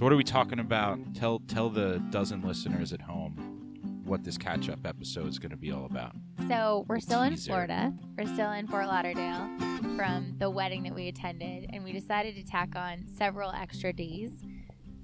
So 0.00 0.04
what 0.04 0.14
are 0.14 0.16
we 0.16 0.24
talking 0.24 0.60
about? 0.60 0.98
Tell 1.14 1.40
tell 1.40 1.68
the 1.68 2.02
dozen 2.08 2.40
listeners 2.40 2.94
at 2.94 3.02
home 3.02 4.02
what 4.06 4.24
this 4.24 4.38
catch 4.38 4.70
up 4.70 4.86
episode 4.86 5.26
is 5.26 5.38
going 5.38 5.50
to 5.50 5.58
be 5.58 5.72
all 5.72 5.84
about. 5.84 6.16
So 6.48 6.86
we're 6.88 7.00
still 7.00 7.20
in 7.20 7.34
Teaser. 7.34 7.50
Florida. 7.50 7.92
We're 8.16 8.24
still 8.24 8.50
in 8.52 8.66
Fort 8.66 8.86
Lauderdale 8.86 9.46
from 9.96 10.36
the 10.38 10.48
wedding 10.48 10.84
that 10.84 10.94
we 10.94 11.08
attended, 11.08 11.68
and 11.74 11.84
we 11.84 11.92
decided 11.92 12.34
to 12.36 12.42
tack 12.42 12.74
on 12.76 13.04
several 13.18 13.50
extra 13.50 13.92
days 13.92 14.30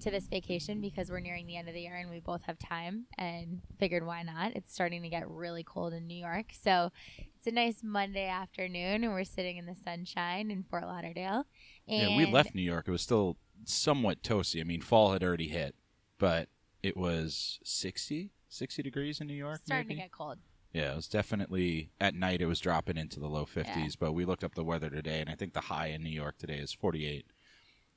to 0.01 0.11
this 0.11 0.29
vacation 0.29 0.81
because 0.81 1.11
we're 1.11 1.21
nearing 1.21 1.47
the 1.47 1.59
end 1.59 1.69
of 1.69 1.75
the 1.75 1.81
year 1.83 1.97
and 1.97 2.09
we 2.09 2.21
both 2.21 2.45
have 2.45 2.59
time 2.59 3.05
and 3.19 3.61
figured 3.79 4.07
why 4.07 4.23
not? 4.23 4.57
It's 4.57 4.73
starting 4.73 5.03
to 5.03 5.11
get 5.11 5.29
really 5.29 5.63
cold 5.63 5.93
in 5.93 6.07
New 6.07 6.19
York. 6.19 6.47
So 6.59 6.91
it's 7.37 7.47
a 7.47 7.51
nice 7.51 7.83
Monday 7.83 8.29
afternoon 8.29 9.05
and 9.05 9.13
we're 9.13 9.25
sitting 9.25 9.59
in 9.59 9.67
the 9.67 9.77
sunshine 9.85 10.51
in 10.51 10.63
Fort 10.63 10.85
Lauderdale. 10.85 11.45
And 11.87 12.13
yeah, 12.13 12.17
we 12.17 12.25
left 12.25 12.55
New 12.55 12.63
York. 12.63 12.89
It 12.89 12.93
was 12.93 13.03
still 13.03 13.37
somewhat 13.69 14.23
toasty. 14.23 14.61
I 14.61 14.65
mean, 14.65 14.81
fall 14.81 15.13
had 15.13 15.23
already 15.23 15.49
hit, 15.49 15.75
but 16.19 16.49
it 16.83 16.97
was 16.97 17.59
60, 17.65 18.31
60 18.49 18.83
degrees 18.83 19.21
in 19.21 19.27
New 19.27 19.35
York. 19.35 19.61
starting 19.65 19.89
maybe? 19.89 20.01
to 20.01 20.05
get 20.05 20.13
cold. 20.13 20.39
Yeah, 20.73 20.93
it 20.93 20.97
was 20.97 21.09
definitely 21.09 21.91
at 22.01 22.15
night. 22.15 22.43
It 22.43 22.47
was 22.47 22.61
dropping 22.61 22.99
into 22.99 23.19
the 23.19 23.29
low 23.29 23.47
50s, 23.47 23.97
but 23.99 24.13
we 24.13 24.27
looked 24.27 24.45
up 24.45 24.55
the 24.55 24.65
weather 24.65 24.91
today, 24.91 25.21
and 25.21 25.31
I 25.31 25.35
think 25.35 25.55
the 25.55 25.63
high 25.63 25.87
in 25.87 26.03
New 26.03 26.11
York 26.11 26.37
today 26.37 26.59
is 26.59 26.73
48. 26.73 27.27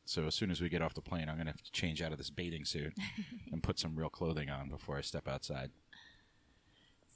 So 0.05 0.25
as 0.25 0.33
soon 0.33 0.49
as 0.49 0.61
we 0.61 0.69
get 0.69 0.81
off 0.81 0.93
the 0.93 1.01
plane, 1.01 1.29
I'm 1.29 1.37
gonna 1.37 1.51
have 1.51 1.61
to 1.61 1.71
change 1.71 2.01
out 2.01 2.13
of 2.13 2.17
this 2.17 2.29
bathing 2.29 2.65
suit 2.65 2.93
and 3.51 3.61
put 3.61 3.77
some 3.77 3.95
real 3.95 4.09
clothing 4.09 4.49
on 4.49 4.69
before 4.69 4.97
I 4.97 5.01
step 5.01 5.27
outside. 5.27 5.71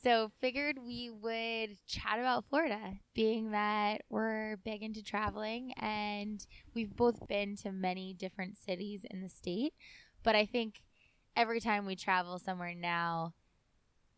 So 0.03 0.31
figured 0.41 0.79
we 0.85 1.09
would 1.09 1.77
chat 1.87 2.19
about 2.19 2.43
Florida, 2.49 2.95
being 3.15 3.51
that 3.51 4.01
we're 4.09 4.57
big 4.57 4.83
into 4.83 5.01
traveling 5.01 5.71
and 5.77 6.45
we've 6.73 6.93
both 6.93 7.25
been 7.29 7.55
to 7.57 7.71
many 7.71 8.13
different 8.13 8.57
cities 8.57 9.05
in 9.09 9.21
the 9.21 9.29
state. 9.29 9.73
But 10.21 10.35
I 10.35 10.45
think 10.45 10.81
every 11.37 11.61
time 11.61 11.85
we 11.85 11.95
travel 11.95 12.37
somewhere 12.37 12.75
now, 12.75 13.33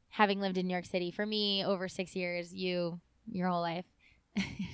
having 0.09 0.39
lived 0.39 0.57
in 0.57 0.65
New 0.65 0.73
York 0.73 0.85
City 0.85 1.11
for 1.11 1.25
me 1.25 1.63
over 1.63 1.87
six 1.87 2.15
years, 2.15 2.51
you 2.51 2.99
your 3.27 3.49
whole 3.49 3.61
life, 3.61 3.85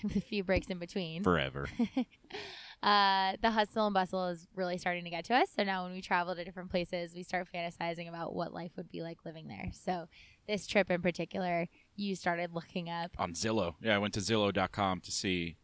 with 0.03 0.15
a 0.15 0.21
few 0.21 0.43
breaks 0.43 0.67
in 0.67 0.79
between 0.79 1.23
Forever. 1.23 1.67
uh, 2.83 3.33
the 3.41 3.51
hustle 3.51 3.87
and 3.87 3.93
bustle 3.93 4.27
is 4.27 4.47
really 4.55 4.77
starting 4.77 5.03
to 5.03 5.09
get 5.09 5.25
to 5.25 5.35
us. 5.35 5.49
So 5.55 5.63
now 5.63 5.83
when 5.83 5.93
we 5.93 6.01
travel 6.01 6.35
to 6.35 6.43
different 6.43 6.71
places, 6.71 7.13
we 7.13 7.23
start 7.23 7.47
fantasizing 7.53 8.07
about 8.07 8.33
what 8.33 8.53
life 8.53 8.71
would 8.77 8.89
be 8.89 9.01
like 9.01 9.17
living 9.25 9.47
there. 9.47 9.69
So 9.73 10.07
this 10.47 10.67
trip 10.67 10.89
in 10.91 11.01
particular, 11.01 11.67
you 11.95 12.15
started 12.15 12.53
looking 12.53 12.89
up. 12.89 13.11
on 13.17 13.33
Zillow. 13.33 13.75
Yeah, 13.81 13.95
I 13.95 13.97
went 13.99 14.13
to 14.15 14.19
Zillow.com 14.19 15.01
to 15.01 15.11
see 15.11 15.57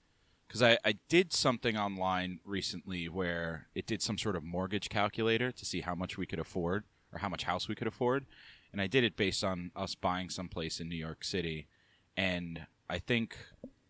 because 0.47 0.64
I, 0.64 0.78
I 0.86 0.95
did 1.09 1.33
something 1.33 1.75
online 1.78 2.39
recently 2.45 3.09
where 3.09 3.67
it 3.75 3.86
did 3.86 4.02
some 4.02 4.17
sort 4.17 4.36
of 4.36 4.44
mortgage 4.44 4.89
calculator 4.89 5.52
to 5.52 5.66
see 5.66 5.81
how 5.81 5.94
much 5.94 6.17
we 6.17 6.25
could 6.25 6.39
afford 6.39 6.86
or 7.11 7.20
how 7.20 7.30
much 7.30 7.44
house 7.44 7.67
we 7.67 7.75
could 7.75 7.88
afford. 7.88 8.25
And 8.72 8.81
I 8.81 8.88
did 8.88 9.03
it 9.03 9.17
based 9.17 9.44
on 9.44 9.72
us 9.75 9.95
buying 9.95 10.30
someplace 10.30 10.80
in 10.80 10.88
New 10.88 10.95
York 10.95 11.23
City. 11.23 11.67
And 12.16 12.67
I 12.89 13.00
think 13.00 13.38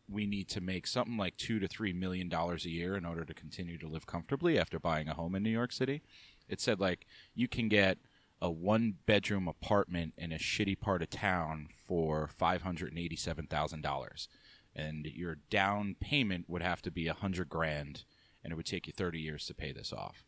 we 0.09 0.25
need 0.25 0.47
to 0.49 0.61
make 0.61 0.87
something 0.87 1.17
like 1.17 1.35
two 1.37 1.59
to 1.59 1.67
three 1.67 1.93
million 1.93 2.29
dollars 2.29 2.65
a 2.65 2.69
year 2.69 2.95
in 2.95 3.05
order 3.05 3.25
to 3.25 3.33
continue 3.33 3.77
to 3.77 3.87
live 3.87 4.05
comfortably 4.05 4.57
after 4.57 4.79
buying 4.79 5.07
a 5.07 5.13
home 5.13 5.35
in 5.35 5.43
New 5.43 5.49
York 5.49 5.71
City. 5.71 6.01
It 6.47 6.61
said 6.61 6.79
like 6.79 7.05
you 7.35 7.47
can 7.47 7.67
get 7.67 7.97
a 8.41 8.51
one 8.51 8.95
bedroom 9.05 9.47
apartment 9.47 10.13
in 10.17 10.31
a 10.31 10.37
shitty 10.37 10.79
part 10.79 11.01
of 11.01 11.09
town 11.09 11.69
for 11.85 12.27
five 12.27 12.61
hundred 12.61 12.89
and 12.89 12.99
eighty 12.99 13.15
seven 13.15 13.47
thousand 13.47 13.81
dollars. 13.81 14.27
And 14.75 15.07
your 15.07 15.37
down 15.49 15.95
payment 15.99 16.45
would 16.47 16.61
have 16.61 16.81
to 16.83 16.91
be 16.91 17.07
a 17.07 17.13
hundred 17.13 17.49
grand 17.49 18.03
and 18.43 18.53
it 18.53 18.55
would 18.55 18.65
take 18.65 18.87
you 18.87 18.93
thirty 18.93 19.19
years 19.19 19.45
to 19.47 19.53
pay 19.53 19.71
this 19.71 19.91
off. 19.91 20.23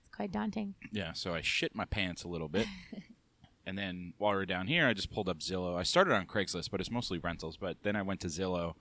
It's 0.00 0.14
quite 0.14 0.32
daunting. 0.32 0.74
Yeah, 0.90 1.12
so 1.12 1.34
I 1.34 1.42
shit 1.42 1.74
my 1.74 1.84
pants 1.84 2.24
a 2.24 2.28
little 2.28 2.48
bit. 2.48 2.66
and 3.66 3.78
then 3.78 4.14
while 4.18 4.32
we 4.32 4.38
were 4.38 4.46
down 4.46 4.66
here, 4.66 4.86
I 4.86 4.94
just 4.94 5.12
pulled 5.12 5.28
up 5.28 5.38
Zillow. 5.38 5.76
I 5.76 5.84
started 5.84 6.14
on 6.14 6.26
Craigslist, 6.26 6.70
but 6.70 6.80
it's 6.80 6.90
mostly 6.90 7.18
rentals. 7.18 7.56
But 7.56 7.78
then 7.82 7.94
I 7.94 8.02
went 8.02 8.20
to 8.20 8.28
Zillow 8.28 8.74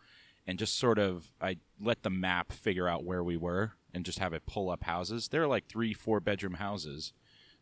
and 0.48 0.58
just 0.58 0.78
sort 0.78 0.98
of 0.98 1.32
I 1.40 1.58
let 1.80 2.02
the 2.02 2.10
map 2.10 2.52
figure 2.52 2.88
out 2.88 3.04
where 3.04 3.24
we 3.24 3.38
were 3.38 3.74
and 3.94 4.04
just 4.04 4.20
have 4.20 4.34
it 4.34 4.48
pull 4.48 4.70
up 4.70 4.84
houses. 4.84 5.28
There 5.28 5.44
are 5.44 5.48
like 5.48 5.68
three, 5.68 5.94
four 5.94 6.20
bedroom 6.20 6.56
houses 6.56 7.14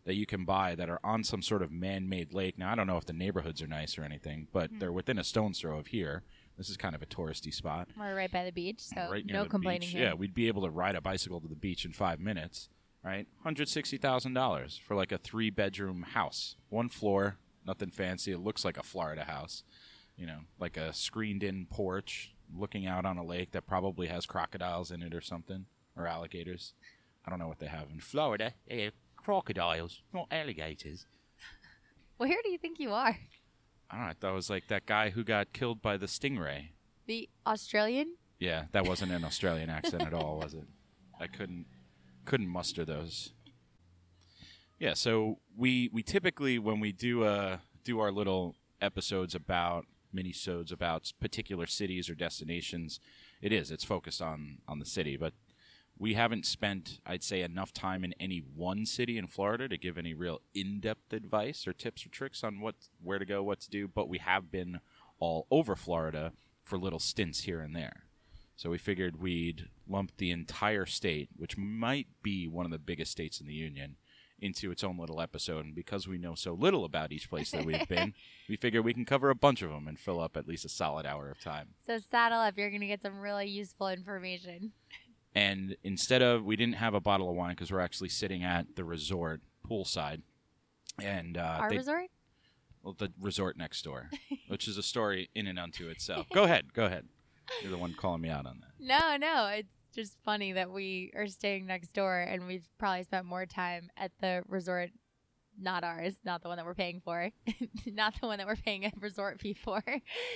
that 0.06 0.16
you 0.16 0.26
can 0.26 0.46
buy 0.46 0.76
that 0.76 0.90
are 0.90 1.00
on 1.04 1.24
some 1.24 1.42
sort 1.42 1.62
of 1.62 1.72
man 1.72 2.10
made 2.10 2.34
lake. 2.34 2.58
Now 2.58 2.72
I 2.72 2.76
don't 2.76 2.88
know 2.88 2.98
if 2.98 3.06
the 3.06 3.14
neighborhoods 3.14 3.62
are 3.62 3.68
nice 3.68 3.98
or 3.98 4.04
anything, 4.04 4.48
but 4.52 4.70
mm-hmm. 4.70 4.80
they're 4.80 4.92
within 4.92 5.18
a 5.18 5.24
stone's 5.24 5.60
throw 5.60 5.78
of 5.78 5.88
here. 5.88 6.24
This 6.58 6.70
is 6.70 6.78
kind 6.78 6.94
of 6.94 7.02
a 7.02 7.08
touristy 7.08 7.52
spot 7.54 7.88
We're 7.98 8.16
right 8.16 8.32
by 8.32 8.46
the 8.46 8.52
beach, 8.52 8.80
so 8.80 9.10
right 9.10 9.26
no 9.26 9.46
complaining 9.46 9.82
beach. 9.82 9.90
here. 9.90 10.04
Yeah, 10.04 10.14
we'd 10.14 10.36
be 10.36 10.48
able 10.48 10.64
to 10.64 10.70
ride 10.70 10.96
a 10.96 11.02
bicycle 11.02 11.42
to 11.42 11.48
the 11.48 11.56
beach 11.56 11.84
in 11.84 11.94
five 11.94 12.20
minutes, 12.20 12.70
right? 13.04 13.28
Hundred 13.44 13.70
sixty 13.70 13.98
thousand 13.98 14.34
dollars 14.34 14.80
for 14.86 14.96
like 14.96 15.12
a 15.12 15.18
three 15.18 15.50
bedroom 15.50 16.04
house, 16.14 16.56
one 16.70 16.90
floor, 16.90 17.38
nothing 17.66 17.90
fancy. 17.90 18.32
It 18.32 18.40
looks 18.40 18.64
like 18.64 18.78
a 18.78 18.84
Florida 18.84 19.24
house, 19.24 19.64
you 20.16 20.28
know, 20.28 20.40
like 20.60 20.78
a 20.78 20.94
screened 20.94 21.44
in 21.44 21.66
porch 21.66 22.34
looking 22.56 22.86
out 22.86 23.06
on 23.06 23.18
a 23.18 23.24
lake 23.24 23.52
that 23.52 23.66
probably 23.66 24.08
has 24.08 24.28
crocodiles 24.28 24.92
in 24.92 25.02
it 25.02 25.16
or 25.16 25.22
something, 25.22 25.66
or 25.98 26.06
alligators. 26.06 26.74
I 27.26 27.30
don't 27.30 27.40
know 27.40 27.48
what 27.48 27.60
they 27.60 27.68
have 27.68 27.90
in 27.92 28.00
Florida. 28.00 28.54
They 28.68 28.82
have 28.84 28.94
crocodiles, 29.24 30.02
not 30.14 30.28
alligators. 30.32 31.06
Well 32.20 32.30
where 32.30 32.42
do 32.44 32.52
you 32.52 32.58
think 32.58 32.80
you 32.80 32.92
are? 32.92 33.18
I 33.90 33.96
don't 33.96 34.06
know. 34.06 34.10
I 34.10 34.14
thought 34.14 34.32
it 34.32 34.36
was 34.36 34.50
like 34.50 34.68
that 34.70 34.86
guy 34.86 35.10
who 35.10 35.24
got 35.24 35.54
killed 35.54 35.82
by 35.82 35.98
the 35.98 36.06
stingray. 36.08 36.70
The 37.06 37.30
Australian? 37.46 38.16
Yeah, 38.40 38.66
that 38.72 38.88
wasn't 38.88 39.12
an 39.12 39.24
Australian 39.24 39.70
accent 39.70 40.02
at 40.04 40.14
all, 40.14 40.40
was 40.40 40.54
it? 40.54 40.66
I 41.20 41.28
couldn't 41.28 41.66
couldn't 42.26 42.48
muster 42.48 42.86
those. 42.86 43.34
Yeah, 44.80 44.94
so 44.94 45.40
we 45.56 45.90
we 45.94 46.04
typically 46.04 46.60
when 46.60 46.80
we 46.80 46.92
do 46.92 47.24
uh 47.24 47.58
do 47.84 48.00
our 48.00 48.12
little 48.12 48.56
episodes 48.82 49.36
about 49.36 49.86
mini-sodes 50.12 50.72
about 50.72 51.12
particular 51.20 51.66
cities 51.66 52.10
or 52.10 52.16
destinations, 52.16 53.00
it 53.42 53.52
is 53.52 53.72
it's 53.72 53.84
focused 53.84 54.22
on 54.22 54.60
on 54.68 54.80
the 54.80 54.86
city, 54.86 55.18
but 55.18 55.34
we 55.98 56.14
haven't 56.16 56.46
spent 56.46 57.00
I'd 57.06 57.24
say 57.24 57.42
enough 57.42 57.74
time 57.74 58.04
in 58.04 58.14
any 58.20 58.40
one 58.40 58.86
city 58.86 59.18
in 59.18 59.28
Florida 59.28 59.68
to 59.68 59.78
give 59.78 59.98
any 59.98 60.14
real 60.14 60.42
in-depth 60.54 61.14
advice 61.14 61.68
or 61.68 61.74
tips 61.74 62.06
or 62.06 62.10
tricks 62.10 62.44
on 62.44 62.60
what 62.60 62.76
where 63.02 63.20
to 63.20 63.26
go, 63.26 63.44
what 63.44 63.62
to 63.62 63.70
do, 63.70 63.88
but 63.88 64.10
we 64.10 64.18
have 64.20 64.52
been 64.52 64.80
all 65.20 65.48
over 65.52 65.76
Florida 65.76 66.34
for 66.64 66.78
little 66.78 67.00
stints 67.00 67.42
here 67.42 67.62
and 67.62 67.76
there. 67.76 68.04
So 68.56 68.70
we 68.70 68.78
figured 68.78 69.22
we'd 69.22 69.70
lump 69.88 70.12
the 70.18 70.32
entire 70.32 70.86
state, 70.86 71.30
which 71.36 71.58
might 71.58 72.08
be 72.22 72.48
one 72.48 72.66
of 72.66 72.72
the 72.72 72.78
biggest 72.78 73.12
states 73.12 73.42
in 73.42 73.48
the 73.48 73.54
union, 73.54 73.96
into 74.40 74.72
its 74.72 74.84
own 74.84 74.98
little 74.98 75.22
episode. 75.22 75.66
And 75.66 75.76
because 75.76 76.08
we 76.08 76.18
know 76.18 76.36
so 76.36 76.54
little 76.54 76.86
about 76.86 77.12
each 77.12 77.30
place 77.30 77.52
that 77.52 77.66
we've 77.66 77.88
been, 77.88 78.14
we 78.50 78.56
figure 78.56 78.82
we 78.82 78.94
can 78.94 79.06
cover 79.06 79.30
a 79.30 79.36
bunch 79.36 79.62
of 79.62 79.70
them 79.70 79.88
and 79.88 79.98
fill 79.98 80.20
up 80.20 80.38
at 80.38 80.48
least 80.48 80.66
a 80.66 80.70
solid 80.70 81.06
hour 81.06 81.30
of 81.30 81.40
time. 81.40 81.70
So 81.86 81.98
saddle 81.98 82.40
up. 82.40 82.58
You're 82.58 82.70
going 82.70 82.82
to 82.82 82.88
get 82.88 83.02
some 83.02 83.20
really 83.20 83.48
useful 83.48 83.90
information. 83.90 84.72
And 85.36 85.76
instead 85.84 86.22
of, 86.22 86.44
we 86.46 86.56
didn't 86.56 86.76
have 86.76 86.94
a 86.94 87.00
bottle 87.02 87.30
of 87.30 87.36
wine 87.36 87.52
because 87.52 87.72
we're 87.72 87.80
actually 87.80 88.10
sitting 88.10 88.44
at 88.44 88.76
the 88.76 88.84
resort 88.84 89.42
poolside. 89.70 90.22
And 91.02 91.38
uh, 91.38 91.58
Our 91.62 91.70
they- 91.70 91.78
resort? 91.78 92.08
well, 92.84 92.94
the 92.98 93.12
resort 93.20 93.58
next 93.58 93.82
door, 93.84 94.10
which 94.48 94.68
is 94.68 94.78
a 94.78 94.84
story 94.84 95.30
in 95.34 95.48
and 95.48 95.58
unto 95.58 95.88
itself. 95.88 96.28
Go 96.34 96.44
ahead, 96.44 96.74
go 96.74 96.86
ahead. 96.86 97.08
You're 97.62 97.72
the 97.72 97.78
one 97.78 97.94
calling 97.94 98.22
me 98.22 98.30
out 98.30 98.46
on 98.46 98.62
that. 98.62 98.72
No, 98.80 99.18
no. 99.18 99.48
It's 99.48 99.74
just 99.96 100.18
funny 100.24 100.54
that 100.54 100.72
we 100.72 101.12
are 101.16 101.28
staying 101.28 101.66
next 101.66 101.94
door 101.94 102.20
and 102.20 102.46
we've 102.48 102.68
probably 102.78 103.04
spent 103.04 103.26
more 103.26 103.46
time 103.46 103.90
at 103.98 104.12
the 104.22 104.44
resort, 104.48 104.92
not 105.62 105.84
ours, 105.84 106.14
not 106.26 106.42
the 106.42 106.48
one 106.50 106.58
that 106.58 106.66
we're 106.66 106.74
paying 106.74 107.02
for, 107.04 107.30
not 107.86 108.14
the 108.20 108.28
one 108.28 108.38
that 108.40 108.48
we're 108.48 108.56
paying 108.56 108.86
a 108.86 108.92
resort 109.00 109.40
fee 109.40 109.54
for. 109.54 109.82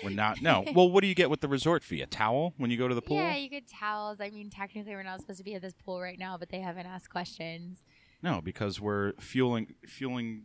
We're 0.04 0.12
not. 0.12 0.42
No. 0.42 0.64
Well, 0.76 0.90
what 0.90 1.02
do 1.02 1.08
you 1.08 1.16
get 1.16 1.30
with 1.30 1.42
the 1.42 1.48
resort 1.48 1.84
fee? 1.84 2.02
A 2.02 2.06
towel 2.06 2.54
when 2.58 2.70
you 2.70 2.78
go 2.78 2.88
to 2.88 2.94
the 2.96 3.02
pool? 3.02 3.18
Yeah, 3.18 3.36
you 3.36 3.50
get 3.50 3.68
towels. 3.68 4.20
I 4.22 4.30
mean, 4.30 4.50
technically, 4.50 4.94
we're 4.94 5.04
not 5.04 5.20
supposed 5.22 5.40
to 5.40 5.44
be 5.44 5.56
at 5.56 5.62
this 5.62 5.74
pool 5.74 6.00
right 6.02 6.20
now, 6.20 6.38
but 6.38 6.50
they 6.50 6.60
haven't 6.60 6.86
asked 6.86 7.10
questions. 7.10 7.84
No, 8.22 8.42
because 8.42 8.80
we're 8.80 9.14
fueling 9.20 9.74
fueling 9.88 10.44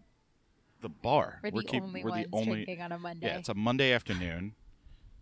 the 0.81 0.89
bar. 0.89 1.41
We're 1.43 1.51
the 1.51 1.63
keep- 1.69 1.83
only 1.83 2.03
we're 2.05 2.11
ones 2.11 2.27
the 2.31 2.37
only. 2.37 2.65
drinking 2.65 2.81
on 2.83 2.93
a 2.93 2.99
Monday. 2.99 3.27
Yeah, 3.27 3.39
it's 3.39 3.49
a 3.49 3.55
Monday 3.55 3.93
afternoon, 3.93 4.55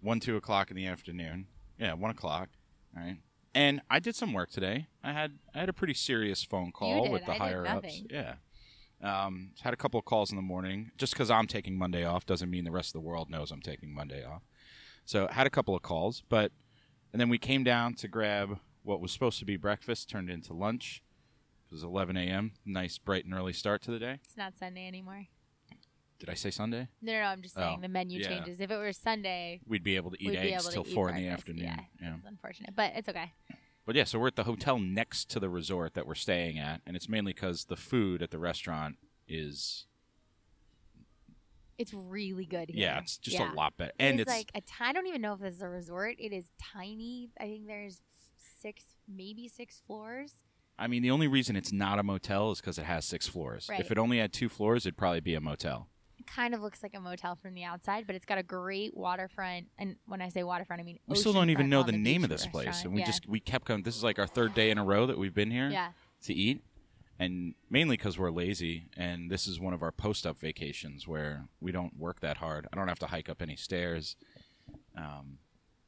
one 0.01 0.21
two 0.21 0.37
o'clock 0.37 0.71
in 0.71 0.77
the 0.77 0.87
afternoon. 0.87 1.47
Yeah, 1.79 1.95
one 1.95 2.11
o'clock. 2.11 2.49
All 2.97 3.03
right. 3.03 3.19
And 3.55 3.81
I 3.91 3.99
did 3.99 4.15
some 4.15 4.33
work 4.33 4.51
today. 4.51 4.87
I 5.03 5.13
had 5.13 5.39
I 5.55 5.59
had 5.61 5.69
a 5.69 5.73
pretty 5.73 5.95
serious 5.95 6.45
phone 6.45 6.71
call 6.73 7.11
with 7.11 7.25
the 7.27 7.33
I 7.33 7.37
higher 7.37 7.67
ups. 7.67 8.03
Yeah. 8.09 8.35
Um, 9.03 9.53
had 9.63 9.73
a 9.73 9.77
couple 9.77 9.99
of 9.99 10.05
calls 10.05 10.31
in 10.31 10.37
the 10.37 10.43
morning. 10.43 10.91
Just 10.99 11.15
because 11.15 11.31
I'm 11.31 11.47
taking 11.47 11.77
Monday 11.79 12.05
off 12.05 12.27
doesn't 12.27 12.51
mean 12.51 12.65
the 12.65 12.71
rest 12.71 12.91
of 12.91 12.93
the 12.95 13.01
world 13.09 13.31
knows 13.31 13.51
I'm 13.51 13.63
taking 13.63 13.95
Monday 13.95 14.25
off. 14.25 14.43
So 15.05 15.27
had 15.29 15.47
a 15.47 15.51
couple 15.51 15.75
of 15.75 15.83
calls, 15.83 16.23
but 16.29 16.53
and 17.13 17.21
then 17.21 17.29
we 17.29 17.39
came 17.39 17.65
down 17.65 17.95
to 17.95 18.09
grab 18.09 18.59
what 18.83 19.01
was 19.01 19.11
supposed 19.13 19.39
to 19.41 19.45
be 19.45 19.57
breakfast, 19.57 20.09
turned 20.09 20.31
into 20.31 20.53
lunch. 20.53 21.03
It 21.71 21.75
was 21.75 21.83
11 21.83 22.17
a.m. 22.17 22.53
Nice, 22.65 22.99
bright 22.99 23.25
and 23.25 23.33
early 23.35 23.53
start 23.53 23.83
to 23.83 23.91
the 23.91 23.99
day. 23.99 24.19
it's 24.25 24.37
not 24.37 24.57
Sunday 24.59 24.87
anymore. 24.87 25.27
Did 26.19 26.29
I 26.29 26.35
say 26.35 26.51
Sunday? 26.51 26.89
No, 27.01 27.13
no, 27.15 27.21
no. 27.21 27.25
I'm 27.29 27.41
just 27.41 27.55
saying 27.55 27.77
Oh, 27.79 27.81
the 27.81 27.89
menu 27.89 28.21
yeah. 28.21 28.29
changes. 28.29 28.61
If 28.61 28.71
it 28.71 28.77
were 28.77 28.93
Sunday, 28.93 29.61
We'd 29.67 29.83
be 29.83 29.97
able 29.97 30.11
to 30.11 30.23
eat 30.23 30.37
eggs 30.37 30.69
till 30.69 30.85
four 30.85 31.09
in 31.09 31.17
the 31.17 31.29
afternoon. 31.29 31.65
Yeah, 31.65 31.81
yeah. 32.01 32.15
it's 32.19 32.27
unfortunate, 32.27 32.77
but 32.77 32.93
it's 32.95 33.09
okay. 33.09 33.33
But 33.87 33.95
yeah, 33.97 34.05
so 34.05 34.19
we're 34.19 34.29
at 34.29 34.37
the 34.37 34.45
hotel 34.45 34.79
next 34.79 35.29
to 35.31 35.41
the 35.41 35.49
resort 35.49 35.95
that 35.95 36.07
we're 36.07 36.15
staying 36.15 36.59
at, 36.59 36.81
and 36.87 36.97
it's 36.97 37.09
mainly 37.09 37.33
because 37.33 37.65
the 37.65 37.77
food 37.77 38.23
at 38.23 38.31
the 38.31 38.39
restaurant 38.39 38.97
is 39.27 39.87
It's 41.79 41.95
really 41.95 42.45
good 42.45 42.69
here. 42.71 42.79
yeah, 42.87 42.99
it's 42.99 43.17
just 43.19 43.39
Yeah. 43.39 43.53
a 43.53 43.55
lot 43.55 43.77
better, 43.77 43.93
and 43.99 44.21
is 44.21 44.23
it's 44.27 44.31
like 44.31 44.51
a 44.55 44.61
t- 44.61 44.73
I 44.81 44.93
don't 44.93 45.07
even 45.07 45.23
know 45.23 45.33
if 45.35 45.41
this 45.41 45.57
is 45.57 45.63
a 45.63 45.69
resort. 45.69 46.17
It 46.19 46.33
is 46.33 46.51
tiny. 46.61 47.31
I 47.41 47.45
think 47.45 47.67
there's 47.67 48.01
six, 48.61 48.85
maybe 49.09 49.49
six 49.49 49.81
floors. 49.87 50.33
I 50.79 50.87
mean, 50.87 51.03
the 51.03 51.11
only 51.11 51.29
reason 51.29 51.57
it's 51.57 51.73
not 51.73 51.99
a 51.99 52.03
motel 52.03 52.53
is 52.53 52.61
because 52.61 52.79
it 52.79 52.85
has 52.87 53.05
six 53.05 53.27
floors. 53.29 53.67
Right. 53.69 53.81
If 53.81 53.91
it 53.91 53.99
only 53.99 54.19
had 54.19 54.33
two 54.33 54.49
floors, 54.49 54.87
it'd 54.87 54.97
probably 54.97 55.21
be 55.21 55.35
a 55.35 55.41
motel. 55.41 55.90
Kind 56.27 56.55
of 56.55 56.61
looks 56.61 56.83
like 56.83 56.95
a 56.95 57.01
motel 57.01 57.37
from 57.37 57.55
the 57.55 57.65
outside, 57.65 58.07
but 58.07 58.15
it's 58.17 58.27
got 58.27 58.39
a 58.39 58.43
great 58.43 58.97
waterfront. 58.97 59.67
And 59.79 59.97
when 60.07 60.21
I 60.21 60.29
say 60.29 60.43
waterfront, 60.43 60.81
I 60.81 60.85
mean 60.85 60.99
We 61.07 61.17
still 61.17 61.33
don't 61.33 61.51
even 61.51 61.69
know 61.69 61.83
the, 61.83 61.93
name 61.93 62.25
of 62.25 62.31
this 62.31 62.47
place, 62.47 62.85
and 62.85 62.93
we 62.93 63.01
yeah. 63.01 63.07
just 63.07 63.29
we 63.29 63.41
kept 63.41 63.67
going. 63.67 63.83
This 63.83 63.97
is 63.97 64.05
like 64.05 64.19
our 64.19 64.27
third 64.27 64.55
day 64.55 64.71
in 64.71 64.79
a 64.79 64.85
row 64.85 65.07
that 65.07 65.19
we've 65.19 65.35
been 65.35 65.51
here 65.51 65.69
yeah. 65.69 65.91
to 66.25 66.35
eat, 66.35 66.63
and 67.19 67.55
mainly 67.69 67.97
because 67.97 68.19
we're 68.19 68.31
lazy. 68.31 68.87
And 68.97 69.31
this 69.31 69.47
is 69.47 69.61
one 69.61 69.75
of 69.75 69.83
our 69.83 69.93
post-up 69.93 70.39
vacations 70.39 71.07
where 71.07 71.47
we 71.61 71.73
don't 71.73 71.99
work 71.99 72.21
that 72.21 72.39
hard. 72.39 72.67
I 72.73 72.77
don't 72.77 72.89
have 72.89 72.99
to 73.01 73.07
hike 73.07 73.29
up 73.29 73.43
any 73.43 73.57
stairs. 73.57 74.17
Um, 74.97 75.39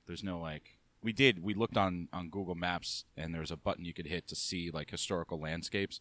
there's 0.06 0.22
no 0.22 0.38
like 0.38 0.78
we 1.02 1.12
did. 1.12 1.42
We 1.42 1.54
looked 1.54 1.76
on 1.76 2.08
on 2.12 2.28
Google 2.28 2.54
Maps, 2.54 3.04
and 3.16 3.34
there's 3.34 3.50
a 3.50 3.56
button 3.56 3.84
you 3.84 3.94
could 3.94 4.06
hit 4.06 4.28
to 4.28 4.36
see 4.36 4.70
like 4.70 4.90
historical 4.90 5.40
landscapes 5.40 6.00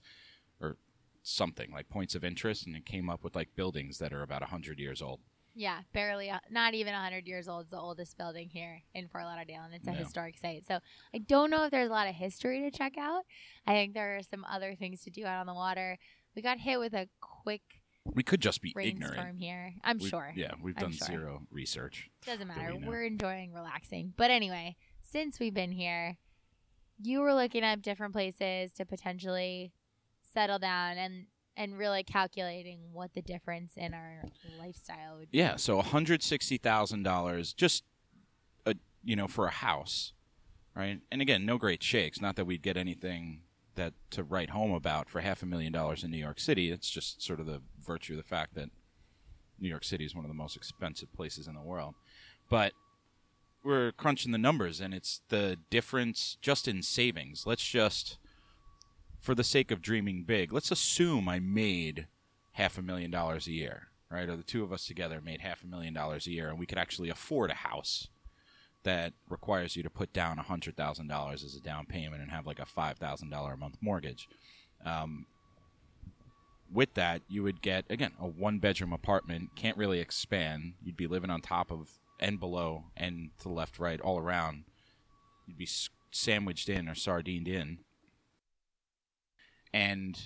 or 0.60 0.78
something 1.24 1.72
like 1.72 1.90
points 1.90 2.16
of 2.16 2.24
interest, 2.24 2.66
and 2.66 2.76
it 2.76 2.86
came 2.86 3.10
up 3.10 3.24
with 3.24 3.36
like 3.36 3.56
buildings 3.56 3.98
that 4.00 4.14
are 4.14 4.22
about 4.24 4.44
hundred 4.44 4.80
years 4.80 5.02
old. 5.02 5.20
Yeah, 5.54 5.82
barely, 5.92 6.32
not 6.50 6.74
even 6.76 6.94
100 6.94 7.28
years 7.28 7.50
old. 7.50 7.64
It's 7.64 7.72
the 7.72 7.78
oldest 7.80 8.18
building 8.18 8.48
here 8.48 8.84
in 8.96 9.10
Fort 9.10 9.26
Lauderdale, 9.26 9.64
and 9.64 9.74
it's 9.74 9.86
a 9.86 9.92
Yeah. 9.92 9.98
historic 9.98 10.38
site. 10.38 10.66
So 10.66 10.80
I 11.14 11.18
don't 11.18 11.50
know 11.50 11.66
if 11.66 11.72
there's 11.72 11.90
a 11.90 11.92
lot 11.92 12.08
of 12.08 12.16
history 12.16 12.62
to 12.62 12.72
check 12.72 12.98
out. 12.98 13.26
I 13.68 13.74
think 13.74 13.94
there 13.94 14.16
are 14.16 14.24
some 14.24 14.46
other 14.46 14.76
things 14.76 15.04
to 15.04 15.10
do 15.10 15.26
out 15.26 15.42
on 15.42 15.48
the 15.48 15.54
water. 15.54 15.98
We 16.38 16.42
got 16.42 16.60
hit 16.60 16.80
with 16.80 16.94
a 16.94 17.10
quick 17.20 17.62
We 18.06 18.24
could 18.24 18.40
just 18.42 18.62
be 18.62 18.74
ignorant. 18.82 19.40
here. 19.40 19.74
I'm 19.84 19.98
We- 19.98 20.08
sure. 20.08 20.32
Yeah, 20.38 20.54
we've 20.62 20.78
I'm 20.78 20.84
done 20.84 20.92
sure. 20.94 21.06
zero 21.08 21.48
research. 21.52 22.10
Doesn't 22.26 22.48
matter. 22.48 22.74
We 22.78 22.88
We're 22.88 23.04
enjoying 23.04 23.52
relaxing. 23.52 24.14
But 24.16 24.32
anyway, 24.32 24.78
since 25.02 25.38
we've 25.38 25.54
been 25.54 25.74
here, 25.74 26.18
you 26.98 27.20
were 27.20 27.34
looking 27.34 27.64
up 27.66 27.82
different 27.82 28.14
places 28.14 28.72
to 28.74 28.86
potentially 28.86 29.74
settle 30.34 30.60
down 30.60 30.98
and 30.98 31.26
and 31.58 31.78
really 31.78 32.04
calculating 32.04 32.80
what 32.94 33.14
the 33.14 33.22
difference 33.22 33.74
in 33.76 33.94
our 33.94 34.24
lifestyle 34.58 35.18
would 35.20 35.30
be. 35.32 35.38
Yeah, 35.38 35.58
so 35.58 35.78
one 35.78 35.86
hundred 35.86 36.24
sixty 36.24 36.58
thousand 36.58 37.04
dollars, 37.04 37.54
just 37.54 37.84
a 38.66 38.76
you 39.04 39.16
know 39.16 39.28
for 39.28 39.48
a 39.48 39.52
house, 39.52 40.14
right? 40.76 41.00
And 41.12 41.22
again, 41.22 41.46
no 41.46 41.58
great 41.58 41.84
shakes. 41.84 42.22
Not 42.22 42.36
that 42.38 42.46
we'd 42.46 42.62
get 42.62 42.78
anything 42.78 43.42
that 43.76 43.94
to 44.12 44.24
write 44.24 44.50
home 44.50 44.72
about 44.72 45.10
for 45.10 45.22
half 45.22 45.44
a 45.44 45.46
million 45.46 45.72
dollars 45.72 46.04
in 46.04 46.12
New 46.12 46.18
York 46.18 46.40
City. 46.40 46.72
It's 46.72 46.90
just 46.90 47.22
sort 47.22 47.40
of 47.40 47.46
the 47.46 47.62
virtue 47.80 48.14
of 48.14 48.18
the 48.18 48.24
fact 48.24 48.56
that 48.56 48.70
New 49.60 49.70
York 49.70 49.84
City 49.84 50.06
is 50.06 50.16
one 50.16 50.26
of 50.26 50.30
the 50.30 50.36
most 50.36 50.56
expensive 50.56 51.14
places 51.14 51.48
in 51.48 51.56
the 51.56 51.62
world. 51.62 51.96
But 52.50 52.74
we're 53.64 53.92
crunching 53.92 54.32
the 54.32 54.38
numbers, 54.38 54.82
and 54.82 54.94
it's 54.94 55.22
the 55.30 55.58
difference 55.70 56.38
just 56.42 56.68
in 56.68 56.82
savings. 56.82 57.46
Let's 57.46 57.64
just, 57.64 58.18
for 59.22 59.36
the 59.36 59.44
sake 59.44 59.72
of 59.72 59.82
dreaming 59.82 60.24
big, 60.24 60.52
let's 60.52 60.72
assume 60.72 61.30
I 61.30 61.40
made 61.40 62.08
half 62.54 62.78
a 62.78 62.82
million 62.82 63.12
dollars 63.12 63.48
a 63.48 63.52
year, 63.52 63.90
right? 64.10 64.28
Or 64.28 64.36
the 64.36 64.44
two 64.44 64.64
of 64.64 64.74
us 64.74 64.86
together 64.86 65.22
made 65.24 65.42
half 65.42 65.64
a 65.64 65.68
million 65.68 65.94
dollars 65.94 66.26
a 66.26 66.32
year, 66.32 66.50
and 66.50 66.60
we 66.60 66.66
could 66.66 66.80
actually 66.80 67.10
afford 67.10 67.52
a 67.52 67.56
house 67.56 68.08
that 68.84 69.14
requires 69.30 69.76
you 69.76 69.84
to 69.84 69.90
put 69.92 70.12
down 70.12 70.38
hundred 70.40 70.76
thousand 70.76 71.08
dollars 71.08 71.44
as 71.44 71.56
a 71.56 71.62
down 71.62 71.86
payment 71.86 72.22
and 72.22 72.32
have 72.32 72.48
like 72.48 72.60
a 72.60 72.66
five 72.66 72.98
thousand 72.98 73.30
dollar 73.30 73.54
a 73.54 73.58
month 73.58 73.78
mortgage. 73.80 74.28
Um, 74.84 75.28
with 76.74 76.96
that, 76.96 77.22
you 77.30 77.44
would 77.44 77.62
get 77.62 77.86
again 77.92 78.14
a 78.20 78.26
one 78.26 78.58
bedroom 78.58 78.92
apartment, 78.92 79.56
can't 79.56 79.78
really 79.78 80.00
expand. 80.00 80.74
You'd 80.84 80.98
be 80.98 81.08
living 81.08 81.30
on 81.30 81.42
top 81.42 81.72
of 81.72 81.92
and 82.20 82.40
below 82.40 82.86
and 82.98 83.30
to 83.40 83.44
the 83.44 83.54
left, 83.54 83.80
right, 83.80 84.02
all 84.02 84.18
around. 84.18 84.64
You'd 85.46 85.58
be 85.58 85.70
sandwiched 86.12 86.70
in 86.70 86.88
or 86.88 86.96
sardined 86.96 87.48
in, 87.48 87.80
and 89.74 90.20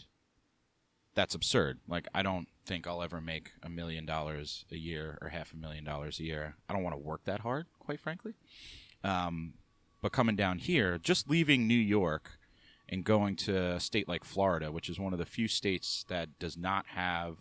that's 1.15 1.35
absurd. 1.35 1.79
Like 1.87 2.07
I 2.13 2.21
don't 2.21 2.47
think 2.65 2.87
I'll 2.87 3.01
ever 3.01 3.21
make 3.21 3.51
a 3.63 3.69
million 3.69 4.05
dollars 4.05 4.65
a 4.71 4.77
year 4.77 5.17
or 5.21 5.29
half 5.29 5.53
a 5.53 5.57
million 5.57 5.83
dollars 5.83 6.19
a 6.19 6.23
year. 6.23 6.55
I 6.67 6.73
don't 6.73 6.83
want 6.83 6.95
to 6.95 7.01
work 7.01 7.25
that 7.25 7.41
hard, 7.41 7.67
quite 7.79 7.99
frankly. 7.99 8.33
Um, 9.03 9.53
but 10.01 10.11
coming 10.11 10.35
down 10.35 10.59
here, 10.59 10.97
just 10.97 11.29
leaving 11.29 11.67
New 11.67 11.73
York 11.73 12.37
and 12.87 13.03
going 13.03 13.35
to 13.35 13.73
a 13.73 13.79
state 13.79 14.07
like 14.07 14.23
Florida, 14.23 14.71
which 14.71 14.89
is 14.89 14.99
one 14.99 15.13
of 15.13 15.19
the 15.19 15.25
few 15.25 15.47
states 15.47 16.05
that 16.09 16.37
does 16.37 16.57
not 16.57 16.85
have 16.87 17.37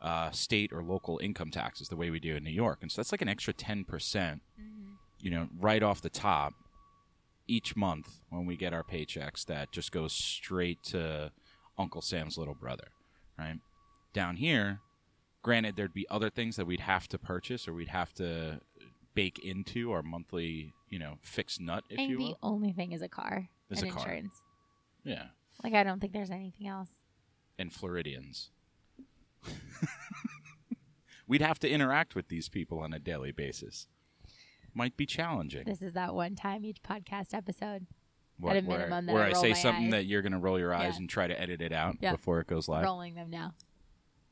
uh, 0.00 0.30
state 0.30 0.72
or 0.72 0.82
local 0.82 1.18
income 1.22 1.50
taxes 1.50 1.88
the 1.88 1.96
way 1.96 2.08
we 2.10 2.20
do 2.20 2.36
in 2.36 2.44
New 2.44 2.50
York, 2.50 2.78
and 2.80 2.90
so 2.90 3.00
that's 3.00 3.12
like 3.12 3.20
an 3.20 3.28
extra 3.28 3.52
ten 3.52 3.84
percent, 3.84 4.40
you 5.18 5.30
know, 5.30 5.48
right 5.58 5.82
off 5.82 6.00
the 6.00 6.08
top 6.08 6.54
each 7.46 7.76
month 7.76 8.20
when 8.30 8.46
we 8.46 8.56
get 8.56 8.72
our 8.72 8.84
paychecks. 8.84 9.44
That 9.46 9.72
just 9.72 9.92
goes 9.92 10.12
straight 10.12 10.82
to 10.84 11.32
Uncle 11.78 12.02
Sam's 12.02 12.36
little 12.38 12.54
brother, 12.54 12.88
right? 13.38 13.58
Down 14.12 14.36
here, 14.36 14.80
granted, 15.42 15.76
there'd 15.76 15.94
be 15.94 16.06
other 16.10 16.30
things 16.30 16.56
that 16.56 16.66
we'd 16.66 16.80
have 16.80 17.08
to 17.08 17.18
purchase 17.18 17.66
or 17.68 17.72
we'd 17.72 17.88
have 17.88 18.12
to 18.14 18.60
bake 19.14 19.38
into 19.44 19.90
our 19.92 20.02
monthly, 20.02 20.72
you 20.88 20.98
know, 20.98 21.18
fixed 21.22 21.60
nut, 21.60 21.84
if 21.90 21.98
and 21.98 22.10
you 22.10 22.18
the 22.18 22.34
only 22.42 22.72
thing 22.72 22.92
is 22.92 23.02
a 23.02 23.08
car 23.08 23.48
Is 23.70 23.82
and 23.82 23.90
a 23.90 23.94
car. 23.94 24.02
insurance. 24.04 24.34
Yeah, 25.04 25.26
Like 25.64 25.74
I 25.74 25.82
don't 25.82 25.98
think 26.00 26.12
there's 26.12 26.30
anything 26.30 26.68
else. 26.68 26.90
and 27.58 27.72
Floridians. 27.72 28.50
We'd 31.26 31.42
have 31.42 31.58
to 31.60 31.68
interact 31.70 32.14
with 32.16 32.28
these 32.28 32.48
people 32.48 32.80
on 32.80 32.92
a 32.92 32.98
daily 32.98 33.30
basis. 33.32 33.86
Might 34.74 34.96
be 34.96 35.06
challenging. 35.06 35.64
This 35.64 35.82
is 35.82 35.94
that 35.94 36.14
one 36.14 36.34
time 36.36 36.64
each 36.64 36.82
podcast 36.82 37.34
episode. 37.34 37.86
What, 38.38 38.56
at 38.56 38.64
a 38.64 38.66
where, 38.66 38.78
minimum 38.78 39.06
that 39.06 39.12
where 39.12 39.24
I 39.24 39.30
I 39.30 39.32
say 39.34 39.52
something 39.54 39.86
eyes. 39.86 39.90
that 39.92 40.04
you're 40.06 40.22
going 40.22 40.32
to 40.32 40.38
roll 40.38 40.58
your 40.58 40.72
eyes 40.72 40.94
Yeah. 40.94 41.00
and 41.00 41.10
try 41.10 41.26
to 41.26 41.38
edit 41.38 41.60
it 41.60 41.72
out 41.72 42.00
before 42.00 42.40
it 42.40 42.46
goes 42.46 42.68
live. 42.68 42.84
Rolling 42.84 43.14
them 43.14 43.28
now. 43.30 43.52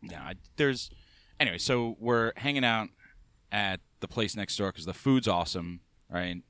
Yeah, 0.02 0.22
I- 0.22 0.34
there's 0.56 0.88
anyway. 1.38 1.58
So 1.58 1.96
we're 2.00 2.32
hanging 2.36 2.64
out 2.64 2.88
at 3.52 3.80
the 4.00 4.08
place 4.08 4.34
next 4.36 4.56
door 4.56 4.70
because 4.72 4.86
the 4.86 4.94
food's 4.94 5.28
awesome, 5.28 5.80
right? 6.10 6.42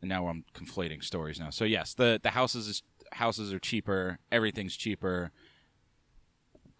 And 0.00 0.08
now 0.08 0.26
I'm 0.26 0.44
conflating 0.54 1.04
stories 1.04 1.38
now. 1.38 1.50
So 1.50 1.64
yes, 1.64 1.94
the 1.94 2.18
the 2.20 2.30
houses 2.30 2.66
is, 2.66 2.82
houses 3.12 3.52
are 3.52 3.60
cheaper. 3.60 4.18
Everything's 4.32 4.74
cheaper. 4.76 5.30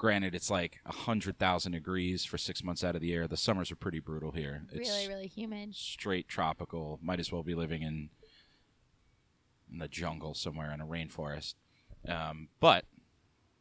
Granted, 0.03 0.35
it's 0.35 0.51
like 0.51 0.81
a 0.85 0.91
hundred 0.91 1.39
thousand 1.39 1.71
degrees 1.71 2.25
for 2.25 2.37
six 2.37 2.65
months 2.65 2.83
out 2.83 2.97
of 2.97 3.01
the 3.01 3.07
year. 3.07 3.29
The 3.29 3.37
summers 3.37 3.71
are 3.71 3.77
pretty 3.77 4.01
brutal 4.01 4.33
here. 4.33 4.65
It's 4.73 4.91
really, 4.91 5.07
really 5.07 5.29
humid. 5.29 5.77
straight 5.77 6.27
tropical. 6.27 6.99
Might 7.01 7.21
as 7.21 7.31
well 7.31 7.45
be 7.45 7.55
living 7.55 7.83
in 7.83 8.11
in 9.71 9.79
the 9.79 9.87
jungle 9.87 10.35
somewhere 10.35 10.73
in 10.73 10.81
a 10.81 10.87
rainforest. 10.87 11.55
Um, 12.09 12.49
but 12.59 12.85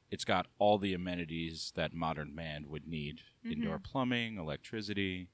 it's 0.10 0.26
got 0.26 0.48
all 0.58 0.80
the 0.80 0.96
amenities 0.96 1.74
that 1.76 1.94
modern 1.94 2.34
man 2.34 2.66
would 2.70 2.88
need: 2.88 3.22
indoor 3.46 3.78
plumbing, 3.78 4.40
electricity, 4.40 5.28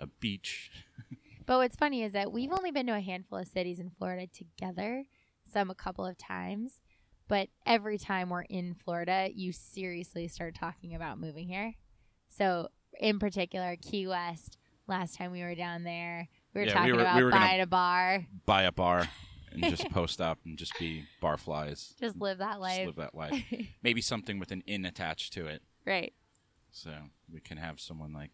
a 0.00 0.08
beach. 0.08 0.72
But 1.46 1.58
what's 1.58 1.76
funny 1.76 2.02
is 2.02 2.12
that 2.12 2.30
we've 2.30 2.52
only 2.52 2.72
been 2.72 2.88
to 2.88 2.94
a 2.94 3.00
handful 3.00 3.38
of 3.38 3.48
cities 3.48 3.80
in 3.80 3.88
Florida 3.88 4.26
together, 4.26 5.04
some 5.50 5.70
a 5.70 5.74
couple 5.74 6.04
of 6.04 6.18
times. 6.18 6.80
But 7.28 7.48
every 7.66 7.98
time 7.98 8.30
we're 8.30 8.42
in 8.42 8.74
Florida, 8.74 9.28
you 9.32 9.52
seriously 9.52 10.28
start 10.28 10.54
talking 10.54 10.94
about 10.94 11.20
moving 11.20 11.46
here. 11.46 11.74
So, 12.30 12.68
in 12.98 13.18
particular, 13.18 13.76
Key 13.76 14.06
West. 14.06 14.56
Last 14.86 15.16
time 15.16 15.32
we 15.32 15.42
were 15.42 15.54
down 15.54 15.84
there, 15.84 16.28
we 16.54 16.62
were 16.62 16.66
Yeah, 16.66 16.72
we 16.72 16.74
talking 16.78 16.94
were- 16.96 17.00
about 17.02 17.16
we 17.16 17.24
were 17.24 17.30
buying 17.30 17.60
a 17.60 17.66
bar. 17.66 18.26
Buy 18.46 18.62
a 18.62 18.72
bar 18.72 19.06
and 19.52 19.62
just 19.64 19.90
post 19.92 20.20
up 20.22 20.38
and 20.46 20.56
just 20.56 20.78
be 20.78 21.04
barflies. 21.22 21.94
Just 22.00 22.16
live 22.16 22.38
that 22.38 22.52
Just 22.52 22.60
life. 22.60 22.86
live 22.86 22.96
that 22.96 23.14
life. 23.14 23.44
Maybe 23.82 24.00
something 24.00 24.38
with 24.38 24.50
an 24.50 24.62
inn 24.66 24.86
attached 24.86 25.34
to 25.34 25.46
it, 25.46 25.62
right. 25.86 26.14
so 26.70 26.90
we 27.30 27.40
can 27.40 27.58
have 27.58 27.78
someone 27.80 28.14
like, 28.14 28.30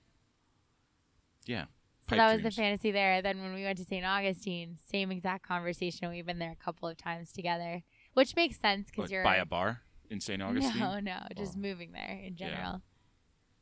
yeah. 1.47 1.65
So 2.09 2.17
that 2.17 2.33
was 2.35 2.43
the 2.43 2.51
fantasy 2.51 2.91
there. 2.93 3.23
Then 3.23 3.41
when 3.41 3.55
we 3.55 3.65
went 3.65 3.79
to 3.79 3.85
St. 3.85 4.05
Augustine, 4.05 4.77
same 4.91 5.11
exact 5.11 5.47
conversation. 5.49 6.11
We've 6.11 6.27
been 6.27 6.39
there 6.39 6.53
a 6.53 6.65
couple 6.65 6.87
of 6.89 6.97
times 6.99 7.33
together, 7.33 7.83
which 8.15 8.35
makes 8.37 8.59
sense 8.59 8.89
because 8.91 9.11
you're 9.11 9.23
buy 9.25 9.37
a 9.37 9.45
bar 9.47 9.83
in 10.11 10.21
St. 10.21 10.43
Augustine. 10.43 10.79
No, 10.81 10.99
no, 11.03 11.19
just 11.37 11.57
Or- 11.57 11.59
moving 11.61 11.93
there 11.93 12.21
in 12.25 12.37
Yeah. 12.37 12.49
general. 12.51 12.83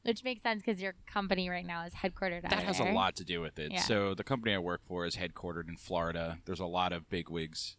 Which 0.04 0.24
makes 0.24 0.42
sense 0.42 0.62
because 0.64 0.80
your 0.82 0.94
company 1.06 1.48
right 1.48 1.64
now 1.64 1.84
is 1.84 1.92
headquartered 1.94 2.42
out 2.44 2.50
that 2.50 2.64
has 2.64 2.78
there. 2.78 2.90
a 2.90 2.94
lot 2.94 3.14
to 3.16 3.24
do 3.24 3.40
with 3.40 3.58
it. 3.60 3.70
Yeah. 3.70 3.82
So 3.82 4.14
the 4.14 4.24
company 4.24 4.52
I 4.52 4.58
work 4.58 4.80
for 4.84 5.06
is 5.06 5.14
headquartered 5.14 5.68
in 5.68 5.76
Florida. 5.76 6.38
There's 6.44 6.58
a 6.58 6.66
lot 6.66 6.92
of 6.92 7.08
bigwigs 7.08 7.76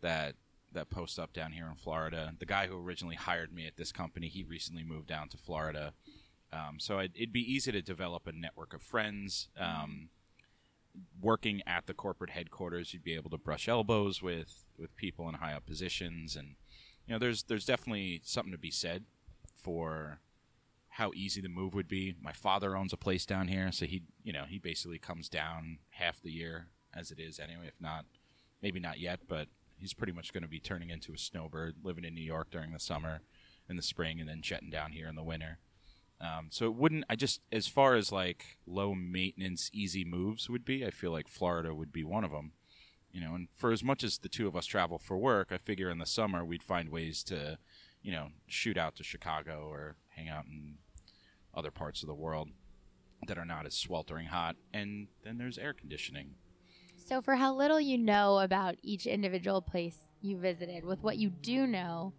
that 0.00 0.36
that 0.72 0.88
post 0.90 1.18
up 1.18 1.32
down 1.34 1.52
here 1.52 1.66
in 1.68 1.74
Florida. 1.74 2.32
The 2.38 2.46
guy 2.46 2.66
who 2.66 2.76
originally 2.78 3.16
hired 3.16 3.52
me 3.52 3.66
at 3.66 3.76
this 3.76 3.92
company, 3.92 4.28
he 4.28 4.42
recently 4.42 4.84
moved 4.84 5.06
down 5.06 5.28
to 5.30 5.36
Florida. 5.36 5.92
Um, 6.52 6.78
so 6.80 6.98
it, 6.98 7.12
it'd 7.14 7.32
be 7.32 7.40
easy 7.40 7.72
to 7.72 7.82
develop 7.82 8.26
a 8.26 8.32
network 8.32 8.72
of 8.72 8.82
friends. 8.82 9.48
Um, 9.58 10.08
working 11.20 11.62
at 11.66 11.86
the 11.86 11.94
corporate 11.94 12.30
headquarters, 12.30 12.92
you'd 12.92 13.04
be 13.04 13.14
able 13.14 13.30
to 13.30 13.38
brush 13.38 13.68
elbows 13.68 14.22
with 14.22 14.64
with 14.78 14.96
people 14.96 15.28
in 15.28 15.36
high 15.36 15.52
up 15.52 15.66
positions, 15.66 16.36
and 16.36 16.56
you 17.06 17.14
know, 17.14 17.18
there's 17.18 17.44
there's 17.44 17.64
definitely 17.64 18.20
something 18.24 18.52
to 18.52 18.58
be 18.58 18.70
said 18.70 19.04
for 19.62 20.20
how 20.88 21.12
easy 21.14 21.40
the 21.40 21.48
move 21.48 21.74
would 21.74 21.88
be. 21.88 22.14
My 22.20 22.32
father 22.32 22.76
owns 22.76 22.92
a 22.92 22.96
place 22.96 23.26
down 23.26 23.48
here, 23.48 23.70
so 23.72 23.86
he 23.86 24.02
you 24.22 24.32
know 24.32 24.44
he 24.48 24.58
basically 24.58 24.98
comes 24.98 25.28
down 25.28 25.78
half 25.90 26.20
the 26.22 26.32
year 26.32 26.68
as 26.94 27.10
it 27.10 27.18
is 27.18 27.38
anyway. 27.38 27.66
If 27.66 27.80
not, 27.80 28.06
maybe 28.62 28.80
not 28.80 28.98
yet, 28.98 29.20
but 29.28 29.48
he's 29.76 29.94
pretty 29.94 30.12
much 30.12 30.32
going 30.32 30.42
to 30.42 30.48
be 30.48 30.60
turning 30.60 30.90
into 30.90 31.12
a 31.12 31.18
snowbird, 31.18 31.76
living 31.82 32.04
in 32.04 32.14
New 32.14 32.22
York 32.22 32.50
during 32.50 32.72
the 32.72 32.80
summer, 32.80 33.20
in 33.68 33.76
the 33.76 33.82
spring, 33.82 34.20
and 34.20 34.28
then 34.28 34.40
jetting 34.42 34.70
down 34.70 34.92
here 34.92 35.08
in 35.08 35.16
the 35.16 35.22
winter. 35.22 35.58
Um, 36.20 36.48
so 36.50 36.66
it 36.66 36.74
wouldn't. 36.74 37.04
I 37.10 37.16
just 37.16 37.40
as 37.52 37.66
far 37.66 37.94
as 37.94 38.10
like 38.10 38.58
low 38.66 38.94
maintenance, 38.94 39.70
easy 39.72 40.04
moves 40.04 40.48
would 40.48 40.64
be. 40.64 40.84
I 40.84 40.90
feel 40.90 41.10
like 41.10 41.28
Florida 41.28 41.74
would 41.74 41.92
be 41.92 42.04
one 42.04 42.24
of 42.24 42.30
them. 42.30 42.52
You 43.12 43.20
know, 43.20 43.34
and 43.34 43.48
for 43.54 43.72
as 43.72 43.82
much 43.82 44.04
as 44.04 44.18
the 44.18 44.28
two 44.28 44.46
of 44.46 44.56
us 44.56 44.66
travel 44.66 44.98
for 44.98 45.16
work, 45.16 45.48
I 45.50 45.56
figure 45.56 45.90
in 45.90 45.98
the 45.98 46.06
summer 46.06 46.44
we'd 46.44 46.62
find 46.62 46.90
ways 46.90 47.22
to, 47.24 47.58
you 48.02 48.12
know, 48.12 48.28
shoot 48.46 48.76
out 48.76 48.96
to 48.96 49.04
Chicago 49.04 49.68
or 49.70 49.96
hang 50.16 50.28
out 50.28 50.44
in 50.44 50.76
other 51.54 51.70
parts 51.70 52.02
of 52.02 52.08
the 52.08 52.14
world 52.14 52.50
that 53.26 53.38
are 53.38 53.44
not 53.46 53.66
as 53.66 53.74
sweltering 53.74 54.26
hot. 54.26 54.56
And 54.74 55.08
then 55.24 55.38
there's 55.38 55.56
air 55.56 55.72
conditioning. 55.72 56.34
So, 57.06 57.22
for 57.22 57.36
how 57.36 57.54
little 57.54 57.80
you 57.80 57.96
know 57.98 58.40
about 58.40 58.76
each 58.82 59.06
individual 59.06 59.62
place 59.62 59.96
you 60.20 60.38
visited, 60.38 60.84
with 60.84 61.02
what 61.02 61.16
you 61.18 61.30
do 61.30 61.66
know, 61.66 62.12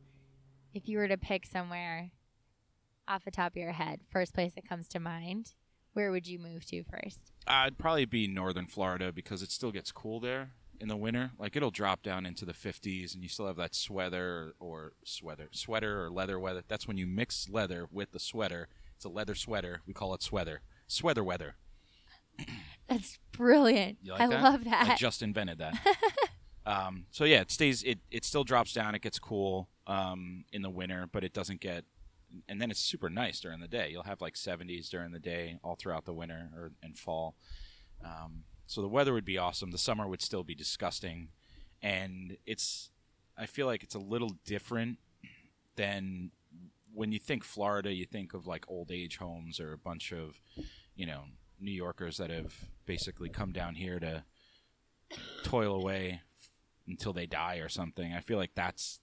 if 0.74 0.88
you 0.88 0.98
were 0.98 1.08
to 1.08 1.18
pick 1.18 1.46
somewhere 1.46 2.12
off 3.08 3.26
the 3.26 3.32
top 3.32 3.54
of 3.54 3.58
your 3.58 3.72
head, 3.74 4.02
first 4.10 4.34
place 4.34 4.54
that 4.56 4.68
comes 4.68 4.88
to 4.90 5.00
mind, 5.00 5.54
where 5.94 6.12
would 6.12 6.28
you 6.28 6.40
move 6.40 6.66
to 6.68 6.84
first? 6.84 7.32
It'd 7.50 7.78
probably 7.78 8.06
be 8.06 8.28
northern 8.28 8.68
Florida 8.68 9.12
because 9.12 9.42
it 9.42 9.52
still 9.52 9.72
gets 9.72 9.92
cool 9.92 10.20
there 10.20 10.52
in 10.80 10.88
the 10.88 10.96
winter. 10.96 11.32
Like 11.40 11.56
it'll 11.56 11.72
drop 11.72 12.04
down 12.04 12.26
into 12.26 12.46
the 12.46 12.54
50s, 12.54 13.14
and 13.14 13.24
you 13.24 13.30
still 13.30 13.48
have 13.48 13.56
that 13.58 13.76
sweater 13.76 14.54
or 14.60 14.94
sweater, 15.04 15.48
sweater 15.52 16.04
or 16.04 16.10
leather 16.10 16.40
weather. 16.40 16.64
That's 16.68 16.88
when 16.88 16.98
you 16.98 17.08
mix 17.08 17.50
leather 17.50 17.88
with 17.92 18.12
the 18.12 18.20
sweater. 18.20 18.68
It's 18.96 19.06
a 19.06 19.10
leather 19.10 19.36
sweater. 19.36 19.82
We 19.86 19.94
call 19.94 20.14
it 20.14 20.22
sweater. 20.22 20.62
Sweater 20.88 21.24
weather. 21.24 21.56
That's 22.88 23.20
brilliant. 23.32 24.00
Like 24.06 24.22
I 24.22 24.28
that? 24.28 24.44
love 24.44 24.64
that. 24.66 24.90
I 24.90 24.96
just 24.96 25.22
invented 25.22 25.60
that. 25.60 25.76
um, 26.66 27.06
so 27.12 27.26
yeah, 27.26 27.42
it 27.42 27.52
stays. 27.52 27.84
It 27.84 28.00
it 28.12 28.24
still 28.26 28.44
drops 28.44 28.74
down. 28.74 28.96
It 28.96 29.02
gets 29.02 29.20
cool 29.20 29.70
um, 29.86 30.46
in 30.52 30.62
the 30.62 30.70
winter, 30.70 31.08
but 31.12 31.24
it 31.24 31.34
doesn't 31.34 31.60
get. 31.62 31.86
And 32.48 32.62
then 32.62 32.72
it's 32.72 32.80
super 32.80 33.10
nice 33.10 33.40
during 33.40 33.60
the 33.60 33.68
day. 33.68 33.90
You'll 33.92 34.04
have 34.04 34.22
like 34.22 34.36
70s 34.36 34.90
during 34.90 35.12
the 35.12 35.20
day, 35.20 35.60
all 35.64 35.76
throughout 35.76 36.06
the 36.06 36.14
winter 36.14 36.50
or 36.56 36.72
and 36.84 36.98
fall. 36.98 37.36
Um, 38.04 38.44
so 38.66 38.82
the 38.82 38.88
weather 38.88 39.14
would 39.14 39.26
be 39.26 39.38
awesome. 39.38 39.72
The 39.72 39.78
summer 39.78 40.08
would 40.08 40.22
still 40.22 40.44
be 40.44 40.56
disgusting, 40.56 41.30
and 41.82 42.38
it's. 42.46 42.90
I 43.38 43.46
feel 43.46 43.68
like 43.68 43.84
it's 43.84 43.96
a 43.96 44.00
little 44.00 44.36
different 44.46 44.98
than 45.76 46.32
when 46.94 47.12
you 47.12 47.20
think 47.20 47.44
Florida. 47.44 47.94
You 47.94 48.06
think 48.06 48.34
of 48.34 48.46
like 48.46 48.66
old 48.68 48.92
age 48.92 49.18
homes 49.18 49.60
or 49.60 49.72
a 49.72 49.78
bunch 49.78 50.12
of, 50.12 50.42
you 50.96 51.06
know, 51.06 51.24
New 51.60 51.72
Yorkers 51.72 52.18
that 52.18 52.30
have 52.30 52.54
basically 52.86 53.30
come 53.30 53.52
down 53.52 53.76
here 53.76 54.00
to 54.00 54.24
toil 55.44 55.76
away 55.76 56.22
until 56.88 57.14
they 57.14 57.26
die 57.26 57.58
or 57.58 57.70
something. 57.70 58.14
I 58.14 58.22
feel 58.22 58.38
like 58.38 58.56
that's 58.56 59.00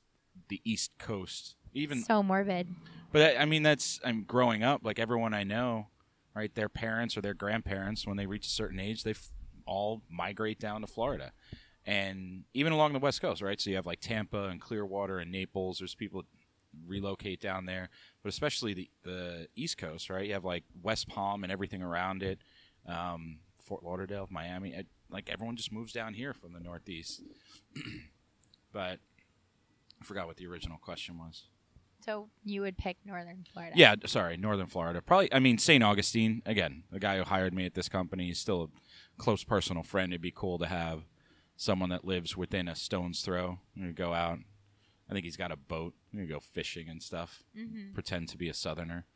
the 0.48 0.60
East 0.64 0.92
Coast. 0.98 1.56
Even, 1.74 2.02
so 2.02 2.22
morbid. 2.22 2.68
but 3.12 3.36
I, 3.36 3.42
I 3.42 3.44
mean, 3.44 3.62
that's 3.62 4.00
I'm 4.04 4.22
growing 4.22 4.62
up. 4.62 4.80
Like 4.84 4.98
everyone 4.98 5.34
I 5.34 5.44
know, 5.44 5.88
right? 6.34 6.54
Their 6.54 6.68
parents 6.68 7.16
or 7.16 7.20
their 7.20 7.34
grandparents, 7.34 8.06
when 8.06 8.16
they 8.16 8.26
reach 8.26 8.46
a 8.46 8.50
certain 8.50 8.78
age, 8.80 9.02
they 9.02 9.10
f- 9.10 9.30
all 9.66 10.02
migrate 10.10 10.58
down 10.60 10.80
to 10.82 10.86
Florida, 10.86 11.32
and 11.84 12.44
even 12.54 12.72
along 12.72 12.92
the 12.92 12.98
West 12.98 13.20
Coast, 13.20 13.42
right? 13.42 13.60
So 13.60 13.70
you 13.70 13.76
have 13.76 13.86
like 13.86 14.00
Tampa 14.00 14.44
and 14.44 14.60
Clearwater 14.60 15.18
and 15.18 15.30
Naples. 15.32 15.78
There's 15.78 15.94
people 15.94 16.22
relocate 16.86 17.40
down 17.40 17.66
there, 17.66 17.88
but 18.22 18.28
especially 18.28 18.74
the 18.74 18.90
the 19.02 19.48
East 19.56 19.78
Coast, 19.78 20.10
right? 20.10 20.26
You 20.26 20.34
have 20.34 20.44
like 20.44 20.64
West 20.82 21.08
Palm 21.08 21.42
and 21.44 21.52
everything 21.52 21.82
around 21.82 22.22
it, 22.22 22.38
um, 22.86 23.38
Fort 23.58 23.82
Lauderdale, 23.82 24.28
Miami. 24.30 24.72
It, 24.74 24.86
like 25.10 25.28
everyone 25.30 25.56
just 25.56 25.72
moves 25.72 25.92
down 25.92 26.14
here 26.14 26.32
from 26.32 26.52
the 26.52 26.60
Northeast. 26.60 27.22
but 28.72 28.98
I 30.00 30.04
forgot 30.04 30.26
what 30.26 30.36
the 30.36 30.46
original 30.46 30.78
question 30.78 31.18
was. 31.18 31.44
So, 32.04 32.28
you 32.44 32.60
would 32.62 32.76
pick 32.76 32.96
Northern 33.04 33.44
Florida. 33.52 33.72
Yeah, 33.76 33.94
sorry, 34.06 34.36
Northern 34.36 34.66
Florida. 34.66 35.00
Probably, 35.00 35.32
I 35.32 35.38
mean, 35.38 35.58
St. 35.58 35.82
Augustine. 35.82 36.42
Again, 36.44 36.84
the 36.90 37.00
guy 37.00 37.16
who 37.16 37.24
hired 37.24 37.54
me 37.54 37.64
at 37.64 37.74
this 37.74 37.88
company 37.88 38.30
is 38.30 38.38
still 38.38 38.62
a 38.64 38.68
close 39.22 39.42
personal 39.44 39.82
friend. 39.82 40.12
It'd 40.12 40.20
be 40.20 40.30
cool 40.34 40.58
to 40.58 40.66
have 40.66 41.04
someone 41.56 41.88
that 41.90 42.04
lives 42.04 42.36
within 42.36 42.68
a 42.68 42.74
stone's 42.74 43.22
throw. 43.22 43.58
We 43.76 43.92
go 43.92 44.12
out. 44.12 44.40
I 45.08 45.12
think 45.12 45.24
he's 45.24 45.36
got 45.36 45.52
a 45.52 45.56
boat. 45.56 45.94
We 46.12 46.26
go 46.26 46.40
fishing 46.40 46.88
and 46.88 47.02
stuff. 47.02 47.42
hmm 47.54 47.92
Pretend 47.94 48.28
to 48.30 48.36
be 48.36 48.48
a 48.48 48.54
Southerner. 48.54 49.06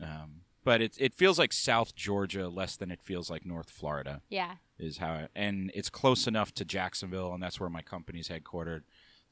Um, 0.00 0.40
but 0.64 0.80
it 0.80 0.96
it 0.98 1.14
feels 1.14 1.38
like 1.38 1.52
South 1.52 1.94
Georgia 1.94 2.48
less 2.48 2.74
than 2.76 2.90
it 2.90 3.02
feels 3.02 3.30
like 3.30 3.44
North 3.44 3.68
Florida 3.70 4.22
Yeah. 4.30 4.54
is 4.78 4.96
how 4.98 5.14
it, 5.14 5.30
and 5.36 5.70
it's 5.74 5.90
close 5.90 6.26
enough 6.26 6.54
to 6.54 6.64
Jacksonville 6.64 7.32
and 7.34 7.42
that's 7.42 7.60
where 7.60 7.68
my 7.68 7.82
company's 7.82 8.28
headquartered. 8.28 8.80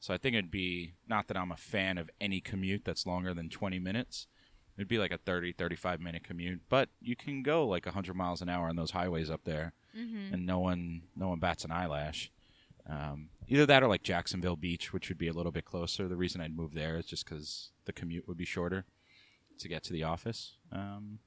So 0.03 0.13
I 0.13 0.17
think 0.17 0.35
it'd 0.35 0.51
be 0.51 0.95
not 1.07 1.29
that 1.29 1.37
I'm 1.37 1.53
a 1.53 1.55
fan 1.55 1.97
of 1.97 2.09
any 2.19 2.41
commute 2.41 2.83
that's 2.83 3.05
longer 3.07 3.33
than 3.33 3.47
20 3.47 3.79
minutes. 3.79 4.27
It'd 4.75 4.89
be 4.89 4.97
like 4.97 5.13
a 5.13 5.17
30 5.17 5.53
35 5.53 6.01
minute 6.01 6.25
commute, 6.25 6.59
but 6.67 6.89
you 6.99 7.15
can 7.15 7.41
go 7.41 7.65
like 7.65 7.85
100 7.85 8.13
miles 8.13 8.41
an 8.41 8.49
hour 8.49 8.67
on 8.67 8.75
those 8.75 8.91
highways 8.91 9.29
up 9.29 9.45
there 9.45 9.71
hmm 9.95 10.33
and 10.33 10.45
no 10.45 10.59
one 10.59 11.03
no 11.15 11.29
one 11.29 11.39
bats 11.39 11.63
an 11.63 11.71
eyelash. 11.71 12.29
Um, 12.85 13.29
either 13.47 13.65
that 13.65 13.81
or 13.81 13.87
like 13.87 14.03
Jacksonville 14.03 14.57
Beach, 14.57 14.91
which 14.91 15.07
would 15.07 15.17
be 15.17 15.29
a 15.29 15.33
little 15.33 15.53
bit 15.53 15.63
closer. 15.63 16.09
The 16.09 16.17
reason 16.17 16.41
I'd 16.41 16.53
move 16.53 16.73
there 16.73 16.97
is 16.97 17.05
just 17.05 17.23
because 17.23 17.71
the 17.85 17.93
commute 17.93 18.27
would 18.27 18.35
be 18.35 18.43
shorter 18.43 18.83
to 19.57 19.67
get 19.69 19.83
to 19.83 19.93
the 19.93 20.03
office. 20.03 20.57
Um, 20.69 21.19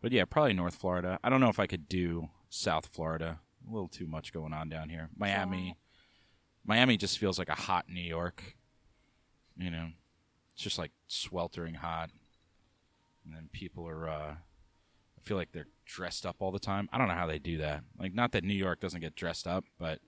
but 0.00 0.12
yeah, 0.12 0.24
probably 0.24 0.54
North 0.54 0.76
Florida. 0.76 1.18
I 1.22 1.28
don't 1.28 1.42
know 1.42 1.50
if 1.50 1.60
I 1.60 1.66
could 1.66 1.90
do 1.90 2.30
South 2.48 2.86
Florida. 2.86 3.40
A 3.68 3.70
little 3.70 3.88
too 3.88 4.06
much 4.06 4.32
going 4.32 4.54
on 4.54 4.70
down 4.70 4.88
here. 4.88 5.10
Miami, 5.14 5.76
Miami 6.68 6.96
just 6.98 7.18
feels 7.18 7.38
like 7.38 7.48
a 7.48 7.54
hot 7.54 7.86
New 7.88 8.02
York. 8.02 8.56
You 9.56 9.70
know, 9.70 9.88
it's 10.52 10.62
just 10.62 10.78
like 10.78 10.92
sweltering 11.08 11.74
hot, 11.74 12.10
and 13.24 13.34
then 13.34 13.48
people 13.52 13.88
are. 13.88 14.08
Uh, 14.08 14.34
I 14.36 15.20
feel 15.22 15.36
like 15.36 15.50
they're 15.52 15.66
dressed 15.84 16.24
up 16.24 16.36
all 16.38 16.52
the 16.52 16.60
time. 16.60 16.88
I 16.92 16.98
don't 16.98 17.08
know 17.08 17.14
how 17.14 17.26
they 17.26 17.38
do 17.40 17.58
that. 17.58 17.82
Like, 17.98 18.14
not 18.14 18.32
that 18.32 18.44
New 18.44 18.54
York 18.54 18.80
doesn't 18.80 19.00
get 19.00 19.16
dressed 19.16 19.46
up, 19.48 19.64
but 19.78 19.98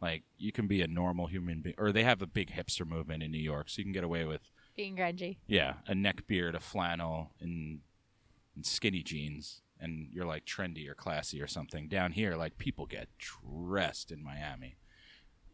like 0.00 0.22
you 0.38 0.52
can 0.52 0.66
be 0.68 0.80
a 0.82 0.86
normal 0.86 1.26
human 1.26 1.60
being, 1.62 1.74
or 1.78 1.90
they 1.90 2.04
have 2.04 2.22
a 2.22 2.26
big 2.26 2.52
hipster 2.52 2.86
movement 2.86 3.22
in 3.22 3.30
New 3.32 3.38
York, 3.38 3.68
so 3.68 3.78
you 3.78 3.84
can 3.84 3.92
get 3.92 4.04
away 4.04 4.24
with 4.24 4.42
Being 4.76 4.96
grungy. 4.96 5.38
yeah, 5.48 5.74
a 5.86 5.94
neck 5.94 6.26
beard, 6.26 6.54
a 6.54 6.60
flannel, 6.60 7.32
and, 7.40 7.80
and 8.54 8.64
skinny 8.64 9.02
jeans, 9.02 9.62
and 9.80 10.08
you're 10.12 10.26
like 10.26 10.44
trendy 10.44 10.88
or 10.88 10.94
classy 10.94 11.42
or 11.42 11.46
something. 11.46 11.88
Down 11.88 12.12
here, 12.12 12.36
like 12.36 12.56
people 12.58 12.86
get 12.86 13.08
dressed 13.18 14.12
in 14.12 14.22
Miami. 14.22 14.76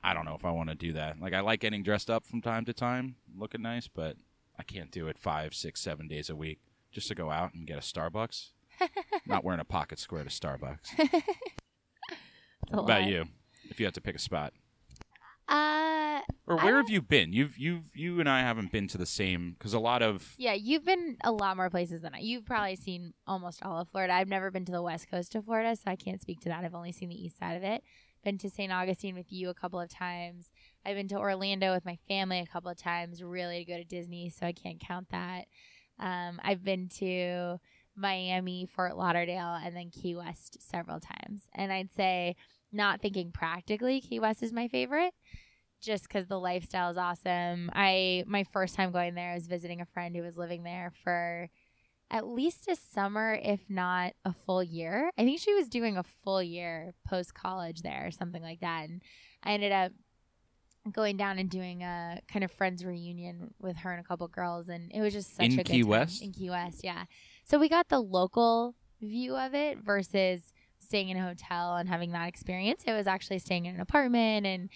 I 0.02 0.14
don't 0.14 0.24
know 0.24 0.34
if 0.34 0.44
I 0.44 0.50
want 0.50 0.68
to 0.68 0.74
do 0.74 0.92
that. 0.94 1.20
Like 1.20 1.32
I 1.34 1.40
like 1.40 1.60
getting 1.60 1.82
dressed 1.82 2.08
up 2.10 2.26
from 2.26 2.40
time 2.40 2.64
to 2.66 2.72
time, 2.72 3.16
looking 3.36 3.62
nice, 3.62 3.88
but 3.88 4.16
I 4.58 4.62
can't 4.62 4.90
do 4.90 5.08
it 5.08 5.18
five, 5.18 5.54
six, 5.54 5.80
seven 5.80 6.06
days 6.08 6.30
a 6.30 6.36
week 6.36 6.60
just 6.92 7.08
to 7.08 7.14
go 7.14 7.30
out 7.30 7.54
and 7.54 7.66
get 7.66 7.76
a 7.78 7.80
Starbucks. 7.80 8.50
Not 9.26 9.42
wearing 9.44 9.60
a 9.60 9.64
pocket 9.64 9.98
square 9.98 10.22
to 10.24 10.30
Starbucks. 10.30 10.98
What 12.70 12.80
about 12.82 13.04
you? 13.04 13.26
If 13.70 13.78
you 13.78 13.86
had 13.86 13.94
to 13.94 14.00
pick 14.00 14.16
a 14.16 14.18
spot, 14.18 14.52
Uh, 15.48 16.20
or 16.48 16.56
where 16.56 16.76
have 16.76 16.90
you 16.90 17.00
been? 17.00 17.32
You've 17.32 17.56
you've 17.56 17.94
you 17.94 18.18
and 18.18 18.28
I 18.28 18.40
haven't 18.40 18.72
been 18.72 18.88
to 18.88 18.98
the 18.98 19.06
same 19.06 19.54
because 19.56 19.72
a 19.72 19.78
lot 19.78 20.02
of 20.02 20.34
yeah, 20.36 20.54
you've 20.54 20.84
been 20.84 21.16
a 21.22 21.30
lot 21.30 21.56
more 21.56 21.70
places 21.70 22.00
than 22.00 22.14
I. 22.14 22.18
You've 22.18 22.44
probably 22.44 22.74
seen 22.74 23.14
almost 23.26 23.62
all 23.64 23.78
of 23.80 23.88
Florida. 23.88 24.14
I've 24.14 24.28
never 24.28 24.50
been 24.50 24.64
to 24.64 24.72
the 24.72 24.82
west 24.82 25.08
coast 25.08 25.36
of 25.36 25.44
Florida, 25.44 25.76
so 25.76 25.82
I 25.86 25.94
can't 25.94 26.20
speak 26.20 26.40
to 26.40 26.48
that. 26.48 26.64
I've 26.64 26.74
only 26.74 26.90
seen 26.90 27.08
the 27.08 27.24
east 27.24 27.38
side 27.38 27.56
of 27.56 27.62
it. 27.62 27.84
Been 28.26 28.38
to 28.38 28.50
St. 28.50 28.72
Augustine 28.72 29.14
with 29.14 29.30
you 29.30 29.50
a 29.50 29.54
couple 29.54 29.78
of 29.78 29.88
times. 29.88 30.50
I've 30.84 30.96
been 30.96 31.06
to 31.10 31.16
Orlando 31.16 31.72
with 31.72 31.84
my 31.84 31.96
family 32.08 32.40
a 32.40 32.46
couple 32.46 32.68
of 32.68 32.76
times, 32.76 33.22
really 33.22 33.64
to 33.64 33.70
go 33.70 33.76
to 33.76 33.84
Disney, 33.84 34.30
so 34.30 34.44
I 34.46 34.52
can't 34.52 34.80
count 34.80 35.10
that. 35.10 35.44
Um, 36.00 36.40
I've 36.42 36.64
been 36.64 36.88
to 36.98 37.58
Miami, 37.94 38.66
Fort 38.66 38.96
Lauderdale, 38.96 39.60
and 39.64 39.76
then 39.76 39.90
Key 39.90 40.16
West 40.16 40.60
several 40.60 40.98
times. 40.98 41.46
And 41.54 41.72
I'd 41.72 41.92
say, 41.92 42.34
not 42.72 43.00
thinking 43.00 43.30
practically, 43.30 44.00
Key 44.00 44.18
West 44.18 44.42
is 44.42 44.52
my 44.52 44.66
favorite 44.66 45.14
just 45.80 46.02
because 46.02 46.26
the 46.26 46.40
lifestyle 46.40 46.90
is 46.90 46.96
awesome. 46.96 47.70
I 47.74 48.24
my 48.26 48.42
first 48.42 48.74
time 48.74 48.90
going 48.90 49.14
there, 49.14 49.30
I 49.30 49.34
was 49.34 49.46
visiting 49.46 49.80
a 49.80 49.86
friend 49.86 50.16
who 50.16 50.22
was 50.22 50.36
living 50.36 50.64
there 50.64 50.92
for 51.04 51.48
at 52.10 52.26
least 52.26 52.68
a 52.68 52.76
summer, 52.76 53.38
if 53.42 53.60
not 53.68 54.12
a 54.24 54.32
full 54.32 54.62
year. 54.62 55.10
I 55.18 55.24
think 55.24 55.40
she 55.40 55.54
was 55.54 55.68
doing 55.68 55.96
a 55.96 56.02
full 56.02 56.42
year 56.42 56.94
post 57.06 57.34
college 57.34 57.82
there 57.82 58.06
or 58.06 58.10
something 58.10 58.42
like 58.42 58.60
that. 58.60 58.88
And 58.88 59.02
I 59.42 59.52
ended 59.52 59.72
up 59.72 59.92
going 60.92 61.16
down 61.16 61.38
and 61.38 61.50
doing 61.50 61.82
a 61.82 62.20
kind 62.28 62.44
of 62.44 62.50
friends 62.52 62.84
reunion 62.84 63.52
with 63.60 63.78
her 63.78 63.90
and 63.90 64.00
a 64.00 64.06
couple 64.06 64.28
girls, 64.28 64.68
and 64.68 64.90
it 64.94 65.00
was 65.00 65.12
just 65.12 65.34
such 65.36 65.46
In 65.46 65.52
a 65.52 65.56
good 65.56 65.66
Key. 65.66 65.82
West? 65.82 66.22
In 66.22 66.32
Key 66.32 66.50
West, 66.50 66.82
yeah. 66.84 67.04
So 67.44 67.58
we 67.58 67.68
got 67.68 67.88
the 67.88 68.00
local 68.00 68.74
view 69.00 69.36
of 69.36 69.54
it 69.54 69.78
versus 69.84 70.52
staying 70.78 71.08
in 71.08 71.16
a 71.16 71.22
hotel 71.22 71.76
and 71.76 71.88
having 71.88 72.12
that 72.12 72.28
experience. 72.28 72.84
It 72.86 72.92
was 72.92 73.06
actually 73.06 73.40
staying 73.40 73.66
in 73.66 73.74
an 73.74 73.80
apartment 73.80 74.46
and 74.46 74.68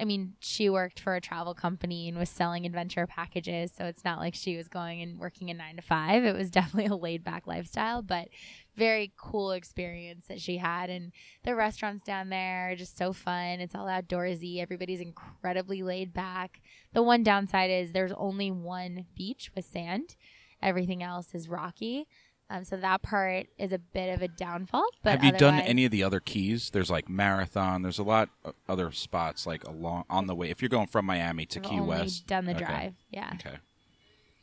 I 0.00 0.04
mean, 0.04 0.34
she 0.40 0.70
worked 0.70 0.98
for 0.98 1.14
a 1.14 1.20
travel 1.20 1.54
company 1.54 2.08
and 2.08 2.16
was 2.16 2.30
selling 2.30 2.64
adventure 2.64 3.06
packages. 3.06 3.70
So 3.76 3.84
it's 3.84 4.04
not 4.04 4.18
like 4.18 4.34
she 4.34 4.56
was 4.56 4.66
going 4.66 5.02
and 5.02 5.18
working 5.18 5.50
a 5.50 5.54
nine 5.54 5.76
to 5.76 5.82
five. 5.82 6.24
It 6.24 6.34
was 6.34 6.50
definitely 6.50 6.86
a 6.86 6.96
laid 6.96 7.22
back 7.22 7.46
lifestyle, 7.46 8.00
but 8.00 8.28
very 8.76 9.12
cool 9.16 9.52
experience 9.52 10.24
that 10.28 10.40
she 10.40 10.56
had. 10.56 10.88
And 10.88 11.12
the 11.44 11.54
restaurants 11.54 12.02
down 12.02 12.30
there 12.30 12.70
are 12.70 12.76
just 12.76 12.96
so 12.96 13.12
fun. 13.12 13.60
It's 13.60 13.74
all 13.74 13.86
outdoorsy. 13.86 14.60
Everybody's 14.60 15.00
incredibly 15.00 15.82
laid 15.82 16.14
back. 16.14 16.60
The 16.94 17.02
one 17.02 17.22
downside 17.22 17.70
is 17.70 17.92
there's 17.92 18.12
only 18.16 18.50
one 18.50 19.04
beach 19.14 19.50
with 19.54 19.66
sand, 19.66 20.16
everything 20.62 21.02
else 21.02 21.34
is 21.34 21.48
rocky. 21.48 22.08
Um, 22.52 22.64
so 22.64 22.76
that 22.78 23.02
part 23.02 23.46
is 23.58 23.72
a 23.72 23.78
bit 23.78 24.12
of 24.12 24.22
a 24.22 24.28
downfall. 24.28 24.84
But 25.04 25.12
Have 25.12 25.24
you 25.24 25.30
done 25.32 25.60
any 25.60 25.84
of 25.84 25.92
the 25.92 26.02
other 26.02 26.18
keys? 26.18 26.70
There's 26.70 26.90
like 26.90 27.08
Marathon. 27.08 27.82
There's 27.82 28.00
a 28.00 28.02
lot 28.02 28.28
of 28.44 28.54
other 28.68 28.90
spots 28.90 29.46
like 29.46 29.62
along 29.64 30.04
on 30.10 30.26
the 30.26 30.34
way. 30.34 30.50
If 30.50 30.60
you're 30.60 30.68
going 30.68 30.88
from 30.88 31.06
Miami 31.06 31.46
to 31.46 31.60
I've 31.60 31.64
Key 31.64 31.80
West, 31.80 32.26
Done 32.26 32.46
the 32.46 32.56
Okay. 32.56 32.64
drive. 32.64 32.94
Yeah. 33.10 33.30
Okay. 33.34 33.58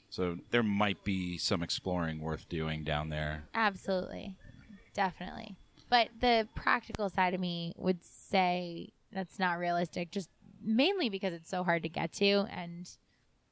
So 0.10 0.38
there 0.52 0.64
might 0.64 1.04
be 1.04 1.38
some 1.38 1.62
exploring 1.62 2.22
worth 2.22 2.48
doing 2.48 2.86
down 2.86 3.10
there. 3.10 3.44
Absolutely. 3.54 4.36
Definitely. 4.94 5.58
But 5.90 6.08
the 6.22 6.48
practical 6.56 7.10
side 7.10 7.34
of 7.34 7.42
me 7.42 7.74
would 7.76 8.04
say 8.06 8.90
that's 9.12 9.38
not 9.38 9.60
realistic, 9.60 10.12
just 10.12 10.30
mainly 10.62 11.10
because 11.10 11.34
it's 11.34 11.50
so 11.50 11.64
hard 11.64 11.84
to 11.84 11.90
get 11.90 12.14
to 12.14 12.46
and 12.50 12.90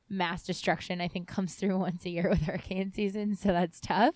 mass 0.09 0.43
destruction 0.43 1.01
I 1.01 1.07
think 1.07 1.27
comes 1.27 1.55
through 1.55 1.77
once 1.79 2.05
a 2.05 2.09
year 2.09 2.29
with 2.29 2.41
hurricane 2.43 2.91
season, 2.93 3.35
so 3.35 3.50
that's 3.50 3.79
tough. 3.79 4.15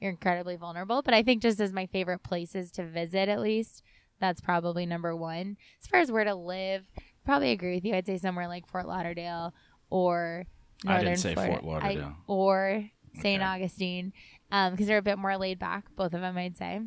You're 0.00 0.10
incredibly 0.10 0.56
vulnerable, 0.56 1.02
but 1.02 1.14
I 1.14 1.22
think 1.22 1.42
just 1.42 1.60
as 1.60 1.72
my 1.72 1.86
favorite 1.86 2.22
places 2.22 2.70
to 2.72 2.84
visit 2.84 3.28
at 3.28 3.40
least, 3.40 3.82
that's 4.20 4.40
probably 4.40 4.84
number 4.86 5.14
1. 5.14 5.56
As 5.80 5.86
far 5.86 6.00
as 6.00 6.10
where 6.10 6.24
to 6.24 6.34
live, 6.34 6.84
probably 7.24 7.52
agree 7.52 7.74
with 7.76 7.84
you. 7.84 7.94
I'd 7.94 8.06
say 8.06 8.18
somewhere 8.18 8.48
like 8.48 8.66
Fort 8.68 8.88
Lauderdale 8.88 9.54
or 9.90 10.44
I 10.84 10.98
didn't 10.98 11.04
Northern 11.04 11.16
say 11.16 11.34
Florida. 11.34 11.60
Fort 11.60 11.84
I- 11.84 12.12
or 12.26 12.84
St. 13.14 13.40
Okay. 13.42 13.48
Augustine 13.50 14.12
um, 14.50 14.72
because 14.72 14.86
they're 14.86 14.98
a 14.98 15.02
bit 15.02 15.18
more 15.18 15.36
laid 15.36 15.58
back. 15.58 15.84
Both 15.96 16.14
of 16.14 16.20
them, 16.20 16.36
I'd 16.36 16.56
say. 16.56 16.80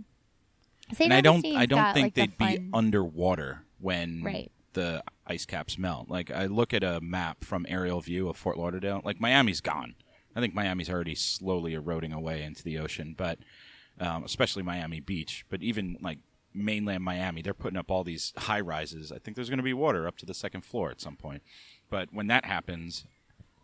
St. 0.93 1.01
and 1.01 1.13
I 1.13 1.21
don't 1.21 1.45
I 1.45 1.65
don't 1.65 1.79
got, 1.79 1.93
think 1.93 2.05
like, 2.05 2.13
they'd 2.15 2.37
be 2.37 2.57
fun- 2.57 2.69
underwater 2.73 3.63
when 3.79 4.23
Right. 4.23 4.51
The 4.73 5.03
ice 5.27 5.45
caps 5.45 5.77
melt. 5.77 6.09
Like 6.09 6.31
I 6.31 6.45
look 6.45 6.73
at 6.73 6.83
a 6.83 7.01
map 7.01 7.43
from 7.43 7.65
aerial 7.69 8.01
view 8.01 8.29
of 8.29 8.37
Fort 8.37 8.57
Lauderdale, 8.57 9.01
like 9.03 9.19
Miami's 9.19 9.61
gone. 9.61 9.95
I 10.35 10.39
think 10.39 10.53
Miami's 10.53 10.89
already 10.89 11.15
slowly 11.15 11.73
eroding 11.73 12.13
away 12.13 12.43
into 12.43 12.63
the 12.63 12.79
ocean, 12.79 13.15
but 13.17 13.39
um, 13.99 14.23
especially 14.23 14.63
Miami 14.63 14.99
Beach. 14.99 15.45
But 15.49 15.61
even 15.61 15.97
like 16.01 16.19
mainland 16.53 17.03
Miami, 17.03 17.41
they're 17.41 17.53
putting 17.53 17.77
up 17.77 17.91
all 17.91 18.03
these 18.03 18.33
high 18.37 18.61
rises. 18.61 19.11
I 19.11 19.19
think 19.19 19.35
there's 19.35 19.49
going 19.49 19.57
to 19.57 19.63
be 19.63 19.73
water 19.73 20.07
up 20.07 20.17
to 20.17 20.25
the 20.25 20.33
second 20.33 20.61
floor 20.61 20.89
at 20.89 21.01
some 21.01 21.15
point. 21.15 21.43
But 21.89 22.09
when 22.13 22.27
that 22.27 22.45
happens, 22.45 23.05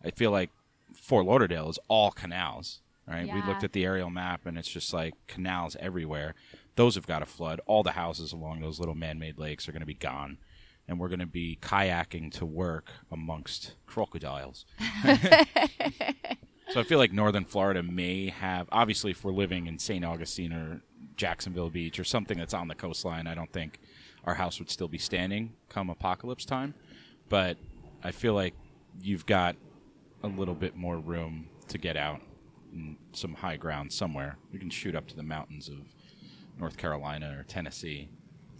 I 0.04 0.12
feel 0.12 0.32
like 0.32 0.50
Fort 0.94 1.26
Lauderdale 1.26 1.70
is 1.70 1.80
all 1.88 2.12
canals. 2.12 2.82
Right? 3.08 3.34
We 3.34 3.42
looked 3.42 3.64
at 3.64 3.72
the 3.72 3.86
aerial 3.86 4.10
map, 4.10 4.46
and 4.46 4.58
it's 4.58 4.68
just 4.68 4.94
like 4.94 5.14
canals 5.28 5.78
everywhere. 5.80 6.36
Those 6.76 6.96
have 6.96 7.08
got 7.08 7.20
to 7.20 7.26
flood. 7.26 7.62
All 7.66 7.82
the 7.82 7.92
houses 7.92 8.34
along 8.34 8.60
those 8.60 8.82
little 8.82 8.96
man-made 8.96 9.40
lakes 9.40 9.70
are 9.70 9.72
going 9.72 9.80
to 9.80 9.86
be 9.86 9.94
gone, 9.94 10.40
and 10.88 11.00
we're 11.00 11.10
going 11.10 11.20
to 11.20 11.26
be 11.26 11.58
kayaking 11.62 12.32
to 12.34 12.46
work 12.46 12.92
amongst 13.12 13.74
crocodiles. 13.86 14.66
so 15.06 16.80
I 16.80 16.84
feel 16.84 16.98
like 16.98 17.12
northern 17.12 17.46
Florida 17.46 17.84
may 17.84 18.30
have. 18.30 18.68
Obviously, 18.72 19.12
if 19.12 19.24
we're 19.24 19.34
living 19.34 19.68
in 19.68 19.80
St. 19.80 20.06
Augustine 20.06 20.54
or 20.54 20.82
Jacksonville 21.16 21.70
Beach 21.70 22.00
or 22.00 22.04
something 22.04 22.38
that's 22.38 22.54
on 22.54 22.68
the 22.68 22.76
coastline, 22.76 23.28
I 23.28 23.36
don't 23.36 23.52
think 23.52 23.80
our 24.24 24.36
house 24.36 24.60
would 24.60 24.70
still 24.70 24.88
be 24.88 24.98
standing 24.98 25.54
come 25.70 25.90
apocalypse 25.90 26.46
time. 26.46 26.74
But 27.30 27.58
I 28.04 28.12
feel 28.12 28.34
like 28.34 28.54
you've 29.02 29.26
got 29.26 29.56
a 30.24 30.28
little 30.28 30.56
bit 30.56 30.76
more 30.76 30.98
room 30.98 31.50
to 31.68 31.78
get 31.78 31.98
out 31.98 32.22
and 32.72 32.98
some 33.12 33.34
high 33.34 33.58
ground 33.58 33.92
somewhere. 33.92 34.38
You 34.52 34.60
can 34.60 34.70
shoot 34.70 34.96
up 34.96 35.08
to 35.08 35.16
the 35.16 35.24
mountains 35.24 35.68
of 35.68 35.78
North 36.60 36.78
Carolina 36.78 37.36
or 37.38 37.44
Tennessee 37.44 38.10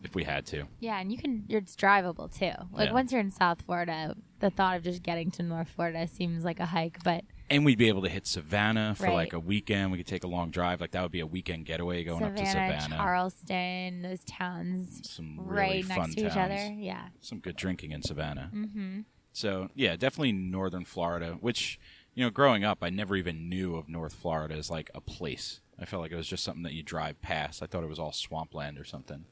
if 0.08 0.16
we 0.16 0.24
had 0.24 0.46
to. 0.48 0.66
Yeah, 0.80 1.00
and 1.00 1.12
you 1.12 1.18
can. 1.18 1.46
It's 1.50 1.76
drivable 1.76 2.36
too. 2.36 2.54
Like 2.72 2.88
Yeah. 2.88 2.94
once 2.94 3.12
you're 3.12 3.22
in 3.22 3.32
South 3.32 3.62
Florida, 3.62 4.16
the 4.40 4.50
thought 4.50 4.78
of 4.78 4.84
just 4.84 5.04
getting 5.04 5.30
to 5.32 5.44
North 5.44 5.70
Florida 5.70 6.08
seems 6.08 6.44
like 6.44 6.60
a 6.60 6.66
hike. 6.66 7.04
But 7.04 7.26
And 7.50 7.64
we'd 7.64 7.78
be 7.78 7.88
able 7.88 8.02
to 8.02 8.10
hit 8.10 8.26
Savannah 8.28 8.94
for 8.96 9.04
Right. 9.06 9.14
like 9.14 9.34
a 9.34 9.40
weekend. 9.40 9.92
We 9.92 9.98
could 10.00 10.08
take 10.08 10.24
a 10.24 10.28
long 10.28 10.50
drive. 10.52 10.82
Like 10.82 10.92
that 10.92 11.02
would 11.02 11.12
be 11.12 11.20
a 11.22 11.28
weekend 11.28 11.66
getaway 11.66 12.04
going 12.04 12.24
up 12.24 12.36
to 12.36 12.46
Savannah, 12.46 12.82
Savannah. 12.82 12.98
Charleston, 13.04 14.02
those 14.02 14.24
towns 14.26 15.10
Some 15.10 15.40
really 15.40 15.82
right 15.84 15.86
fun 15.86 15.98
next 16.00 16.16
to 16.16 16.22
towns. 16.24 16.34
each 16.34 16.38
other. 16.38 16.74
Yeah. 16.74 17.08
Some 17.22 17.40
good 17.40 17.56
drinking 17.56 17.92
in 17.92 18.02
Savannah. 18.02 18.52
Mm-hmm. 18.54 19.02
So 19.34 19.70
yeah, 19.76 19.96
definitely 19.96 20.32
northern 20.32 20.86
Florida. 20.86 21.38
Which 21.40 21.80
you 22.14 22.24
know, 22.24 22.32
growing 22.32 22.64
up, 22.64 22.80
I 22.82 22.90
never 22.90 23.16
even 23.16 23.48
knew 23.48 23.76
of 23.76 23.88
North 23.88 24.16
Florida 24.16 24.56
as 24.56 24.72
like 24.72 24.90
a 24.96 25.02
place. 25.02 25.62
I 25.80 25.86
felt 25.86 26.02
like 26.02 26.12
it 26.12 26.16
was 26.16 26.28
just 26.28 26.44
something 26.44 26.64
that 26.64 26.74
you 26.74 26.82
drive 26.82 27.22
past. 27.22 27.62
I 27.62 27.68
thought 27.68 27.84
it 27.84 27.90
was 27.90 28.00
all 28.00 28.12
swampland 28.12 28.80
or 28.80 28.84
something, 28.84 29.26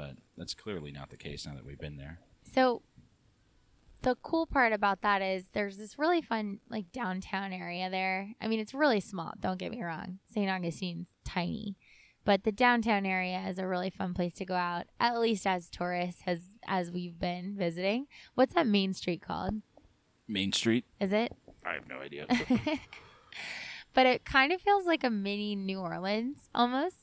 but 0.00 0.16
that's 0.38 0.54
clearly 0.54 0.90
not 0.90 1.10
the 1.10 1.16
case 1.18 1.44
now 1.44 1.54
that 1.54 1.66
we've 1.66 1.78
been 1.78 1.98
there. 1.98 2.20
So 2.54 2.80
the 4.00 4.16
cool 4.22 4.46
part 4.46 4.72
about 4.72 5.02
that 5.02 5.20
is 5.20 5.50
there's 5.52 5.76
this 5.76 5.98
really 5.98 6.22
fun 6.22 6.60
like 6.70 6.90
downtown 6.90 7.52
area 7.52 7.90
there. 7.90 8.30
I 8.40 8.48
mean, 8.48 8.60
it's 8.60 8.72
really 8.72 9.00
small. 9.00 9.34
Don't 9.38 9.58
get 9.58 9.70
me 9.70 9.82
wrong. 9.82 10.18
St. 10.32 10.48
Augustine's 10.48 11.10
tiny, 11.22 11.76
but 12.24 12.44
the 12.44 12.52
downtown 12.52 13.04
area 13.04 13.44
is 13.46 13.58
a 13.58 13.66
really 13.66 13.90
fun 13.90 14.14
place 14.14 14.32
to 14.34 14.46
go 14.46 14.54
out. 14.54 14.86
At 14.98 15.20
least 15.20 15.46
as 15.46 15.68
tourists, 15.68 16.22
as 16.26 16.40
as 16.66 16.90
we've 16.90 17.18
been 17.18 17.54
visiting. 17.58 18.06
What's 18.34 18.54
that 18.54 18.66
main 18.66 18.94
street 18.94 19.20
called? 19.20 19.60
Main 20.26 20.52
Street. 20.52 20.86
Is 20.98 21.12
it? 21.12 21.36
I 21.66 21.74
have 21.74 21.86
no 21.86 21.98
idea. 21.98 22.26
But 23.92 24.06
it 24.06 24.24
kind 24.24 24.52
of 24.52 24.60
feels 24.60 24.86
like 24.86 25.02
a 25.02 25.10
mini 25.10 25.56
New 25.56 25.80
Orleans 25.80 26.48
almost. 26.54 26.99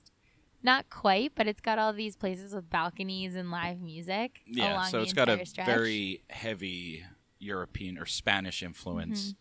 Not 0.67 0.89
quite, 0.89 1.31
but 1.33 1.47
it's 1.47 1.61
got 1.61 1.79
all 1.79 1.93
these 1.93 2.17
places 2.17 2.53
with 2.53 2.69
balconies 2.69 3.37
and 3.37 3.49
live 3.49 3.79
music. 3.79 4.41
yeah, 4.45 4.73
along 4.73 4.89
so 4.89 4.99
it's 4.99 5.13
got 5.13 5.29
a 5.29 5.45
stretch. 5.45 5.65
very 5.65 6.23
heavy 6.29 7.05
European 7.39 7.97
or 7.97 8.05
Spanish 8.05 8.61
influence. 8.61 9.33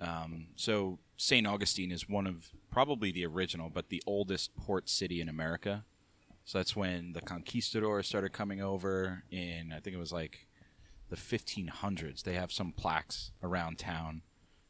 Mm-hmm. 0.00 0.24
Um, 0.24 0.46
so 0.56 0.98
St. 1.18 1.46
Augustine 1.46 1.92
is 1.92 2.08
one 2.08 2.26
of 2.26 2.48
probably 2.70 3.12
the 3.12 3.26
original, 3.26 3.68
but 3.68 3.90
the 3.90 4.02
oldest 4.06 4.56
port 4.56 4.88
city 4.88 5.20
in 5.20 5.28
America. 5.28 5.84
So 6.46 6.56
that's 6.58 6.74
when 6.74 7.12
the 7.12 7.20
conquistadors 7.20 8.08
started 8.08 8.32
coming 8.32 8.62
over 8.62 9.24
in, 9.30 9.74
I 9.76 9.80
think 9.80 9.94
it 9.94 10.00
was 10.00 10.10
like 10.10 10.46
the 11.10 11.16
1500s. 11.16 12.22
They 12.22 12.32
have 12.32 12.50
some 12.50 12.72
plaques 12.72 13.32
around 13.42 13.78
town. 13.78 14.22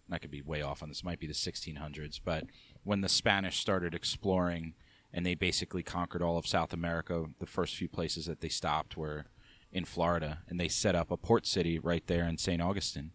And 0.08 0.16
I 0.16 0.18
could 0.18 0.32
be 0.32 0.42
way 0.42 0.62
off 0.62 0.82
on 0.82 0.88
this. 0.88 0.98
It 0.98 1.04
might 1.04 1.20
be 1.20 1.28
the 1.28 1.32
1600s. 1.32 2.18
But 2.24 2.46
when 2.82 3.02
the 3.02 3.08
Spanish 3.08 3.60
started 3.60 3.94
exploring 3.94 4.74
and 5.12 5.26
they 5.26 5.34
basically 5.34 5.82
conquered 5.82 6.22
all 6.22 6.38
of 6.38 6.46
South 6.46 6.72
America, 6.72 7.26
the 7.38 7.46
first 7.46 7.76
few 7.76 7.88
places 7.88 8.26
that 8.26 8.40
they 8.40 8.48
stopped 8.48 8.96
were 8.96 9.26
in 9.70 9.84
Florida. 9.84 10.38
And 10.48 10.58
they 10.58 10.68
set 10.68 10.94
up 10.94 11.10
a 11.10 11.16
port 11.16 11.46
city 11.46 11.78
right 11.78 12.06
there 12.06 12.24
in 12.24 12.38
St. 12.38 12.62
Augustine. 12.62 13.12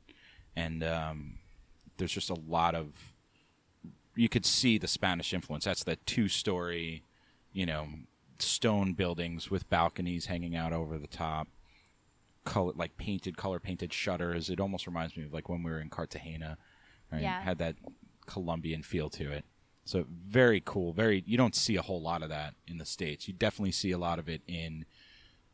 And 0.56 0.84
um, 0.84 1.40
there's 1.98 2.12
just 2.12 2.30
a 2.30 2.38
lot 2.48 2.76
of. 2.76 3.14
You 4.16 4.30
could 4.30 4.46
see 4.46 4.80
the 4.80 4.88
Spanish 4.88 5.34
influence. 5.34 5.66
That's 5.66 5.84
the 5.84 5.96
two 5.96 6.28
story, 6.28 7.04
you 7.52 7.68
know, 7.68 7.88
stone 8.40 8.94
buildings 8.94 9.52
with 9.52 9.70
balconies 9.70 10.26
hanging 10.28 10.56
out 10.56 10.74
over 10.74 10.98
the 10.98 11.08
top 11.08 11.48
color 12.46 12.72
like 12.76 12.96
painted 12.98 13.36
color 13.36 13.60
painted 13.60 13.92
shutters 13.92 14.50
it 14.50 14.60
almost 14.60 14.88
reminds 14.88 15.18
me 15.18 15.24
of 15.26 15.34
like 15.34 15.50
when 15.50 15.64
we 15.64 15.70
were 15.70 15.82
in 15.82 15.90
cartagena 15.90 16.58
right? 17.12 17.22
Yeah. 17.22 17.42
had 17.42 17.58
that 17.58 17.76
colombian 18.26 18.82
feel 18.84 19.10
to 19.10 19.30
it 19.32 19.44
so 19.88 20.06
very 20.10 20.62
cool 20.64 20.94
very 20.94 21.24
you 21.26 21.38
don't 21.38 21.56
see 21.56 21.76
a 21.76 21.82
whole 21.82 22.02
lot 22.02 22.22
of 22.22 22.30
that 22.30 22.54
in 22.68 22.78
the 22.78 22.86
states 22.86 23.28
you 23.28 23.34
definitely 23.34 23.72
see 23.72 23.92
a 23.92 23.98
lot 23.98 24.20
of 24.20 24.28
it 24.30 24.42
in 24.48 24.86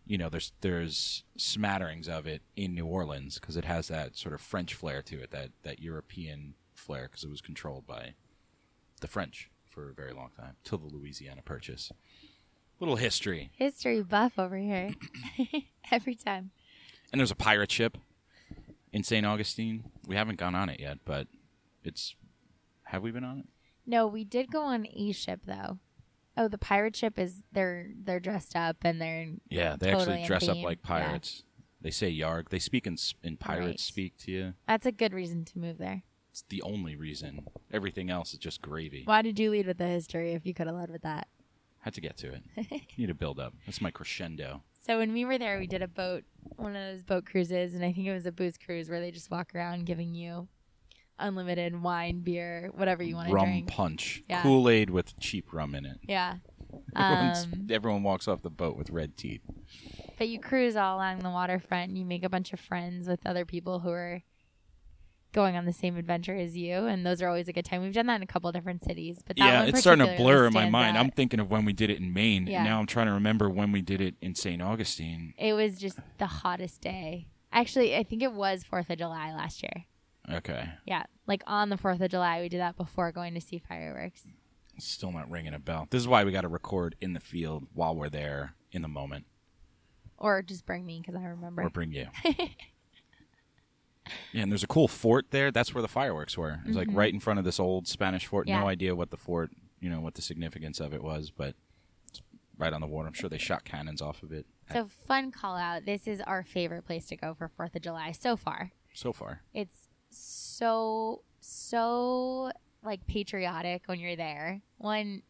you 0.06 0.18
know 0.18 0.30
there's 0.30 0.52
there's 0.62 1.24
smatterings 1.38 2.08
of 2.08 2.28
it 2.28 2.42
in 2.56 2.74
new 2.74 2.86
orleans 2.86 3.40
because 3.40 3.56
it 3.58 3.66
has 3.66 3.88
that 3.88 4.18
sort 4.18 4.34
of 4.34 4.42
french 4.42 4.74
flair 4.74 5.02
to 5.02 5.22
it 5.22 5.32
that 5.32 5.50
that 5.64 5.80
european 5.80 6.56
flair 6.74 7.04
because 7.04 7.24
it 7.24 7.30
was 7.30 7.42
controlled 7.42 7.86
by 7.88 8.14
the 9.02 9.08
french 9.08 9.50
for 9.70 9.90
a 9.90 9.94
very 9.94 10.14
long 10.14 10.30
time 10.38 10.56
till 10.64 10.78
the 10.78 10.88
louisiana 10.88 11.42
purchase 11.44 11.92
little 12.80 12.98
history 12.98 13.50
History 13.56 14.02
buff 14.02 14.38
over 14.38 14.58
here. 14.58 14.92
Every 15.92 16.16
time. 16.16 16.52
And 17.12 17.20
there's 17.20 17.32
a 17.32 17.36
pirate 17.36 17.72
ship 17.72 17.98
in 18.92 19.04
St. 19.04 19.26
Augustine. 19.26 19.86
We 20.06 20.16
haven't 20.16 20.38
gone 20.38 20.56
on 20.56 20.70
it 20.70 20.80
yet, 20.80 21.00
but 21.06 21.28
it's. 21.84 22.16
Have 22.86 23.02
we 23.02 23.12
been 23.12 23.24
on 23.24 23.40
it? 23.40 23.46
No, 23.86 24.08
we 24.08 24.24
did 24.24 24.52
go 24.52 24.62
on 24.64 24.88
a 24.94 25.12
ship 25.12 25.42
though. 25.46 25.80
Oh, 26.36 26.48
the 26.48 26.58
pirate 26.58 26.96
ship 26.96 27.20
is 27.20 27.44
they're 27.52 27.90
they're 28.04 28.20
dressed 28.20 28.56
up 28.56 28.78
and 28.84 29.00
they're 29.02 29.28
Yeah, 29.50 29.76
they 29.80 29.92
Totally 29.92 30.22
actually 30.22 30.28
dress 30.28 30.48
up 30.50 30.58
like 30.58 30.80
yeah. 30.84 30.88
pirates. 30.88 31.44
They 31.82 31.92
say 31.92 32.12
yarg. 32.16 32.50
They 32.50 32.60
speak 32.60 32.88
in 32.88 32.98
in 33.24 33.38
pirate 33.38 33.66
Right. 33.66 33.80
speak 33.80 34.18
to 34.20 34.32
you. 34.32 34.54
that's 34.68 34.86
a 34.86 34.92
good 34.92 35.14
reason 35.14 35.46
to 35.46 35.60
move 35.60 35.78
there. 35.78 36.04
It's 36.32 36.44
the 36.50 36.62
only 36.64 36.96
reason. 36.96 37.46
Everything 37.72 38.10
else 38.10 38.34
is 38.34 38.40
just 38.40 38.62
gravy. 38.62 39.04
Why 39.06 39.22
did 39.22 39.38
you 39.38 39.52
lead 39.52 39.68
with 39.68 39.78
the 39.78 39.86
history 39.88 40.32
if 40.34 40.46
you 40.48 40.54
could 40.56 40.66
have 40.68 40.76
led 40.76 40.90
with 40.90 41.04
that? 41.04 41.28
Had 41.82 41.94
to 41.96 42.02
get 42.02 42.18
to 42.18 42.34
it. 42.34 42.82
Need 42.98 43.10
a 43.12 43.14
build 43.14 43.40
up. 43.40 43.54
That's 43.68 43.82
my 43.82 43.92
crescendo. 43.92 44.64
So 44.82 44.98
when 44.98 45.14
we 45.14 45.26
were 45.26 45.38
there, 45.38 45.60
we 45.60 45.68
did 45.68 45.82
a 45.84 45.88
boat, 45.88 46.24
one 46.56 46.76
of 46.76 46.82
those 46.82 47.04
boat 47.04 47.26
cruises, 47.26 47.76
and 47.76 47.86
I 47.86 47.94
think 47.94 48.08
it 48.08 48.14
was 48.14 48.26
a 48.26 48.32
booze 48.32 48.58
cruise 48.58 48.90
where 48.90 49.00
they 49.00 49.12
just 49.12 49.30
walk 49.30 49.54
around 49.54 49.86
giving 49.86 50.16
you 50.16 50.48
unlimited 51.20 51.82
wine, 51.82 52.20
beer, 52.22 52.72
whatever 52.76 53.04
you 53.04 53.16
want 53.16 53.28
to 53.28 53.32
do. 53.32 53.36
rum 53.36 53.46
drink. 53.50 53.68
punch, 53.68 54.24
Yeah. 54.30 54.42
Kool 54.42 54.70
Aid 54.70 54.90
with 54.90 55.20
cheap 55.20 55.54
rum 55.54 55.76
in 55.76 55.86
it. 55.86 56.00
Yeah. 56.08 56.36
Um, 56.96 57.68
everyone 57.70 58.02
walks 58.02 58.28
off 58.28 58.42
the 58.42 58.50
boat 58.50 58.76
with 58.76 58.90
red 58.90 59.16
teeth. 59.16 59.42
But 60.18 60.28
you 60.28 60.40
cruise 60.40 60.76
all 60.76 60.98
along 60.98 61.20
the 61.20 61.30
waterfront 61.30 61.90
and 61.90 61.98
you 62.00 62.04
make 62.06 62.24
a 62.24 62.30
bunch 62.30 62.52
of 62.52 62.60
friends 62.60 63.08
with 63.08 63.20
other 63.28 63.46
people 63.46 63.80
who 63.80 63.90
are 63.92 64.22
going 65.34 65.56
on 65.56 65.66
the 65.66 65.74
same 65.74 65.98
adventure 65.98 66.36
as 66.36 66.56
you, 66.58 66.74
and 66.86 67.06
those 67.06 67.22
are 67.22 67.28
always 67.28 67.48
a 67.48 67.54
good 67.54 67.66
time. 67.66 67.82
We've 67.84 67.94
done 67.94 68.08
that 68.08 68.16
in 68.16 68.24
a 68.24 68.28
couple 68.28 68.52
different 68.52 68.84
cities, 68.84 69.20
but 69.26 69.36
that 69.38 69.46
Yeah, 69.46 69.60
one 69.62 69.70
it's 69.70 69.80
starting 69.82 70.06
to 70.08 70.16
blur 70.16 70.48
in 70.48 70.54
my 70.54 70.68
mind. 70.70 70.98
out. 70.98 71.04
I'm 71.04 71.12
thinking 71.12 71.40
of 71.40 71.50
when 71.52 71.64
we 71.66 71.74
did 71.74 71.90
it 71.92 72.00
in 72.00 72.12
Maine. 72.14 72.48
Yeah. 72.48 72.58
And 72.58 72.66
now 72.70 72.80
I'm 72.80 72.88
trying 72.88 73.08
to 73.08 73.14
remember 73.14 73.50
when 73.50 73.72
we 73.72 73.82
did 73.82 74.02
it 74.02 74.16
in 74.22 74.34
St. 74.36 74.62
Augustine. 74.62 75.34
It 75.38 75.54
was 75.54 75.78
just 75.80 76.00
the 76.18 76.28
hottest 76.28 76.82
day. 76.82 77.28
Actually, 77.52 77.96
I 77.96 78.04
think 78.04 78.24
it 78.24 78.34
was 78.34 78.64
Fourth 78.64 78.90
of 78.90 78.98
July 78.98 79.32
last 79.34 79.62
year. 79.62 79.86
Okay. 80.32 80.70
Yeah, 80.86 81.04
like 81.28 81.44
on 81.48 81.70
the 81.70 81.78
Fourth 81.78 82.00
of 82.02 82.10
July, 82.12 82.42
we 82.42 82.50
did 82.50 82.60
that 82.62 82.78
before 82.78 83.12
going 83.12 83.34
to 83.34 83.42
see 83.42 83.60
fireworks. 83.68 84.24
Still 84.80 85.12
not 85.12 85.30
ringing 85.30 85.54
a 85.54 85.60
bell. 85.60 85.88
This 85.90 86.02
is 86.02 86.08
why 86.08 86.24
we 86.24 86.32
got 86.32 86.42
to 86.42 86.48
record 86.48 86.96
in 87.02 87.14
the 87.14 87.20
field 87.20 87.68
while 87.74 87.96
we're 87.96 88.10
there 88.10 88.56
in 88.72 88.82
the 88.82 88.88
moment, 88.88 89.26
Or 90.18 90.42
just 90.42 90.66
bring 90.66 90.86
me 90.86 91.00
because 91.02 91.16
I 91.16 91.26
remember. 91.26 91.62
or 91.64 91.70
bring 91.70 91.92
you. 91.92 92.08
yeah, 94.32 94.42
and 94.42 94.52
there's 94.52 94.64
a 94.64 94.68
cool 94.68 94.88
fort 94.88 95.28
there. 95.32 95.52
That's 95.52 95.74
where 95.74 95.82
the 95.82 95.88
fireworks 95.88 96.38
were. 96.38 96.60
It's 96.66 96.76
like 96.76 96.88
right 96.92 97.14
in 97.14 97.20
front 97.20 97.40
of 97.40 97.46
this 97.46 97.60
old 97.60 97.88
Spanish 97.88 98.26
fort. 98.26 98.48
Mm-hmm. 98.48 98.56
Yeah. 98.56 98.62
No 98.62 98.68
idea 98.68 98.96
what 98.96 99.12
the 99.12 99.18
fort, 99.18 99.52
you 99.80 99.90
know, 99.90 100.02
what 100.02 100.16
the 100.16 100.22
significance 100.22 100.80
of 100.80 100.94
it 100.94 101.04
was, 101.04 101.30
but 101.30 101.56
it's 102.10 102.22
right 102.58 102.74
on 102.74 102.82
the 102.82 102.88
water. 102.88 103.08
I'm 103.08 103.14
sure 103.14 103.30
they 103.30 103.38
shot 103.38 103.64
cannons 103.64 104.02
off 104.02 104.24
of 104.24 104.32
it. 104.32 104.46
So 104.72 104.88
fun 105.08 105.32
call 105.32 105.56
out. 105.56 105.86
This 105.86 106.08
is 106.08 106.20
our 106.22 106.44
favorite 106.44 106.86
place 106.86 107.06
to 107.08 107.16
go 107.18 107.34
for 107.38 107.48
Fourth 107.56 107.76
of 107.76 107.82
July 107.82 108.12
so 108.12 108.36
far. 108.36 108.72
So 108.94 109.12
far, 109.14 109.42
It's 109.54 109.88
so 110.18 111.22
so 111.40 112.52
like 112.84 113.06
patriotic 113.08 113.84
when 113.86 114.00
you're 114.00 114.16
there. 114.16 114.62
When 114.78 115.24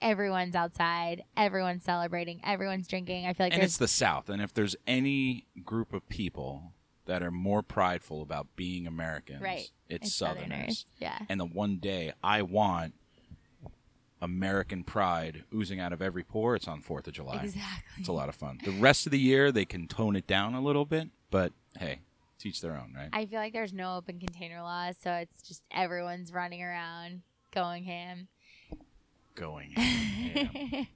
everyone's 0.00 0.54
outside, 0.54 1.24
everyone's 1.36 1.84
celebrating, 1.84 2.40
everyone's 2.44 2.88
drinking. 2.88 3.26
I 3.26 3.32
feel 3.32 3.46
like 3.46 3.54
and 3.54 3.62
it's 3.62 3.76
the 3.76 3.88
South. 3.88 4.28
And 4.28 4.42
if 4.42 4.52
there's 4.52 4.76
any 4.86 5.46
group 5.64 5.92
of 5.92 6.08
people 6.08 6.72
that 7.06 7.22
are 7.22 7.30
more 7.30 7.62
prideful 7.62 8.22
about 8.22 8.48
being 8.56 8.86
Americans, 8.86 9.42
right. 9.42 9.70
it's, 9.88 10.12
Southerners. 10.12 10.86
Yeah. 10.98 11.18
And 11.28 11.40
the 11.40 11.46
one 11.46 11.76
day 11.76 12.12
I 12.22 12.42
want 12.42 12.94
American 14.20 14.82
pride 14.82 15.44
oozing 15.54 15.78
out 15.78 15.92
of 15.92 16.02
every 16.02 16.24
pore, 16.24 16.56
it's 16.56 16.68
on 16.68 16.82
Fourth 16.82 17.06
of 17.06 17.12
July. 17.12 17.42
Exactly. 17.42 17.98
It's 17.98 18.08
a 18.08 18.12
lot 18.12 18.28
of 18.28 18.34
fun. 18.34 18.58
The 18.64 18.72
rest 18.72 19.06
of 19.06 19.12
the 19.12 19.20
year 19.20 19.52
they 19.52 19.64
can 19.64 19.86
tone 19.86 20.16
it 20.16 20.26
down 20.26 20.54
a 20.54 20.60
little 20.60 20.84
bit, 20.84 21.08
but 21.30 21.52
hey, 21.78 22.00
teach 22.38 22.60
their 22.60 22.72
own, 22.72 22.92
right? 22.96 23.08
I 23.12 23.26
feel 23.26 23.38
like 23.38 23.52
there's 23.52 23.72
no 23.72 23.96
open 23.96 24.18
container 24.18 24.62
laws, 24.62 24.96
so 25.02 25.12
it's 25.12 25.42
just 25.42 25.62
everyone's 25.70 26.32
running 26.32 26.62
around 26.62 27.22
going 27.54 27.84
ham. 27.84 28.28
Going 29.34 29.70
ham. 29.72 30.86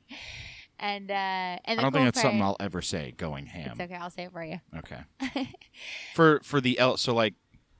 and 0.78 1.10
uh 1.10 1.14
and 1.14 1.60
I 1.66 1.74
don't 1.74 1.92
cool 1.92 2.00
think 2.00 2.06
that's 2.06 2.22
something 2.22 2.42
I'll 2.42 2.56
ever 2.60 2.82
say. 2.82 3.12
Going 3.16 3.46
ham. 3.46 3.72
It's 3.72 3.80
okay, 3.80 3.94
I'll 3.94 4.10
say 4.10 4.24
it 4.24 4.32
for 4.32 4.44
you. 4.44 4.60
Okay. 4.78 5.52
for 6.14 6.40
for 6.42 6.60
the 6.60 6.78
el- 6.78 6.96
so 6.96 7.14
like 7.14 7.34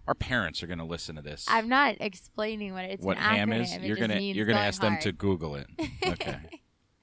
our 0.07 0.14
parents 0.14 0.62
are 0.62 0.66
going 0.66 0.79
to 0.81 0.85
listen 0.85 1.14
to 1.14 1.23
this. 1.23 1.46
I'm 1.49 1.68
not 1.68 1.94
explaining 2.01 2.73
what 2.73 2.85
it's 2.85 3.05
what 3.05 3.16
an 3.16 3.23
ham 3.23 3.51
acronym. 3.51 3.62
is? 3.62 3.75
It 3.75 3.83
You're 3.83 3.96
gonna 3.96 4.18
you're 4.18 4.44
gonna 4.46 4.59
going 4.59 4.66
ask 4.66 4.81
them 4.81 4.99
to 5.03 5.12
Google 5.12 5.55
it. 5.55 5.66
Okay. 6.05 6.37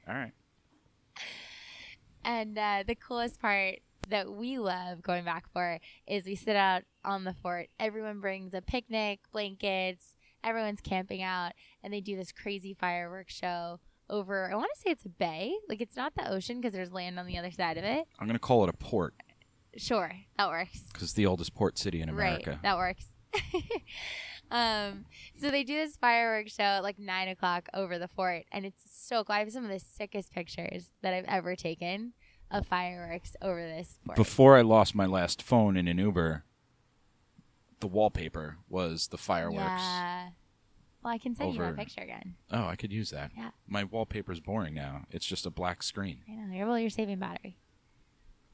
All 0.08 0.13
right. 0.13 0.34
And 2.24 2.58
uh, 2.58 2.84
the 2.86 2.96
coolest 2.96 3.39
part 3.39 3.80
that 4.10 4.32
we 4.32 4.58
love 4.60 5.02
going 5.02 5.26
back 5.26 5.46
for 5.52 5.80
is 6.08 6.26
we 6.26 6.36
sit 6.36 6.56
out 6.56 6.84
on 7.04 7.24
the 7.24 7.34
fort. 7.34 7.68
Everyone 7.80 8.20
brings 8.20 8.54
a 8.54 8.62
picnic, 8.62 9.20
blankets, 9.32 10.16
everyone's 10.44 10.82
camping 10.82 11.22
out, 11.22 11.54
and 11.84 11.94
they 11.94 12.02
do 12.02 12.16
this 12.16 12.32
crazy 12.32 12.74
fireworks 12.74 13.34
show 13.36 13.80
over, 14.10 14.50
I 14.52 14.56
want 14.56 14.72
to 14.74 14.80
say 14.82 14.92
it's 14.92 15.06
a 15.06 15.10
bay. 15.10 15.54
Like 15.68 15.82
it's 15.82 15.96
not 15.96 16.16
the 16.16 16.30
ocean 16.32 16.62
because 16.62 16.74
there's 16.74 16.94
land 16.94 17.20
on 17.20 17.26
the 17.28 17.38
other 17.38 17.52
side 17.52 17.78
of 17.78 17.84
it. 17.84 18.08
I'm 18.20 18.28
going 18.28 18.36
to 18.36 18.40
call 18.40 18.64
it 18.64 18.70
a 18.70 18.74
port 18.74 19.14
Sure, 19.78 20.12
that 20.38 20.50
works. 20.50 20.80
because 20.88 21.04
it's 21.04 21.14
the 21.14 21.26
oldest 21.28 21.54
port 21.54 21.78
city 21.78 22.02
in 22.02 22.10
America. 22.10 22.52
Right, 22.52 22.62
that 22.64 22.78
works. 22.78 23.06
um, 24.52 25.06
so 25.40 25.52
they 25.52 25.64
do 25.64 25.76
this 25.76 25.96
fireworks 25.98 26.56
show 26.56 26.64
at 26.64 26.84
like 26.84 26.98
nine 26.98 27.28
o'clock 27.28 27.70
over 27.74 28.00
the 28.00 28.08
fort, 28.08 28.46
and 28.52 28.66
it's 28.66 28.82
so 28.90 29.24
cool. 29.24 29.36
I 29.36 29.40
have 29.40 29.52
some 29.52 29.64
of 29.64 29.70
the 29.70 29.80
sickest 29.80 30.32
pictures 30.32 30.92
that 31.04 31.14
I've 31.14 31.26
ever 31.26 31.56
taken 31.56 32.14
of 32.52 32.68
fireworks 32.68 33.36
over 33.42 33.62
this 33.62 33.98
fort. 34.06 34.16
Before 34.16 34.56
I 34.58 34.62
lost 34.62 34.96
my 34.96 35.06
last 35.06 35.42
phone 35.42 35.76
in 35.78 35.88
an 35.88 35.98
Uber, 35.98 36.44
the 37.80 37.88
wallpaper 37.88 38.58
was 38.70 39.08
the 39.08 39.18
fireworks. 39.18 39.82
Yeah. 39.82 40.30
Well, 41.04 41.14
I 41.14 41.18
can 41.18 41.36
send 41.36 41.54
you 41.56 41.64
a 41.64 41.74
picture 41.74 42.02
again. 42.02 42.36
Oh, 42.52 42.66
I 42.66 42.76
could 42.76 42.92
use 42.92 43.12
that. 43.12 43.32
Yeah. 43.38 43.52
My 43.68 43.84
wallpaper's 43.84 44.40
boring 44.40 44.74
now. 44.74 45.06
It's 45.12 45.26
just 45.26 45.46
a 45.46 45.50
black 45.50 45.84
screen. 45.84 46.24
I 46.30 46.34
know. 46.34 46.54
You're, 46.54 46.68
well, 46.68 46.80
you're 46.80 46.90
saving 46.90 47.20
battery. 47.20 47.58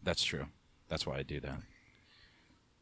That's 0.03 0.23
true. 0.23 0.47
That's 0.89 1.07
why 1.07 1.17
I 1.17 1.23
do 1.23 1.39
that. 1.39 1.59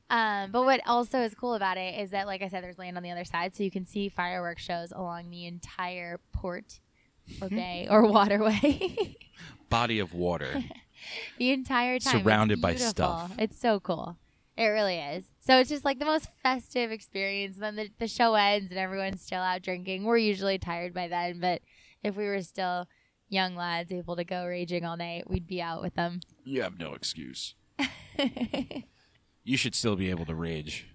Um, 0.10 0.52
but 0.52 0.66
what 0.66 0.82
also 0.86 1.20
is 1.20 1.34
cool 1.34 1.54
about 1.54 1.78
it 1.78 1.98
is 2.00 2.10
that, 2.10 2.28
like 2.28 2.42
I 2.42 2.50
said, 2.50 2.64
there's 2.64 2.78
land 2.78 2.98
on 2.98 3.04
the 3.04 3.12
other 3.12 3.24
side, 3.24 3.56
so 3.56 3.64
you 3.64 3.72
can 3.72 3.86
see 3.86 4.10
fireworks 4.10 4.62
shows 4.62 4.92
along 4.92 5.30
the 5.30 5.46
entire 5.46 6.20
port 6.34 6.82
or 7.42 7.48
bay 7.48 7.88
or 7.90 8.06
waterway. 8.12 9.16
Body 9.70 10.00
of 10.00 10.14
water. 10.14 10.64
the 11.38 11.52
entire 11.52 12.00
time. 12.00 12.22
Surrounded 12.22 12.62
by 12.62 12.76
stuff. 12.76 13.34
It's 13.38 13.60
so 13.60 13.80
cool. 13.80 14.18
It 14.58 14.66
really 14.66 14.98
is. 14.98 15.24
So 15.40 15.58
it's 15.58 15.70
just 15.70 15.86
like 15.86 16.00
the 16.00 16.06
most 16.06 16.28
festive 16.44 16.92
experience. 16.92 17.56
And 17.56 17.64
then 17.64 17.76
the, 17.76 17.90
the 18.00 18.08
show 18.08 18.36
ends 18.36 18.70
and 18.70 18.80
everyone's 18.80 19.22
still 19.22 19.40
out 19.40 19.62
drinking. 19.62 20.04
We're 20.04 20.18
usually 20.18 20.60
tired 20.60 20.94
by 20.94 21.08
then, 21.08 21.40
but 21.40 21.62
if 22.04 22.16
we 22.16 22.26
were 22.26 22.42
still 22.42 22.88
young 23.30 23.56
lads 23.56 23.92
able 23.92 24.16
to 24.18 24.24
go 24.24 24.46
raging 24.46 24.86
all 24.86 24.98
night, 24.98 25.30
we'd 25.30 25.48
be 25.48 25.62
out 25.62 25.82
with 25.82 25.96
them. 25.96 26.20
you 26.44 26.62
have 26.62 26.78
no 26.78 26.94
excuse. 26.94 27.56
You 29.44 29.58
should 29.58 29.74
still 29.74 29.96
be 29.96 30.10
able 30.10 30.26
to 30.26 30.36
rage. 30.36 30.88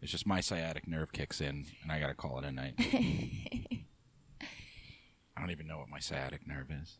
It's 0.00 0.12
just 0.12 0.26
my 0.26 0.40
sciatic 0.40 0.86
nerve 0.86 1.12
kicks 1.12 1.40
in, 1.40 1.66
and 1.82 1.90
I 1.90 1.98
got 1.98 2.08
to 2.08 2.14
call 2.14 2.38
it 2.38 2.44
a 2.44 2.52
night. 2.52 2.74
I 2.78 3.84
don't 5.40 5.50
even 5.50 5.66
know 5.66 5.78
what 5.78 5.88
my 5.88 5.98
sciatic 5.98 6.46
nerve 6.46 6.70
is. 6.70 6.98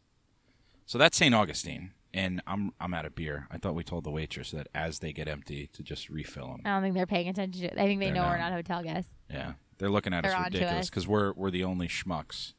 So 0.87 0.99
that's 0.99 1.17
St. 1.17 1.35
Augustine, 1.35 1.93
and 2.15 2.43
I'm 2.47 2.73
I'm 2.81 2.95
out 2.95 3.07
of 3.07 3.15
beer. 3.15 3.47
I 3.51 3.59
thought 3.59 3.75
we 3.75 3.85
told 3.85 4.05
the 4.05 4.11
waitress 4.11 4.51
that 4.53 4.69
as 4.75 4.99
they 5.01 5.13
get 5.13 5.29
empty 5.29 5.69
to 5.75 5.83
just 5.83 6.09
refill 6.11 6.49
them. 6.49 6.61
I 6.65 6.71
don't 6.71 6.83
think 6.83 6.95
they're 6.95 7.07
paying 7.07 7.29
attention 7.29 7.61
to 7.63 7.67
it. 7.69 7.79
I 7.79 7.87
think 7.87 8.01
they 8.01 8.07
They're 8.07 8.15
know 8.15 8.23
we're 8.23 8.39
not. 8.39 8.51
not 8.51 8.53
hotel 8.53 8.83
guests. 8.83 9.13
Yeah, 9.31 9.53
they're 9.79 9.91
looking 9.91 10.13
at 10.13 10.23
They're 10.25 10.37
us 10.37 10.45
ridiculous 10.47 10.91
because 10.91 11.07
we're 11.09 11.33
we're 11.33 11.51
the 11.51 11.65
only 11.65 11.89
schmucks 11.89 12.53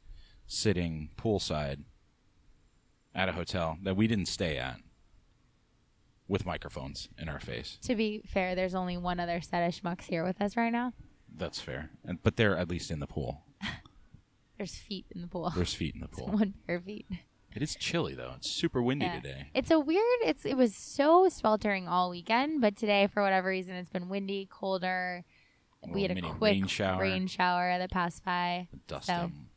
sitting 0.48 1.10
poolside 1.18 1.84
at 3.16 3.30
a 3.30 3.34
hotel 3.34 3.78
that 3.84 3.96
we 3.96 4.08
didn't 4.08 4.28
stay 4.28 4.58
at 4.58 4.78
with 6.28 6.46
microphones 6.46 7.10
in 7.18 7.30
our 7.30 7.40
face. 7.40 7.78
To 7.84 7.96
be 7.96 8.24
fair, 8.26 8.56
there's 8.56 8.74
only 8.76 8.98
one 8.98 9.20
other 9.20 9.40
set 9.42 9.68
of 9.68 9.74
schmucks 9.74 10.04
here 10.06 10.24
with 10.24 10.42
us 10.42 10.56
right 10.58 10.72
now. 10.72 10.94
That's 11.36 11.60
fair, 11.60 11.90
and 12.06 12.22
but 12.24 12.38
they're 12.38 12.58
at 12.58 12.70
least 12.70 12.92
in 12.92 13.00
the 13.00 13.08
pool. 13.08 13.44
There's 14.58 14.76
feet 14.76 15.08
in 15.14 15.22
the 15.22 15.28
pool. 15.28 15.52
There's 15.54 15.74
feet 15.74 15.96
in 15.96 16.00
the 16.02 16.08
pool. 16.16 16.28
one 16.28 16.54
pair 16.68 16.76
of 16.78 16.84
feet. 16.84 17.08
It 17.56 17.62
is 17.62 17.76
chilly 17.76 18.16
though. 18.16 18.34
It's 18.38 18.50
super 18.50 18.82
windy 18.82 19.06
Yeah. 19.06 19.16
today. 19.20 19.50
It's 19.54 19.70
a 19.72 19.80
weird. 19.80 20.02
It's 20.24 20.46
it 20.46 20.56
was 20.58 20.76
so 20.76 21.30
sweltering 21.30 21.88
all 21.88 22.10
weekend, 22.10 22.62
but 22.62 22.76
today 22.76 23.08
for 23.08 23.22
whatever 23.22 23.50
reason 23.50 23.76
it's 23.76 23.90
been 23.90 24.10
windy, 24.10 24.48
colder. 24.52 25.24
we 25.88 26.02
had 26.04 26.18
a 26.18 26.22
quick 26.22 26.54
rain 26.54 26.68
shower. 26.68 27.02
rain 27.02 27.28
shower 27.28 27.78
that 27.78 27.92
passed 27.92 28.24
by. 28.24 28.68
Dusting. 28.88 29.48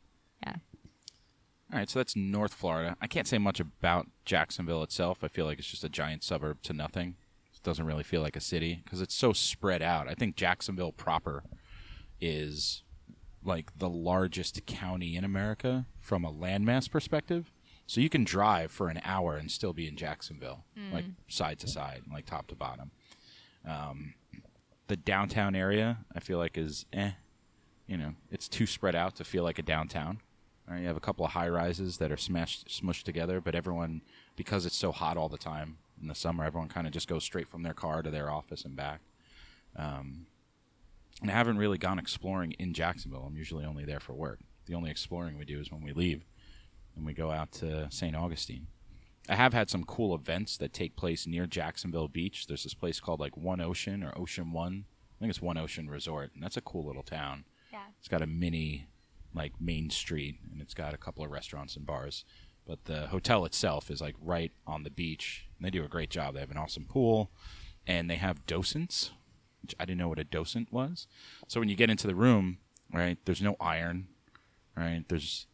yeah. 0.43 0.55
All 1.71 1.79
right, 1.79 1.89
so 1.89 1.99
that's 1.99 2.15
North 2.15 2.53
Florida. 2.53 2.95
I 3.01 3.07
can't 3.07 3.27
say 3.27 3.37
much 3.37 3.59
about 3.59 4.07
Jacksonville 4.25 4.83
itself. 4.83 5.23
I 5.23 5.27
feel 5.27 5.45
like 5.45 5.57
it's 5.59 5.67
just 5.69 5.83
a 5.83 5.89
giant 5.89 6.23
suburb 6.23 6.61
to 6.63 6.73
nothing. 6.73 7.15
It 7.53 7.63
doesn't 7.63 7.85
really 7.85 8.03
feel 8.03 8.21
like 8.21 8.35
a 8.35 8.41
city 8.41 8.81
because 8.83 9.01
it's 9.01 9.15
so 9.15 9.33
spread 9.33 9.81
out. 9.81 10.07
I 10.07 10.13
think 10.13 10.35
Jacksonville 10.35 10.91
proper 10.93 11.43
is 12.21 12.83
like 13.43 13.77
the 13.77 13.89
largest 13.89 14.65
county 14.65 15.15
in 15.15 15.23
America 15.23 15.85
from 15.99 16.23
a 16.25 16.31
landmass 16.31 16.89
perspective. 16.89 17.51
So 17.87 18.01
you 18.01 18.09
can 18.09 18.25
drive 18.25 18.69
for 18.71 18.89
an 18.89 18.99
hour 19.05 19.37
and 19.37 19.49
still 19.49 19.73
be 19.73 19.87
in 19.87 19.95
Jacksonville, 19.95 20.65
like 20.91 21.05
side 21.29 21.57
to 21.59 21.67
side, 21.67 22.01
like 22.11 22.25
top 22.25 22.47
to 22.47 22.55
bottom. 22.55 22.91
Um, 23.65 24.13
the 24.87 24.97
downtown 24.97 25.55
area, 25.55 25.99
I 26.13 26.19
feel 26.19 26.37
like, 26.37 26.57
is 26.57 26.85
eh. 26.93 27.11
You 27.87 27.95
know, 27.97 28.15
it's 28.29 28.49
too 28.49 28.65
spread 28.65 28.95
out 28.95 29.15
to 29.15 29.23
feel 29.23 29.43
like 29.43 29.57
a 29.57 29.61
downtown. 29.63 30.19
Right, 30.69 30.81
you 30.81 30.87
have 30.87 30.97
a 30.97 31.01
couple 31.01 31.25
of 31.25 31.31
high 31.31 31.47
rises 31.47 31.97
that 31.99 32.11
are 32.11 32.17
smashed, 32.17 32.67
smushed 32.67 33.03
together, 33.03 33.39
but 33.39 33.55
everyone, 33.55 34.01
because 34.35 34.65
it's 34.65 34.75
so 34.75 34.91
hot 34.91 35.15
all 35.15 35.29
the 35.29 35.37
time 35.37 35.77
in 36.01 36.09
the 36.09 36.15
summer, 36.15 36.43
everyone 36.43 36.67
kind 36.67 36.85
of 36.85 36.91
just 36.91 37.07
goes 37.07 37.23
straight 37.23 37.47
from 37.47 37.63
their 37.63 37.73
car 37.73 38.01
to 38.01 38.11
their 38.11 38.29
office 38.29 38.65
and 38.65 38.75
back. 38.75 38.99
Um, 39.77 40.25
and 41.21 41.31
I 41.31 41.33
haven't 41.33 41.57
really 41.57 41.77
gone 41.77 41.99
exploring 41.99 42.51
in 42.59 42.73
Jacksonville. 42.73 43.23
I'm 43.25 43.37
usually 43.37 43.63
only 43.63 43.85
there 43.85 44.01
for 44.01 44.11
work. 44.13 44.39
The 44.65 44.75
only 44.75 44.91
exploring 44.91 45.37
we 45.37 45.45
do 45.45 45.59
is 45.59 45.71
when 45.71 45.81
we 45.81 45.93
leave. 45.93 46.25
And 46.97 47.05
we 47.05 47.13
go 47.13 47.31
out 47.31 47.51
to 47.53 47.87
St. 47.89 48.15
Augustine. 48.15 48.67
I 49.29 49.35
have 49.35 49.53
had 49.53 49.69
some 49.69 49.83
cool 49.83 50.15
events 50.15 50.57
that 50.57 50.73
take 50.73 50.95
place 50.95 51.27
near 51.27 51.47
Jacksonville 51.47 52.07
Beach. 52.07 52.47
There's 52.47 52.63
this 52.63 52.73
place 52.73 52.99
called 52.99 53.19
like 53.19 53.37
One 53.37 53.61
Ocean 53.61 54.03
or 54.03 54.17
Ocean 54.17 54.51
One. 54.51 54.85
I 55.17 55.19
think 55.19 55.29
it's 55.29 55.41
One 55.41 55.57
Ocean 55.57 55.89
Resort, 55.89 56.31
and 56.33 56.43
that's 56.43 56.57
a 56.57 56.61
cool 56.61 56.85
little 56.85 57.03
town. 57.03 57.45
Yeah. 57.71 57.79
It's 57.99 58.07
got 58.07 58.21
a 58.21 58.27
mini 58.27 58.87
like 59.33 59.53
main 59.59 59.89
street 59.89 60.39
and 60.51 60.61
it's 60.61 60.73
got 60.73 60.93
a 60.93 60.97
couple 60.97 61.23
of 61.23 61.31
restaurants 61.31 61.75
and 61.75 61.85
bars. 61.85 62.25
But 62.65 62.85
the 62.85 63.07
hotel 63.07 63.45
itself 63.45 63.89
is 63.89 64.01
like 64.01 64.15
right 64.21 64.51
on 64.65 64.83
the 64.83 64.89
beach. 64.89 65.47
And 65.57 65.65
they 65.65 65.69
do 65.69 65.85
a 65.85 65.89
great 65.89 66.09
job. 66.09 66.33
They 66.33 66.39
have 66.39 66.51
an 66.51 66.57
awesome 66.57 66.85
pool 66.85 67.31
and 67.85 68.09
they 68.09 68.15
have 68.15 68.45
docents, 68.45 69.11
which 69.61 69.75
I 69.79 69.85
didn't 69.85 69.99
know 69.99 70.09
what 70.09 70.19
a 70.19 70.25
docent 70.25 70.71
was. 70.71 71.07
So 71.47 71.59
when 71.59 71.69
you 71.69 71.75
get 71.75 71.89
into 71.89 72.07
the 72.07 72.15
room, 72.15 72.57
right, 72.91 73.17
there's 73.25 73.41
no 73.41 73.55
iron, 73.59 74.07
right? 74.75 75.03
There's 75.07 75.47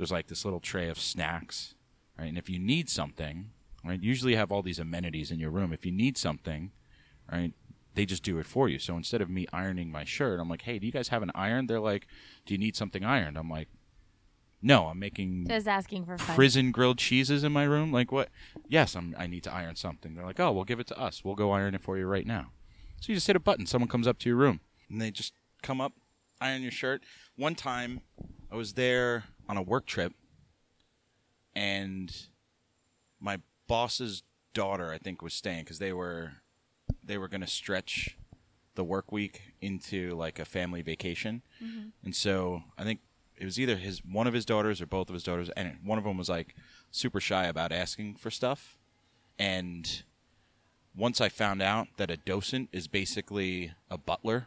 there's 0.00 0.10
like 0.10 0.28
this 0.28 0.46
little 0.46 0.60
tray 0.60 0.88
of 0.88 0.98
snacks, 0.98 1.74
right? 2.18 2.24
And 2.26 2.38
if 2.38 2.48
you 2.48 2.58
need 2.58 2.88
something, 2.88 3.50
right, 3.84 4.02
usually 4.02 4.32
you 4.32 4.38
have 4.38 4.50
all 4.50 4.62
these 4.62 4.78
amenities 4.78 5.30
in 5.30 5.38
your 5.38 5.50
room. 5.50 5.74
If 5.74 5.84
you 5.84 5.92
need 5.92 6.16
something, 6.16 6.70
right, 7.30 7.52
they 7.94 8.06
just 8.06 8.22
do 8.22 8.38
it 8.38 8.46
for 8.46 8.66
you. 8.66 8.78
So 8.78 8.96
instead 8.96 9.20
of 9.20 9.28
me 9.28 9.46
ironing 9.52 9.92
my 9.92 10.04
shirt, 10.04 10.40
I'm 10.40 10.48
like, 10.48 10.62
hey, 10.62 10.78
do 10.78 10.86
you 10.86 10.92
guys 10.92 11.08
have 11.08 11.22
an 11.22 11.30
iron? 11.34 11.66
They're 11.66 11.80
like, 11.80 12.06
do 12.46 12.54
you 12.54 12.58
need 12.58 12.76
something 12.76 13.04
ironed? 13.04 13.36
I'm 13.36 13.50
like, 13.50 13.68
no, 14.62 14.86
I'm 14.86 14.98
making 14.98 15.48
Just 15.48 15.68
asking 15.68 16.06
for 16.06 16.16
fun. 16.16 16.34
prison 16.34 16.70
grilled 16.72 16.96
cheeses 16.96 17.44
in 17.44 17.52
my 17.52 17.64
room. 17.64 17.92
Like 17.92 18.10
what? 18.10 18.30
Yes, 18.68 18.94
I'm. 18.94 19.14
I 19.18 19.26
need 19.26 19.42
to 19.44 19.52
iron 19.52 19.76
something. 19.76 20.14
They're 20.14 20.24
like, 20.24 20.40
oh, 20.40 20.50
well, 20.50 20.64
give 20.64 20.80
it 20.80 20.86
to 20.86 20.98
us. 20.98 21.22
We'll 21.22 21.34
go 21.34 21.50
iron 21.50 21.74
it 21.74 21.82
for 21.82 21.98
you 21.98 22.06
right 22.06 22.26
now. 22.26 22.52
So 23.02 23.12
you 23.12 23.16
just 23.16 23.26
hit 23.26 23.36
a 23.36 23.40
button. 23.40 23.66
Someone 23.66 23.88
comes 23.88 24.06
up 24.06 24.18
to 24.20 24.30
your 24.30 24.38
room 24.38 24.60
and 24.88 24.98
they 24.98 25.10
just 25.10 25.34
come 25.62 25.78
up, 25.78 25.92
iron 26.40 26.62
your 26.62 26.70
shirt. 26.70 27.02
One 27.36 27.54
time, 27.54 28.00
I 28.50 28.56
was 28.56 28.72
there 28.72 29.24
on 29.50 29.56
a 29.56 29.62
work 29.62 29.84
trip, 29.84 30.12
and 31.56 32.28
my 33.18 33.38
boss's 33.66 34.22
daughter, 34.54 34.92
I 34.92 34.98
think, 34.98 35.22
was 35.22 35.34
staying 35.34 35.64
because 35.64 35.80
they 35.80 35.92
were 35.92 36.34
they 37.02 37.18
were 37.18 37.26
going 37.26 37.40
to 37.40 37.48
stretch 37.48 38.16
the 38.76 38.84
work 38.84 39.10
week 39.10 39.54
into 39.60 40.14
like 40.14 40.38
a 40.38 40.44
family 40.44 40.82
vacation, 40.82 41.42
mm-hmm. 41.62 41.88
and 42.04 42.14
so 42.14 42.62
I 42.78 42.84
think 42.84 43.00
it 43.36 43.44
was 43.44 43.58
either 43.58 43.74
his 43.74 44.04
one 44.04 44.28
of 44.28 44.34
his 44.34 44.44
daughters 44.44 44.80
or 44.80 44.86
both 44.86 45.08
of 45.08 45.14
his 45.14 45.24
daughters, 45.24 45.50
and 45.50 45.78
one 45.82 45.98
of 45.98 46.04
them 46.04 46.16
was 46.16 46.28
like 46.28 46.54
super 46.92 47.18
shy 47.18 47.46
about 47.46 47.72
asking 47.72 48.14
for 48.14 48.30
stuff, 48.30 48.78
and 49.36 50.04
once 50.94 51.20
I 51.20 51.28
found 51.28 51.60
out 51.60 51.88
that 51.96 52.10
a 52.12 52.16
docent 52.18 52.68
is 52.72 52.86
basically 52.86 53.72
a 53.90 53.98
butler, 53.98 54.46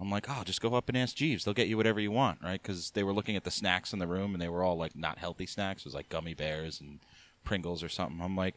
I'm 0.00 0.10
like, 0.10 0.26
oh, 0.28 0.42
just 0.44 0.60
go 0.60 0.74
up 0.74 0.88
and 0.88 0.98
ask 0.98 1.14
Jeeves. 1.14 1.44
They'll 1.44 1.54
get 1.54 1.68
you 1.68 1.76
whatever 1.76 2.00
you 2.00 2.10
want, 2.10 2.38
right? 2.42 2.60
Because 2.60 2.90
they 2.90 3.04
were 3.04 3.12
looking 3.12 3.36
at 3.36 3.44
the 3.44 3.50
snacks 3.50 3.92
in 3.92 4.00
the 4.00 4.06
room, 4.06 4.32
and 4.32 4.42
they 4.42 4.48
were 4.48 4.62
all 4.62 4.76
like 4.76 4.96
not 4.96 5.18
healthy 5.18 5.46
snacks. 5.46 5.82
It 5.82 5.86
was 5.86 5.94
like 5.94 6.08
gummy 6.08 6.34
bears 6.34 6.80
and 6.80 7.00
Pringles 7.44 7.82
or 7.82 7.88
something. 7.88 8.20
I'm 8.20 8.36
like, 8.36 8.56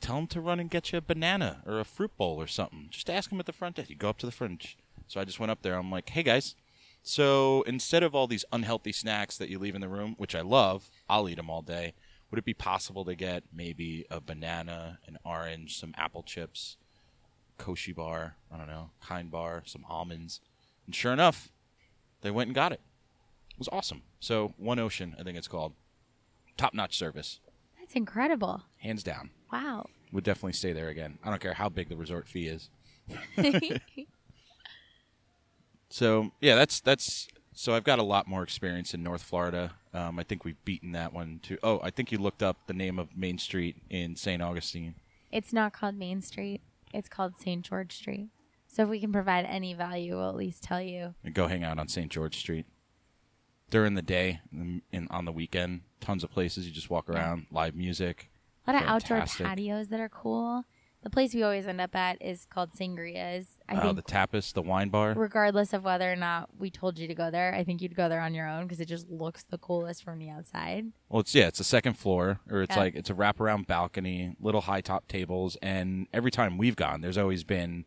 tell 0.00 0.16
them 0.16 0.26
to 0.28 0.40
run 0.40 0.60
and 0.60 0.68
get 0.70 0.92
you 0.92 0.98
a 0.98 1.02
banana 1.02 1.62
or 1.66 1.80
a 1.80 1.84
fruit 1.84 2.16
bowl 2.16 2.40
or 2.40 2.46
something. 2.46 2.88
Just 2.90 3.08
ask 3.08 3.30
them 3.30 3.40
at 3.40 3.46
the 3.46 3.52
front 3.52 3.76
desk. 3.76 3.88
You 3.88 3.96
go 3.96 4.10
up 4.10 4.18
to 4.18 4.26
the 4.26 4.32
front. 4.32 4.74
So 5.06 5.20
I 5.20 5.24
just 5.24 5.40
went 5.40 5.50
up 5.50 5.62
there. 5.62 5.76
I'm 5.76 5.90
like, 5.90 6.10
hey 6.10 6.22
guys, 6.22 6.54
so 7.02 7.62
instead 7.62 8.02
of 8.02 8.14
all 8.14 8.26
these 8.26 8.44
unhealthy 8.52 8.92
snacks 8.92 9.38
that 9.38 9.48
you 9.48 9.58
leave 9.58 9.74
in 9.74 9.80
the 9.80 9.88
room, 9.88 10.14
which 10.18 10.34
I 10.34 10.42
love, 10.42 10.90
I'll 11.08 11.28
eat 11.28 11.36
them 11.36 11.50
all 11.50 11.62
day. 11.62 11.94
Would 12.30 12.38
it 12.38 12.44
be 12.44 12.54
possible 12.54 13.04
to 13.06 13.14
get 13.14 13.44
maybe 13.52 14.04
a 14.10 14.20
banana, 14.20 14.98
an 15.06 15.18
orange, 15.24 15.78
some 15.78 15.94
apple 15.96 16.22
chips, 16.22 16.76
Kashi 17.58 17.92
bar, 17.92 18.36
I 18.52 18.56
don't 18.56 18.68
know, 18.68 18.90
Kind 19.00 19.30
bar, 19.30 19.62
some 19.66 19.84
almonds? 19.88 20.40
And 20.86 20.94
sure 20.94 21.12
enough, 21.12 21.50
they 22.22 22.30
went 22.30 22.48
and 22.48 22.54
got 22.54 22.72
it. 22.72 22.80
It 23.52 23.58
was 23.58 23.68
awesome. 23.72 24.02
So 24.20 24.54
One 24.56 24.78
Ocean, 24.78 25.14
I 25.18 25.22
think 25.22 25.36
it's 25.38 25.48
called, 25.48 25.74
top 26.56 26.74
notch 26.74 26.96
service, 26.96 27.40
That's 27.78 27.94
incredible. 27.94 28.62
hands 28.78 29.02
down. 29.02 29.30
Wow. 29.52 29.86
Would 30.12 30.24
definitely 30.24 30.52
stay 30.54 30.72
there 30.72 30.88
again. 30.88 31.18
I 31.24 31.30
don't 31.30 31.40
care 31.40 31.54
how 31.54 31.68
big 31.68 31.88
the 31.88 31.96
resort 31.96 32.28
fee 32.28 32.48
is. 32.48 32.70
So 35.88 36.30
yeah, 36.40 36.54
that's 36.54 36.80
that's. 36.80 37.26
So 37.52 37.74
I've 37.74 37.84
got 37.84 37.98
a 37.98 38.02
lot 38.04 38.28
more 38.28 38.42
experience 38.44 38.94
in 38.94 39.02
North 39.02 39.22
Florida. 39.22 39.72
Um, 39.92 40.18
I 40.18 40.22
think 40.22 40.44
we've 40.44 40.62
beaten 40.64 40.92
that 40.92 41.12
one 41.12 41.40
too. 41.42 41.58
Oh, 41.64 41.80
I 41.82 41.90
think 41.90 42.12
you 42.12 42.18
looked 42.18 42.42
up 42.44 42.56
the 42.68 42.72
name 42.72 42.98
of 42.98 43.16
Main 43.16 43.38
Street 43.38 43.76
in 43.90 44.14
St. 44.16 44.40
Augustine. 44.40 44.94
it's 45.32 45.52
not 45.52 45.72
called 45.72 45.96
Main 45.96 46.22
Street. 46.22 46.60
It's 46.94 47.08
called 47.08 47.36
St. 47.38 47.64
George 47.64 47.92
Street. 47.96 48.28
So 48.72 48.84
if 48.84 48.88
we 48.88 49.00
can 49.00 49.12
provide 49.12 49.46
any 49.46 49.74
value, 49.74 50.16
we'll 50.16 50.28
at 50.28 50.36
least 50.36 50.62
tell 50.62 50.80
you. 50.80 51.14
And 51.24 51.34
go 51.34 51.48
hang 51.48 51.64
out 51.64 51.78
on 51.80 51.88
St. 51.88 52.08
George 52.10 52.36
Street 52.36 52.66
during 53.68 53.94
the 53.94 54.02
day 54.02 54.40
and, 54.52 55.08
on 55.10 55.24
the 55.24 55.32
weekend. 55.32 55.80
Tons 56.00 56.22
of 56.22 56.30
places 56.30 56.66
you 56.66 56.72
just 56.72 56.88
walk 56.88 57.10
around, 57.10 57.46
live 57.50 57.74
music. 57.74 58.30
A 58.66 58.72
lot 58.72 58.82
of 58.82 58.88
outdoor 58.88 59.20
patios 59.22 59.88
that 59.88 59.98
are 60.00 60.08
cool. 60.08 60.64
The 61.02 61.10
place 61.10 61.34
we 61.34 61.42
always 61.42 61.66
end 61.66 61.80
up 61.80 61.96
at 61.96 62.20
is 62.20 62.44
called 62.44 62.72
Sangria's. 62.74 63.58
I 63.68 63.74
Uh, 63.76 63.82
think, 63.82 63.96
the 63.96 64.02
tapas, 64.02 64.52
the 64.52 64.60
wine 64.62 64.90
bar. 64.90 65.14
regardless 65.14 65.72
of 65.72 65.82
whether 65.82 66.12
or 66.12 66.16
not 66.16 66.50
we 66.58 66.70
told 66.70 66.98
you 66.98 67.08
to 67.08 67.14
go 67.14 67.30
there, 67.30 67.54
I 67.54 67.64
think 67.64 67.80
you'd 67.80 67.96
go 67.96 68.08
there 68.10 68.20
on 68.20 68.34
your 68.34 68.46
own 68.46 68.64
because 68.64 68.80
it 68.80 68.86
just 68.86 69.08
looks 69.08 69.42
the 69.44 69.56
coolest 69.58 70.04
from 70.04 70.18
the 70.18 70.28
outside. 70.28 70.92
Well, 71.08 71.20
it's 71.20 71.34
yeah, 71.34 71.46
it's 71.48 71.58
a 71.58 71.64
second 71.64 71.94
floor, 71.94 72.40
or 72.50 72.62
it's 72.62 72.76
Yeah. 72.76 72.82
like 72.82 72.94
it's 72.96 73.08
a 73.08 73.14
wraparound 73.14 73.66
balcony, 73.66 74.36
little 74.38 74.60
high 74.60 74.82
top 74.82 75.08
tables, 75.08 75.56
and 75.62 76.06
every 76.12 76.30
time 76.30 76.58
we've 76.58 76.76
gone, 76.76 77.00
there's 77.00 77.18
always 77.18 77.44
been 77.44 77.86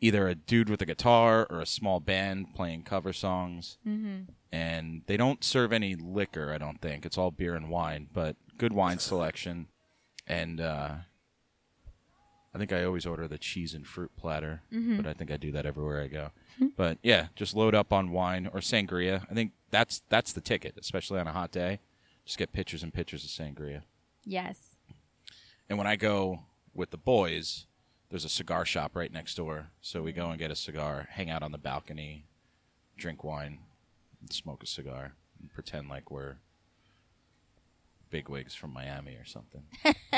either 0.00 0.28
a 0.28 0.34
dude 0.34 0.68
with 0.68 0.82
a 0.82 0.86
guitar 0.86 1.46
or 1.48 1.60
a 1.60 1.66
small 1.66 2.00
band 2.00 2.54
playing 2.54 2.82
cover 2.82 3.12
songs, 3.12 3.78
mm-hmm. 3.86 4.30
and 4.52 5.02
they 5.06 5.16
don't 5.16 5.42
serve 5.42 5.72
any 5.72 5.94
liquor. 5.94 6.52
I 6.52 6.58
don't 6.58 6.80
think 6.80 7.06
it's 7.06 7.18
all 7.18 7.30
beer 7.30 7.54
and 7.54 7.70
wine, 7.70 8.08
but 8.12 8.36
good 8.58 8.72
wine 8.72 8.98
selection, 8.98 9.68
and 10.26 10.60
uh, 10.60 10.94
I 12.54 12.58
think 12.58 12.72
I 12.72 12.84
always 12.84 13.06
order 13.06 13.28
the 13.28 13.38
cheese 13.38 13.74
and 13.74 13.86
fruit 13.86 14.10
platter, 14.16 14.62
but 14.70 15.06
I 15.06 15.12
think 15.12 15.30
I 15.30 15.36
do 15.36 15.52
that 15.52 15.66
everywhere 15.66 16.02
I 16.02 16.08
go. 16.08 16.30
But 16.76 16.98
yeah, 17.02 17.26
just 17.34 17.54
load 17.54 17.74
up 17.74 17.92
on 17.92 18.12
wine 18.12 18.48
or 18.52 18.60
sangria. 18.60 19.26
I 19.30 19.34
think 19.34 19.52
that's 19.70 20.02
that's 20.08 20.32
the 20.32 20.40
ticket, 20.40 20.74
especially 20.80 21.20
on 21.20 21.26
a 21.26 21.32
hot 21.32 21.50
day. 21.52 21.80
Just 22.24 22.38
get 22.38 22.52
pitchers 22.52 22.82
and 22.82 22.94
pitchers 22.94 23.24
of 23.24 23.30
sangria. 23.30 23.82
Yes. 24.24 24.58
And 25.68 25.78
when 25.78 25.86
I 25.86 25.96
go 25.96 26.40
with 26.74 26.90
the 26.90 26.96
boys, 26.96 27.66
there's 28.10 28.24
a 28.24 28.28
cigar 28.28 28.64
shop 28.64 28.94
right 28.94 29.12
next 29.12 29.34
door. 29.36 29.68
So 29.80 30.02
we 30.02 30.12
go 30.12 30.30
and 30.30 30.38
get 30.38 30.50
a 30.50 30.56
cigar, 30.56 31.08
hang 31.10 31.30
out 31.30 31.42
on 31.42 31.52
the 31.52 31.58
balcony, 31.58 32.24
drink 32.96 33.24
wine, 33.24 33.58
and 34.20 34.32
smoke 34.32 34.62
a 34.62 34.66
cigar, 34.66 35.14
and 35.40 35.52
pretend 35.52 35.88
like 35.88 36.10
we're 36.10 36.36
bigwigs 38.10 38.54
from 38.54 38.72
Miami 38.72 39.14
or 39.16 39.24
something. 39.24 39.62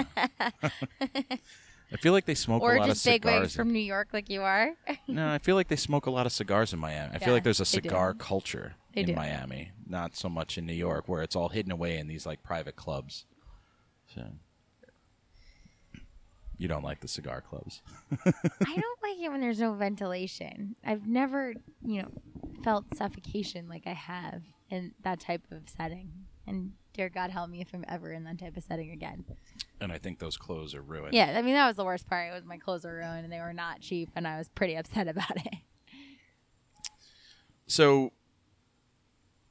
I 1.91 1.97
feel 1.97 2.13
like 2.13 2.27
they 2.27 2.35
smoke 2.35 2.63
Or 2.63 2.75
a 2.75 2.79
lot 2.81 2.87
just 2.89 3.07
of 3.07 3.11
big 3.13 3.23
cigars. 3.23 3.41
wigs 3.41 3.57
from 3.57 3.73
New 3.73 3.79
York 3.79 4.09
like 4.13 4.29
you 4.29 4.43
are. 4.43 4.73
No, 5.09 5.31
I 5.33 5.39
feel 5.39 5.55
like 5.55 5.69
they 5.69 5.77
smoke 5.77 6.05
a 6.05 6.11
lot 6.11 6.27
of 6.27 6.33
cigars 6.33 6.75
in 6.75 6.79
Miami. 6.79 7.15
I 7.15 7.19
feel 7.19 7.33
like 7.33 7.45
there's 7.45 7.61
a 7.61 7.65
they 7.65 7.81
do. 7.81 7.89
cigar 7.89 8.13
culture 8.13 8.75
They 8.95 9.01
in 9.03 9.07
do. 9.09 9.15
Miami, 9.15 9.73
not 9.87 10.15
so 10.15 10.29
much 10.29 10.59
in 10.59 10.67
New 10.67 10.75
York, 10.75 11.09
where 11.09 11.23
it's 11.23 11.35
all 11.35 11.49
hidden 11.49 11.73
away 11.73 11.97
in 11.97 12.07
these 12.07 12.27
like 12.27 12.43
private 12.43 12.77
clubs. 12.77 13.25
So 14.15 14.23
you 16.59 16.69
don't 16.69 16.83
like 16.83 17.01
the 17.01 17.09
cigar 17.09 17.41
clubs. 17.41 17.81
I 18.13 18.33
don't 18.53 19.03
like 19.03 19.19
it 19.21 19.31
when 19.31 19.41
there's 19.41 19.61
no 19.61 19.73
ventilation. 19.75 20.77
I've 20.85 21.07
never, 21.07 21.55
you 21.83 22.03
know, 22.03 22.09
felt 22.63 22.97
suffocation 22.97 23.69
like 23.69 23.87
I 23.87 23.95
have 23.95 24.43
in 24.69 24.93
that 25.05 25.21
type 25.21 25.45
of 25.51 25.69
setting. 25.69 26.11
And 26.47 26.73
dear 26.93 27.09
God 27.09 27.31
help 27.31 27.49
me 27.49 27.61
if 27.61 27.69
I'm 27.73 27.85
ever 27.89 28.13
in 28.13 28.25
that 28.25 28.39
type 28.39 28.57
of 28.57 28.65
setting 28.65 28.91
again. 28.91 29.25
And 29.81 29.93
I 29.93 29.99
think 29.99 30.19
those 30.19 30.37
clothes 30.37 30.75
are 30.75 30.83
ruined. 30.83 31.15
Yeah, 31.15 31.35
I 31.37 31.43
mean 31.43 31.55
that 31.55 31.69
was 31.69 31.77
the 31.77 31.85
worst 31.85 32.09
part. 32.09 32.31
It 32.31 32.35
was 32.35 32.45
my 32.45 32.59
clothes 32.59 32.85
were 32.85 32.97
ruined 32.97 33.25
and 33.25 33.33
they 33.33 33.39
were 33.39 33.53
not 33.53 33.81
cheap, 33.81 34.11
and 34.17 34.27
I 34.27 34.39
was 34.39 34.49
pretty 34.49 34.75
upset 34.75 35.07
about 35.09 35.37
it. 35.37 35.55
So 37.67 38.13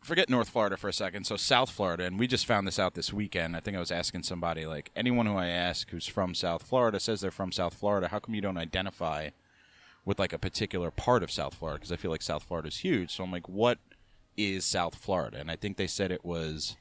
forget 0.07 0.29
North 0.29 0.49
Florida 0.49 0.77
for 0.77 0.87
a 0.87 0.93
second. 0.93 1.25
So 1.25 1.35
South 1.35 1.69
Florida, 1.69 2.05
and 2.05 2.17
we 2.17 2.27
just 2.27 2.45
found 2.45 2.65
this 2.65 2.79
out 2.79 2.95
this 2.95 3.11
weekend. 3.11 3.55
I 3.55 3.59
think 3.59 3.75
I 3.75 3.79
was 3.79 3.91
asking 3.91 4.23
somebody 4.23 4.65
like 4.65 4.89
anyone 4.95 5.25
who 5.25 5.35
I 5.35 5.47
ask 5.47 5.89
who's 5.89 6.07
from 6.07 6.33
South 6.33 6.63
Florida 6.63 6.99
says 6.99 7.21
they're 7.21 7.29
from 7.29 7.51
South 7.51 7.73
Florida. 7.73 8.07
How 8.07 8.19
come 8.19 8.33
you 8.33 8.41
don't 8.41 8.57
identify 8.57 9.29
with 10.05 10.17
like 10.17 10.33
a 10.33 10.39
particular 10.39 10.89
part 10.89 11.23
of 11.23 11.31
South 11.31 11.55
Florida? 11.55 11.79
Because 11.79 11.91
I 11.91 11.97
feel 11.97 12.09
like 12.09 12.21
South 12.21 12.43
Florida 12.43 12.69
is 12.69 12.77
huge. 12.77 13.13
So 13.13 13.23
I'm 13.23 13.31
like, 13.31 13.49
what 13.49 13.79
is 14.37 14.63
South 14.63 14.95
Florida? 14.95 15.39
And 15.39 15.51
I 15.51 15.57
think 15.57 15.75
they 15.75 15.87
said 15.87 16.11
it 16.11 16.23
was 16.25 16.77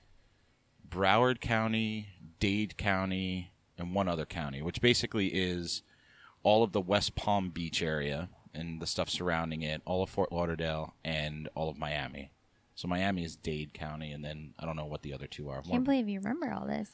Broward 0.89 1.41
County, 1.41 2.09
Dade 2.39 2.77
County, 2.77 3.51
and 3.77 3.95
one 3.95 4.09
other 4.09 4.25
county, 4.25 4.63
which 4.63 4.81
basically 4.81 5.29
is 5.29 5.83
all 6.43 6.63
of 6.63 6.73
the 6.73 6.81
West 6.81 7.17
Palm 7.17 7.51
Beach 7.51 7.83
area 7.83 8.29
and 8.55 8.81
the 8.81 8.87
stuff 8.87 9.11
surrounding 9.11 9.63
it, 9.63 9.83
all 9.85 10.03
of 10.03 10.09
Fort 10.09 10.33
Lauderdale, 10.33 10.95
and 11.05 11.49
all 11.55 11.69
of 11.69 11.77
Miami. 11.77 12.31
So 12.77 12.87
Miami 12.89 13.25
is 13.25 13.35
Dade 13.37 13.73
County, 13.75 14.13
and 14.13 14.25
then 14.25 14.55
I 14.59 14.65
don't 14.67 14.77
know 14.77 14.87
what 14.87 15.03
the 15.03 15.13
other 15.15 15.27
two 15.27 15.49
are. 15.49 15.59
I 15.59 15.63
Can't 15.69 15.83
believe 15.85 16.09
you 16.09 16.21
remember 16.21 16.53
all 16.53 16.67
this. 16.67 16.91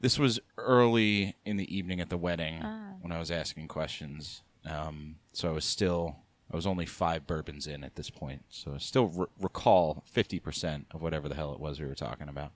This 0.00 0.18
was 0.18 0.40
early 0.56 1.34
in 1.44 1.56
the 1.58 1.76
evening 1.76 2.00
at 2.00 2.08
the 2.08 2.16
wedding 2.16 2.60
Ah. 2.62 2.92
when 3.02 3.12
I 3.12 3.18
was 3.18 3.30
asking 3.30 3.68
questions. 3.68 4.42
Um, 4.64 5.16
so 5.32 5.48
I 5.50 5.52
was 5.52 5.64
still, 5.66 6.16
I 6.50 6.56
was 6.56 6.66
only 6.66 6.86
five 6.86 7.26
bourbons 7.26 7.66
in 7.66 7.84
at 7.84 7.96
this 7.96 8.08
point. 8.08 8.44
So 8.48 8.74
I 8.74 8.78
still 8.78 9.08
re- 9.08 9.26
recall 9.40 10.04
50% 10.14 10.84
of 10.92 11.02
whatever 11.02 11.28
the 11.28 11.34
hell 11.34 11.52
it 11.52 11.60
was 11.60 11.80
we 11.80 11.86
were 11.86 11.94
talking 11.94 12.28
about. 12.28 12.52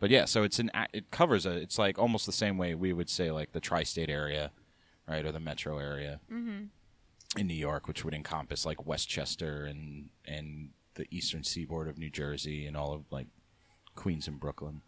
but 0.00 0.10
yeah, 0.10 0.24
so 0.26 0.42
it's 0.42 0.58
an, 0.58 0.70
it 0.92 1.10
covers 1.12 1.46
a 1.46 1.52
it's 1.52 1.78
like 1.78 1.98
almost 1.98 2.26
the 2.26 2.32
same 2.32 2.58
way 2.58 2.74
we 2.74 2.92
would 2.92 3.08
say 3.08 3.30
like 3.30 3.52
the 3.52 3.60
tri-state 3.60 4.10
area, 4.10 4.50
right, 5.08 5.24
or 5.24 5.30
the 5.32 5.38
metro 5.40 5.78
area 5.78 6.18
Mm-hmm. 6.30 6.64
in 7.38 7.46
New 7.46 7.54
York, 7.54 7.86
which 7.86 8.04
would 8.04 8.12
encompass 8.14 8.66
like 8.66 8.84
Westchester 8.84 9.64
and 9.64 10.08
and 10.26 10.70
the 10.94 11.06
eastern 11.10 11.44
seaboard 11.44 11.88
of 11.88 11.98
New 11.98 12.10
Jersey 12.10 12.66
and 12.66 12.76
all 12.76 12.92
of 12.92 13.02
like 13.10 13.26
Queens 13.94 14.28
and 14.28 14.38
Brooklyn. 14.40 14.82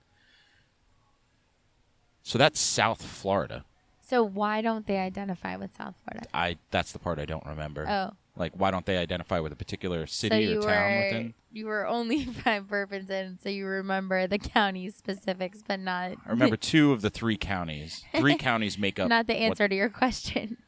So 2.23 2.39
that's 2.39 2.59
South 2.61 3.03
Florida. 3.05 3.65
So 4.07 4.23
why 4.23 4.61
don't 4.61 4.87
they 4.87 4.99
identify 4.99 5.57
with 5.57 5.77
South 5.77 5.95
Florida? 6.05 6.29
I 6.35 6.57
that's 6.71 6.93
the 6.93 6.99
part 6.99 7.19
I 7.19 7.25
don't 7.25 7.45
remember. 7.47 7.87
Oh, 7.89 8.13
Like 8.37 8.53
why 8.55 8.71
don't 8.71 8.85
they 8.87 8.99
identify 8.99 9.41
with 9.41 9.53
a 9.53 9.57
particular 9.57 10.07
city 10.07 10.43
you 10.45 10.59
or 10.59 10.63
town 10.63 10.93
were 10.93 11.05
within? 11.05 11.35
you 11.53 11.67
were 11.67 11.87
only 11.87 12.25
five 12.45 12.67
in, 12.73 13.39
so 13.43 13.49
you 13.49 13.67
remember 13.67 14.27
the 14.27 14.39
county 14.39 14.91
specifics, 14.91 15.61
but 15.67 15.81
not 15.81 16.13
I 16.27 16.31
remember 16.31 16.57
two 16.57 16.93
of 16.93 17.01
the 17.01 17.11
three 17.11 17.37
counties. 17.37 18.05
Three 18.17 18.37
counties 18.39 18.79
make 18.79 18.99
up 18.99 19.09
not 19.09 19.27
the 19.27 19.35
what- 19.35 19.43
answer 19.43 19.69
to 19.69 19.75
your 19.75 19.89
question. 19.91 20.59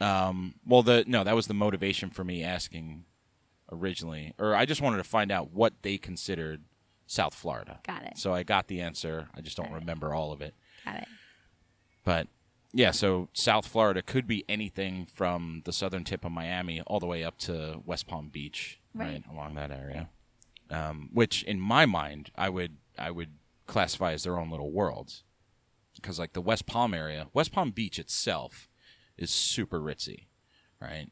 Um, 0.00 0.54
well, 0.64 0.84
the 0.84 1.02
no, 1.08 1.24
that 1.24 1.34
was 1.34 1.48
the 1.48 1.54
motivation 1.54 2.10
for 2.10 2.22
me 2.22 2.44
asking 2.44 3.04
originally, 3.70 4.34
or 4.38 4.54
I 4.54 4.64
just 4.64 4.80
wanted 4.82 4.98
to 4.98 5.04
find 5.04 5.30
out 5.32 5.52
what 5.52 5.74
they 5.82 5.98
considered 5.98 6.62
South 7.06 7.34
Florida. 7.34 7.80
Got 7.86 8.02
it. 8.04 8.18
So 8.18 8.34
I 8.34 8.42
got 8.42 8.68
the 8.68 8.80
answer. 8.80 9.28
I 9.34 9.40
just 9.40 9.56
don't 9.56 9.66
Got 9.70 9.76
it. 9.76 9.80
remember 9.80 10.14
all 10.14 10.32
of 10.32 10.40
it. 10.42 10.54
Got 10.84 10.96
it. 10.96 11.08
But 12.04 12.28
yeah, 12.72 12.90
so 12.90 13.28
South 13.32 13.66
Florida 13.66 14.02
could 14.02 14.26
be 14.26 14.44
anything 14.48 15.06
from 15.06 15.62
the 15.64 15.72
southern 15.72 16.04
tip 16.04 16.24
of 16.24 16.32
Miami 16.32 16.80
all 16.82 17.00
the 17.00 17.06
way 17.06 17.24
up 17.24 17.38
to 17.38 17.82
West 17.86 18.06
Palm 18.06 18.28
Beach, 18.28 18.78
right, 18.94 19.06
Right. 19.06 19.22
along 19.30 19.54
that 19.54 19.70
area. 19.70 20.08
Um, 20.70 21.08
which, 21.14 21.42
in 21.44 21.60
my 21.60 21.86
mind, 21.86 22.30
I 22.36 22.50
would 22.50 22.76
I 22.98 23.10
would 23.10 23.30
classify 23.66 24.12
as 24.12 24.24
their 24.24 24.38
own 24.38 24.50
little 24.50 24.70
worlds, 24.70 25.24
because 25.96 26.18
like 26.18 26.34
the 26.34 26.42
West 26.42 26.66
Palm 26.66 26.92
area, 26.92 27.28
West 27.32 27.52
Palm 27.52 27.70
Beach 27.70 27.98
itself 27.98 28.68
is 29.16 29.30
super 29.30 29.80
ritzy, 29.80 30.26
right? 30.80 31.10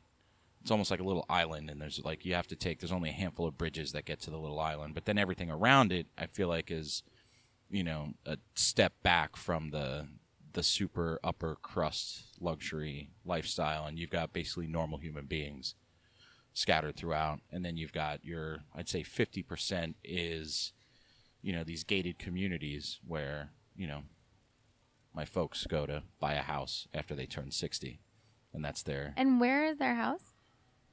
It's 0.66 0.72
almost 0.72 0.90
like 0.90 0.98
a 0.98 1.04
little 1.04 1.24
island, 1.30 1.70
and 1.70 1.80
there's 1.80 2.00
like 2.04 2.24
you 2.24 2.34
have 2.34 2.48
to 2.48 2.56
take. 2.56 2.80
There's 2.80 2.90
only 2.90 3.10
a 3.10 3.12
handful 3.12 3.46
of 3.46 3.56
bridges 3.56 3.92
that 3.92 4.04
get 4.04 4.20
to 4.22 4.32
the 4.32 4.36
little 4.36 4.58
island, 4.58 4.94
but 4.94 5.04
then 5.04 5.16
everything 5.16 5.48
around 5.48 5.92
it, 5.92 6.08
I 6.18 6.26
feel 6.26 6.48
like 6.48 6.72
is 6.72 7.04
you 7.70 7.84
know 7.84 8.14
a 8.24 8.38
step 8.56 8.94
back 9.04 9.36
from 9.36 9.70
the 9.70 10.08
the 10.54 10.64
super 10.64 11.20
upper 11.22 11.56
crust 11.62 12.24
luxury 12.40 13.10
lifestyle 13.24 13.86
and 13.86 13.96
you've 13.96 14.10
got 14.10 14.32
basically 14.32 14.66
normal 14.66 14.98
human 14.98 15.26
beings 15.26 15.76
scattered 16.52 16.96
throughout 16.96 17.40
and 17.52 17.64
then 17.64 17.76
you've 17.76 17.92
got 17.92 18.24
your 18.24 18.60
i'd 18.74 18.88
say 18.88 19.02
50% 19.02 19.94
is 20.02 20.72
you 21.42 21.52
know 21.52 21.62
these 21.62 21.84
gated 21.84 22.18
communities 22.18 22.98
where 23.06 23.50
you 23.76 23.86
know 23.86 24.02
my 25.14 25.24
folks 25.24 25.66
go 25.66 25.84
to 25.86 26.02
buy 26.18 26.34
a 26.34 26.42
house 26.42 26.88
after 26.94 27.14
they 27.14 27.26
turn 27.26 27.50
60 27.50 28.00
and 28.54 28.64
that's 28.64 28.82
their 28.82 29.12
And 29.16 29.38
where 29.40 29.66
is 29.66 29.76
their 29.76 29.94
house? 29.94 30.35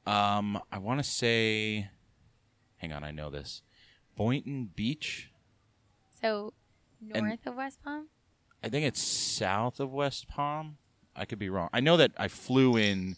Um 0.05 0.59
i 0.71 0.77
want 0.77 0.99
to 0.99 1.03
say 1.03 1.87
hang 2.77 2.91
on 2.91 3.03
i 3.03 3.11
know 3.11 3.29
this 3.29 3.61
boynton 4.15 4.69
beach 4.75 5.29
So 6.21 6.53
And- 7.13 7.27
north 7.27 7.45
of 7.47 7.55
West 7.55 7.83
Palm. 7.83 8.07
I 8.63 8.69
think 8.69 8.85
it's 8.85 9.01
south 9.01 9.79
of 9.81 9.91
West 9.91 10.27
Palm. 10.29 10.77
I 11.15 11.25
could 11.25 11.37
be 11.39 11.49
wrong. 11.49 11.67
I 11.73 11.81
know 11.81 11.97
that 11.97 12.11
I 12.17 12.29
flew 12.29 12.77
in 12.77 13.17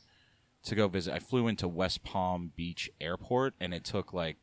to 0.64 0.74
go 0.74 0.88
visit. 0.88 1.14
I 1.14 1.20
flew 1.20 1.48
into 1.48 1.68
West 1.68 2.04
Palm 2.04 2.52
Beach 2.56 2.90
Airport, 3.00 3.54
and 3.60 3.72
it 3.72 3.84
took 3.84 4.12
like 4.12 4.38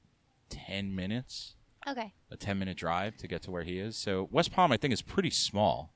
ten 0.49 0.95
minutes, 0.95 1.57
Okay. 1.89 2.13
a 2.31 2.37
ten 2.37 2.57
minute 2.61 2.77
drive 2.77 3.17
to 3.17 3.27
get 3.27 3.43
to 3.43 3.51
where 3.51 3.65
he 3.65 3.81
is. 3.81 3.97
So 3.97 4.29
West 4.31 4.53
Palm, 4.53 4.71
I 4.71 4.77
think, 4.77 4.93
is 4.95 5.03
pretty 5.03 5.31
small, 5.31 5.93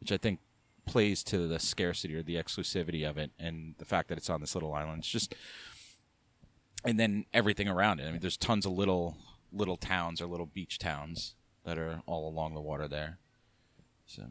which 0.00 0.10
I 0.10 0.16
think 0.16 0.40
plays 0.86 1.22
to 1.24 1.46
the 1.46 1.60
scarcity 1.60 2.16
or 2.16 2.22
the 2.24 2.34
exclusivity 2.34 3.08
of 3.08 3.16
it, 3.18 3.30
and 3.38 3.76
the 3.78 3.84
fact 3.84 4.08
that 4.08 4.18
it's 4.18 4.28
on 4.28 4.40
this 4.40 4.56
little 4.56 4.74
island. 4.74 4.98
It's 5.00 5.08
just, 5.08 5.36
and 6.84 6.98
then 6.98 7.24
everything 7.32 7.68
around 7.68 8.00
it. 8.00 8.06
I 8.08 8.10
mean, 8.12 8.20
there's 8.20 8.36
tons 8.36 8.66
of 8.66 8.72
little 8.72 9.16
little 9.52 9.76
towns 9.76 10.20
or 10.20 10.26
little 10.26 10.46
beach 10.46 10.78
towns 10.78 11.34
that 11.64 11.78
are 11.78 12.02
all 12.06 12.28
along 12.28 12.54
the 12.54 12.60
water 12.60 12.88
there. 12.88 13.18
So 14.06 14.24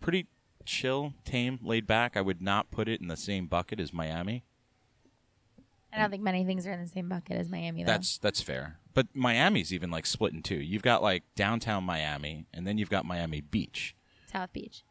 pretty 0.00 0.26
chill, 0.64 1.14
tame, 1.24 1.58
laid 1.62 1.86
back. 1.86 2.16
I 2.16 2.20
would 2.20 2.42
not 2.42 2.70
put 2.70 2.88
it 2.88 3.00
in 3.00 3.08
the 3.08 3.16
same 3.16 3.46
bucket 3.46 3.80
as 3.80 3.92
Miami. 3.92 4.44
I 5.92 5.98
don't 5.98 6.10
think 6.10 6.24
many 6.24 6.44
things 6.44 6.66
are 6.66 6.72
in 6.72 6.80
the 6.82 6.88
same 6.88 7.08
bucket 7.08 7.36
as 7.36 7.48
Miami, 7.48 7.84
though. 7.84 7.92
That's 7.92 8.18
that's 8.18 8.40
fair. 8.42 8.78
But 8.94 9.06
Miami's 9.14 9.72
even 9.72 9.90
like 9.90 10.06
split 10.06 10.32
in 10.32 10.42
two. 10.42 10.56
You've 10.56 10.82
got 10.82 11.02
like 11.02 11.22
downtown 11.36 11.84
Miami, 11.84 12.46
and 12.52 12.66
then 12.66 12.78
you've 12.78 12.90
got 12.90 13.04
Miami 13.04 13.40
Beach, 13.40 13.94
South 14.30 14.52
Beach. 14.52 14.82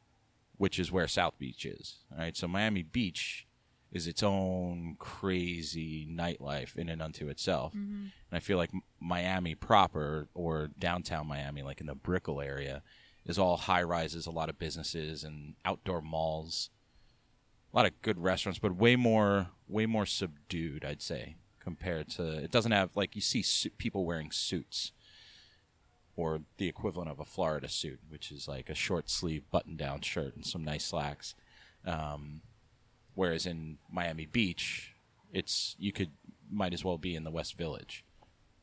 which 0.58 0.80
is 0.80 0.92
where 0.94 1.08
South 1.08 1.38
Beach 1.38 1.66
is. 1.66 1.98
All 2.12 2.20
right, 2.20 2.38
so 2.38 2.48
Miami 2.48 2.84
Beach 2.84 3.46
is 3.94 4.08
its 4.08 4.24
own 4.24 4.96
crazy 4.98 6.06
nightlife 6.10 6.76
in 6.76 6.90
and 6.90 7.02
unto 7.02 7.30
itself. 7.30 7.74
And 7.74 8.12
I 8.32 8.40
feel 8.40 8.58
like 8.58 8.72
Miami 9.00 9.54
proper 9.56 10.28
or 10.34 10.72
downtown 10.80 11.28
Miami, 11.28 11.62
like 11.62 11.80
in 11.80 11.86
the 11.88 11.96
Brickell 11.96 12.42
area, 12.42 12.82
is 13.26 13.38
all 13.38 13.56
high 13.56 13.84
rises, 13.84 14.26
a 14.26 14.32
lot 14.32 14.50
of 14.50 14.58
businesses 14.58 15.24
and 15.24 15.54
outdoor 15.64 16.02
malls, 16.02 16.72
a 17.72 17.78
lot 17.78 17.86
of 17.86 18.02
good 18.02 18.20
restaurants, 18.20 18.60
but 18.60 18.76
way 18.76 18.96
more, 18.96 19.50
way 19.68 19.86
more 19.86 20.08
subdued, 20.08 20.84
I'd 20.84 21.02
say, 21.02 21.36
compared 21.60 22.10
to. 22.12 22.44
It 22.44 22.52
doesn't 22.52 22.72
have 22.72 22.96
like 22.96 23.16
you 23.16 23.22
see 23.22 23.44
su- 23.44 23.70
people 23.78 24.06
wearing 24.06 24.32
suits, 24.32 24.92
or 26.16 26.42
the 26.58 26.68
equivalent 26.68 27.10
of 27.10 27.20
a 27.20 27.26
Florida 27.26 27.70
suit, 27.70 28.00
which 28.10 28.32
is 28.32 28.48
like 28.48 28.70
a 28.70 28.76
short 28.76 29.10
sleeve 29.10 29.50
button 29.52 29.76
down 29.76 30.02
shirt 30.02 30.36
and 30.36 30.46
some 30.46 30.64
nice 30.64 30.86
slacks. 30.86 31.36
Um, 31.86 32.42
whereas 33.16 33.46
in 33.46 33.78
Miami 33.92 34.26
Beach, 34.26 34.94
it's 35.32 35.76
you 35.80 35.92
could 35.92 36.12
might 36.52 36.74
as 36.74 36.84
well 36.84 36.98
be 36.98 37.16
in 37.16 37.24
the 37.24 37.32
West 37.32 37.58
Village. 37.58 38.04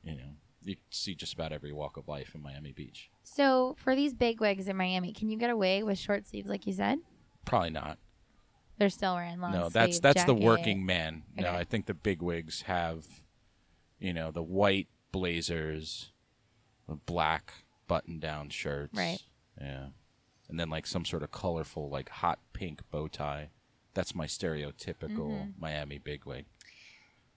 You 0.03 0.17
know, 0.17 0.37
you 0.63 0.77
see 0.91 1.15
just 1.15 1.35
about 1.35 1.53
every 1.53 1.73
walk 1.73 1.97
of 1.97 2.09
life 2.09 2.35
in 2.35 2.43
Miami 2.43 2.73
Beach. 2.73 3.11
So 3.23 3.77
for 3.79 3.95
these 3.95 4.15
big 4.15 4.41
wigs 4.41 4.69
in 4.69 4.77
Miami, 4.77 5.13
can 5.13 5.29
you 5.31 5.39
get 5.39 5.51
away 5.51 5.83
with 5.83 5.99
short 5.99 6.27
sleeves 6.27 6.49
like 6.49 6.67
you 6.67 6.73
said? 6.73 6.99
Probably 7.45 7.71
not. 7.71 7.99
They're 8.79 8.89
still 8.89 9.15
wearing 9.15 9.41
long 9.41 9.53
sleeves. 9.53 9.65
no, 9.65 9.69
that's 9.69 10.01
that's 10.01 10.25
the 10.25 10.35
working 10.35 10.87
man. 10.87 11.25
No, 11.37 11.51
I 11.51 11.65
think 11.65 11.87
the 11.87 11.95
big 11.95 12.23
wigs 12.23 12.63
have, 12.63 13.05
you 13.99 14.15
know, 14.15 14.31
the 14.31 14.43
white 14.43 14.89
blazers, 15.13 16.13
the 16.89 16.95
black 16.95 17.53
button-down 17.89 18.49
shirts. 18.51 18.97
Right. 18.97 19.19
Yeah, 19.61 19.89
and 20.49 20.59
then 20.59 20.71
like 20.71 20.87
some 20.87 21.05
sort 21.05 21.23
of 21.23 21.31
colorful, 21.31 21.91
like 21.91 22.09
hot 22.09 22.39
pink 22.55 22.81
bow 22.91 23.09
tie. 23.09 23.51
That's 23.95 24.15
my 24.15 24.27
stereotypical 24.27 25.31
Mm-hmm. 25.31 25.51
Miami 25.61 25.99
bigwig. 25.99 26.47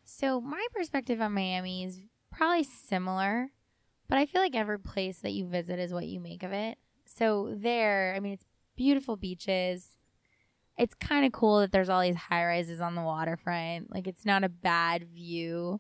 So 0.06 0.42
my 0.42 0.66
perspective 0.74 1.22
on 1.22 1.34
Miami 1.34 1.86
is 1.86 2.02
probably 2.32 2.64
similar, 2.64 3.50
but 4.10 4.18
I 4.18 4.26
feel 4.26 4.42
like 4.42 4.56
every 4.56 4.80
place 4.80 5.20
that 5.20 5.32
you 5.32 5.48
visit 5.48 5.80
is 5.80 5.94
what 5.94 6.08
you 6.08 6.20
make 6.20 6.44
of 6.44 6.52
it. 6.52 6.78
So 7.06 7.54
there, 7.56 8.14
I 8.16 8.20
mean, 8.20 8.34
it's 8.34 8.46
beautiful 8.76 9.16
beaches. 9.16 9.88
It's 10.78 10.96
kind 10.96 11.26
of 11.26 11.32
cool 11.32 11.60
that 11.60 11.72
there's 11.72 11.90
all 11.90 12.02
these 12.02 12.16
high 12.16 12.46
rises 12.46 12.82
on 12.82 12.96
the 12.96 13.02
waterfront. 13.02 13.94
Like 13.94 14.08
it's 14.08 14.26
not 14.26 14.44
a 14.44 14.50
bad 14.50 15.08
view. 15.10 15.80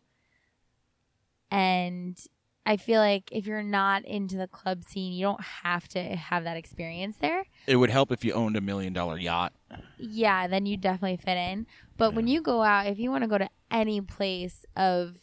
And 1.51 2.17
I 2.65 2.77
feel 2.77 2.99
like 2.99 3.29
if 3.31 3.45
you're 3.45 3.63
not 3.63 4.05
into 4.05 4.37
the 4.37 4.47
club 4.47 4.83
scene, 4.83 5.13
you 5.13 5.23
don't 5.25 5.41
have 5.41 5.87
to 5.89 6.01
have 6.01 6.45
that 6.45 6.57
experience 6.57 7.17
there. 7.19 7.43
It 7.67 7.75
would 7.75 7.89
help 7.89 8.11
if 8.11 8.23
you 8.23 8.33
owned 8.33 8.55
a 8.55 8.61
million 8.61 8.93
dollar 8.93 9.17
yacht. 9.17 9.53
yeah, 9.97 10.47
then 10.47 10.65
you 10.65 10.77
definitely 10.77 11.17
fit 11.17 11.37
in. 11.37 11.67
But 11.97 12.13
when 12.13 12.27
you 12.27 12.41
go 12.41 12.63
out, 12.63 12.87
if 12.87 12.99
you 12.99 13.11
want 13.11 13.23
to 13.23 13.27
go 13.27 13.37
to 13.37 13.49
any 13.69 13.99
place 14.01 14.65
of, 14.77 15.15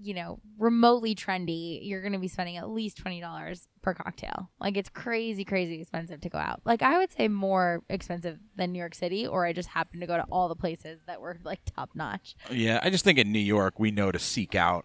you 0.00 0.14
know, 0.14 0.40
remotely 0.58 1.14
trendy, 1.14 1.80
you're 1.82 2.02
going 2.02 2.12
to 2.12 2.18
be 2.18 2.28
spending 2.28 2.56
at 2.56 2.68
least 2.68 3.02
$20 3.02 3.66
per 3.82 3.94
cocktail. 3.94 4.50
Like 4.60 4.76
it's 4.76 4.88
crazy, 4.88 5.44
crazy 5.44 5.80
expensive 5.80 6.20
to 6.22 6.28
go 6.28 6.38
out. 6.38 6.62
Like 6.64 6.82
I 6.82 6.98
would 6.98 7.12
say 7.12 7.28
more 7.28 7.82
expensive 7.88 8.38
than 8.56 8.72
New 8.72 8.78
York 8.78 8.94
City, 8.94 9.26
or 9.26 9.44
I 9.46 9.52
just 9.52 9.68
happened 9.68 10.00
to 10.00 10.06
go 10.06 10.16
to 10.16 10.24
all 10.30 10.48
the 10.48 10.56
places 10.56 11.00
that 11.06 11.20
were 11.20 11.38
like 11.44 11.60
top 11.76 11.90
notch. 11.94 12.34
Yeah, 12.50 12.80
I 12.82 12.90
just 12.90 13.04
think 13.04 13.18
in 13.18 13.30
New 13.32 13.38
York 13.38 13.78
we 13.78 13.90
know 13.90 14.10
to 14.12 14.18
seek 14.18 14.54
out 14.54 14.84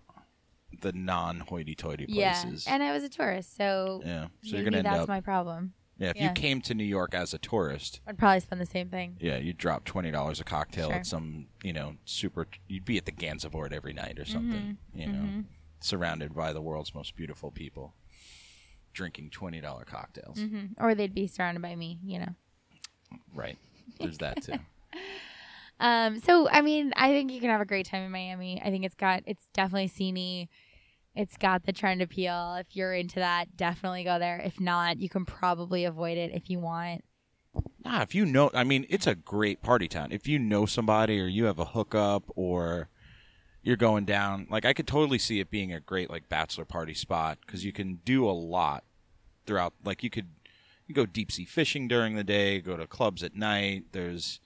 the 0.81 0.93
non 0.93 1.41
hoity-toity 1.41 2.05
Yeah. 2.09 2.41
places. 2.41 2.65
And 2.67 2.81
I 2.83 2.91
was 2.91 3.03
a 3.03 3.09
tourist, 3.09 3.55
so 3.55 4.01
yeah, 4.05 4.25
so 4.25 4.29
maybe 4.43 4.55
you're 4.57 4.63
gonna 4.65 4.77
end 4.77 4.85
that's 4.85 4.99
up. 5.01 5.07
my 5.07 5.21
problem. 5.21 5.73
yeah, 5.97 6.09
if 6.11 6.15
yeah. 6.17 6.27
you 6.29 6.33
came 6.33 6.61
to 6.61 6.73
New 6.73 6.83
York 6.83 7.13
as 7.15 7.33
a 7.33 7.37
tourist, 7.37 8.01
I'd 8.07 8.17
probably 8.17 8.39
spend 8.41 8.61
the 8.61 8.65
same 8.65 8.89
thing. 8.89 9.17
yeah, 9.19 9.37
you'd 9.37 9.57
drop 9.57 9.83
twenty 9.85 10.11
dollars 10.11 10.39
a 10.39 10.43
cocktail 10.43 10.89
Sure. 10.89 10.97
at 10.97 11.05
some, 11.05 11.47
you 11.63 11.73
know, 11.73 11.95
super. 12.05 12.47
You'd 12.67 12.85
be 12.85 12.97
at 12.97 13.05
the 13.05 13.11
Gansevoort 13.11 13.71
every 13.73 13.93
night 13.93 14.19
or 14.19 14.25
something. 14.25 14.77
Mm-hmm. 14.95 14.99
You 14.99 15.07
know, 15.07 15.43
surrounded 15.79 16.33
by 16.35 16.53
the 16.53 16.61
world's 16.61 16.93
most 16.93 17.15
beautiful 17.15 17.51
people, 17.51 17.93
drinking 18.93 19.29
twenty 19.31 19.59
dollar 19.61 19.83
cocktails. 19.85 20.39
hmm 20.39 20.65
Or 20.79 20.93
they'd 20.95 21.13
be 21.15 21.27
surrounded 21.27 21.61
by 21.61 21.75
me, 21.75 21.99
you 22.03 22.19
know. 22.19 22.35
Right. 23.33 23.57
There's 23.99 24.17
that 24.19 24.43
too. 24.43 24.53
Um, 25.79 26.19
so 26.19 26.49
I 26.49 26.61
mean, 26.61 26.91
I 26.95 27.09
think 27.09 27.31
you 27.31 27.39
can 27.39 27.51
have 27.51 27.61
a 27.61 27.65
great 27.65 27.85
time 27.85 28.01
in 28.03 28.11
Miami. 28.11 28.59
I 28.59 28.71
think 28.71 28.83
it's 28.83 28.95
got 28.95 29.21
it's 29.27 29.47
definitely 29.53 29.87
sceney. 29.89 30.47
It's 31.17 31.35
got 31.35 31.65
the 31.65 31.73
trend 31.73 32.03
appeal. 32.03 32.57
If 32.59 32.75
you're 32.75 32.93
into 32.93 33.15
that, 33.15 33.57
definitely 33.57 34.03
go 34.03 34.19
there. 34.19 34.39
If 34.39 34.59
not, 34.59 34.99
you 34.99 35.09
can 35.09 35.25
probably 35.25 35.83
avoid 35.83 36.15
it 36.15 36.31
if 36.31 36.47
you 36.47 36.59
want. 36.59 37.03
Nah, 37.83 38.03
if 38.03 38.13
you 38.13 38.23
know, 38.23 38.51
I 38.53 38.63
mean, 38.63 38.85
it's 38.87 39.07
a 39.07 39.15
great 39.15 39.63
party 39.63 39.87
town. 39.87 40.11
If 40.11 40.27
you 40.27 40.37
know 40.37 40.67
somebody 40.67 41.19
or 41.19 41.25
you 41.25 41.45
have 41.45 41.57
a 41.57 41.65
hookup 41.65 42.31
or 42.35 42.89
you're 43.63 43.77
going 43.77 44.05
down, 44.05 44.45
like 44.51 44.63
I 44.63 44.73
could 44.73 44.85
totally 44.85 45.17
see 45.17 45.39
it 45.39 45.49
being 45.49 45.73
a 45.73 45.79
great 45.79 46.11
like 46.11 46.29
bachelor 46.29 46.65
party 46.65 46.93
spot 46.93 47.39
because 47.43 47.65
you 47.65 47.73
can 47.73 47.95
do 48.05 48.29
a 48.29 48.31
lot 48.31 48.83
throughout. 49.47 49.73
Like 49.83 50.03
you 50.03 50.11
could 50.11 50.27
you 50.85 50.93
go 50.93 51.07
deep 51.07 51.31
sea 51.31 51.45
fishing 51.45 51.87
during 51.87 52.15
the 52.15 52.23
day, 52.23 52.61
go 52.61 52.77
to 52.77 52.85
clubs 52.85 53.23
at 53.23 53.35
night. 53.35 53.85
There's 53.91 54.39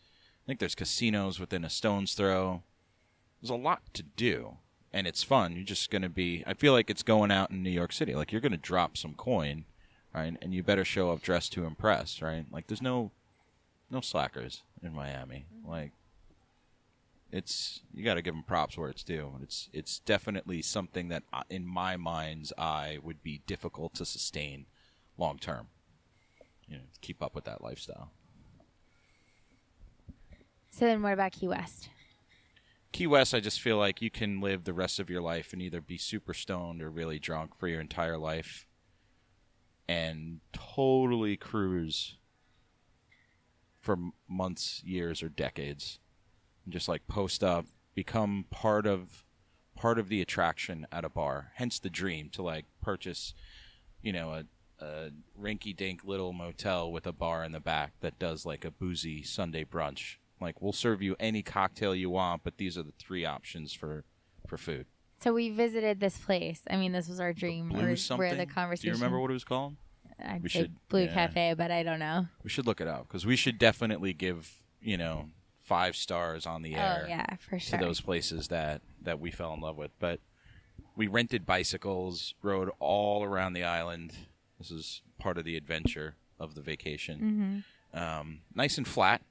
I 0.45 0.47
think 0.47 0.61
there's 0.61 0.76
casinos 0.76 1.38
within 1.38 1.65
a 1.65 1.69
stone's 1.69 2.13
throw. 2.13 2.63
There's 3.41 3.49
a 3.49 3.55
lot 3.55 3.82
to 3.95 4.03
do, 4.03 4.57
and 4.94 5.08
it's 5.08 5.24
fun. 5.24 5.56
You're 5.56 5.64
just 5.64 5.89
gonna 5.89 6.10
be. 6.10 6.44
I 6.46 6.54
feel 6.54 6.74
like 6.74 6.89
it's 6.89 7.04
going 7.04 7.32
out 7.32 7.52
in 7.52 7.64
New 7.64 7.70
York 7.70 7.94
City. 7.94 8.16
Like 8.16 8.32
you're 8.32 8.42
gonna 8.42 8.58
drop 8.58 8.98
some 8.98 9.14
coin, 9.14 9.66
right? 10.14 10.36
And 10.42 10.54
you 10.54 10.64
better 10.64 10.86
show 10.86 11.12
up 11.12 11.22
dressed 11.22 11.54
to 11.54 11.66
impress, 11.66 12.22
right? 12.22 12.46
Like 12.52 12.68
there's 12.68 12.82
no 12.82 13.12
no 13.89 14.02
slackers 14.02 14.64
in 14.82 14.94
Miami. 14.94 15.46
Like 15.66 15.92
it's 17.32 17.82
you 17.94 18.04
got 18.04 18.16
to 18.16 18.22
give 18.22 18.34
them 18.34 18.44
props 18.44 18.78
where 18.78 18.89
it's 18.89 19.04
due. 19.04 19.34
It's 19.42 19.70
it's 19.74 20.00
definitely 20.00 20.62
something 20.62 21.10
that 21.10 21.24
uh, 21.32 21.44
in 21.50 21.66
my 21.66 21.98
mind's 21.98 22.52
eye 22.58 22.98
would 23.02 23.24
be 23.24 23.42
difficult 23.48 23.94
to 23.96 24.06
sustain 24.06 24.66
long 25.18 25.38
term. 25.38 25.68
You 26.68 26.78
know, 26.78 26.84
keep 27.02 27.22
up 27.22 27.36
with 27.36 27.46
that 27.46 27.62
lifestyle. 27.62 28.12
So 30.72 30.86
then, 30.86 31.02
what 31.02 31.14
about 31.14 31.34
Key 31.34 31.50
West? 31.50 31.89
Key 32.92 33.08
West, 33.08 33.34
I 33.34 33.39
just 33.39 33.62
feel 33.62 33.78
like 33.78 34.02
you 34.02 34.12
can 34.12 34.42
live 34.42 34.66
the 34.66 34.74
rest 34.74 35.00
of 35.00 35.10
your 35.10 35.22
life 35.22 35.54
and 35.54 35.62
either 35.62 35.80
be 35.80 35.98
super 35.98 36.34
stoned 36.34 36.82
or 36.82 36.89
really 36.89 37.20
drunk 37.20 37.56
for 37.56 37.68
your 37.68 37.80
entire 37.80 38.18
life 38.18 38.66
and 39.88 40.42
totally 40.52 41.38
cruise 41.38 42.18
for 43.80 43.98
months, 44.28 44.82
years, 44.86 45.24
or 45.24 45.30
decades. 45.30 46.00
And 46.66 46.74
just 46.74 46.88
like 46.88 47.08
post 47.08 47.44
up, 47.44 47.66
become 47.96 48.46
part 48.50 48.86
of 48.86 49.24
part 49.76 49.98
of 49.98 50.10
the 50.10 50.22
attraction 50.22 50.86
at 50.92 51.06
a 51.06 51.10
bar. 51.10 51.52
Hence 51.56 51.80
the 51.80 51.89
dream 51.89 52.30
to 52.34 52.42
like 52.42 52.66
purchase, 52.82 53.34
you 54.02 54.14
know, 54.14 54.32
a, 54.34 54.46
a 54.84 55.12
rinky 55.39 55.76
dink 55.76 56.04
little 56.04 56.34
motel 56.34 56.92
with 56.92 57.08
a 57.08 57.14
bar 57.14 57.44
in 57.44 57.52
the 57.52 57.60
back 57.60 57.94
that 58.02 58.20
does 58.20 58.46
like 58.46 58.64
a 58.64 58.72
boozy 58.72 59.24
Sunday 59.24 59.64
brunch. 59.64 60.18
Like 60.42 60.62
we'll 60.62 60.74
serve 60.74 61.02
you 61.02 61.16
any 61.20 61.44
cocktail 61.44 61.94
you 61.96 62.10
want, 62.10 62.44
but 62.44 62.58
these 62.58 62.78
are 62.78 62.84
the 62.84 62.94
three 63.00 63.26
options 63.26 63.74
for 63.74 64.04
for 64.48 64.58
food. 64.58 64.88
So 65.24 65.34
we 65.34 65.50
visited 65.52 66.00
this 66.00 66.18
place. 66.18 66.62
I 66.70 66.78
mean, 66.78 66.94
this 66.94 67.08
was 67.08 67.20
our 67.20 67.32
dream. 67.32 67.70
Blue 67.70 67.84
Where, 67.84 67.96
something. 67.96 68.28
where 68.28 68.36
the 68.36 68.76
Do 68.76 68.88
you 68.88 68.94
remember 68.94 69.20
what 69.20 69.30
it 69.30 69.34
was 69.34 69.44
called? 69.44 69.76
I'd 70.24 70.42
we 70.44 70.50
should- 70.50 70.76
Blue 70.89 71.04
yeah. 71.04 71.14
Cafe, 71.14 71.54
but 71.56 71.70
I 71.72 71.84
don't 71.84 72.00
know. 72.00 72.28
We 72.44 72.50
should 72.50 72.66
look 72.66 72.82
it 72.82 72.88
up 72.88 73.08
because 73.08 73.26
we 73.26 73.36
should 73.36 73.58
definitely 73.60 74.14
give 74.14 74.56
you 74.82 74.98
know 74.98 75.30
five 75.64 75.96
stars 75.96 76.46
on 76.46 76.64
the 76.64 76.76
air 76.76 77.04
Oh 77.06 77.08
yeah, 77.08 77.36
for 77.38 77.60
sure. 77.60 77.78
to 77.80 77.86
those 77.86 78.02
places 78.02 78.48
that 78.50 78.82
that 79.02 79.20
we 79.20 79.30
fell 79.32 79.54
in 79.54 79.62
love 79.62 79.78
with. 79.78 79.92
But 80.00 80.20
we 80.96 81.08
rented 81.08 81.46
bicycles, 81.46 82.34
rode 82.42 82.70
all 82.80 83.24
around 83.24 83.54
the 83.54 83.64
island. 83.64 84.14
This 84.58 84.72
is 84.72 85.02
part 85.20 85.38
of 85.38 85.46
the 85.46 85.56
adventure 85.56 86.16
of 86.39 86.56
the 86.56 86.62
vacation. 86.62 87.64
hmm 87.94 87.98
Um, 87.98 88.39
nice 88.56 88.78
and 88.78 88.88
flat, 88.88 89.22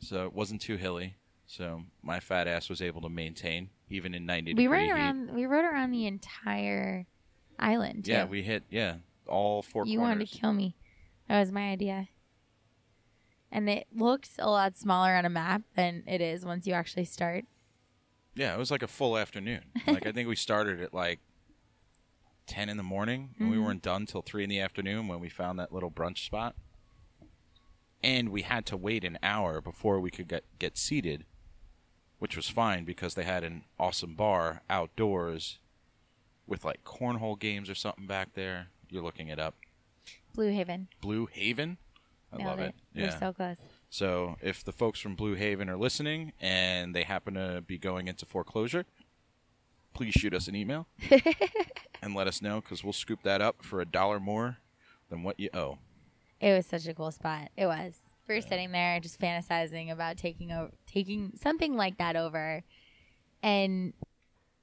so 0.00 0.24
it 0.26 0.32
wasn't 0.32 0.60
too 0.60 0.76
hilly. 0.76 1.16
So 1.46 1.82
my 2.02 2.20
fat 2.20 2.48
ass 2.48 2.68
was 2.68 2.80
able 2.82 3.00
to 3.02 3.08
maintain 3.08 3.70
even 3.90 4.14
in 4.14 4.24
ninety 4.26 4.54
We 4.54 4.66
rode 4.66 4.82
heat. 4.84 4.92
around. 4.92 5.34
We 5.34 5.46
rode 5.46 5.64
around 5.64 5.90
the 5.92 6.06
entire 6.06 7.06
island. 7.58 8.06
Too. 8.06 8.12
Yeah, 8.12 8.24
we 8.24 8.42
hit 8.42 8.64
yeah 8.70 8.96
all 9.26 9.62
four 9.62 9.86
you 9.86 9.98
corners. 9.98 10.16
wanted 10.16 10.28
to 10.30 10.38
kill 10.38 10.52
me. 10.52 10.74
That 11.28 11.38
was 11.40 11.52
my 11.52 11.70
idea. 11.70 12.08
And 13.52 13.68
it 13.70 13.86
looked 13.94 14.30
a 14.38 14.50
lot 14.50 14.76
smaller 14.76 15.14
on 15.14 15.24
a 15.24 15.30
map 15.30 15.62
than 15.76 16.02
it 16.06 16.20
is 16.20 16.44
once 16.44 16.66
you 16.66 16.72
actually 16.74 17.04
start. 17.04 17.44
Yeah, 18.34 18.52
it 18.54 18.58
was 18.58 18.70
like 18.70 18.82
a 18.82 18.88
full 18.88 19.16
afternoon. 19.16 19.60
Like 19.86 20.06
I 20.06 20.12
think 20.12 20.28
we 20.28 20.36
started 20.36 20.80
at 20.80 20.92
like 20.92 21.20
ten 22.46 22.68
in 22.68 22.76
the 22.76 22.82
morning, 22.82 23.34
and 23.38 23.50
we 23.50 23.56
Mhm. 23.56 23.64
weren't 23.64 23.82
done 23.82 24.06
till 24.06 24.22
three 24.22 24.42
in 24.44 24.50
the 24.50 24.60
afternoon 24.60 25.08
when 25.08 25.20
we 25.20 25.28
found 25.28 25.58
that 25.58 25.72
little 25.72 25.90
brunch 25.90 26.24
spot. 26.24 26.56
And 28.04 28.28
we 28.28 28.42
had 28.42 28.66
to 28.66 28.76
wait 28.76 29.02
an 29.02 29.18
hour 29.22 29.62
before 29.62 29.98
we 29.98 30.10
could 30.10 30.28
get 30.28 30.44
get 30.58 30.76
seated, 30.76 31.24
which 32.18 32.36
was 32.36 32.48
fine 32.50 32.84
because 32.84 33.14
they 33.14 33.24
had 33.24 33.44
an 33.44 33.64
awesome 33.78 34.14
bar 34.14 34.60
outdoors 34.68 35.58
with 36.46 36.66
like 36.66 36.84
cornhole 36.84 37.38
games 37.38 37.70
or 37.70 37.74
something 37.74 38.06
back 38.06 38.34
there. 38.34 38.66
You're 38.90 39.02
looking 39.02 39.28
it 39.28 39.38
up. 39.38 39.54
Blue 40.34 40.52
Heaven. 40.54 40.88
Blue 41.00 41.26
Heaven. 41.32 41.78
I 42.30 42.36
Nailed 42.36 42.50
love 42.50 42.60
it. 42.60 42.74
We're 42.94 43.04
Yeah. 43.04 43.18
so 43.18 43.32
close. 43.32 43.56
So 43.88 44.36
if 44.42 44.62
the 44.62 44.72
folks 44.72 45.00
from 45.00 45.14
Blue 45.16 45.34
Heaven 45.34 45.70
are 45.70 45.76
listening 45.78 46.32
and 46.40 46.94
they 46.94 47.04
happen 47.04 47.34
to 47.34 47.62
be 47.66 47.78
going 47.78 48.06
into 48.08 48.26
foreclosure, 48.26 48.84
please 49.94 50.12
shoot 50.12 50.34
us 50.34 50.46
an 50.48 50.54
email 50.56 50.88
and 52.02 52.14
let 52.14 52.26
us 52.26 52.42
know 52.42 52.60
because 52.60 52.84
we'll 52.84 52.92
scoop 52.92 53.22
that 53.22 53.40
up 53.40 53.62
for 53.64 53.80
a 53.80 53.86
dollar 53.86 54.20
more 54.20 54.58
than 55.08 55.22
what 55.22 55.40
you 55.40 55.48
owe. 55.54 55.78
It 56.40 56.52
was 56.52 56.66
such 56.66 56.86
a 56.86 56.94
cool 56.94 57.10
spot. 57.10 57.50
It 57.56 57.66
was. 57.66 57.94
We 58.28 58.34
were 58.36 58.40
sitting 58.40 58.72
there 58.72 59.00
just 59.00 59.20
fantasizing 59.20 59.92
about 59.92 60.16
taking 60.16 60.50
over, 60.50 60.72
taking 60.86 61.32
something 61.40 61.76
like 61.76 61.98
that 61.98 62.16
over, 62.16 62.62
and 63.42 63.92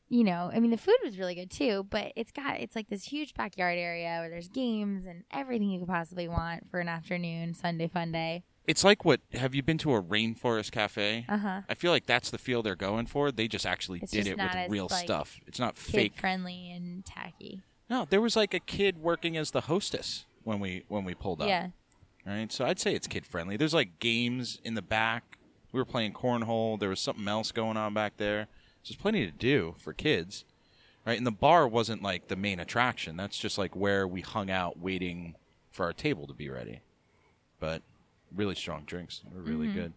you 0.10 0.26
know, 0.26 0.52
I 0.54 0.60
mean, 0.60 0.72
the 0.72 0.78
food 0.78 0.98
was 1.04 1.18
really 1.18 1.36
good 1.36 1.50
too. 1.50 1.86
But 1.90 2.12
it's 2.16 2.32
got 2.32 2.60
it's 2.60 2.76
like 2.76 2.90
this 2.90 3.06
huge 3.06 3.34
backyard 3.34 3.78
area 3.78 4.18
where 4.20 4.30
there's 4.30 4.50
games 4.50 5.06
and 5.06 5.24
everything 5.32 5.70
you 5.70 5.80
could 5.80 5.88
possibly 5.88 6.28
want 6.28 6.70
for 6.70 6.80
an 6.80 6.90
afternoon 6.90 7.54
Sunday 7.54 7.88
fun 7.88 8.12
day. 8.12 8.44
It's 8.68 8.84
like 8.84 9.06
what 9.06 9.22
have 9.34 9.56
you 9.56 9.64
been 9.64 9.78
to 9.80 9.94
a 9.94 10.02
rainforest 10.02 10.72
cafe? 10.72 11.26
Uh 11.30 11.38
huh. 11.38 11.62
I 11.70 11.74
feel 11.76 11.92
like 11.92 12.06
that's 12.06 12.30
the 12.30 12.38
feel 12.38 12.62
they're 12.62 12.76
going 12.76 13.06
for. 13.06 13.32
They 13.32 13.48
just 13.48 13.66
actually 13.66 14.00
It's 14.02 14.12
did 14.12 14.26
just 14.26 14.38
it 14.38 14.38
with 14.38 14.72
real 14.72 14.88
like, 14.92 15.06
stuff. 15.06 15.40
It's 15.48 15.60
not 15.60 15.78
fake. 15.78 16.20
friendly 16.20 16.72
and 16.72 17.06
tacky. 17.06 17.62
No, 17.90 18.06
there 18.10 18.22
was 18.22 18.36
like 18.36 18.54
a 18.54 18.60
kid 18.60 18.98
working 19.02 19.36
as 19.38 19.52
the 19.52 19.62
hostess 19.62 20.26
when 20.44 20.60
we 20.60 20.84
when 20.88 21.04
we 21.06 21.14
pulled 21.14 21.42
up. 21.42 21.48
Yeah. 21.48 21.70
Right, 22.26 22.52
so 22.52 22.66
I'd 22.66 22.80
say 22.80 22.94
it's 22.94 23.08
kid 23.08 23.26
friendly. 23.26 23.58
There's 23.58 23.74
like 23.74 23.98
games 24.00 24.60
in 24.64 24.76
the 24.76 24.82
back. 24.84 25.40
We 25.72 25.80
were 25.80 25.86
playing 25.86 26.14
cornhole. 26.14 26.80
There 26.80 26.90
was 26.90 27.00
something 27.00 27.28
else 27.28 27.52
going 27.52 27.78
on 27.78 27.94
back 27.96 28.18
there. 28.18 28.48
So 28.84 28.92
there's 28.94 29.02
plenty 29.02 29.26
to 29.26 29.32
do 29.32 29.74
for 29.80 29.92
kids, 29.92 30.46
right? 31.06 31.18
And 31.18 31.26
the 31.26 31.32
bar 31.32 31.68
wasn't 31.68 32.04
like 32.04 32.28
the 32.28 32.36
main 32.36 32.60
attraction. 32.60 33.18
That's 33.18 33.40
just 33.40 33.58
like 33.58 33.76
where 33.76 34.08
we 34.08 34.22
hung 34.22 34.52
out, 34.52 34.78
waiting 34.80 35.36
for 35.72 35.86
our 35.86 35.94
table 35.94 36.28
to 36.28 36.34
be 36.34 36.48
ready. 36.50 36.82
But 37.60 37.82
really 38.36 38.56
strong 38.56 38.84
drinks. 38.86 39.22
They 39.28 39.36
were 39.36 39.42
really 39.44 39.68
Mhm. 39.68 39.74
good, 39.74 39.94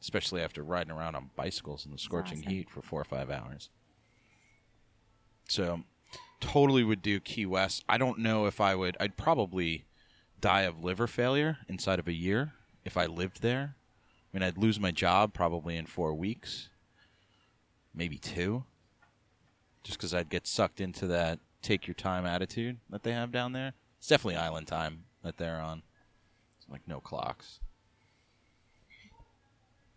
especially 0.00 0.40
after 0.42 0.64
riding 0.64 0.90
around 0.92 1.14
on 1.14 1.30
bicycles 1.36 1.86
in 1.86 1.92
the 1.92 1.98
scorching 1.98 2.38
awesome. 2.40 2.50
heat 2.50 2.70
for 2.70 2.82
four 2.82 3.00
or 3.00 3.04
five 3.04 3.30
hours. 3.30 3.70
So, 5.48 5.82
totally 6.40 6.84
would 6.84 7.02
do 7.02 7.20
Key 7.20 7.46
West. 7.46 7.84
I 7.88 7.98
don't 7.98 8.18
know 8.18 8.46
if 8.46 8.60
I 8.60 8.74
would. 8.74 8.96
I'd 9.00 9.16
probably 9.16 9.84
die 10.40 10.62
of 10.62 10.82
liver 10.82 11.06
failure 11.06 11.58
inside 11.68 11.98
of 11.98 12.08
a 12.08 12.12
year 12.12 12.52
if 12.84 12.96
I 12.96 13.06
lived 13.06 13.42
there. 13.42 13.74
I 14.32 14.36
mean, 14.36 14.42
I'd 14.42 14.58
lose 14.58 14.78
my 14.78 14.90
job 14.90 15.32
probably 15.32 15.76
in 15.76 15.86
four 15.86 16.14
weeks, 16.14 16.68
maybe 17.94 18.18
two, 18.18 18.64
just 19.82 19.98
because 19.98 20.14
I'd 20.14 20.28
get 20.28 20.46
sucked 20.46 20.80
into 20.80 21.06
that 21.08 21.40
take 21.62 21.86
your 21.86 21.94
time 21.94 22.24
attitude 22.24 22.78
that 22.90 23.02
they 23.02 23.12
have 23.12 23.32
down 23.32 23.52
there. 23.52 23.72
It's 23.98 24.08
definitely 24.08 24.36
island 24.36 24.66
time 24.66 25.04
that 25.22 25.38
they're 25.38 25.60
on. 25.60 25.82
It's 26.58 26.68
like 26.68 26.86
no 26.86 27.00
clocks. 27.00 27.60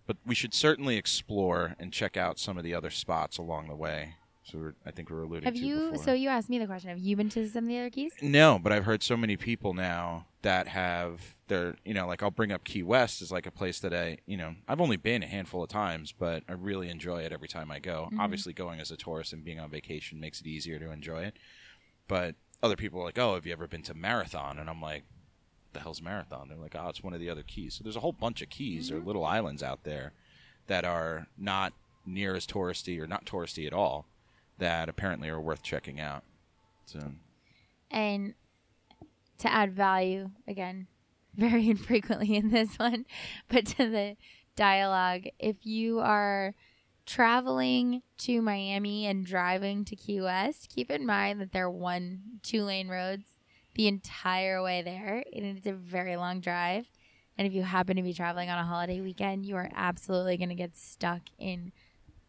But 0.07 0.17
we 0.25 0.35
should 0.35 0.53
certainly 0.53 0.97
explore 0.97 1.75
and 1.79 1.93
check 1.93 2.17
out 2.17 2.39
some 2.39 2.57
of 2.57 2.63
the 2.63 2.73
other 2.73 2.89
spots 2.89 3.37
along 3.37 3.67
the 3.67 3.75
way. 3.75 4.15
So 4.43 4.57
we're, 4.57 4.73
I 4.85 4.91
think 4.91 5.09
we 5.09 5.15
were 5.15 5.23
alluding 5.23 5.45
Have 5.45 5.53
to 5.53 5.59
you? 5.59 5.91
before. 5.91 6.03
So 6.03 6.13
you 6.13 6.29
asked 6.29 6.49
me 6.49 6.57
the 6.57 6.65
question. 6.65 6.89
Have 6.89 6.97
you 6.99 7.15
been 7.15 7.29
to 7.29 7.47
some 7.47 7.65
of 7.65 7.69
the 7.69 7.77
other 7.77 7.89
keys? 7.89 8.11
No, 8.21 8.59
but 8.61 8.71
I've 8.71 8.85
heard 8.85 9.03
so 9.03 9.15
many 9.15 9.37
people 9.37 9.73
now 9.73 10.25
that 10.41 10.67
have 10.69 11.35
their, 11.47 11.75
you 11.85 11.93
know, 11.93 12.07
like 12.07 12.23
I'll 12.23 12.31
bring 12.31 12.51
up 12.51 12.63
Key 12.63 12.81
West 12.83 13.21
as 13.21 13.31
like 13.31 13.45
a 13.45 13.51
place 13.51 13.79
that 13.79 13.93
I, 13.93 14.17
you 14.25 14.37
know, 14.37 14.55
I've 14.67 14.81
only 14.81 14.97
been 14.97 15.21
a 15.21 15.27
handful 15.27 15.63
of 15.63 15.69
times, 15.69 16.11
but 16.11 16.43
I 16.49 16.53
really 16.53 16.89
enjoy 16.89 17.21
it 17.21 17.31
every 17.31 17.47
time 17.47 17.69
I 17.71 17.79
go. 17.79 18.09
Mhm. 18.11 18.19
Obviously, 18.19 18.53
going 18.53 18.79
as 18.79 18.89
a 18.89 18.97
tourist 18.97 19.31
and 19.31 19.43
being 19.43 19.59
on 19.59 19.69
vacation 19.69 20.19
makes 20.19 20.41
it 20.41 20.47
easier 20.47 20.79
to 20.79 20.91
enjoy 20.91 21.23
it. 21.23 21.37
But 22.07 22.35
other 22.63 22.75
people 22.75 22.99
are 22.99 23.05
like, 23.05 23.19
"Oh, 23.19 23.35
have 23.35 23.45
you 23.45 23.53
ever 23.53 23.67
been 23.67 23.83
to 23.83 23.93
Marathon?" 23.93 24.57
And 24.57 24.69
I'm 24.69 24.81
like, 24.81 25.03
"The 25.73 25.81
hell's 25.81 26.01
Marathon?" 26.01 26.47
They're 26.49 26.57
like, 26.57 26.75
"Oh, 26.75 26.89
it's 26.89 27.03
one 27.03 27.13
of 27.13 27.19
the 27.19 27.29
other 27.29 27.43
keys." 27.43 27.75
So 27.75 27.83
there's 27.83 27.95
a 27.95 28.01
whole 28.01 28.11
bunch 28.11 28.41
of 28.41 28.49
keys 28.49 28.91
or 28.91 28.99
little 28.99 29.23
islands 29.23 29.61
out 29.61 29.83
there 29.83 30.13
that 30.67 30.83
are 30.83 31.27
not 31.37 31.73
near 32.05 32.35
as 32.35 32.47
touristy 32.47 32.99
or 32.99 33.05
not 33.05 33.25
touristy 33.25 33.67
at 33.67 33.73
all 33.73 34.07
that 34.61 34.89
apparently 34.89 35.27
are 35.27 35.41
worth 35.41 35.63
checking 35.63 35.99
out. 35.99 36.23
So 36.85 36.99
And 37.89 38.35
to 39.39 39.51
add 39.51 39.73
value, 39.73 40.29
again, 40.47 40.87
very 41.35 41.69
infrequently 41.69 42.35
in 42.35 42.51
this 42.51 42.77
one, 42.77 43.05
but 43.49 43.65
to 43.65 43.89
the 43.89 44.15
dialogue, 44.55 45.27
if 45.39 45.65
you 45.65 45.99
are 45.99 46.53
traveling 47.05 48.03
to 48.19 48.41
Miami 48.41 49.07
and 49.07 49.25
driving 49.25 49.83
to 49.85 49.95
Key 49.95 50.21
West, 50.21 50.69
keep 50.73 50.91
in 50.91 51.05
mind 51.05 51.41
that 51.41 51.51
they're 51.51 51.69
one, 51.69 52.21
two 52.43 52.63
lane 52.63 52.87
roads 52.87 53.39
the 53.73 53.87
entire 53.87 54.61
way 54.61 54.81
there. 54.81 55.23
And 55.33 55.57
it's 55.57 55.67
a 55.67 55.73
very 55.73 56.15
long 56.17 56.39
drive. 56.39 56.85
And 57.37 57.47
if 57.47 57.53
you 57.53 57.63
happen 57.63 57.95
to 57.95 58.03
be 58.03 58.13
traveling 58.13 58.49
on 58.49 58.59
a 58.59 58.63
holiday 58.63 59.01
weekend, 59.01 59.45
you 59.45 59.55
are 59.55 59.71
absolutely 59.73 60.37
going 60.37 60.49
to 60.49 60.55
get 60.55 60.77
stuck 60.77 61.21
in 61.39 61.71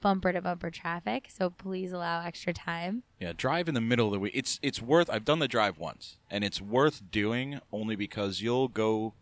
bumper 0.03 0.33
to 0.33 0.43
bumper 0.43 0.71
traffic. 0.71 1.29
So 1.31 1.49
please 1.49 1.93
allow 1.93 2.23
extra 2.23 2.53
time. 2.53 3.05
Yeah, 3.19 3.33
drive 3.35 3.69
in 3.69 3.75
the 3.75 3.81
middle 3.81 4.07
of 4.09 4.13
the 4.13 4.19
week. 4.19 4.33
It's 4.35 4.59
it's 4.63 4.83
worth. 4.83 5.09
I've 5.09 5.25
done 5.25 5.39
the 5.39 5.49
drive 5.49 5.79
once, 5.79 6.19
and 6.31 6.45
it's 6.45 6.61
worth 6.61 7.11
doing 7.11 7.61
only 7.73 7.97
because 7.97 8.43
you'll 8.43 8.69
go. 8.69 9.15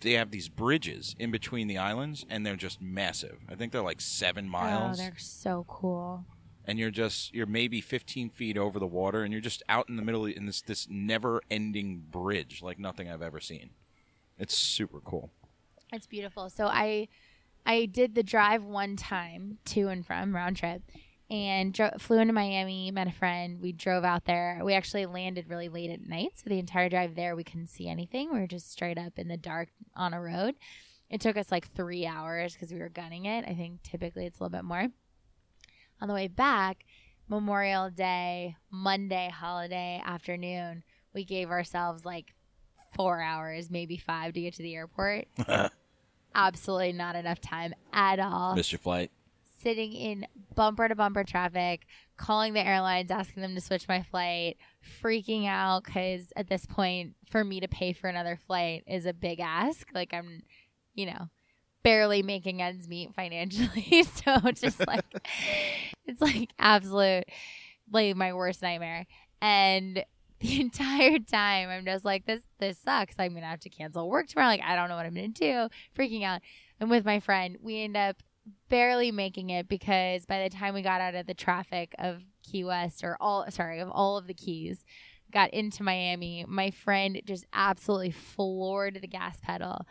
They 0.00 0.12
have 0.12 0.30
these 0.32 0.48
bridges 0.48 1.14
in 1.18 1.30
between 1.30 1.68
the 1.68 1.78
islands, 1.78 2.26
and 2.28 2.44
they're 2.44 2.56
just 2.56 2.80
massive. 2.82 3.38
I 3.48 3.54
think 3.54 3.72
they're 3.72 3.82
like 3.82 4.00
seven 4.00 4.46
oh, 4.46 4.50
miles, 4.50 4.98
Oh, 4.98 5.02
they're 5.02 5.14
so 5.16 5.64
cool. 5.68 6.24
and 6.64 6.76
you're 6.78 6.90
just 6.90 7.32
you're 7.32 7.46
maybe 7.46 7.80
15 7.80 8.30
feet 8.30 8.58
over 8.58 8.78
the 8.80 8.86
water, 8.86 9.22
and 9.22 9.32
you're 9.32 9.40
just 9.40 9.62
out 9.68 9.88
in 9.88 9.96
the 9.96 10.02
middle 10.02 10.26
in 10.26 10.46
this 10.46 10.60
this 10.62 10.88
never 10.90 11.40
ending 11.50 12.04
bridge, 12.10 12.62
like 12.62 12.78
nothing 12.78 13.08
I've 13.08 13.22
ever 13.22 13.40
seen. 13.40 13.70
It's 14.38 14.56
super 14.56 15.00
cool. 15.00 15.30
It's 15.92 16.06
beautiful. 16.06 16.48
So 16.50 16.66
I 16.66 17.08
I 17.64 17.86
did 17.86 18.14
the 18.14 18.22
drive 18.22 18.64
one 18.64 18.96
time 18.96 19.58
to 19.66 19.88
and 19.88 20.04
from 20.04 20.34
round 20.34 20.56
trip 20.56 20.82
and 21.30 21.72
dro- 21.72 21.92
flew 21.98 22.18
into 22.18 22.34
Miami, 22.34 22.90
met 22.90 23.06
a 23.06 23.12
friend. 23.12 23.60
We 23.60 23.72
drove 23.72 24.04
out 24.04 24.26
there. 24.26 24.60
We 24.62 24.74
actually 24.74 25.06
landed 25.06 25.48
really 25.48 25.68
late 25.68 25.90
at 25.90 26.06
night, 26.06 26.32
so 26.34 26.50
the 26.50 26.58
entire 26.58 26.88
drive 26.88 27.14
there 27.14 27.34
we 27.34 27.44
couldn't 27.44 27.68
see 27.68 27.88
anything. 27.88 28.32
We 28.32 28.40
were 28.40 28.46
just 28.46 28.70
straight 28.70 28.98
up 28.98 29.18
in 29.18 29.28
the 29.28 29.36
dark 29.36 29.68
on 29.96 30.12
a 30.12 30.20
road. 30.20 30.56
It 31.08 31.20
took 31.20 31.36
us 31.36 31.50
like 31.50 31.72
3 31.72 32.06
hours 32.06 32.56
cuz 32.56 32.72
we 32.72 32.78
were 32.78 32.88
gunning 32.88 33.26
it. 33.26 33.44
I 33.46 33.54
think 33.54 33.82
typically 33.82 34.26
it's 34.26 34.40
a 34.40 34.42
little 34.42 34.58
bit 34.58 34.64
more. 34.64 34.88
On 36.00 36.08
the 36.08 36.14
way 36.14 36.28
back, 36.28 36.84
Memorial 37.28 37.90
Day, 37.90 38.56
Monday 38.70 39.30
holiday 39.30 40.02
afternoon, 40.04 40.82
we 41.14 41.24
gave 41.24 41.50
ourselves 41.50 42.04
like 42.04 42.34
4 42.94 43.22
hours, 43.22 43.70
maybe 43.70 43.96
5 43.96 44.34
to 44.34 44.40
get 44.40 44.54
to 44.54 44.62
the 44.62 44.74
airport 44.74 45.28
absolutely 46.34 46.92
not 46.92 47.16
enough 47.16 47.40
time 47.40 47.74
at 47.92 48.18
all. 48.18 48.54
Missed 48.54 48.72
your 48.72 48.78
flight. 48.78 49.10
Sitting 49.60 49.92
in 49.92 50.26
bumper 50.54 50.88
to 50.88 50.94
bumper 50.94 51.24
traffic, 51.24 51.86
calling 52.16 52.52
the 52.52 52.66
airlines, 52.66 53.10
asking 53.10 53.42
them 53.42 53.54
to 53.54 53.60
switch 53.60 53.86
my 53.88 54.02
flight, 54.02 54.56
freaking 55.02 55.46
out 55.46 55.84
because 55.84 56.32
at 56.36 56.48
this 56.48 56.66
point, 56.66 57.14
for 57.30 57.44
me 57.44 57.60
to 57.60 57.68
pay 57.68 57.92
for 57.92 58.08
another 58.08 58.38
flight 58.46 58.82
is 58.86 59.06
a 59.06 59.12
big 59.12 59.40
ask. 59.40 59.88
Like 59.94 60.12
I'm, 60.12 60.42
you 60.94 61.06
know, 61.06 61.28
barely 61.82 62.22
making 62.22 62.60
ends 62.60 62.88
meet 62.88 63.14
financially. 63.14 64.02
so 64.24 64.38
just 64.52 64.86
like, 64.86 65.04
it's 66.06 66.20
like 66.20 66.50
absolute, 66.58 67.24
like 67.90 68.16
my 68.16 68.32
worst 68.32 68.62
nightmare. 68.62 69.06
And 69.40 70.04
the 70.42 70.60
entire 70.60 71.18
time 71.18 71.70
I'm 71.70 71.84
just 71.84 72.04
like 72.04 72.26
this 72.26 72.42
this 72.58 72.78
sucks. 72.78 73.14
I'm 73.18 73.34
gonna 73.34 73.46
have 73.46 73.60
to 73.60 73.70
cancel 73.70 74.08
work 74.08 74.28
tomorrow. 74.28 74.48
Like 74.48 74.62
I 74.62 74.76
don't 74.76 74.88
know 74.88 74.96
what 74.96 75.06
I'm 75.06 75.14
gonna 75.14 75.28
do. 75.28 75.68
Freaking 75.96 76.24
out. 76.24 76.42
And 76.80 76.90
with 76.90 77.04
my 77.04 77.20
friend, 77.20 77.56
we 77.62 77.82
end 77.82 77.96
up 77.96 78.22
barely 78.68 79.12
making 79.12 79.50
it 79.50 79.68
because 79.68 80.26
by 80.26 80.42
the 80.42 80.50
time 80.50 80.74
we 80.74 80.82
got 80.82 81.00
out 81.00 81.14
of 81.14 81.26
the 81.26 81.34
traffic 81.34 81.94
of 81.98 82.22
Key 82.42 82.64
West 82.64 83.04
or 83.04 83.16
all 83.20 83.48
sorry, 83.50 83.80
of 83.80 83.88
all 83.90 84.18
of 84.18 84.26
the 84.26 84.34
keys, 84.34 84.84
got 85.32 85.50
into 85.54 85.82
Miami, 85.82 86.44
my 86.46 86.70
friend 86.70 87.20
just 87.24 87.46
absolutely 87.52 88.10
floored 88.10 88.98
the 89.00 89.06
gas 89.06 89.38
pedal. 89.40 89.86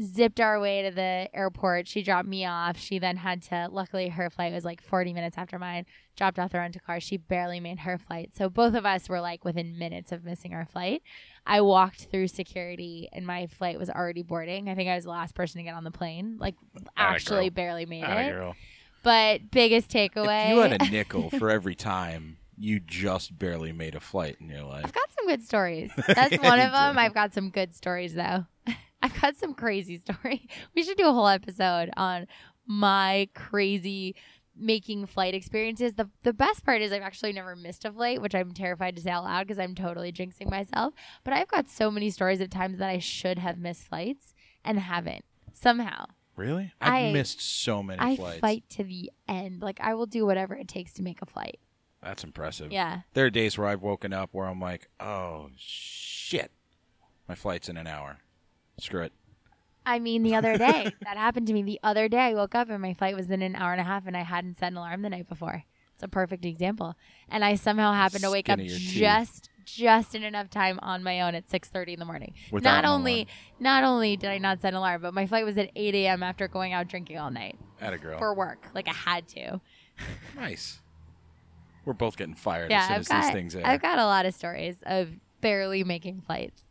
Zipped 0.00 0.38
our 0.40 0.60
way 0.60 0.82
to 0.82 0.90
the 0.90 1.28
airport. 1.34 1.88
She 1.88 2.02
dropped 2.02 2.28
me 2.28 2.44
off. 2.46 2.78
She 2.78 2.98
then 2.98 3.16
had 3.16 3.42
to, 3.44 3.68
luckily, 3.70 4.08
her 4.10 4.30
flight 4.30 4.52
was 4.52 4.64
like 4.64 4.80
40 4.82 5.12
minutes 5.12 5.36
after 5.38 5.58
mine. 5.58 5.86
Dropped 6.16 6.38
off 6.38 6.52
the 6.52 6.58
rental 6.58 6.80
car. 6.84 7.00
She 7.00 7.16
barely 7.16 7.58
made 7.60 7.80
her 7.80 7.98
flight. 7.98 8.30
So 8.36 8.48
both 8.48 8.74
of 8.74 8.84
us 8.86 9.08
were 9.08 9.20
like 9.20 9.44
within 9.44 9.78
minutes 9.78 10.12
of 10.12 10.24
missing 10.24 10.54
our 10.54 10.66
flight. 10.66 11.02
I 11.46 11.60
walked 11.62 12.04
through 12.10 12.28
security 12.28 13.08
and 13.12 13.26
my 13.26 13.46
flight 13.46 13.78
was 13.78 13.88
already 13.90 14.22
boarding. 14.22 14.68
I 14.68 14.74
think 14.74 14.88
I 14.88 14.94
was 14.94 15.04
the 15.04 15.10
last 15.10 15.34
person 15.34 15.58
to 15.58 15.64
get 15.64 15.74
on 15.74 15.84
the 15.84 15.90
plane. 15.90 16.36
Like, 16.38 16.54
actually, 16.96 17.50
girl. 17.50 17.54
barely 17.54 17.86
made 17.86 18.04
Atta 18.04 18.20
it. 18.28 18.30
girl. 18.32 18.56
But 19.02 19.50
biggest 19.50 19.90
takeaway. 19.90 20.50
If 20.50 20.54
you 20.56 20.60
had 20.60 20.82
a 20.82 20.84
nickel 20.90 21.30
for 21.30 21.50
every 21.50 21.74
time 21.76 22.36
you 22.60 22.80
just 22.80 23.38
barely 23.38 23.72
made 23.72 23.94
a 23.94 24.00
flight 24.00 24.36
in 24.40 24.48
your 24.48 24.64
life, 24.64 24.84
I've 24.84 24.92
got 24.92 25.08
some 25.16 25.26
good 25.28 25.42
stories. 25.42 25.90
That's 26.08 26.32
Yeah, 26.32 26.42
one 26.48 26.58
of 26.60 26.72
them. 26.72 26.98
I've 26.98 27.14
got 27.14 27.32
some 27.32 27.50
good 27.50 27.74
stories 27.74 28.14
though. 28.14 28.46
I've 29.14 29.20
got 29.20 29.36
some 29.36 29.54
crazy 29.54 29.98
story. 30.06 30.48
We 30.74 30.82
should 30.82 30.96
do 30.96 31.08
a 31.08 31.12
whole 31.12 31.28
episode 31.28 31.90
on 31.96 32.26
my 32.66 33.28
crazy 33.34 34.14
making 34.60 35.06
flight 35.06 35.34
experiences. 35.34 35.94
The 35.94 36.10
the 36.24 36.32
best 36.32 36.64
part 36.64 36.82
is 36.82 36.92
I've 36.92 37.02
actually 37.02 37.32
never 37.32 37.54
missed 37.56 37.84
a 37.84 37.92
flight, 37.92 38.20
which 38.20 38.34
I'm 38.34 38.52
terrified 38.52 38.96
to 38.96 39.02
say 39.02 39.10
out 39.10 39.24
loud 39.24 39.46
because 39.46 39.58
I'm 39.58 39.74
totally 39.74 40.12
jinxing 40.12 40.50
myself. 40.50 40.94
But 41.24 41.32
I've 41.34 41.48
got 41.48 41.68
so 41.70 41.90
many 41.90 42.10
stories 42.10 42.40
of 42.40 42.50
times 42.50 42.78
that 42.78 42.88
I 42.90 42.98
should 42.98 43.38
have 43.38 43.58
missed 43.58 43.88
flights 43.88 44.34
and 44.64 44.78
haven't 44.78 45.24
somehow. 45.52 46.06
really, 46.36 46.72
I've 46.80 46.92
I- 47.06 47.12
missed 47.12 47.40
so 47.40 47.82
many 47.82 48.00
I 48.00 48.16
flights. 48.16 48.40
fight 48.40 48.64
to 48.70 48.84
the 48.84 49.10
end. 49.28 49.62
Like 49.62 49.80
I 49.80 49.94
will 49.94 50.06
do 50.06 50.26
whatever 50.26 50.54
it 50.54 50.68
takes 50.68 50.92
to 50.94 51.02
make 51.02 51.22
a 51.22 51.26
flight. 51.26 51.58
That's 52.02 52.22
impressive. 52.22 52.70
Yeah. 52.72 53.00
There 53.14 53.26
are 53.26 53.30
days 53.30 53.56
where 53.58 53.66
I've 53.66 53.82
woken 53.82 54.12
up 54.12 54.30
where 54.32 54.46
I'm 54.46 54.60
like, 54.60 54.88
oh 55.00 55.50
shit, 55.56 56.52
my 57.28 57.34
flight's 57.34 57.68
in 57.68 57.76
an 57.76 57.86
hour. 57.88 58.18
Screw 58.78 59.02
it. 59.02 59.12
I 59.86 59.98
mean, 59.98 60.22
the 60.22 60.34
other 60.34 60.58
day, 60.58 60.92
that 61.02 61.16
happened 61.16 61.46
to 61.46 61.52
me. 61.52 61.62
The 61.62 61.80
other 61.82 62.08
day, 62.08 62.18
I 62.18 62.34
woke 62.34 62.54
up 62.54 62.68
and 62.68 62.80
my 62.82 62.94
flight 62.94 63.16
was 63.16 63.30
in 63.30 63.40
an 63.42 63.56
hour 63.56 63.72
and 63.72 63.80
a 63.80 63.84
half, 63.84 64.06
and 64.06 64.16
I 64.16 64.22
hadn't 64.22 64.58
set 64.58 64.70
an 64.72 64.76
alarm 64.76 65.02
the 65.02 65.10
night 65.10 65.28
before. 65.28 65.64
It's 65.94 66.02
a 66.02 66.08
perfect 66.08 66.44
example. 66.44 66.94
And 67.28 67.44
I 67.44 67.54
somehow 67.56 67.92
happened 67.92 68.22
to 68.22 68.30
wake 68.30 68.48
up 68.48 68.58
Skin 68.58 68.68
your 68.68 68.78
teeth. 68.78 68.92
just 68.94 69.50
just 69.64 70.14
in 70.14 70.22
enough 70.22 70.48
time 70.48 70.78
on 70.80 71.02
my 71.02 71.20
own 71.22 71.34
at 71.34 71.50
six 71.50 71.68
thirty 71.68 71.92
in 71.94 71.98
the 71.98 72.04
morning. 72.04 72.34
Without 72.52 72.82
not 72.82 72.84
only 72.84 73.26
not 73.58 73.82
only 73.82 74.16
did 74.16 74.30
I 74.30 74.38
not 74.38 74.60
set 74.60 74.68
an 74.68 74.76
alarm, 74.76 75.02
but 75.02 75.12
my 75.12 75.26
flight 75.26 75.44
was 75.44 75.58
at 75.58 75.70
eight 75.74 75.94
a.m. 75.94 76.22
after 76.22 76.46
going 76.48 76.72
out 76.72 76.86
drinking 76.88 77.18
all 77.18 77.30
night 77.30 77.58
At 77.80 77.92
a 77.92 77.98
girl. 77.98 78.18
for 78.18 78.32
work. 78.34 78.68
Like 78.74 78.88
I 78.88 78.92
had 78.94 79.26
to. 79.28 79.60
nice. 80.36 80.80
We're 81.84 81.94
both 81.94 82.16
getting 82.16 82.34
fired 82.34 82.70
yeah, 82.70 82.80
as 82.80 82.86
soon 82.86 82.94
I've 82.94 83.00
as 83.00 83.08
got 83.08 83.22
these 83.22 83.32
things 83.32 83.56
air. 83.56 83.66
I've 83.66 83.82
got 83.82 83.98
a 83.98 84.04
lot 84.04 84.24
of 84.26 84.34
stories 84.34 84.76
of 84.84 85.08
barely 85.40 85.82
making 85.84 86.20
flights. 86.26 86.62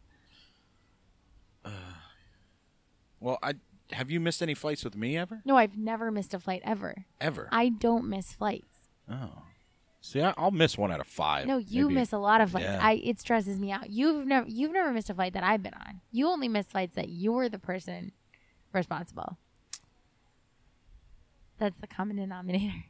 Well, 3.20 3.38
I 3.44 3.54
have 3.92 4.12
you 4.12 4.20
missed 4.20 4.42
any 4.42 4.54
flights 4.54 4.84
with 4.84 4.96
me 4.96 5.18
ever? 5.18 5.42
No, 5.46 5.56
I've 5.58 5.78
never 5.78 6.12
missed 6.12 6.34
a 6.34 6.40
flight 6.40 6.62
ever. 6.66 7.06
Ever? 7.22 7.48
I 7.52 7.70
don't 7.70 8.08
miss 8.10 8.34
flights. 8.34 8.88
oh, 9.10 9.44
see, 10.02 10.22
I, 10.22 10.34
I'll 10.38 10.52
miss 10.52 10.78
one 10.78 10.92
out 10.92 11.00
of 11.00 11.08
five. 11.08 11.46
No, 11.48 11.58
you 11.58 11.84
maybe. 11.88 11.96
miss 12.02 12.12
a 12.12 12.18
lot 12.18 12.42
of 12.42 12.52
flights. 12.52 12.66
Yeah. 12.68 12.80
I 12.82 12.94
it 13.04 13.20
stresses 13.22 13.60
me 13.60 13.72
out. 13.72 13.90
You've 13.90 14.26
never 14.28 14.48
you've 14.48 14.72
never 14.74 14.92
missed 14.92 15.10
a 15.10 15.14
flight 15.14 15.34
that 15.34 15.44
I've 15.44 15.64
been 15.64 15.74
on. 15.74 16.02
You 16.12 16.28
only 16.28 16.48
miss 16.48 16.68
flights 16.68 16.96
that 16.96 17.10
you're 17.10 17.48
the 17.50 17.60
person 17.60 18.12
responsible. 18.74 19.38
That's 21.60 21.78
the 21.80 21.88
common 21.88 22.18
denominator. 22.18 22.74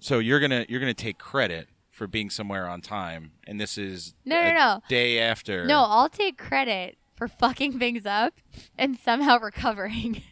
So 0.00 0.18
you're 0.18 0.40
gonna 0.40 0.66
you're 0.68 0.80
gonna 0.80 0.92
take 0.92 1.18
credit 1.18 1.68
for 1.90 2.06
being 2.06 2.28
somewhere 2.28 2.66
on 2.68 2.82
time, 2.82 3.30
and 3.46 3.58
this 3.58 3.78
is 3.78 4.14
No, 4.26 4.42
no, 4.42 4.52
no. 4.52 4.80
day 4.88 5.18
after. 5.20 5.64
No, 5.64 5.78
I'll 5.78 6.10
take 6.10 6.36
credit 6.36 6.98
for 7.14 7.28
fucking 7.28 7.78
things 7.78 8.06
up 8.06 8.34
and 8.76 8.96
somehow 8.98 9.38
recovering. 9.38 10.22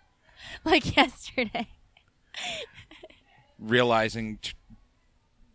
like 0.64 0.96
yesterday. 0.96 1.68
realizing 3.58 4.38
t- 4.40 4.52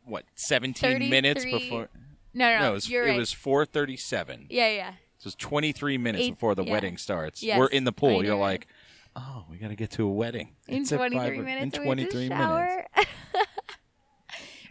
what 0.03 0.25
17 0.35 1.09
minutes 1.09 1.43
before. 1.43 1.89
No, 2.33 2.49
no, 2.53 2.59
no. 2.59 2.69
It 2.71 2.73
was, 2.73 2.91
it 2.91 2.97
right. 2.97 3.17
was 3.17 3.33
4:37. 3.33 4.47
yeah, 4.49 4.69
yeah. 4.69 4.91
So 5.17 5.27
it's 5.29 5.35
23 5.35 5.97
minutes 5.97 6.25
Eight- 6.25 6.29
before 6.31 6.53
the 6.53 6.63
yeah. 6.63 6.71
wedding 6.71 6.97
starts. 6.97 7.41
Yes, 7.41 7.57
We're 7.57 7.67
in 7.67 7.83
the 7.85 7.91
pool. 7.91 8.23
You're 8.23 8.35
like, 8.35 8.67
oh, 9.15 9.45
we 9.49 9.57
got 9.57 9.69
to 9.69 9.75
get 9.75 9.91
to 9.91 10.03
a 10.05 10.11
wedding. 10.11 10.49
In 10.67 10.81
It's 10.81 10.91
23 10.91 11.39
minutes. 11.39 11.77
In 11.77 11.83
we 11.83 11.99
have 11.99 12.07
to 12.09 12.11
23 12.11 12.29
minutes. 12.29 12.87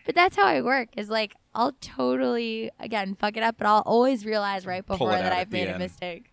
but 0.07 0.15
that's 0.15 0.37
how 0.37 0.45
I 0.47 0.61
work. 0.63 0.89
Is 0.97 1.09
like 1.11 1.35
I'll 1.55 1.73
totally 1.81 2.71
again 2.81 3.15
fuck 3.15 3.37
it 3.37 3.43
up, 3.43 3.57
but 3.59 3.67
I'll 3.67 3.83
always 3.87 4.25
realize 4.27 4.67
right 4.67 4.85
before 4.87 5.11
that 5.13 5.33
I've 5.33 5.51
made 5.53 5.69
a 5.69 5.73
end. 5.73 5.79
mistake. 5.81 6.31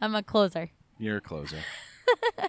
I'm 0.00 0.14
a 0.14 0.22
closer. 0.22 0.70
You're 0.98 1.18
a 1.18 1.20
closer. 1.20 1.58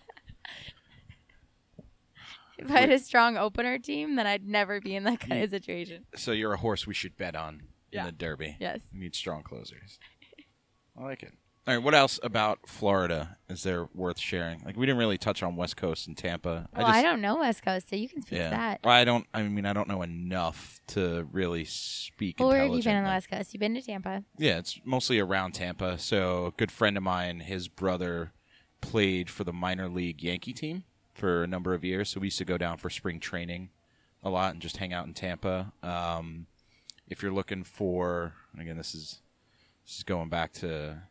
If 2.59 2.71
I 2.71 2.79
had 2.79 2.89
a 2.91 2.97
strong 2.97 3.37
opener 3.37 3.77
team, 3.77 4.15
then 4.15 4.25
I'd 4.25 4.47
never 4.47 4.81
be 4.81 4.95
in 4.95 5.03
that 5.03 5.19
kind 5.19 5.43
of 5.43 5.49
situation. 5.51 6.05
So 6.15 6.31
you're 6.31 6.53
a 6.53 6.57
horse 6.57 6.87
we 6.87 6.93
should 6.95 7.15
bet 7.15 7.35
on 7.35 7.61
Yeah. 7.91 7.99
in 8.01 8.05
the 8.07 8.11
Derby. 8.13 8.57
Yes. 8.59 8.79
We 8.91 8.99
need 9.01 9.15
strong 9.15 9.43
closers. 9.43 9.99
I 10.99 11.03
like 11.03 11.21
it. 11.21 11.33
All 11.67 11.73
right. 11.73 11.83
What 11.83 11.93
else 11.93 12.17
about 12.23 12.59
Florida 12.65 13.37
is 13.49 13.63
there 13.63 13.89
worth 13.93 14.17
sharing? 14.19 14.61
Like 14.63 14.77
we 14.77 14.85
didn't 14.85 14.99
really 14.99 15.17
touch 15.17 15.43
on 15.43 15.57
West 15.57 15.75
Coast 15.75 16.07
and 16.07 16.17
Tampa. 16.17 16.69
Well, 16.73 16.85
I, 16.85 17.01
don't 17.01 17.19
know 17.19 17.39
West 17.39 17.61
Coast, 17.61 17.89
so 17.89 17.97
you 17.97 18.07
can 18.07 18.21
speak 18.21 18.39
Yeah. 18.39 18.51
that. 18.51 18.79
Well, 18.85 18.93
I 18.93 19.03
don't. 19.03 19.27
I 19.33 19.43
mean, 19.43 19.65
I 19.65 19.73
don't 19.73 19.89
know 19.89 20.01
enough 20.01 20.79
to 20.87 21.27
really 21.31 21.65
speak. 21.65 22.39
Well, 22.39 22.47
where 22.47 22.63
have 22.63 22.73
you 22.73 22.81
been 22.81 22.95
on 22.95 23.03
the. 23.03 23.09
West 23.09 23.29
Coast? 23.29 23.53
You've 23.53 23.59
been 23.59 23.73
to 23.75 23.81
Tampa. 23.81 24.23
Yeah, 24.37 24.59
it's 24.59 24.79
mostly 24.85 25.19
around 25.19 25.55
Tampa. 25.55 25.97
So, 25.97 26.45
a 26.45 26.51
good 26.51 26.71
friend 26.71 26.95
of 26.95 27.03
mine, 27.03 27.41
his 27.41 27.67
brother 27.67 28.31
played 28.79 29.29
for 29.29 29.43
the 29.43 29.53
minor 29.53 29.89
league 29.89 30.23
Yankee 30.23 30.53
team 30.53 30.85
for 31.13 31.43
a 31.43 31.47
number 31.47 31.73
of 31.73 31.83
years, 31.83 32.09
so 32.09 32.21
we 32.21 32.27
used 32.27 32.37
to 32.37 32.45
go 32.45 32.57
down 32.57 32.77
for 32.77 32.89
spring 32.89 33.19
training 33.19 33.71
a 34.23 34.29
lot 34.29 34.53
and 34.53 34.61
just 34.61 34.77
hang 34.77 34.93
out 34.93 35.05
in 35.05 35.13
Tampa. 35.13 35.73
Um, 35.83 36.45
if 37.09 37.21
you're 37.21 37.33
looking 37.33 37.65
for, 37.65 38.33
again, 38.57 38.77
this 38.77 38.95
is 38.95 39.19
this 39.85 39.97
is 39.97 40.03
going 40.03 40.29
back 40.29 40.53
to 40.53 41.01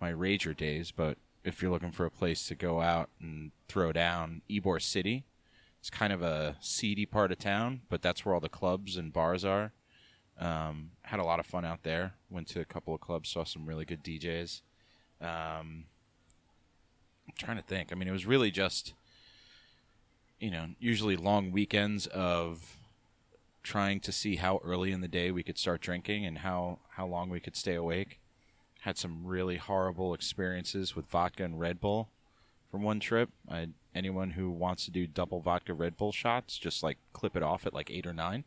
my 0.00 0.12
Rager 0.12 0.56
days, 0.56 0.90
but 0.90 1.18
if 1.44 1.62
you're 1.62 1.70
looking 1.70 1.92
for 1.92 2.06
a 2.06 2.10
place 2.10 2.46
to 2.48 2.54
go 2.54 2.80
out 2.80 3.10
and 3.20 3.52
throw 3.68 3.92
down, 3.92 4.42
Ybor 4.50 4.80
City. 4.80 5.24
It's 5.78 5.90
kind 5.90 6.12
of 6.12 6.22
a 6.22 6.56
seedy 6.60 7.06
part 7.06 7.32
of 7.32 7.38
town, 7.38 7.82
but 7.88 8.02
that's 8.02 8.24
where 8.24 8.34
all 8.34 8.40
the 8.40 8.50
clubs 8.50 8.96
and 8.96 9.12
bars 9.12 9.44
are. 9.44 9.72
Um, 10.38 10.90
had 11.02 11.20
a 11.20 11.24
lot 11.24 11.40
of 11.40 11.46
fun 11.46 11.64
out 11.64 11.82
there. 11.82 12.14
Went 12.28 12.48
to 12.48 12.60
a 12.60 12.64
couple 12.64 12.94
of 12.94 13.00
clubs, 13.00 13.30
saw 13.30 13.44
some 13.44 13.66
really 13.66 13.86
good 13.86 14.02
DJs. 14.02 14.60
Um, 15.20 15.84
I'm 17.26 17.34
trying 17.38 17.56
to 17.56 17.62
think. 17.62 17.92
I 17.92 17.94
mean, 17.94 18.08
it 18.08 18.12
was 18.12 18.26
really 18.26 18.50
just, 18.50 18.92
you 20.38 20.50
know, 20.50 20.66
usually 20.78 21.16
long 21.16 21.50
weekends 21.50 22.06
of 22.08 22.76
trying 23.62 24.00
to 24.00 24.12
see 24.12 24.36
how 24.36 24.60
early 24.64 24.92
in 24.92 25.00
the 25.00 25.08
day 25.08 25.30
we 25.30 25.42
could 25.42 25.58
start 25.58 25.80
drinking 25.80 26.26
and 26.26 26.38
how, 26.38 26.80
how 26.90 27.06
long 27.06 27.30
we 27.30 27.40
could 27.40 27.56
stay 27.56 27.74
awake. 27.74 28.20
Had 28.80 28.96
some 28.98 29.26
really 29.26 29.56
horrible 29.56 30.14
experiences 30.14 30.96
with 30.96 31.06
vodka 31.06 31.44
and 31.44 31.60
Red 31.60 31.80
Bull 31.80 32.08
from 32.70 32.82
one 32.82 33.00
trip. 33.00 33.30
I, 33.48 33.68
anyone 33.94 34.30
who 34.30 34.50
wants 34.50 34.84
to 34.86 34.90
do 34.90 35.06
double 35.06 35.40
vodka 35.40 35.74
Red 35.74 35.96
Bull 35.96 36.12
shots, 36.12 36.56
just 36.56 36.82
like 36.82 36.98
clip 37.12 37.36
it 37.36 37.42
off 37.42 37.66
at 37.66 37.74
like 37.74 37.90
eight 37.90 38.06
or 38.06 38.14
nine 38.14 38.44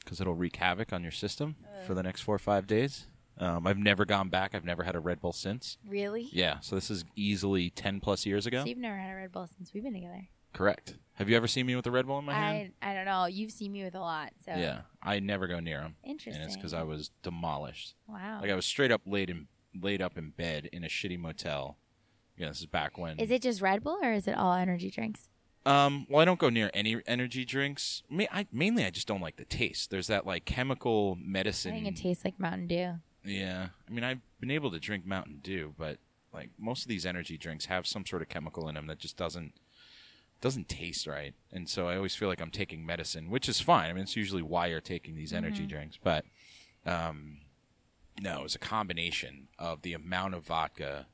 because 0.00 0.20
it'll 0.20 0.34
wreak 0.34 0.56
havoc 0.56 0.92
on 0.92 1.02
your 1.02 1.12
system 1.12 1.56
for 1.86 1.94
the 1.94 2.02
next 2.02 2.22
four 2.22 2.34
or 2.34 2.38
five 2.38 2.66
days. 2.66 3.06
Um, 3.38 3.66
I've 3.66 3.78
never 3.78 4.04
gone 4.04 4.28
back. 4.30 4.54
I've 4.54 4.64
never 4.64 4.82
had 4.82 4.96
a 4.96 5.00
Red 5.00 5.20
Bull 5.20 5.32
since. 5.32 5.78
Really? 5.86 6.28
Yeah, 6.32 6.58
so 6.60 6.74
this 6.74 6.90
is 6.90 7.04
easily 7.14 7.70
ten 7.70 8.00
plus 8.00 8.26
years 8.26 8.46
ago. 8.46 8.62
So 8.62 8.68
you've 8.68 8.78
never 8.78 8.96
had 8.96 9.12
a 9.12 9.16
Red 9.16 9.32
Bull 9.32 9.48
since 9.56 9.72
we've 9.72 9.82
been 9.84 9.94
together. 9.94 10.28
Correct. 10.52 10.94
Have 11.14 11.28
you 11.28 11.36
ever 11.36 11.48
seen 11.48 11.66
me 11.66 11.74
with 11.74 11.86
a 11.86 11.90
Red 11.90 12.06
Bull 12.06 12.18
in 12.20 12.24
my 12.24 12.32
hand? 12.34 12.72
I 12.80 12.90
I 12.90 12.94
don't 12.94 13.04
know. 13.04 13.26
You've 13.26 13.50
seen 13.50 13.72
me 13.72 13.82
with 13.84 13.94
a 13.94 14.00
lot, 14.00 14.32
so 14.44 14.52
Yeah, 14.54 14.82
I 15.02 15.18
never 15.20 15.46
go 15.48 15.58
near 15.60 15.80
them, 15.80 15.96
Interesting. 16.04 16.40
and 16.40 16.44
it's 16.48 16.56
because 16.56 16.72
I 16.74 16.84
was 16.84 17.10
demolished. 17.22 17.94
wow. 18.06 18.38
Like 18.40 18.50
I 18.50 18.54
was 18.54 18.66
straight 18.66 18.92
up 18.92 19.02
laid 19.04 19.28
in 19.30 19.48
laid 19.80 20.00
up 20.00 20.16
in 20.16 20.30
bed 20.30 20.68
in 20.72 20.84
a 20.84 20.88
shitty 20.88 21.18
motel. 21.18 21.76
Yeah, 22.36 22.48
this 22.48 22.60
is 22.60 22.66
back 22.66 22.96
when. 22.96 23.18
is 23.18 23.30
it 23.32 23.42
just 23.42 23.60
Red 23.60 23.82
Bull 23.82 23.98
or 24.00 24.12
is 24.12 24.28
it 24.28 24.36
all 24.36 24.52
energy 24.54 24.90
drinks? 24.90 25.28
Um, 25.66 26.06
well, 26.08 26.22
I 26.22 26.24
don't 26.24 26.38
go 26.38 26.48
near 26.50 26.70
any 26.72 27.02
energy 27.06 27.44
drinks. 27.44 28.02
Ma- 28.08 28.24
I, 28.32 28.46
mainly, 28.52 28.84
I 28.84 28.90
just 28.90 29.08
don't 29.08 29.20
like 29.20 29.36
the 29.36 29.44
taste. 29.44 29.90
There's 29.90 30.06
that 30.06 30.24
like 30.24 30.44
chemical 30.44 31.18
medicine. 31.20 31.72
I 31.74 31.80
think 31.82 31.98
it 31.98 32.00
tastes 32.00 32.24
like 32.24 32.38
Mountain 32.38 32.68
Dew. 32.68 32.94
Yeah, 33.24 33.68
I 33.88 33.92
mean, 33.92 34.04
I've 34.04 34.20
been 34.40 34.52
able 34.52 34.70
to 34.70 34.78
drink 34.78 35.04
Mountain 35.04 35.40
Dew, 35.42 35.74
but 35.76 35.98
like 36.32 36.50
most 36.58 36.82
of 36.84 36.88
these 36.88 37.04
energy 37.04 37.36
drinks 37.36 37.66
have 37.66 37.86
some 37.88 38.06
sort 38.06 38.22
of 38.22 38.28
chemical 38.28 38.68
in 38.68 38.76
them 38.76 38.86
that 38.86 38.98
just 39.00 39.16
doesn't 39.16 39.52
doesn't 40.40 40.68
taste 40.68 41.06
right. 41.06 41.34
And 41.52 41.68
so 41.68 41.88
I 41.88 41.96
always 41.96 42.14
feel 42.14 42.28
like 42.28 42.40
I'm 42.40 42.50
taking 42.50 42.86
medicine, 42.86 43.30
which 43.30 43.48
is 43.48 43.60
fine. 43.60 43.90
I 43.90 43.92
mean, 43.92 44.04
it's 44.04 44.16
usually 44.16 44.42
why 44.42 44.66
you're 44.66 44.80
taking 44.80 45.16
these 45.16 45.32
energy 45.32 45.66
drinks, 45.66 45.98
but 46.02 46.24
um, 46.86 47.38
no, 48.20 48.40
it 48.40 48.42
was 48.42 48.54
a 48.54 48.60
combination 48.60 49.48
of 49.58 49.82
the 49.82 49.92
amount 49.92 50.34
of 50.34 50.44
vodka 50.44 51.06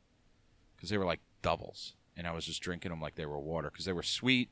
because 0.76 0.90
they 0.90 0.98
were 0.98 1.04
like 1.04 1.20
doubles, 1.42 1.94
and 2.16 2.26
I 2.26 2.32
was 2.32 2.44
just 2.44 2.62
drinking 2.62 2.90
them 2.90 3.00
like 3.00 3.14
they 3.14 3.26
were 3.26 3.38
water 3.38 3.70
because 3.70 3.84
they 3.84 3.92
were 3.92 4.02
sweet. 4.02 4.50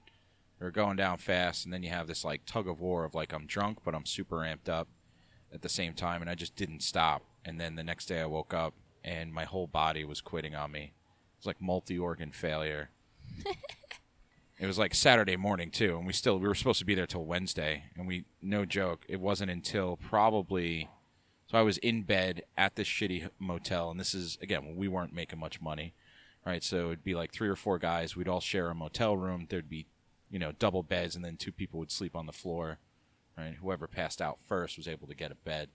They 0.59 0.65
were 0.65 0.71
going 0.71 0.97
down 0.97 1.19
fast, 1.19 1.65
and 1.65 1.73
then 1.73 1.83
you 1.83 1.91
have 1.91 2.07
this 2.07 2.25
like 2.25 2.45
tug 2.47 2.69
of 2.69 2.81
war 2.81 3.05
of 3.05 3.15
like 3.15 3.33
I'm 3.33 3.47
drunk, 3.47 3.79
but 3.85 3.95
I'm 3.95 4.07
super 4.07 4.39
amped 4.39 4.69
up 4.69 4.89
at 5.53 5.63
the 5.63 5.69
same 5.69 5.95
time, 5.95 6.21
and 6.21 6.31
I 6.31 6.35
just 6.35 6.57
didn't 6.57 6.83
stop. 6.83 7.23
And 7.45 7.61
then 7.61 7.75
the 7.75 7.85
next 7.85 8.07
day 8.07 8.21
I 8.21 8.27
woke 8.27 8.55
up, 8.55 8.75
and 9.05 9.33
my 9.33 9.45
whole 9.45 9.67
body 9.67 10.05
was 10.05 10.21
quitting 10.21 10.55
on 10.55 10.73
me. 10.73 10.93
It 10.95 11.39
was 11.39 11.47
like 11.47 11.61
multi-organ 11.61 12.33
failure. 12.33 12.91
it 14.63 14.67
was 14.69 14.79
like 14.79 14.95
Saturday 14.95 15.37
morning 15.37 15.73
too, 15.73 15.97
and 15.99 16.07
we 16.07 16.13
still 16.13 16.39
we 16.39 16.47
were 16.47 16.55
supposed 16.55 16.79
to 16.79 16.85
be 16.85 16.95
there 16.95 17.07
till 17.07 17.25
Wednesday, 17.25 17.87
and 17.97 18.07
we 18.07 18.27
no 18.41 18.65
joke, 18.65 19.05
it 19.09 19.21
wasn't 19.21 19.51
until 19.51 19.97
probably 19.97 20.89
so 21.51 21.59
I 21.59 21.63
was 21.63 21.79
in 21.79 22.03
bed 22.03 22.45
at 22.57 22.77
this 22.77 22.87
shitty 22.87 23.29
motel, 23.41 23.91
and 23.91 23.99
this 23.99 24.15
is 24.15 24.39
again 24.41 24.77
we 24.77 24.87
weren't 24.87 25.13
making 25.13 25.41
much 25.41 25.61
money, 25.61 25.95
right? 26.47 26.63
So 26.63 26.87
it'd 26.87 27.03
be 27.03 27.17
like 27.17 27.33
three 27.33 27.49
or 27.49 27.57
four 27.57 27.81
guys. 27.81 28.15
We'd 28.15 28.29
all 28.29 28.41
share 28.41 28.71
a 28.71 28.75
motel 28.75 29.17
room. 29.17 29.49
There'd 29.51 29.69
be, 29.69 29.89
you 30.31 30.39
know, 30.39 30.53
double 30.53 30.85
beds, 30.85 31.17
and 31.17 31.25
then 31.25 31.37
two 31.37 31.53
people 31.53 31.81
would 31.81 31.91
sleep 31.91 32.15
on 32.15 32.27
the 32.27 32.33
floor, 32.33 32.79
right? 33.37 33.57
Whoever 33.61 33.89
passed 33.89 34.23
out 34.23 34.39
first 34.47 34.77
was 34.77 34.87
able 34.87 35.09
to 35.09 35.17
get 35.17 35.33
a 35.33 35.37
bed. 35.37 35.71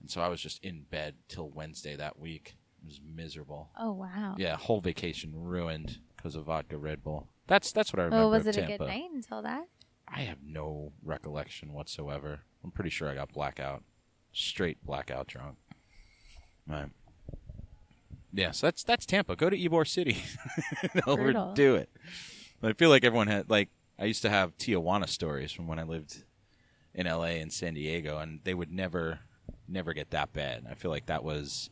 And 0.00 0.10
so 0.10 0.22
I 0.22 0.28
was 0.28 0.40
just 0.40 0.64
in 0.64 0.86
bed 0.90 1.16
till 1.28 1.50
Wednesday 1.50 1.94
that 1.94 2.18
week. 2.18 2.56
It 2.82 2.86
was 2.86 3.00
miserable. 3.14 3.68
Oh 3.78 3.92
wow. 3.92 4.34
Yeah, 4.38 4.56
whole 4.56 4.80
vacation 4.80 5.32
ruined 5.34 5.98
because 6.16 6.36
of 6.36 6.44
vodka 6.44 6.78
Red 6.78 7.04
Bull. 7.04 7.28
That's 7.46 7.72
that's 7.72 7.92
what 7.92 8.00
I 8.00 8.04
remember. 8.04 8.26
Oh, 8.26 8.28
was 8.30 8.46
it 8.46 8.56
a 8.56 8.62
good 8.62 8.80
night 8.80 9.10
until 9.14 9.42
that? 9.42 9.66
I 10.08 10.20
have 10.22 10.38
no 10.44 10.92
recollection 11.04 11.72
whatsoever. 11.72 12.40
I'm 12.62 12.70
pretty 12.70 12.90
sure 12.90 13.08
I 13.08 13.14
got 13.14 13.32
blackout, 13.32 13.82
straight 14.32 14.84
blackout 14.84 15.26
drunk. 15.26 15.56
Right. 16.66 16.88
Yeah, 18.32 18.50
so 18.50 18.66
that's 18.66 18.82
that's 18.82 19.06
Tampa. 19.06 19.36
Go 19.36 19.48
to 19.48 19.56
Ybor 19.56 19.86
City. 19.86 20.22
Overdo 21.06 21.76
it. 21.76 21.88
But 22.60 22.70
I 22.70 22.72
feel 22.74 22.90
like 22.90 23.04
everyone 23.04 23.28
had 23.28 23.48
like 23.48 23.70
I 23.98 24.04
used 24.04 24.22
to 24.22 24.30
have 24.30 24.56
Tijuana 24.58 25.08
stories 25.08 25.52
from 25.52 25.66
when 25.66 25.78
I 25.78 25.84
lived 25.84 26.24
in 26.94 27.06
LA 27.06 27.38
and 27.40 27.52
San 27.52 27.74
Diego, 27.74 28.18
and 28.18 28.40
they 28.44 28.54
would 28.54 28.72
never 28.72 29.20
never 29.68 29.92
get 29.92 30.10
that 30.10 30.32
bad. 30.32 30.66
I 30.70 30.74
feel 30.74 30.90
like 30.90 31.06
that 31.06 31.24
was 31.24 31.70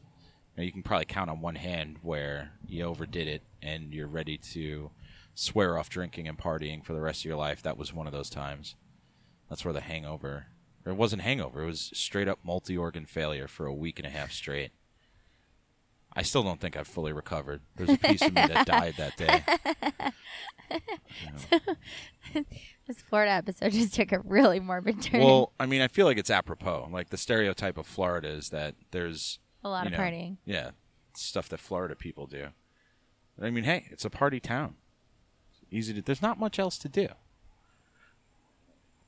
you, 0.55 0.61
know, 0.61 0.65
you 0.65 0.73
can 0.73 0.83
probably 0.83 1.07
count 1.07 1.31
on 1.31 1.41
one 1.41 1.57
hand 1.57 1.99
where 2.03 2.53
you 2.67 2.85
overdid 2.85 3.29
it 3.29 3.43
and 3.63 3.93
you're 3.93 4.07
ready 4.07 4.39
to 4.39 4.91
swear 5.35 5.77
off 5.79 5.89
drinking 5.89 6.29
and 6.29 6.39
partying 6.39 6.85
for 6.85 6.93
the 6.93 7.01
rest 7.01 7.21
of 7.21 7.25
your 7.27 7.37
life. 7.37 7.63
That 7.63 7.77
was 7.77 7.93
one 7.93 8.07
of 8.07 8.13
those 8.13 8.31
times. 8.31 8.77
That's 9.49 9.65
where 9.65 9.75
the 9.75 9.81
hangover, 9.81 10.47
or 10.85 10.93
it 10.93 10.97
wasn't 10.97 11.23
hangover, 11.23 11.63
it 11.63 11.67
was 11.67 11.91
straight 11.95 12.29
up 12.29 12.39
multi 12.45 12.77
organ 12.77 13.07
failure 13.07 13.49
for 13.49 13.67
a 13.67 13.75
week 13.75 13.99
and 13.99 14.07
a 14.07 14.11
half 14.11 14.33
straight. 14.33 14.73
I 16.17 16.23
still 16.23 16.45
don't 16.45 16.61
think 16.61 16.77
I've 16.77 16.87
fully 16.87 17.13
recovered. 17.13 17.63
There's 17.75 17.91
a 17.91 17.99
piece 17.99 18.23
of 18.23 18.33
me 18.33 18.47
that 18.47 18.67
died 18.67 18.95
that 18.99 19.17
day. 19.17 19.45
You 20.71 21.61
know. 22.35 22.45
This 22.87 23.01
Florida 23.03 23.33
episode 23.33 23.73
just 23.73 23.95
took 23.95 24.13
a 24.13 24.21
really 24.21 24.61
morbid 24.61 25.01
turn. 25.03 25.21
Well, 25.21 25.53
I 25.61 25.67
mean, 25.67 25.81
I 25.81 25.89
feel 25.89 26.07
like 26.07 26.19
it's 26.19 26.31
apropos. 26.31 26.89
Like 26.91 27.11
the 27.11 27.17
stereotype 27.17 27.79
of 27.79 27.87
Florida 27.87 28.29
is 28.29 28.51
that 28.51 28.75
there's 28.91 29.39
a 29.63 29.69
lot 29.69 29.87
of 29.87 29.93
know, 29.93 29.99
partying. 29.99 30.39
Yeah, 30.45 30.71
stuff 31.15 31.49
that 31.51 31.61
Florida 31.61 31.95
people 31.95 32.27
do. 32.27 32.49
I 33.41 33.51
mean, 33.51 33.65
hey, 33.65 33.87
it's 33.91 34.05
a 34.05 34.11
party 34.11 34.41
town. 34.41 34.77
Easy 35.75 35.93
to. 35.93 36.01
There's 36.03 36.23
not 36.23 36.39
much 36.39 36.61
else 36.61 36.79
to 36.79 36.89
do. 36.89 37.09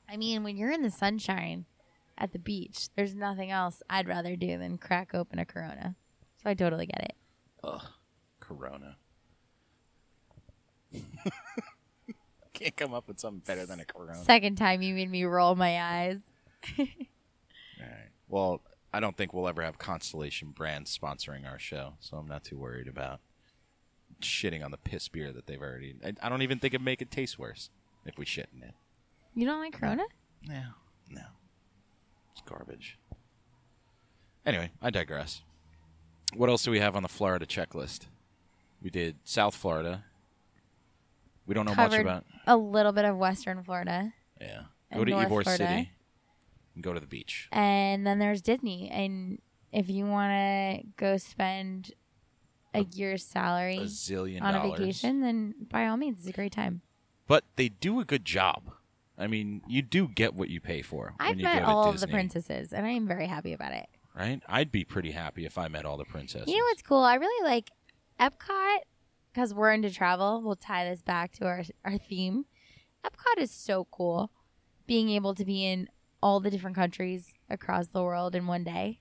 I 0.08 0.16
mean, 0.16 0.42
when 0.42 0.56
you're 0.56 0.72
in 0.72 0.82
the 0.82 0.90
sunshine 0.90 1.64
at 2.18 2.32
the 2.32 2.40
beach, 2.40 2.88
there's 2.96 3.14
nothing 3.14 3.52
else 3.52 3.84
I'd 3.88 4.08
rather 4.08 4.34
do 4.34 4.58
than 4.58 4.76
crack 4.76 5.14
open 5.14 5.38
a 5.38 5.44
Corona. 5.44 5.94
So 6.42 6.50
I 6.50 6.54
totally 6.54 6.86
get 6.86 7.04
it. 7.04 7.14
Ugh, 7.62 7.86
Corona. 8.40 8.96
Can't 12.52 12.76
come 12.76 12.94
up 12.94 13.06
with 13.06 13.20
something 13.20 13.42
better 13.46 13.64
than 13.64 13.78
a 13.78 13.84
Corona. 13.84 14.16
Second 14.24 14.56
time 14.56 14.82
you 14.82 14.92
made 14.92 15.10
me 15.10 15.22
roll 15.22 15.54
my 15.54 15.80
eyes. 15.80 16.18
All 16.80 16.86
right. 17.80 18.10
Well, 18.28 18.60
I 18.92 18.98
don't 18.98 19.16
think 19.16 19.32
we'll 19.32 19.46
ever 19.46 19.62
have 19.62 19.78
Constellation 19.78 20.50
Brands 20.50 20.98
sponsoring 20.98 21.48
our 21.48 21.60
show, 21.60 21.92
so 22.00 22.16
I'm 22.16 22.26
not 22.26 22.42
too 22.42 22.58
worried 22.58 22.88
about 22.88 23.20
shitting 24.20 24.64
on 24.64 24.70
the 24.70 24.76
piss 24.78 25.08
beer 25.08 25.32
that 25.32 25.46
they've 25.46 25.60
already. 25.60 25.94
I, 26.04 26.12
I 26.22 26.28
don't 26.28 26.42
even 26.42 26.58
think 26.58 26.74
it'd 26.74 26.84
make 26.84 27.02
it 27.02 27.10
taste 27.10 27.38
worse 27.38 27.70
if 28.04 28.18
we 28.18 28.24
shit 28.24 28.48
in 28.54 28.62
it. 28.62 28.74
You 29.34 29.46
don't 29.46 29.60
like 29.60 29.72
Corona? 29.78 30.04
No, 30.48 30.62
no, 31.10 31.22
it's 32.32 32.42
garbage. 32.46 32.98
Anyway, 34.44 34.70
I 34.80 34.90
digress. 34.90 35.42
What 36.34 36.48
else 36.48 36.62
do 36.62 36.70
we 36.70 36.80
have 36.80 36.96
on 36.96 37.02
the 37.02 37.08
Florida 37.08 37.46
checklist? 37.46 38.06
We 38.82 38.90
did 38.90 39.16
South 39.24 39.54
Florida. 39.54 40.04
We 41.46 41.54
don't 41.54 41.64
know 41.66 41.74
much 41.74 41.90
Covered 41.90 42.00
about. 42.02 42.24
a 42.46 42.56
little 42.56 42.92
bit 42.92 43.04
of 43.04 43.16
Western 43.16 43.62
Florida. 43.62 44.12
Yeah, 44.40 44.62
And 44.90 44.98
go 45.00 45.04
to 45.04 45.10
North 45.12 45.24
Ybor 45.26 45.28
Florida. 45.44 45.50
City 45.56 45.90
and 46.74 46.84
go 46.84 46.92
to 46.92 47.00
the 47.00 47.06
beach. 47.06 47.48
And 47.52 48.06
then 48.06 48.18
there's 48.18 48.42
Disney. 48.42 48.88
And 48.90 49.40
if 49.72 49.88
you 49.88 50.06
want 50.06 50.30
to 50.32 50.82
go 50.96 51.16
spend 51.16 51.92
a 52.76 52.86
year's 52.96 53.24
salary 53.24 53.78
A 53.78 53.82
zillion 53.82 54.42
on 54.42 54.54
a 54.54 54.62
vacation, 54.70 55.20
then 55.20 55.54
by 55.70 55.86
all 55.86 55.96
means, 55.96 56.20
it's 56.20 56.28
a 56.28 56.32
great 56.32 56.52
time. 56.52 56.82
but 57.26 57.44
they 57.56 57.68
do 57.68 58.00
a 58.00 58.04
good 58.04 58.24
job. 58.24 58.70
I 59.18 59.26
mean, 59.26 59.62
you 59.66 59.80
do 59.82 60.08
get 60.08 60.34
what 60.34 60.50
you 60.50 60.60
pay 60.60 60.82
for 60.82 61.14
I've 61.18 61.38
you 61.38 61.44
met 61.44 61.62
all 61.62 61.88
of 61.88 62.00
the 62.00 62.06
princesses, 62.08 62.72
and 62.72 62.84
I 62.86 62.90
am 62.90 63.06
very 63.06 63.26
happy 63.26 63.52
about 63.54 63.72
it. 63.72 63.86
right? 64.14 64.42
I'd 64.48 64.70
be 64.70 64.84
pretty 64.84 65.12
happy 65.12 65.46
if 65.46 65.56
I 65.56 65.68
met 65.68 65.86
all 65.86 65.96
the 65.96 66.04
princesses. 66.04 66.48
You 66.48 66.58
know 66.58 66.64
what's 66.64 66.82
cool? 66.82 67.02
I 67.02 67.14
really 67.14 67.48
like 67.48 67.70
Epcot 68.20 68.78
because 69.32 69.54
we're 69.54 69.72
into 69.72 69.90
travel. 69.90 70.42
We'll 70.42 70.56
tie 70.56 70.88
this 70.88 71.02
back 71.02 71.32
to 71.34 71.46
our 71.46 71.62
our 71.84 71.96
theme. 71.98 72.44
Epcot 73.04 73.40
is 73.42 73.50
so 73.50 73.86
cool, 73.90 74.30
being 74.86 75.08
able 75.10 75.34
to 75.34 75.44
be 75.44 75.64
in 75.64 75.88
all 76.22 76.40
the 76.40 76.50
different 76.50 76.76
countries 76.76 77.32
across 77.48 77.88
the 77.88 78.02
world 78.02 78.34
in 78.34 78.46
one 78.46 78.64
day, 78.64 79.00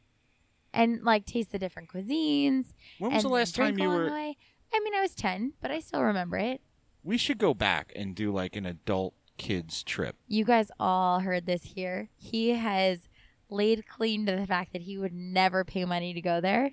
and 0.75 1.03
like 1.03 1.25
taste 1.25 1.51
the 1.51 1.59
different 1.59 1.89
cuisines. 1.89 2.73
when 2.99 3.13
was 3.13 3.23
the 3.23 3.29
last 3.29 3.55
time 3.55 3.79
you 3.79 3.89
were? 3.89 4.11
way. 4.11 4.37
I 4.73 4.79
mean, 4.79 4.93
I 4.93 5.01
was 5.01 5.15
ten, 5.15 5.53
but 5.61 5.71
I 5.71 5.79
still 5.79 6.03
remember 6.03 6.37
it. 6.37 6.61
We 7.03 7.17
should 7.17 7.37
go 7.37 7.53
back 7.53 7.91
and 7.95 8.15
do 8.15 8.31
like 8.33 8.55
an 8.55 8.65
adult 8.65 9.13
kids 9.37 9.83
trip. 9.83 10.15
You 10.27 10.43
guys 10.45 10.69
all 10.79 11.19
heard 11.19 11.45
this 11.45 11.63
here. 11.63 12.09
He 12.17 12.49
has 12.51 13.07
laid 13.49 13.87
claim 13.87 14.25
to 14.25 14.35
the 14.35 14.47
fact 14.47 14.73
that 14.73 14.81
he 14.81 14.97
would 14.97 15.13
never 15.13 15.63
pay 15.63 15.85
money 15.85 16.13
to 16.13 16.21
go 16.21 16.41
there 16.41 16.71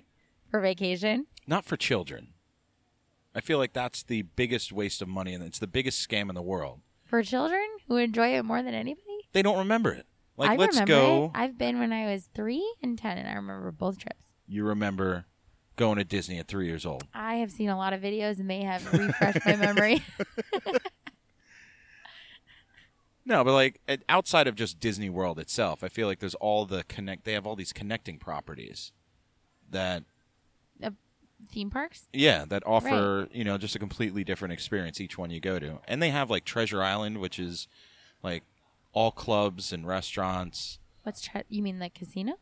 for 0.49 0.59
vacation. 0.59 1.27
Not 1.47 1.65
for 1.65 1.77
children. 1.77 2.29
I 3.35 3.41
feel 3.41 3.57
like 3.57 3.73
that's 3.73 4.03
the 4.03 4.23
biggest 4.23 4.71
waste 4.71 5.01
of 5.01 5.07
money 5.07 5.33
and 5.33 5.43
it's 5.43 5.59
the 5.59 5.67
biggest 5.67 6.07
scam 6.07 6.29
in 6.29 6.35
the 6.35 6.41
world. 6.41 6.81
For 7.03 7.23
children 7.23 7.65
who 7.87 7.97
enjoy 7.97 8.35
it 8.37 8.43
more 8.43 8.61
than 8.63 8.73
anybody? 8.73 9.27
They 9.33 9.41
don't 9.41 9.57
remember 9.57 9.91
it. 9.91 10.05
Like 10.37 10.51
I 10.51 10.55
let's 10.55 10.75
remember 10.75 10.93
go. 10.93 11.25
It. 11.25 11.31
I've 11.35 11.57
been 11.57 11.79
when 11.79 11.93
I 11.93 12.11
was 12.11 12.29
three 12.33 12.65
and 12.81 12.97
ten, 12.97 13.17
and 13.17 13.27
I 13.27 13.33
remember 13.33 13.71
both 13.71 13.97
trips. 13.99 14.25
You 14.47 14.63
remember 14.65 15.25
going 15.75 15.97
to 15.97 16.03
Disney 16.03 16.37
at 16.37 16.47
3 16.47 16.67
years 16.67 16.85
old. 16.85 17.03
I 17.15 17.35
have 17.35 17.51
seen 17.51 17.69
a 17.69 17.77
lot 17.77 17.93
of 17.93 18.01
videos 18.01 18.39
and 18.39 18.47
they 18.47 18.61
have 18.61 18.85
refreshed 18.93 19.39
my 19.45 19.55
memory. 19.55 20.03
No, 23.25 23.43
but 23.43 23.53
like 23.53 23.79
outside 24.09 24.47
of 24.47 24.55
just 24.55 24.79
Disney 24.79 25.09
World 25.09 25.39
itself, 25.39 25.83
I 25.83 25.87
feel 25.87 26.07
like 26.07 26.19
there's 26.19 26.35
all 26.35 26.65
the 26.65 26.83
connect. 26.83 27.23
They 27.23 27.33
have 27.33 27.47
all 27.47 27.55
these 27.55 27.71
connecting 27.71 28.17
properties 28.17 28.91
that, 29.69 30.03
uh, 30.83 30.89
Theme 31.49 31.69
parks? 31.69 32.07
yeah, 32.11 32.45
that 32.45 32.63
offer 32.65 33.27
you 33.31 33.43
know 33.43 33.57
just 33.57 33.75
a 33.75 33.79
completely 33.79 34.23
different 34.23 34.53
experience 34.53 34.99
each 34.99 35.17
one 35.17 35.29
you 35.29 35.39
go 35.39 35.57
to. 35.57 35.79
And 35.87 36.01
they 36.01 36.09
have 36.09 36.29
like 36.29 36.43
Treasure 36.43 36.83
Island, 36.83 37.19
which 37.19 37.39
is 37.39 37.67
like 38.21 38.43
all 38.93 39.11
clubs 39.11 39.73
and 39.73 39.85
restaurants. 39.85 40.79
What's 41.03 41.21
tre- 41.21 41.43
you 41.49 41.61
mean 41.61 41.79
like 41.79 41.93
casino? 41.93 42.33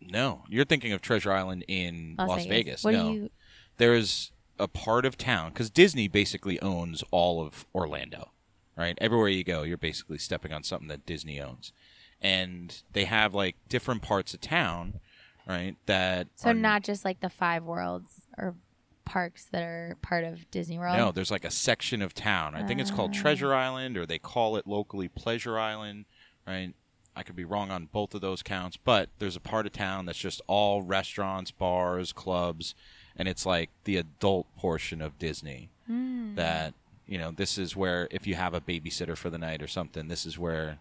No, 0.00 0.42
you're 0.48 0.64
thinking 0.64 0.92
of 0.92 1.00
Treasure 1.00 1.32
Island 1.32 1.64
in 1.68 2.16
Las, 2.18 2.44
Vegas. 2.46 2.82
What 2.82 2.94
no, 2.94 3.12
you? 3.12 3.30
there's 3.76 4.32
a 4.58 4.66
part 4.66 5.04
of 5.06 5.16
town 5.16 5.50
because 5.50 5.70
Disney 5.70 6.08
basically 6.08 6.60
owns 6.60 7.04
all 7.12 7.40
of 7.44 7.66
Orlando, 7.74 8.32
right? 8.76 8.98
Everywhere 9.00 9.28
you 9.28 9.44
go, 9.44 9.62
you're 9.62 9.76
basically 9.78 10.18
stepping 10.18 10.52
on 10.52 10.64
something 10.64 10.88
that 10.88 11.06
Disney 11.06 11.40
owns, 11.40 11.72
and 12.20 12.82
they 12.92 13.04
have 13.04 13.32
like 13.32 13.54
different 13.68 14.02
parts 14.02 14.34
of 14.34 14.40
town, 14.40 14.98
right? 15.46 15.76
That 15.86 16.28
So 16.34 16.50
are- 16.50 16.54
not 16.54 16.82
just 16.82 17.04
like 17.04 17.20
the 17.20 17.30
five 17.30 17.62
worlds 17.62 18.22
or 18.36 18.56
parks 19.04 19.44
that 19.52 19.62
are 19.62 19.96
part 20.02 20.24
of 20.24 20.50
Disney 20.50 20.78
World. 20.78 20.96
no, 20.96 21.12
there's 21.12 21.30
like 21.30 21.44
a 21.44 21.50
section 21.50 22.02
of 22.02 22.14
town. 22.14 22.54
I 22.54 22.66
think 22.66 22.80
it's 22.80 22.90
called 22.90 23.12
Ah. 23.16 23.20
Treasure 23.20 23.54
Island, 23.54 23.96
or 23.96 24.06
they 24.06 24.18
call 24.18 24.56
it 24.56 24.66
locally 24.66 25.08
Pleasure 25.08 25.58
Island, 25.58 26.04
right? 26.46 26.74
I 27.14 27.22
could 27.22 27.36
be 27.36 27.44
wrong 27.44 27.70
on 27.70 27.86
both 27.92 28.14
of 28.14 28.20
those 28.22 28.42
counts, 28.42 28.76
but 28.78 29.10
there's 29.18 29.36
a 29.36 29.40
part 29.40 29.66
of 29.66 29.72
town 29.72 30.06
that's 30.06 30.18
just 30.18 30.40
all 30.46 30.82
restaurants, 30.82 31.50
bars, 31.50 32.12
clubs, 32.12 32.74
and 33.16 33.28
it's 33.28 33.44
like 33.44 33.68
the 33.84 33.96
adult 33.98 34.46
portion 34.56 35.02
of 35.02 35.18
Disney. 35.18 35.68
Hmm. 35.86 36.36
that 36.36 36.74
you 37.08 37.18
know 37.18 37.32
this 37.32 37.58
is 37.58 37.74
where 37.74 38.06
if 38.12 38.24
you 38.26 38.36
have 38.36 38.54
a 38.54 38.60
babysitter 38.60 39.16
for 39.16 39.28
the 39.30 39.36
night 39.36 39.60
or 39.60 39.66
something 39.66 40.06
this 40.06 40.24
is 40.24 40.38
where 40.38 40.78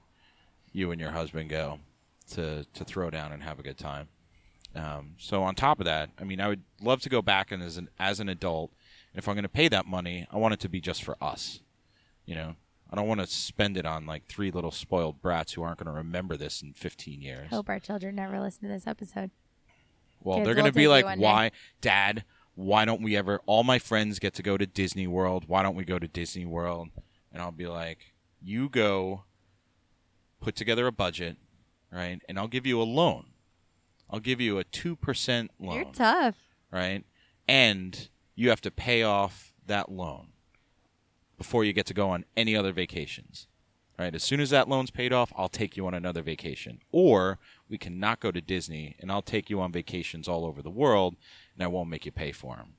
you 0.71 0.91
and 0.91 1.01
your 1.01 1.09
husband 1.09 1.49
go 1.49 1.79
to 2.29 2.65
to 2.75 2.83
throw 2.85 3.09
down 3.09 3.31
and 3.31 3.41
have 3.41 3.59
a 3.59 3.63
good 3.63 3.79
time 3.79 4.07
um, 4.75 5.15
so 5.17 5.43
on 5.43 5.53
top 5.55 5.79
of 5.79 5.85
that 5.85 6.09
i 6.19 6.23
mean 6.23 6.39
i 6.39 6.47
would 6.47 6.63
love 6.81 7.01
to 7.01 7.09
go 7.09 7.21
back 7.21 7.51
and 7.51 7.61
as 7.61 7.77
an 7.77 7.89
as 7.99 8.19
an 8.19 8.29
adult 8.29 8.71
and 9.13 9.19
if 9.19 9.27
i'm 9.27 9.35
going 9.35 9.43
to 9.43 9.49
pay 9.49 9.67
that 9.67 9.85
money 9.85 10.25
i 10.31 10.37
want 10.37 10.53
it 10.53 10.59
to 10.59 10.69
be 10.69 10.79
just 10.79 11.03
for 11.03 11.17
us 11.21 11.59
you 12.25 12.35
know 12.35 12.55
i 12.89 12.95
don't 12.95 13.07
want 13.07 13.19
to 13.19 13.27
spend 13.27 13.75
it 13.77 13.85
on 13.85 14.05
like 14.05 14.25
three 14.27 14.49
little 14.51 14.71
spoiled 14.71 15.21
brats 15.21 15.53
who 15.53 15.61
aren't 15.63 15.77
going 15.77 15.91
to 15.93 15.97
remember 15.97 16.37
this 16.37 16.61
in 16.61 16.73
15 16.73 17.21
years 17.21 17.49
Hope 17.49 17.67
our 17.69 17.79
children 17.79 18.15
never 18.15 18.39
listen 18.39 18.61
to 18.61 18.67
this 18.69 18.87
episode. 18.87 19.31
well, 20.21 20.37
Kids 20.37 20.45
they're 20.45 20.55
going 20.55 20.65
to 20.65 20.71
be 20.71 20.87
like, 20.87 21.05
day. 21.05 21.15
why, 21.17 21.51
Dad, 21.81 22.23
why 22.55 22.85
don't 22.85 23.01
we 23.01 23.17
ever, 23.17 23.41
all 23.45 23.63
my 23.63 23.79
friends 23.79 24.19
get 24.19 24.33
to 24.35 24.43
go 24.43 24.55
to 24.55 24.65
Disney 24.67 25.07
World. 25.07 25.45
Why 25.47 25.63
don't 25.63 25.75
we 25.75 25.83
go 25.83 25.97
to 25.99 26.07
Disney 26.07 26.45
World? 26.45 26.89
And 27.33 27.41
I'll 27.41 27.51
be 27.51 27.65
like, 27.67 28.13
you 28.41 28.69
go 28.69 29.23
put 30.41 30.55
together 30.55 30.85
a 30.85 30.91
budget, 30.91 31.37
right? 31.91 32.21
And 32.29 32.37
I'll 32.37 32.47
give 32.47 32.65
you 32.67 32.79
a 32.81 32.83
loan. 32.83 33.30
I'll 34.11 34.19
give 34.19 34.41
you 34.41 34.59
a 34.59 34.63
2% 34.65 35.47
loan, 35.59 35.75
You're 35.75 35.85
tough. 35.93 36.35
right? 36.71 37.03
And 37.47 38.09
you 38.35 38.49
have 38.49 38.61
to 38.61 38.71
pay 38.71 39.03
off 39.03 39.53
that 39.65 39.91
loan 39.91 40.27
before 41.37 41.63
you 41.63 41.73
get 41.73 41.85
to 41.87 41.93
go 41.93 42.09
on 42.09 42.25
any 42.35 42.55
other 42.55 42.71
vacations. 42.73 43.47
Right, 43.99 44.15
as 44.15 44.23
soon 44.23 44.39
as 44.39 44.49
that 44.49 44.67
loan's 44.67 44.89
paid 44.89 45.13
off, 45.13 45.31
I'll 45.35 45.49
take 45.49 45.77
you 45.77 45.85
on 45.85 45.93
another 45.93 46.23
vacation. 46.23 46.79
Or 46.91 47.37
we 47.69 47.77
cannot 47.77 48.19
go 48.19 48.31
to 48.31 48.41
Disney 48.41 48.95
and 48.99 49.11
I'll 49.11 49.21
take 49.21 49.47
you 49.47 49.61
on 49.61 49.71
vacations 49.71 50.27
all 50.27 50.43
over 50.43 50.63
the 50.63 50.71
world 50.71 51.17
and 51.53 51.63
I 51.63 51.67
won't 51.67 51.89
make 51.89 52.05
you 52.07 52.11
pay 52.11 52.31
for 52.31 52.55
them. 52.55 52.73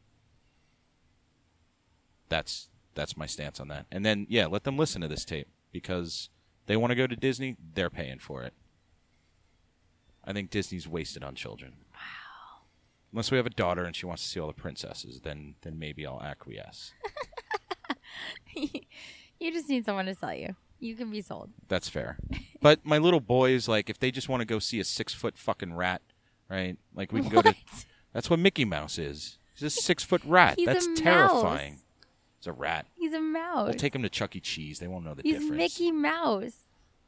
That's 2.28 2.68
that's 2.94 3.16
my 3.16 3.26
stance 3.26 3.60
on 3.60 3.68
that. 3.68 3.86
And 3.92 4.04
then 4.04 4.26
yeah, 4.28 4.46
let 4.46 4.64
them 4.64 4.76
listen 4.76 5.00
to 5.02 5.08
this 5.08 5.24
tape 5.24 5.46
because 5.70 6.28
they 6.66 6.76
want 6.76 6.90
to 6.90 6.96
go 6.96 7.06
to 7.06 7.14
Disney, 7.14 7.56
they're 7.74 7.90
paying 7.90 8.18
for 8.18 8.42
it. 8.42 8.52
I 10.24 10.32
think 10.32 10.50
Disney's 10.50 10.88
wasted 10.88 11.22
on 11.24 11.34
children. 11.34 11.74
Wow. 11.92 12.62
Unless 13.12 13.30
we 13.30 13.36
have 13.36 13.46
a 13.46 13.50
daughter 13.50 13.84
and 13.84 13.94
she 13.94 14.06
wants 14.06 14.22
to 14.22 14.28
see 14.28 14.40
all 14.40 14.46
the 14.46 14.52
princesses, 14.54 15.20
then 15.20 15.54
then 15.62 15.78
maybe 15.78 16.06
I'll 16.06 16.22
acquiesce. 16.22 16.92
you 18.54 19.52
just 19.52 19.68
need 19.68 19.84
someone 19.84 20.06
to 20.06 20.14
sell 20.14 20.34
you. 20.34 20.56
You 20.78 20.96
can 20.96 21.10
be 21.10 21.20
sold. 21.20 21.50
That's 21.68 21.88
fair. 21.88 22.18
But 22.60 22.84
my 22.84 22.98
little 22.98 23.20
boys, 23.20 23.68
like, 23.68 23.88
if 23.88 24.00
they 24.00 24.10
just 24.10 24.28
want 24.28 24.40
to 24.40 24.44
go 24.44 24.58
see 24.58 24.80
a 24.80 24.84
six 24.84 25.14
foot 25.14 25.36
fucking 25.36 25.74
rat, 25.74 26.02
right? 26.48 26.76
Like, 26.94 27.12
we 27.12 27.20
can 27.20 27.30
go 27.30 27.42
to. 27.42 27.54
That's 28.12 28.28
what 28.28 28.38
Mickey 28.40 28.64
Mouse 28.64 28.98
is. 28.98 29.38
He's 29.54 29.62
a 29.62 29.70
six 29.70 30.02
foot 30.02 30.22
rat. 30.24 30.54
He's 30.56 30.66
That's 30.66 30.88
mouse. 30.88 30.98
terrifying. 30.98 31.82
He's 32.38 32.46
a 32.48 32.52
rat. 32.52 32.86
He's 32.96 33.12
a 33.12 33.20
mouse. 33.20 33.66
We'll 33.68 33.74
take 33.78 33.94
him 33.94 34.02
to 34.02 34.08
Chuck 34.08 34.34
E. 34.34 34.40
Cheese. 34.40 34.80
They 34.80 34.88
won't 34.88 35.04
know 35.04 35.14
the 35.14 35.22
He's 35.22 35.34
difference. 35.34 35.56
Mickey 35.56 35.92
Mouse. 35.92 36.56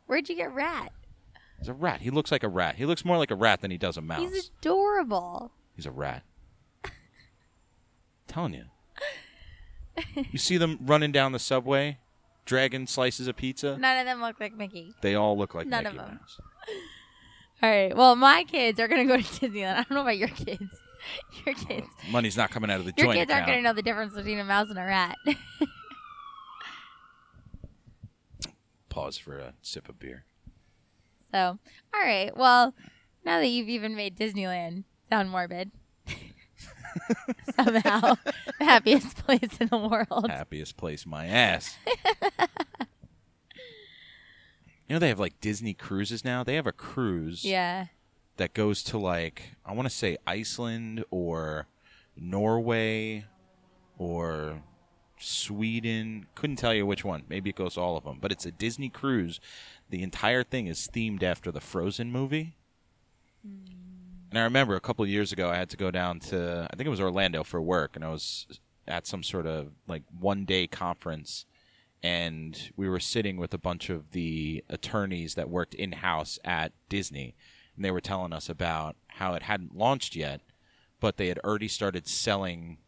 Where'd 0.06 0.28
you 0.28 0.36
get 0.36 0.54
rat? 0.54 0.92
He's 1.64 1.70
a 1.70 1.72
rat. 1.72 2.02
He 2.02 2.10
looks 2.10 2.30
like 2.30 2.42
a 2.42 2.48
rat. 2.48 2.76
He 2.76 2.84
looks 2.84 3.06
more 3.06 3.16
like 3.16 3.30
a 3.30 3.34
rat 3.34 3.62
than 3.62 3.70
he 3.70 3.78
does 3.78 3.96
a 3.96 4.02
mouse. 4.02 4.20
He's 4.20 4.50
adorable. 4.60 5.50
He's 5.74 5.86
a 5.86 5.90
rat. 5.90 6.22
telling 8.26 8.52
you. 8.52 8.64
You 10.30 10.38
see 10.38 10.58
them 10.58 10.78
running 10.82 11.10
down 11.10 11.32
the 11.32 11.38
subway, 11.38 12.00
dragging 12.44 12.86
slices 12.86 13.28
of 13.28 13.36
pizza. 13.36 13.78
None 13.78 13.98
of 13.98 14.04
them 14.04 14.20
look 14.20 14.38
like 14.40 14.54
Mickey. 14.54 14.92
They 15.00 15.14
all 15.14 15.38
look 15.38 15.54
like 15.54 15.66
None 15.66 15.86
of 15.86 15.94
Mickey 15.94 16.04
them. 16.04 16.18
Mouse. 16.20 16.38
All 17.62 17.70
right. 17.70 17.96
Well, 17.96 18.14
my 18.14 18.44
kids 18.44 18.78
are 18.78 18.86
gonna 18.86 19.06
go 19.06 19.16
to 19.16 19.22
Disneyland. 19.22 19.72
I 19.72 19.76
don't 19.84 19.92
know 19.92 20.02
about 20.02 20.18
your 20.18 20.28
kids. 20.28 20.64
Your 21.46 21.54
oh, 21.58 21.64
kids. 21.64 21.86
Money's 22.10 22.36
not 22.36 22.50
coming 22.50 22.70
out 22.70 22.80
of 22.80 22.84
the 22.84 22.92
Your 22.96 23.06
joint 23.06 23.20
kids 23.20 23.30
aren't 23.30 23.46
gonna 23.46 23.62
know 23.62 23.72
the 23.72 23.80
difference 23.80 24.14
between 24.14 24.38
a 24.38 24.44
mouse 24.44 24.68
and 24.68 24.78
a 24.78 24.84
rat. 24.84 25.16
Pause 28.90 29.16
for 29.16 29.38
a 29.38 29.54
sip 29.62 29.88
of 29.88 29.98
beer. 29.98 30.24
So, 31.34 31.58
all 31.92 32.00
right. 32.00 32.30
Well, 32.36 32.74
now 33.24 33.40
that 33.40 33.48
you've 33.48 33.68
even 33.68 33.96
made 33.96 34.16
Disneyland 34.16 34.84
sound 35.10 35.30
morbid, 35.30 35.72
somehow 37.56 38.14
the 38.58 38.64
happiest 38.64 39.16
place 39.26 39.56
in 39.60 39.66
the 39.68 39.78
world. 39.78 40.30
Happiest 40.30 40.76
place, 40.76 41.04
my 41.04 41.26
ass. 41.26 41.76
you 44.86 44.94
know 44.94 44.98
they 44.98 45.08
have 45.08 45.18
like 45.18 45.40
Disney 45.40 45.74
cruises 45.74 46.24
now. 46.24 46.44
They 46.44 46.54
have 46.54 46.66
a 46.66 46.72
cruise 46.72 47.44
Yeah. 47.44 47.86
that 48.36 48.54
goes 48.54 48.82
to 48.84 48.98
like 48.98 49.54
I 49.64 49.72
want 49.72 49.88
to 49.88 49.94
say 49.94 50.18
Iceland 50.26 51.04
or 51.10 51.66
Norway 52.16 53.24
or 53.98 54.62
Sweden. 55.18 56.26
Couldn't 56.34 56.56
tell 56.56 56.74
you 56.74 56.84
which 56.86 57.04
one. 57.04 57.22
Maybe 57.28 57.50
it 57.50 57.56
goes 57.56 57.74
to 57.74 57.80
all 57.80 57.96
of 57.96 58.04
them. 58.04 58.18
But 58.20 58.30
it's 58.32 58.44
a 58.46 58.52
Disney 58.52 58.88
cruise. 58.90 59.40
The 59.94 60.02
entire 60.02 60.42
thing 60.42 60.66
is 60.66 60.88
themed 60.92 61.22
after 61.22 61.52
the 61.52 61.60
Frozen 61.60 62.10
movie. 62.10 62.56
And 63.44 64.36
I 64.36 64.42
remember 64.42 64.74
a 64.74 64.80
couple 64.80 65.06
years 65.06 65.30
ago, 65.30 65.48
I 65.48 65.54
had 65.54 65.70
to 65.70 65.76
go 65.76 65.92
down 65.92 66.18
to 66.30 66.66
I 66.68 66.74
think 66.74 66.88
it 66.88 66.90
was 66.90 67.00
Orlando 67.00 67.44
for 67.44 67.62
work, 67.62 67.94
and 67.94 68.04
I 68.04 68.08
was 68.08 68.48
at 68.88 69.06
some 69.06 69.22
sort 69.22 69.46
of 69.46 69.70
like 69.86 70.02
one 70.10 70.46
day 70.46 70.66
conference, 70.66 71.46
and 72.02 72.72
we 72.76 72.88
were 72.88 72.98
sitting 72.98 73.36
with 73.36 73.54
a 73.54 73.58
bunch 73.58 73.88
of 73.88 74.10
the 74.10 74.64
attorneys 74.68 75.36
that 75.36 75.48
worked 75.48 75.74
in 75.74 75.92
house 75.92 76.40
at 76.44 76.72
Disney, 76.88 77.36
and 77.76 77.84
they 77.84 77.92
were 77.92 78.00
telling 78.00 78.32
us 78.32 78.48
about 78.48 78.96
how 79.06 79.34
it 79.34 79.44
hadn't 79.44 79.76
launched 79.76 80.16
yet, 80.16 80.40
but 80.98 81.18
they 81.18 81.28
had 81.28 81.38
already 81.44 81.68
started 81.68 82.08
selling, 82.08 82.78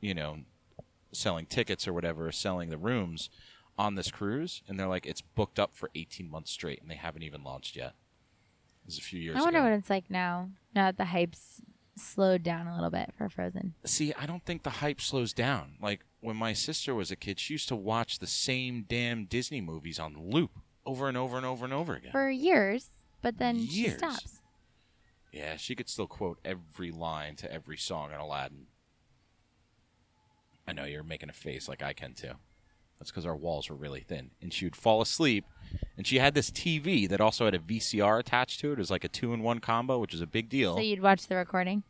you 0.00 0.14
know, 0.14 0.38
selling 1.12 1.46
tickets 1.46 1.86
or 1.86 1.92
whatever, 1.92 2.32
selling 2.32 2.70
the 2.70 2.76
rooms 2.76 3.30
on 3.78 3.94
this 3.94 4.10
cruise, 4.10 4.62
and 4.68 4.78
they're 4.78 4.88
like, 4.88 5.06
it's 5.06 5.20
booked 5.20 5.58
up 5.58 5.74
for 5.74 5.90
18 5.94 6.30
months 6.30 6.50
straight, 6.50 6.80
and 6.80 6.90
they 6.90 6.94
haven't 6.96 7.22
even 7.22 7.44
launched 7.44 7.76
yet. 7.76 7.94
It 8.82 8.86
was 8.86 8.98
a 8.98 9.02
few 9.02 9.20
years 9.20 9.36
I 9.36 9.40
wonder 9.42 9.58
ago. 9.58 9.68
what 9.70 9.78
it's 9.78 9.90
like 9.90 10.10
now. 10.10 10.50
Now 10.74 10.86
that 10.86 10.96
the 10.96 11.06
hype's 11.06 11.60
slowed 11.96 12.42
down 12.42 12.66
a 12.66 12.74
little 12.74 12.90
bit 12.90 13.12
for 13.16 13.28
Frozen. 13.28 13.74
See, 13.84 14.12
I 14.14 14.26
don't 14.26 14.44
think 14.44 14.62
the 14.62 14.70
hype 14.70 15.00
slows 15.00 15.32
down. 15.32 15.72
Like 15.80 16.04
when 16.20 16.36
my 16.36 16.52
sister 16.52 16.94
was 16.94 17.10
a 17.10 17.16
kid, 17.16 17.40
she 17.40 17.54
used 17.54 17.68
to 17.68 17.76
watch 17.76 18.18
the 18.18 18.26
same 18.26 18.84
damn 18.88 19.24
Disney 19.24 19.60
movies 19.60 19.98
on 19.98 20.30
loop 20.30 20.52
over 20.84 21.08
and 21.08 21.16
over 21.16 21.36
and 21.36 21.44
over 21.46 21.64
and 21.64 21.74
over 21.74 21.94
again. 21.94 22.12
For 22.12 22.30
years, 22.30 22.88
but 23.22 23.38
then 23.38 23.66
she 23.66 23.82
Years. 23.82 23.98
stops. 23.98 24.40
Yeah, 25.32 25.56
she 25.56 25.74
could 25.74 25.88
still 25.88 26.06
quote 26.06 26.38
every 26.44 26.90
line 26.92 27.34
to 27.36 27.52
every 27.52 27.76
song 27.76 28.12
in 28.12 28.18
Aladdin. 28.20 28.66
I 30.68 30.72
know 30.72 30.84
you're 30.84 31.02
making 31.02 31.28
a 31.28 31.34
face 31.34 31.68
like 31.68 31.82
I 31.82 31.92
can 31.92 32.14
too. 32.14 32.32
That's 32.98 33.10
because 33.10 33.26
our 33.26 33.36
walls 33.36 33.68
were 33.68 33.76
really 33.76 34.00
thin. 34.00 34.30
And 34.40 34.52
she 34.52 34.64
would 34.64 34.76
fall 34.76 35.00
asleep, 35.02 35.44
and 35.96 36.06
she 36.06 36.18
had 36.18 36.34
this 36.34 36.50
TV 36.50 37.08
that 37.08 37.20
also 37.20 37.44
had 37.44 37.54
a 37.54 37.58
VCR 37.58 38.18
attached 38.20 38.60
to 38.60 38.68
it. 38.70 38.74
It 38.74 38.78
was 38.78 38.90
like 38.90 39.04
a 39.04 39.08
two 39.08 39.32
in 39.34 39.42
one 39.42 39.58
combo, 39.60 39.98
which 39.98 40.14
is 40.14 40.20
a 40.20 40.26
big 40.26 40.48
deal. 40.48 40.74
So 40.76 40.80
you'd 40.80 41.02
watch 41.02 41.26
the 41.26 41.36
recording. 41.36 41.82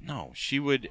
no, 0.00 0.32
she 0.34 0.58
would 0.58 0.90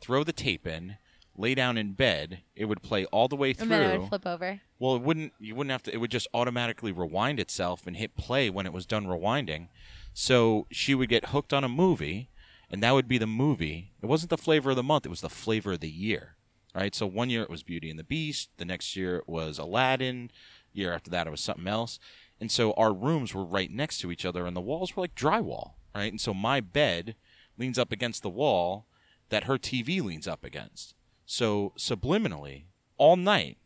throw 0.00 0.24
the 0.24 0.32
tape 0.32 0.66
in, 0.66 0.96
lay 1.36 1.54
down 1.54 1.78
in 1.78 1.92
bed. 1.92 2.40
It 2.56 2.64
would 2.66 2.82
play 2.82 3.04
all 3.06 3.28
the 3.28 3.36
way 3.36 3.54
And 3.58 3.70
then 3.70 3.90
it 3.90 3.98
would 4.00 4.08
flip 4.08 4.26
over. 4.26 4.60
Well, 4.78 4.96
it 4.96 5.02
wouldn't. 5.02 5.32
You 5.38 5.54
wouldn't 5.54 5.70
have 5.72 5.82
to. 5.84 5.92
It 5.94 5.98
would 5.98 6.10
just 6.10 6.28
automatically 6.34 6.92
rewind 6.92 7.38
itself 7.40 7.86
and 7.86 7.96
hit 7.96 8.16
play 8.16 8.50
when 8.50 8.66
it 8.66 8.72
was 8.72 8.84
done 8.86 9.06
rewinding. 9.06 9.68
So 10.12 10.66
she 10.70 10.94
would 10.94 11.08
get 11.08 11.26
hooked 11.26 11.52
on 11.52 11.64
a 11.64 11.68
movie, 11.68 12.28
and 12.70 12.82
that 12.82 12.92
would 12.92 13.08
be 13.08 13.18
the 13.18 13.26
movie. 13.26 13.92
It 14.02 14.06
wasn't 14.06 14.30
the 14.30 14.38
flavor 14.38 14.70
of 14.70 14.76
the 14.76 14.82
month. 14.82 15.06
It 15.06 15.10
was 15.10 15.20
the 15.22 15.28
flavor 15.30 15.72
of 15.72 15.80
the 15.80 15.90
year. 15.90 16.36
Right. 16.74 16.94
So 16.94 17.06
one 17.06 17.30
year 17.30 17.42
it 17.42 17.50
was 17.50 17.62
Beauty 17.62 17.88
and 17.88 17.98
the 17.98 18.04
Beast. 18.04 18.50
The 18.56 18.64
next 18.64 18.96
year 18.96 19.16
it 19.18 19.28
was 19.28 19.58
Aladdin. 19.58 20.30
Year 20.72 20.92
after 20.92 21.10
that 21.10 21.26
it 21.26 21.30
was 21.30 21.40
something 21.40 21.68
else. 21.68 22.00
And 22.40 22.50
so 22.50 22.72
our 22.72 22.92
rooms 22.92 23.32
were 23.32 23.44
right 23.44 23.70
next 23.70 23.98
to 23.98 24.10
each 24.10 24.24
other, 24.24 24.44
and 24.44 24.56
the 24.56 24.60
walls 24.60 24.96
were 24.96 25.02
like 25.02 25.14
drywall. 25.14 25.74
Right. 25.94 26.10
And 26.10 26.20
so 26.20 26.34
my 26.34 26.60
bed 26.60 27.14
leans 27.56 27.78
up 27.78 27.92
against 27.92 28.22
the 28.22 28.30
wall 28.30 28.86
that 29.28 29.44
her 29.44 29.56
TV 29.56 30.02
leans 30.02 30.26
up 30.26 30.44
against. 30.44 30.94
So 31.26 31.72
subliminally, 31.78 32.64
all 32.96 33.16
night, 33.16 33.58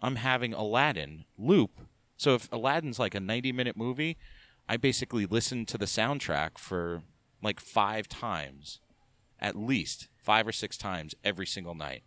I'm 0.00 0.16
having 0.16 0.52
Aladdin 0.54 1.24
loop. 1.38 1.80
So 2.16 2.34
if 2.34 2.50
Aladdin's 2.50 2.98
like 2.98 3.14
a 3.14 3.20
90 3.20 3.52
minute 3.52 3.76
movie, 3.76 4.16
I 4.68 4.76
basically 4.76 5.26
listen 5.26 5.66
to 5.66 5.78
the 5.78 5.84
soundtrack 5.84 6.58
for 6.58 7.02
like 7.42 7.60
five 7.60 8.08
times, 8.08 8.80
at 9.38 9.56
least 9.56 10.08
five 10.16 10.46
or 10.46 10.52
six 10.52 10.78
times 10.78 11.14
every 11.22 11.46
single 11.46 11.74
night. 11.74 12.02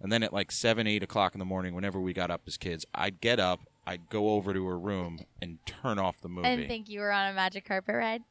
And 0.00 0.12
then 0.12 0.22
at 0.22 0.32
like 0.32 0.52
seven, 0.52 0.86
eight 0.86 1.02
o'clock 1.02 1.34
in 1.34 1.38
the 1.38 1.44
morning, 1.44 1.74
whenever 1.74 2.00
we 2.00 2.12
got 2.12 2.30
up 2.30 2.42
as 2.46 2.56
kids, 2.56 2.86
I'd 2.94 3.20
get 3.20 3.40
up, 3.40 3.60
I'd 3.86 4.08
go 4.10 4.30
over 4.30 4.52
to 4.52 4.66
her 4.66 4.78
room 4.78 5.18
and 5.42 5.58
turn 5.66 5.98
off 5.98 6.20
the 6.20 6.28
movie. 6.28 6.46
And 6.46 6.68
think 6.68 6.88
you 6.88 7.00
were 7.00 7.10
on 7.10 7.30
a 7.30 7.34
magic 7.34 7.64
carpet 7.66 7.94
ride. 7.96 8.22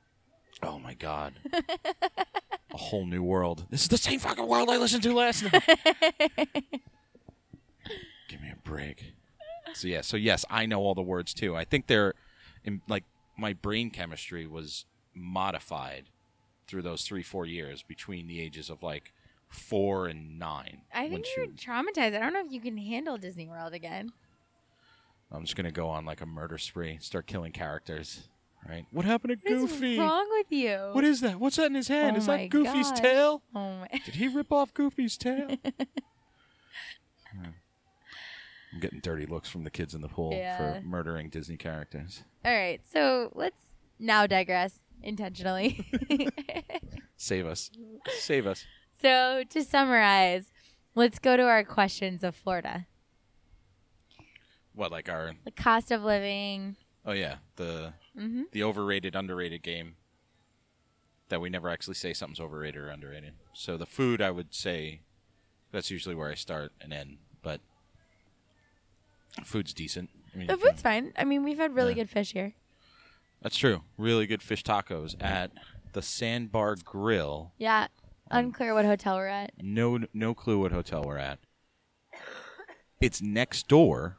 oh 0.63 0.80
my 0.80 0.93
God. 0.93 1.34
a 2.74 2.78
whole 2.78 3.05
new 3.05 3.24
world. 3.24 3.65
This 3.70 3.82
is 3.82 3.89
the 3.89 3.97
same 3.97 4.20
fucking 4.20 4.47
world 4.47 4.70
I 4.70 4.78
listened 4.78 5.03
to 5.03 5.13
last 5.13 5.43
night. 5.43 5.63
Give 8.30 8.41
me 8.41 8.51
a 8.51 8.57
break. 8.63 9.13
So 9.74 9.88
yeah, 9.88 10.01
so 10.01 10.18
yes, 10.18 10.45
I 10.49 10.65
know 10.65 10.80
all 10.80 10.95
the 10.95 11.01
words 11.01 11.34
too. 11.34 11.55
I 11.55 11.63
think 11.65 11.88
they're 11.88 12.13
in, 12.63 12.82
like 12.88 13.03
my 13.38 13.53
brain 13.53 13.89
chemistry 13.89 14.47
was 14.47 14.86
modified 15.13 16.05
through 16.68 16.82
those 16.82 17.03
three 17.03 17.24
four 17.24 17.45
years 17.45 17.84
between 17.84 18.28
the 18.28 18.41
ages 18.41 18.70
of 18.70 18.84
like 18.84 19.13
four 19.49 20.07
and 20.07 20.37
nine. 20.39 20.81
I 20.93 21.09
think 21.09 21.25
you're 21.35 21.47
traumatized. 21.47 22.15
I 22.15 22.19
don't 22.19 22.33
know 22.33 22.45
if 22.45 22.51
you 22.51 22.61
can 22.61 22.77
handle 22.77 23.17
Disney 23.17 23.47
World 23.47 23.73
again. 23.73 24.11
I'm 25.31 25.43
just 25.43 25.55
gonna 25.55 25.71
go 25.71 25.89
on 25.89 26.05
like 26.05 26.21
a 26.21 26.25
murder 26.25 26.57
spree, 26.57 26.97
start 27.01 27.27
killing 27.27 27.51
characters. 27.51 28.27
Right? 28.67 28.85
What 28.91 29.05
happened 29.05 29.37
to 29.41 29.49
What 29.53 29.59
Goofy? 29.69 29.97
What's 29.97 30.09
wrong 30.09 30.27
with 30.31 30.47
you? 30.51 30.89
What 30.91 31.03
is 31.05 31.21
that? 31.21 31.39
What's 31.39 31.55
that 31.57 31.67
in 31.67 31.75
his 31.75 31.87
hand? 31.87 32.15
Oh 32.15 32.19
is 32.19 32.25
that 32.25 32.49
Goofy's 32.49 32.89
gosh. 32.89 32.99
tail? 32.99 33.41
oh 33.55 33.77
my. 33.79 33.87
Did 34.05 34.15
he 34.15 34.27
rip 34.27 34.51
off 34.51 34.73
Goofy's 34.73 35.17
tail? 35.17 35.55
Hmm. 37.35 37.49
I'm 38.73 38.79
getting 38.79 38.99
dirty 38.99 39.25
looks 39.25 39.49
from 39.49 39.63
the 39.63 39.69
kids 39.69 39.93
in 39.93 40.01
the 40.01 40.07
pool 40.07 40.31
Yeah. 40.33 40.57
for 40.57 40.81
murdering 40.85 41.29
Disney 41.29 41.57
characters. 41.57 42.23
All 42.45 42.53
right, 42.53 42.79
so 42.91 43.31
let's 43.35 43.59
now 43.99 44.27
digress 44.27 44.73
intentionally. 45.03 45.85
Save 47.17 47.45
us. 47.47 47.69
Save 48.19 48.47
us. 48.47 48.65
So 49.01 49.43
to 49.49 49.63
summarize, 49.63 50.51
let's 50.95 51.19
go 51.19 51.37
to 51.37 51.43
our 51.43 51.63
questions 51.63 52.23
of 52.23 52.35
Florida. 52.35 52.87
What, 54.73 54.91
like 54.91 55.09
our 55.09 55.33
The 55.43 55.51
cost 55.51 55.91
of 55.91 56.03
living. 56.03 56.75
oh 57.05 57.13
yeah, 57.13 57.37
the 57.55 57.93
hmm 58.17 58.43
the 58.51 58.63
overrated, 58.63 59.15
underrated 59.15 59.61
game 59.63 59.95
that 61.29 61.41
we 61.41 61.49
never 61.49 61.69
actually 61.69 61.95
say 61.95 62.13
something's 62.13 62.39
overrated 62.39 62.79
or 62.81 62.89
underrated. 62.89 63.33
So 63.53 63.75
the 63.77 63.85
food 63.85 64.21
I 64.21 64.31
would 64.31 64.53
say 64.53 65.01
that's 65.71 65.91
usually 65.91 66.15
where 66.15 66.29
I 66.29 66.35
start 66.35 66.71
and 66.79 66.93
end, 66.93 67.17
but 67.41 67.59
food's 69.43 69.73
decent. 69.73 70.09
I 70.33 70.37
mean, 70.37 70.47
The 70.47 70.57
food's 70.57 70.81
fine. 70.81 71.11
I 71.17 71.25
mean, 71.25 71.43
we've 71.43 71.57
had 71.57 71.75
really 71.75 71.91
Yeah. 71.91 72.03
good 72.03 72.09
fish 72.09 72.31
here. 72.33 72.53
That's 73.41 73.57
true. 73.57 73.83
Really 73.97 74.25
good 74.27 74.41
fish 74.41 74.63
tacos 74.63 75.15
at 75.21 75.51
the 75.93 76.01
Sandbar 76.01 76.75
Grill. 76.83 77.51
Yeah. 77.57 77.87
Um, 78.32 78.45
Unclear 78.45 78.73
what 78.73 78.86
hotel 78.86 79.15
we're 79.15 79.28
at. 79.28 79.51
No, 79.61 79.99
no 80.13 80.34
clue 80.34 80.59
what 80.59 80.71
hotel 80.71 81.03
we're 81.03 81.17
at. 81.17 81.39
It's 82.99 83.21
next 83.21 83.67
door 83.67 84.17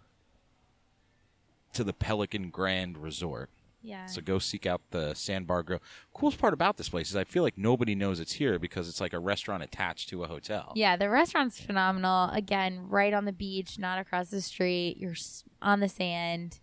to 1.73 1.85
the 1.85 1.93
Pelican 1.93 2.51
Grand 2.51 2.99
Resort. 2.99 3.51
Yeah. 3.83 4.07
So 4.07 4.21
go 4.21 4.39
seek 4.39 4.67
out 4.67 4.81
the 4.91 5.15
Sandbar 5.15 5.63
Grill. 5.63 5.81
Coolest 6.13 6.39
part 6.39 6.53
about 6.53 6.77
this 6.77 6.89
place 6.89 7.11
is 7.11 7.17
I 7.17 7.25
feel 7.25 7.43
like 7.43 7.57
nobody 7.57 7.95
knows 7.95 8.21
it's 8.21 8.33
here 8.33 8.59
because 8.59 8.89
it's 8.89 9.01
like 9.01 9.13
a 9.13 9.19
restaurant 9.19 9.63
attached 9.63 10.09
to 10.11 10.25
a 10.25 10.27
hotel. 10.27 10.73
Yeah, 10.75 10.97
the 10.97 11.09
restaurant's 11.09 11.61
phenomenal. 11.61 12.29
Again, 12.31 12.89
right 12.89 13.15
on 13.15 13.25
the 13.25 13.33
beach, 13.33 13.79
not 13.79 13.99
across 13.99 14.31
the 14.31 14.41
street. 14.41 14.97
You're 14.99 15.15
on 15.63 15.81
the 15.81 15.89
sand. 15.89 16.61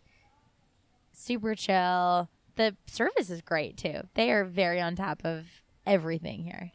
Super 1.14 1.56
chill. 1.56 2.30
The 2.58 2.76
service 2.86 3.30
is 3.30 3.42
great 3.42 3.78
too. 3.78 4.02
They 4.14 4.32
are 4.32 4.44
very 4.44 4.82
on 4.82 4.96
top 4.96 5.22
of 5.24 5.64
everything 5.86 6.44
here. 6.44 6.72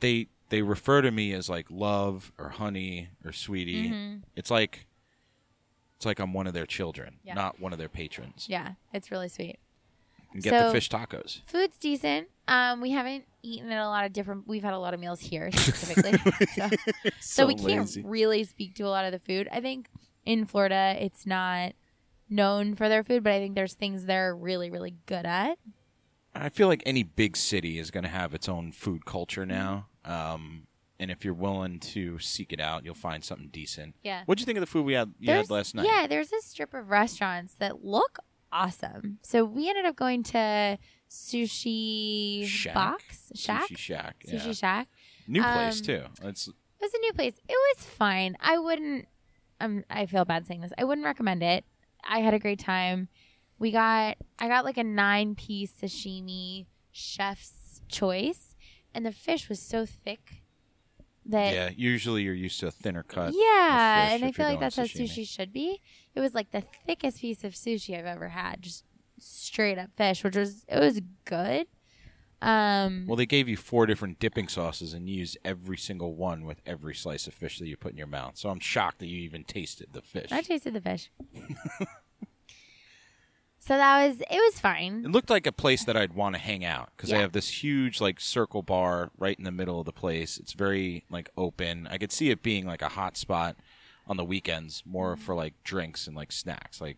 They 0.00 0.28
they 0.50 0.62
refer 0.62 1.02
to 1.02 1.10
me 1.10 1.32
as 1.32 1.48
like 1.50 1.66
love 1.70 2.32
or 2.38 2.48
honey 2.50 3.08
or 3.24 3.32
sweetie. 3.32 3.90
Mhm. 3.90 4.22
It's 4.36 4.50
like 4.50 4.86
it's 5.96 6.06
like 6.06 6.18
I'm 6.20 6.32
one 6.32 6.46
of 6.46 6.54
their 6.54 6.66
children, 6.66 7.16
Yeah. 7.24 7.34
not 7.34 7.60
one 7.60 7.72
of 7.72 7.78
their 7.78 7.88
patrons. 7.88 8.46
Yeah, 8.48 8.74
it's 8.92 9.10
really 9.10 9.28
sweet. 9.28 9.58
And 10.32 10.42
get 10.42 10.66
the 10.66 10.70
fish 10.72 10.88
tacos. 10.90 11.40
Food's 11.46 11.78
decent. 11.78 12.28
Um, 12.46 12.80
we 12.80 12.90
haven't 12.92 13.24
eaten 13.42 13.70
at 13.72 13.82
a 13.82 13.88
lot 13.88 14.04
of 14.04 14.12
different. 14.12 14.46
We've 14.46 14.62
had 14.62 14.74
a 14.74 14.78
lot 14.78 14.94
of 14.94 15.00
meals 15.00 15.20
here 15.20 15.50
specifically, 15.52 16.18
so, 16.54 16.68
so 17.20 17.46
we 17.46 17.54
can't 17.54 17.80
lazy. 17.80 18.02
really 18.02 18.44
speak 18.44 18.74
to 18.76 18.84
a 18.84 18.88
lot 18.90 19.04
of 19.06 19.12
the 19.12 19.18
food. 19.18 19.48
I 19.50 19.60
think 19.60 19.88
in 20.24 20.44
Florida, 20.46 20.96
it's 21.00 21.26
not 21.26 21.72
known 22.28 22.74
for 22.74 22.88
their 22.88 23.02
food, 23.02 23.24
but 23.24 23.32
I 23.32 23.38
think 23.38 23.54
there's 23.54 23.74
things 23.74 24.04
they're 24.04 24.36
really, 24.36 24.70
really 24.70 24.94
good 25.06 25.24
at. 25.26 25.58
I 26.40 26.48
feel 26.48 26.68
like 26.68 26.82
any 26.86 27.02
big 27.02 27.36
city 27.36 27.78
is 27.78 27.90
going 27.90 28.04
to 28.04 28.10
have 28.10 28.34
its 28.34 28.48
own 28.48 28.72
food 28.72 29.04
culture 29.04 29.44
now. 29.46 29.86
Um, 30.04 30.66
and 31.00 31.10
if 31.10 31.24
you're 31.24 31.34
willing 31.34 31.78
to 31.80 32.18
seek 32.18 32.52
it 32.52 32.60
out, 32.60 32.84
you'll 32.84 32.94
find 32.94 33.22
something 33.24 33.48
decent. 33.48 33.94
Yeah. 34.02 34.22
What'd 34.26 34.40
you 34.40 34.46
think 34.46 34.58
of 34.58 34.62
the 34.62 34.66
food 34.66 34.84
we 34.84 34.94
had 34.94 35.12
you 35.18 35.26
There's- 35.26 35.46
had 35.48 35.50
last 35.54 35.74
night? 35.74 35.86
Yeah, 35.86 36.06
there's 36.06 36.32
a 36.32 36.40
strip 36.40 36.74
of 36.74 36.90
restaurants 36.90 37.54
that 37.54 37.84
look 37.84 38.18
awesome. 38.50 39.18
So 39.22 39.44
we 39.44 39.68
ended 39.68 39.84
up 39.84 39.94
going 39.96 40.22
to 40.24 40.78
Sushi 41.10 42.46
Shack? 42.46 42.74
Box 42.74 43.32
Shack, 43.34 43.68
Sushi 43.70 43.76
Shack. 43.78 44.24
Sushi. 44.26 44.58
Shack. 44.58 44.88
New 45.26 45.42
place 45.42 45.80
Um, 45.80 45.86
too. 45.86 46.02
It's 46.22 46.48
It 46.48 46.54
was 46.80 46.94
a 46.94 46.98
new 46.98 47.12
place. 47.12 47.34
It 47.48 47.56
was 47.76 47.84
fine. 47.86 48.36
I 48.40 48.58
wouldn't. 48.58 49.08
Um, 49.60 49.84
I 49.90 50.06
feel 50.06 50.24
bad 50.24 50.46
saying 50.46 50.60
this. 50.60 50.72
I 50.78 50.84
wouldn't 50.84 51.04
recommend 51.04 51.42
it. 51.42 51.64
I 52.04 52.20
had 52.20 52.32
a 52.34 52.38
great 52.38 52.60
time. 52.60 53.08
We 53.58 53.70
got. 53.72 54.16
I 54.38 54.48
got 54.48 54.64
like 54.64 54.78
a 54.78 54.84
nine 54.84 55.34
piece 55.34 55.72
sashimi 55.82 56.66
chef's 56.92 57.80
choice, 57.88 58.54
and 58.94 59.04
the 59.04 59.12
fish 59.12 59.48
was 59.48 59.60
so 59.60 59.84
thick 59.86 60.42
that 61.26 61.52
yeah. 61.54 61.70
Usually 61.76 62.22
you're 62.22 62.34
used 62.34 62.60
to 62.60 62.68
a 62.68 62.70
thinner 62.70 63.02
cut. 63.02 63.32
Yeah, 63.34 64.10
and 64.12 64.24
I 64.24 64.32
feel 64.32 64.46
like 64.46 64.60
that's 64.60 64.76
how 64.76 64.84
sashimi. 64.84 65.08
sushi 65.10 65.28
should 65.28 65.52
be. 65.52 65.80
It 66.14 66.20
was 66.20 66.34
like 66.34 66.50
the 66.52 66.62
thickest 66.86 67.20
piece 67.20 67.44
of 67.44 67.52
sushi 67.54 67.98
I've 67.98 68.06
ever 68.06 68.28
had, 68.28 68.62
just 68.62 68.84
straight 69.18 69.78
up 69.78 69.90
fish, 69.96 70.22
which 70.24 70.36
was 70.36 70.64
it 70.68 70.78
was 70.78 71.00
good. 71.24 71.66
Um, 72.40 73.06
Well, 73.08 73.16
they 73.16 73.26
gave 73.26 73.48
you 73.48 73.56
four 73.56 73.84
different 73.86 74.20
dipping 74.20 74.46
sauces 74.46 74.92
and 74.94 75.08
you 75.08 75.16
used 75.16 75.36
every 75.44 75.76
single 75.76 76.14
one 76.14 76.44
with 76.44 76.60
every 76.64 76.94
slice 76.94 77.26
of 77.26 77.34
fish 77.34 77.58
that 77.58 77.66
you 77.66 77.76
put 77.76 77.90
in 77.90 77.98
your 77.98 78.06
mouth. 78.06 78.36
So 78.36 78.48
I'm 78.48 78.60
shocked 78.60 79.00
that 79.00 79.06
you 79.08 79.18
even 79.22 79.42
tasted 79.42 79.88
the 79.92 80.02
fish. 80.02 80.30
I 80.30 80.42
tasted 80.42 80.72
the 80.74 80.80
fish. 80.80 81.10
so 83.60 83.76
that 83.76 84.06
was 84.08 84.20
it 84.20 84.26
was 84.30 84.60
fine. 84.60 85.04
It 85.04 85.10
looked 85.10 85.30
like 85.30 85.46
a 85.46 85.52
place 85.52 85.84
that 85.84 85.96
I'd 85.96 86.14
want 86.14 86.34
to 86.36 86.40
hang 86.40 86.64
out 86.64 86.90
because 86.96 87.10
they 87.10 87.16
Yeah. 87.16 87.22
have 87.22 87.32
this 87.32 87.62
huge 87.62 88.00
like 88.00 88.20
circle 88.20 88.62
bar 88.62 89.10
right 89.18 89.36
in 89.38 89.44
the 89.44 89.50
middle 89.50 89.78
of 89.80 89.86
the 89.86 89.92
place. 89.92 90.38
It's 90.38 90.52
very 90.52 91.04
like 91.10 91.28
open. 91.36 91.86
I 91.90 91.98
could 91.98 92.12
see 92.12 92.30
it 92.30 92.42
being 92.42 92.64
like 92.66 92.82
a 92.82 92.88
hot 92.90 93.16
spot 93.16 93.56
on 94.06 94.16
the 94.16 94.24
weekends, 94.24 94.82
more 94.86 95.14
Mm-hmm. 95.14 95.22
for 95.24 95.34
like 95.34 95.54
drinks 95.64 96.06
and 96.06 96.16
like 96.16 96.32
snacks. 96.32 96.80
Like 96.80 96.96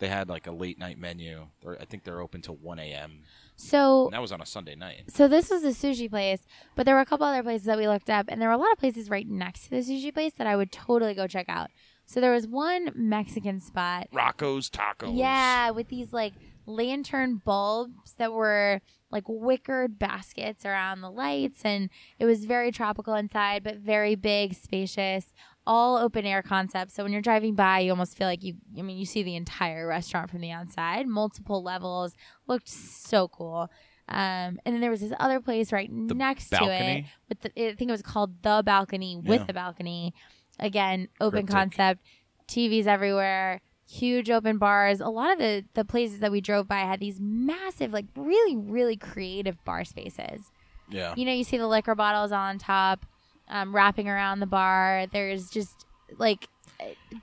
they 0.00 0.08
had 0.08 0.28
like 0.28 0.46
a 0.46 0.52
late 0.52 0.78
night 0.78 0.98
menu. 0.98 1.46
They're, 1.62 1.80
I 1.80 1.84
think 1.84 2.04
they're 2.04 2.20
open 2.20 2.40
till 2.42 2.54
one 2.56 2.78
a.m. 2.78 3.22
So 3.56 4.04
And 4.04 4.12
that 4.14 4.20
was 4.22 4.30
on 4.30 4.40
a 4.40 4.46
Sunday 4.46 4.76
night. 4.76 5.04
so 5.08 5.26
this 5.26 5.50
was 5.50 5.64
a 5.64 5.68
sushi 5.70 6.08
place, 6.08 6.46
but 6.76 6.86
there 6.86 6.94
were 6.94 7.00
a 7.00 7.06
couple 7.06 7.26
other 7.26 7.42
places 7.42 7.66
that 7.66 7.76
we 7.78 7.88
looked 7.88 8.08
up, 8.08 8.26
and 8.28 8.40
there 8.40 8.48
were 8.48 8.54
a 8.54 8.58
lot 8.58 8.70
of 8.70 8.78
places 8.78 9.10
right 9.10 9.26
next 9.28 9.64
to 9.64 9.70
the 9.70 9.76
sushi 9.78 10.14
place 10.14 10.32
that 10.34 10.46
I 10.46 10.54
would 10.54 10.70
totally 10.70 11.14
go 11.14 11.26
check 11.26 11.46
out. 11.48 11.70
So 12.08 12.22
there 12.22 12.32
was 12.32 12.46
one 12.46 12.90
Mexican 12.94 13.60
spot. 13.60 14.08
Rocco's 14.12 14.70
Tacos. 14.70 15.14
Yeah, 15.14 15.70
with 15.72 15.88
these 15.88 16.10
like 16.10 16.32
lantern 16.64 17.36
bulbs 17.44 18.14
that 18.16 18.32
were 18.32 18.80
like 19.10 19.24
wickered 19.26 19.98
baskets 19.98 20.64
around 20.64 21.02
the 21.02 21.10
lights 21.10 21.60
and 21.64 21.88
it 22.18 22.24
was 22.24 22.44
very 22.44 22.70
tropical 22.70 23.14
inside 23.14 23.62
but 23.64 23.76
very 23.78 24.14
big 24.14 24.54
spacious 24.54 25.32
all 25.66 25.98
open 25.98 26.24
air 26.24 26.42
concept. 26.42 26.92
So 26.92 27.02
when 27.02 27.12
you're 27.12 27.20
driving 27.22 27.54
by 27.54 27.80
you 27.80 27.90
almost 27.90 28.16
feel 28.16 28.26
like 28.26 28.42
you 28.42 28.54
i 28.78 28.82
mean 28.82 28.96
you 28.96 29.04
see 29.04 29.22
the 29.22 29.36
entire 29.36 29.86
restaurant 29.86 30.30
from 30.30 30.40
the 30.40 30.50
outside. 30.50 31.06
Multiple 31.06 31.62
levels. 31.62 32.14
Looked 32.46 32.68
so 32.68 33.28
cool. 33.28 33.70
Um, 34.10 34.58
and 34.64 34.74
then 34.74 34.80
there 34.80 34.90
was 34.90 35.00
this 35.02 35.12
other 35.20 35.40
place 35.40 35.72
right 35.72 35.90
next 35.92 36.48
to 36.50 36.64
it 36.64 37.04
with 37.28 37.42
the 37.42 37.48
i 37.70 37.74
think 37.74 37.88
it 37.90 37.92
was 37.92 38.00
called 38.00 38.42
the 38.42 38.62
balcony 38.64 39.16
with 39.18 39.40
Yeah. 39.40 39.44
the 39.44 39.52
balcony 39.52 40.14
again 40.58 41.08
open 41.20 41.46
Cryptic. 41.46 41.54
concept 41.54 42.00
tvs 42.48 42.86
everywhere 42.86 43.60
huge 43.88 44.30
open 44.30 44.58
bars 44.58 45.00
a 45.00 45.08
lot 45.08 45.32
of 45.32 45.38
the 45.38 45.64
the 45.74 45.84
places 45.84 46.20
that 46.20 46.30
we 46.32 46.40
drove 46.40 46.66
by 46.68 46.78
had 46.80 47.00
these 47.00 47.18
massive 47.20 47.92
like 47.92 48.04
really 48.16 48.56
really 48.56 48.96
creative 48.96 49.62
bar 49.64 49.84
spaces 49.84 50.50
Yeah. 50.90 51.14
you 51.16 51.24
know 51.24 51.32
you 51.32 51.44
see 51.44 51.56
the 51.56 51.66
liquor 51.68 51.94
bottles 51.94 52.32
on 52.32 52.58
top 52.58 53.06
um, 53.48 53.74
wrapping 53.74 54.08
around 54.08 54.40
the 54.40 54.46
bar 54.46 55.06
there's 55.12 55.48
just 55.50 55.86
like 56.18 56.48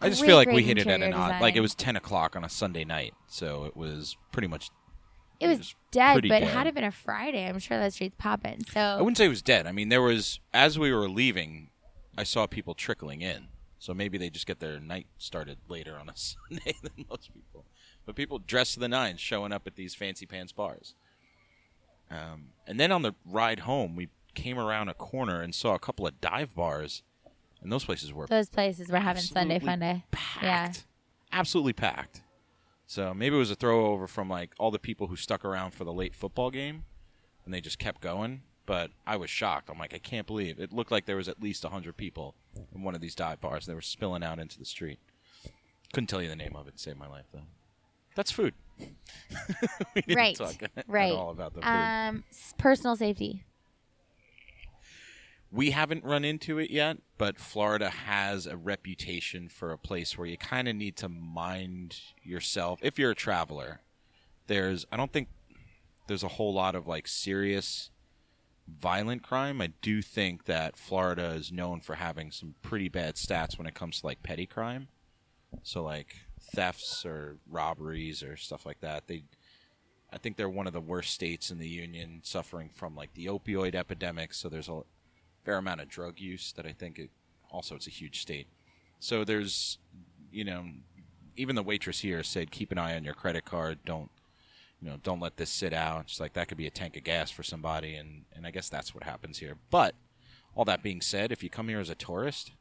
I 0.01 0.09
just 0.09 0.21
great, 0.21 0.27
feel 0.27 0.35
like 0.37 0.49
we 0.49 0.63
hit 0.63 0.77
it 0.77 0.87
at 0.87 1.01
an 1.01 1.13
odd. 1.13 1.39
Like 1.39 1.55
it 1.55 1.61
was 1.61 1.73
ten 1.75 1.95
o'clock 1.95 2.35
on 2.35 2.43
a 2.43 2.49
Sunday 2.49 2.83
night, 2.83 3.13
so 3.27 3.63
it 3.63 3.77
was 3.77 4.17
pretty 4.33 4.49
much. 4.49 4.69
it 5.39 5.47
was 5.47 5.59
was 5.59 5.75
dead 5.91 6.15
but 6.27 6.39
dead. 6.39 6.43
had 6.43 6.67
it 6.67 6.73
been 6.75 6.83
a 6.83 6.91
friday 6.91 7.47
i'm 7.47 7.57
sure 7.59 7.77
that 7.79 7.93
street's 7.93 8.15
popping 8.17 8.65
So 8.73 8.81
I 8.81 8.97
wouldn't 8.97 9.17
say 9.17 9.25
it 9.25 9.29
was 9.29 9.41
dead. 9.41 9.65
I 9.65 9.71
mean, 9.71 9.87
there 9.89 10.01
was 10.01 10.41
as 10.53 10.77
we 10.77 10.91
were 10.91 11.07
leaving, 11.07 11.69
I 12.17 12.23
saw 12.23 12.47
people 12.47 12.73
trickling 12.73 13.21
in. 13.21 13.47
So 13.77 13.93
maybe 13.93 14.17
they 14.17 14.29
just 14.29 14.47
get 14.47 14.59
their 14.59 14.79
night 14.79 15.07
started 15.17 15.57
later 15.67 15.97
on 15.97 16.09
a 16.09 16.13
Sunday 16.15 16.75
than 16.81 17.05
most 17.09 17.33
people. 17.33 17.65
But 18.05 18.15
people 18.15 18.39
dressed 18.39 18.75
to 18.75 18.79
the 18.79 18.87
nines 18.87 19.19
showing 19.19 19.51
up 19.51 19.67
at 19.67 19.75
these 19.75 19.93
fancy 19.93 20.25
pants 20.25 20.51
bars. 20.51 20.95
Um, 22.09 22.49
and 22.67 22.79
then 22.79 22.91
on 22.91 23.01
the 23.01 23.15
ride 23.25 23.61
home, 23.61 23.95
we 23.95 24.09
came 24.33 24.59
around 24.59 24.89
a 24.89 24.93
corner 24.93 25.41
and 25.41 25.53
saw 25.55 25.73
a 25.73 25.79
couple 25.79 26.05
of 26.05 26.21
dive 26.21 26.53
bars, 26.55 27.01
and 27.61 27.71
those 27.71 27.85
places 27.85 28.13
were 28.13 28.27
those 28.27 28.49
places 28.49 28.89
were 28.89 28.99
having 28.99 29.23
sunday 29.23 29.57
fun 29.57 29.79
day 29.79 30.03
packed. 30.11 30.43
Yeah. 30.43 30.71
Absolutely 31.31 31.73
packed. 31.73 32.21
So 32.85 33.13
maybe 33.13 33.35
it 33.35 33.39
was 33.39 33.49
a 33.49 33.55
throwover 33.55 34.07
from 34.07 34.29
like 34.29 34.53
all 34.59 34.69
the 34.69 34.79
people 34.79 35.07
who 35.07 35.15
stuck 35.15 35.43
around 35.43 35.71
for 35.71 35.83
the 35.83 35.93
late 35.93 36.15
football 36.15 36.51
game 36.51 36.83
and 37.43 37.53
they 37.53 37.61
just 37.61 37.79
kept 37.79 38.01
going. 38.01 38.43
But 38.65 38.91
I 39.05 39.15
was 39.17 39.29
shocked. 39.29 39.69
I'm 39.69 39.77
like, 39.77 39.93
I 39.93 39.99
can't 39.99 40.25
believe 40.25 40.59
it 40.59 40.73
looked 40.73 40.91
like 40.91 41.05
there 41.05 41.17
was 41.17 41.29
at 41.29 41.41
least 41.41 41.63
hundred 41.63 41.97
people 41.97 42.33
in 42.73 42.81
one 42.83 42.95
of 42.95 43.01
these 43.01 43.13
dive 43.15 43.39
bars. 43.41 43.65
They 43.65 43.73
were 43.75 43.81
spilling 43.81 44.23
out 44.23 44.39
into 44.39 44.57
the 44.57 44.65
street. 44.65 44.99
Couldn't 45.93 46.07
tell 46.07 46.21
you 46.21 46.29
the 46.29 46.35
name 46.35 46.55
of 46.55 46.67
it 46.67 46.75
to 46.77 46.81
save 46.81 46.97
my 46.97 47.07
life 47.07 47.25
though. 47.31 47.41
That's 48.15 48.31
food. 48.31 48.53
we 48.79 50.01
didn't 50.01 50.15
Right, 50.17 50.35
talk 50.35 50.55
right. 50.87 51.13
all 51.13 51.29
about 51.29 51.53
the 51.53 51.61
food. 51.61 51.67
um 51.69 52.23
personal 52.57 52.95
safety 52.95 53.43
We 55.51 55.71
haven't 55.71 56.03
run 56.03 56.25
into 56.25 56.57
it 56.59 56.69
yet, 56.71 56.97
but 57.17 57.39
Florida 57.39 57.89
has 57.89 58.45
a 58.47 58.57
reputation 58.57 59.47
for 59.47 59.71
a 59.71 59.77
place 59.77 60.17
where 60.17 60.27
you 60.27 60.37
kind 60.37 60.67
of 60.67 60.75
need 60.75 60.97
to 60.97 61.07
mind 61.09 61.97
yourself 62.23 62.79
if 62.81 62.99
you're 62.99 63.11
a 63.11 63.15
traveler. 63.15 63.79
There's, 64.47 64.85
I 64.91 64.97
don't 64.97 65.11
think 65.13 65.29
there's 66.07 66.23
a 66.23 66.27
whole 66.29 66.53
lot 66.53 66.75
of 66.75 66.87
like 66.87 67.07
serious 67.07 67.89
violent 68.67 69.23
crime. 69.23 69.61
I 69.61 69.67
do 69.81 70.01
think 70.01 70.45
that 70.45 70.77
Florida 70.77 71.29
is 71.29 71.51
known 71.51 71.81
for 71.81 71.95
having 71.95 72.31
some 72.31 72.55
pretty 72.61 72.89
bad 72.89 73.15
stats 73.15 73.57
when 73.57 73.67
it 73.67 73.75
comes 73.75 73.99
to 73.99 74.07
like 74.07 74.23
petty 74.23 74.45
crime. 74.45 74.87
So 75.63 75.83
like 75.83 76.15
thefts 76.41 77.05
or 77.05 77.37
robberies 77.49 78.23
or 78.23 78.37
stuff 78.37 78.65
like 78.65 78.81
that. 78.81 79.07
They 79.07 79.23
I 80.11 80.17
think 80.17 80.37
they're 80.37 80.49
one 80.49 80.67
of 80.67 80.73
the 80.73 80.81
worst 80.81 81.13
states 81.13 81.51
in 81.51 81.57
the 81.57 81.67
union 81.67 82.21
suffering 82.23 82.69
from 82.73 82.95
like 82.95 83.13
the 83.13 83.25
opioid 83.25 83.75
epidemic, 83.75 84.33
so 84.33 84.47
there's 84.47 84.69
a 84.69 84.81
fair 85.43 85.57
amount 85.57 85.81
of 85.81 85.89
drug 85.89 86.19
use 86.19 86.53
that 86.53 86.65
I 86.65 86.71
think 86.71 86.99
it 86.99 87.09
also 87.51 87.75
it's 87.75 87.87
a 87.87 87.91
huge 87.91 88.21
state. 88.21 88.47
So 88.99 89.23
there's 89.23 89.77
you 90.31 90.43
know 90.43 90.65
even 91.35 91.55
the 91.55 91.63
waitress 91.63 91.99
here 91.99 92.23
said 92.23 92.51
keep 92.51 92.71
an 92.71 92.77
eye 92.77 92.95
on 92.95 93.03
your 93.03 93.13
credit 93.13 93.45
card, 93.45 93.79
don't 93.85 94.09
you 94.85 94.91
know, 94.91 94.97
don't 95.01 95.19
let 95.19 95.37
this 95.37 95.49
sit 95.49 95.73
out. 95.73 96.03
She's 96.11 96.19
like 96.19 96.33
that 96.33 96.47
could 96.47 96.59
be 96.59 96.67
a 96.67 96.71
tank 96.71 96.95
of 96.95 97.03
gas 97.03 97.31
for 97.31 97.41
somebody 97.41 97.95
and 97.95 98.25
and 98.35 98.45
I 98.45 98.51
guess 98.51 98.69
that's 98.69 98.93
what 98.93 99.03
happens 99.03 99.39
here. 99.39 99.55
But 99.71 99.95
all 100.53 100.63
that 100.65 100.83
being 100.83 101.01
said, 101.01 101.31
if 101.31 101.41
you 101.41 101.49
come 101.49 101.69
here 101.69 101.79
as 101.79 101.89
a 101.89 101.95
tourist, 101.95 102.51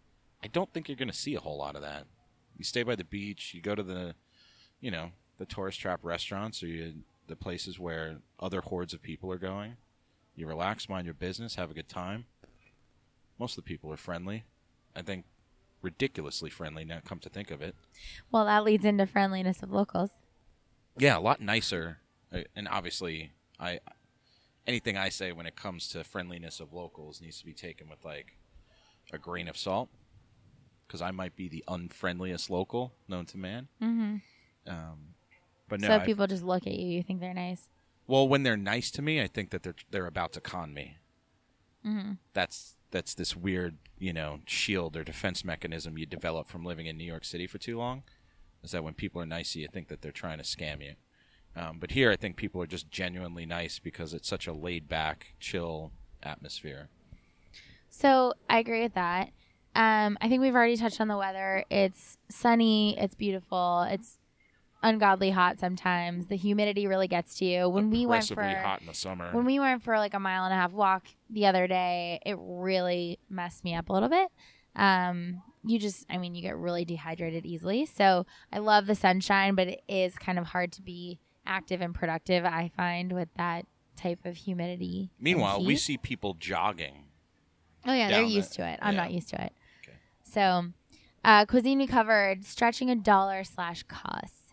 I 0.42 0.46
don't 0.46 0.72
think 0.72 0.88
you're 0.88 0.96
going 0.96 1.10
to 1.10 1.14
see 1.14 1.34
a 1.34 1.40
whole 1.40 1.58
lot 1.58 1.76
of 1.76 1.82
that. 1.82 2.06
You 2.56 2.64
stay 2.64 2.82
by 2.82 2.96
the 2.96 3.04
beach, 3.04 3.52
you 3.52 3.60
go 3.60 3.74
to 3.74 3.82
the 3.82 4.14
you 4.80 4.90
know, 4.90 5.10
the 5.36 5.44
tourist 5.44 5.78
trap 5.80 6.00
restaurants 6.02 6.62
or 6.62 6.66
you, 6.68 6.94
the 7.26 7.36
places 7.36 7.78
where 7.78 8.16
other 8.40 8.62
hordes 8.62 8.94
of 8.94 9.02
people 9.02 9.30
are 9.30 9.38
going. 9.38 9.76
You 10.34 10.46
relax, 10.46 10.88
mind 10.88 11.04
your 11.04 11.12
business, 11.14 11.56
have 11.56 11.70
a 11.70 11.74
good 11.74 11.90
time. 11.90 12.24
Most 13.38 13.58
of 13.58 13.64
the 13.64 13.68
people 13.68 13.92
are 13.92 13.98
friendly. 13.98 14.44
I 14.96 15.02
think 15.02 15.26
ridiculously 15.82 16.48
friendly 16.48 16.86
now 16.86 17.00
come 17.04 17.18
to 17.18 17.28
think 17.28 17.50
of 17.50 17.60
it. 17.60 17.74
well 18.30 18.46
that 18.46 18.64
leads 18.64 18.86
into 18.86 19.04
friendliness 19.06 19.62
of 19.62 19.70
locals 19.70 20.12
Yeah, 20.96 21.18
a 21.18 21.20
lot 21.20 21.42
nicer. 21.42 21.98
And 22.56 22.68
obviously, 22.68 23.32
I 23.58 23.80
anything 24.66 24.96
I 24.96 25.08
say 25.10 25.32
when 25.32 25.46
it 25.46 25.56
comes 25.56 25.88
to 25.88 26.04
friendliness 26.04 26.60
of 26.60 26.72
locals 26.72 27.20
needs 27.20 27.38
to 27.38 27.44
be 27.44 27.52
taken 27.52 27.88
with 27.88 28.04
like 28.04 28.36
a 29.12 29.18
grain 29.18 29.48
of 29.48 29.56
salt 29.56 29.90
because 30.86 31.02
I 31.02 31.10
might 31.10 31.36
be 31.36 31.48
the 31.48 31.64
unfriendliest 31.68 32.50
local 32.50 32.94
known 33.08 33.26
to 33.26 33.38
man. 33.38 33.68
mm-hmm. 33.82 34.16
Um, 34.66 35.14
but 35.68 35.80
no, 35.80 35.88
so 35.88 35.96
I- 35.96 35.98
people 36.06 36.26
just 36.26 36.42
look 36.42 36.66
at 36.66 36.72
you 36.74 36.86
you 36.86 37.02
think 37.02 37.20
they're 37.20 37.34
nice 37.34 37.68
Well, 38.06 38.26
when 38.28 38.42
they're 38.42 38.56
nice 38.56 38.90
to 38.92 39.02
me, 39.02 39.20
I 39.20 39.26
think 39.26 39.50
that 39.50 39.62
they're 39.62 39.74
they're 39.90 40.06
about 40.06 40.32
to 40.34 40.40
con 40.40 40.72
me. 40.74 40.96
mm-hmm. 41.86 42.12
That's 42.32 42.76
that's 42.90 43.14
this 43.14 43.34
weird, 43.36 43.76
you 43.98 44.12
know, 44.12 44.40
shield 44.46 44.96
or 44.96 45.04
defense 45.04 45.44
mechanism 45.44 45.98
you 45.98 46.06
develop 46.06 46.48
from 46.48 46.64
living 46.64 46.86
in 46.86 46.96
New 46.96 47.04
York 47.04 47.24
City 47.24 47.46
for 47.46 47.58
too 47.58 47.76
long. 47.76 48.02
Is 48.62 48.70
that 48.70 48.84
when 48.84 48.94
people 48.94 49.20
are 49.20 49.26
nice 49.26 49.52
to 49.52 49.58
you, 49.58 49.62
you 49.64 49.68
think 49.68 49.88
that 49.88 50.00
they're 50.00 50.12
trying 50.12 50.38
to 50.38 50.44
scam 50.44 50.82
you. 50.82 50.94
Um, 51.56 51.78
but 51.78 51.92
here, 51.92 52.10
I 52.10 52.16
think 52.16 52.36
people 52.36 52.60
are 52.62 52.66
just 52.66 52.90
genuinely 52.90 53.46
nice 53.46 53.78
because 53.78 54.12
it's 54.12 54.28
such 54.28 54.46
a 54.46 54.52
laid 54.52 54.88
back, 54.88 55.34
chill 55.38 55.92
atmosphere. 56.22 56.88
So 57.88 58.34
I 58.50 58.58
agree 58.58 58.82
with 58.82 58.94
that. 58.94 59.30
Um, 59.76 60.18
I 60.20 60.28
think 60.28 60.40
we've 60.40 60.54
already 60.54 60.76
touched 60.76 61.00
on 61.00 61.08
the 61.08 61.16
weather. 61.16 61.64
It's 61.70 62.18
sunny. 62.28 62.98
It's 62.98 63.14
beautiful. 63.14 63.86
It's 63.88 64.18
ungodly 64.82 65.30
hot 65.30 65.58
sometimes. 65.58 66.26
The 66.26 66.36
humidity 66.36 66.86
really 66.86 67.08
gets 67.08 67.36
to 67.38 67.44
you. 67.44 67.68
When 67.68 67.90
we 67.90 68.06
went 68.06 68.26
for 68.26 68.42
hot 68.42 68.80
in 68.80 68.86
the 68.86 68.94
summer. 68.94 69.30
when 69.32 69.44
we 69.44 69.58
went 69.58 69.82
for 69.82 69.96
like 69.96 70.14
a 70.14 70.20
mile 70.20 70.44
and 70.44 70.52
a 70.52 70.56
half 70.56 70.72
walk 70.72 71.06
the 71.30 71.46
other 71.46 71.66
day, 71.66 72.20
it 72.24 72.36
really 72.38 73.18
messed 73.28 73.64
me 73.64 73.74
up 73.74 73.88
a 73.88 73.92
little 73.92 74.08
bit. 74.08 74.28
Um, 74.76 75.42
you 75.64 75.78
just, 75.78 76.04
I 76.10 76.18
mean, 76.18 76.34
you 76.34 76.42
get 76.42 76.56
really 76.56 76.84
dehydrated 76.84 77.46
easily. 77.46 77.86
So 77.86 78.26
I 78.52 78.58
love 78.58 78.86
the 78.86 78.94
sunshine, 78.94 79.54
but 79.54 79.68
it 79.68 79.82
is 79.88 80.16
kind 80.16 80.38
of 80.38 80.46
hard 80.46 80.72
to 80.72 80.82
be 80.82 81.20
active 81.46 81.80
and 81.80 81.94
productive. 81.94 82.44
I 82.44 82.70
find 82.76 83.12
with 83.12 83.28
that 83.36 83.66
type 83.96 84.20
of 84.24 84.36
humidity. 84.36 85.10
Meanwhile, 85.20 85.64
we 85.64 85.76
see 85.76 85.96
people 85.96 86.34
jogging. 86.34 87.04
Oh 87.86 87.92
yeah, 87.92 88.08
they're 88.08 88.22
used 88.22 88.52
the- 88.52 88.56
to 88.56 88.68
it. 88.68 88.78
I'm 88.82 88.94
yeah. 88.94 89.02
not 89.02 89.12
used 89.12 89.28
to 89.30 89.42
it. 89.42 89.52
Okay. 89.82 89.96
So, 90.22 90.66
uh, 91.24 91.46
cuisine 91.46 91.78
we 91.78 91.86
covered 91.86 92.44
stretching 92.44 92.90
a 92.90 92.96
dollar 92.96 93.44
slash 93.44 93.82
cost. 93.84 94.52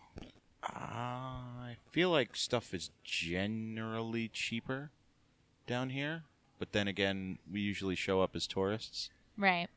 I 0.62 1.76
feel 1.90 2.10
like 2.10 2.36
stuff 2.36 2.72
is 2.72 2.90
generally 3.02 4.28
cheaper 4.28 4.90
down 5.66 5.90
here, 5.90 6.22
but 6.58 6.72
then 6.72 6.86
again, 6.86 7.38
we 7.50 7.60
usually 7.60 7.96
show 7.96 8.20
up 8.20 8.36
as 8.36 8.46
tourists. 8.46 9.10
Right. 9.36 9.68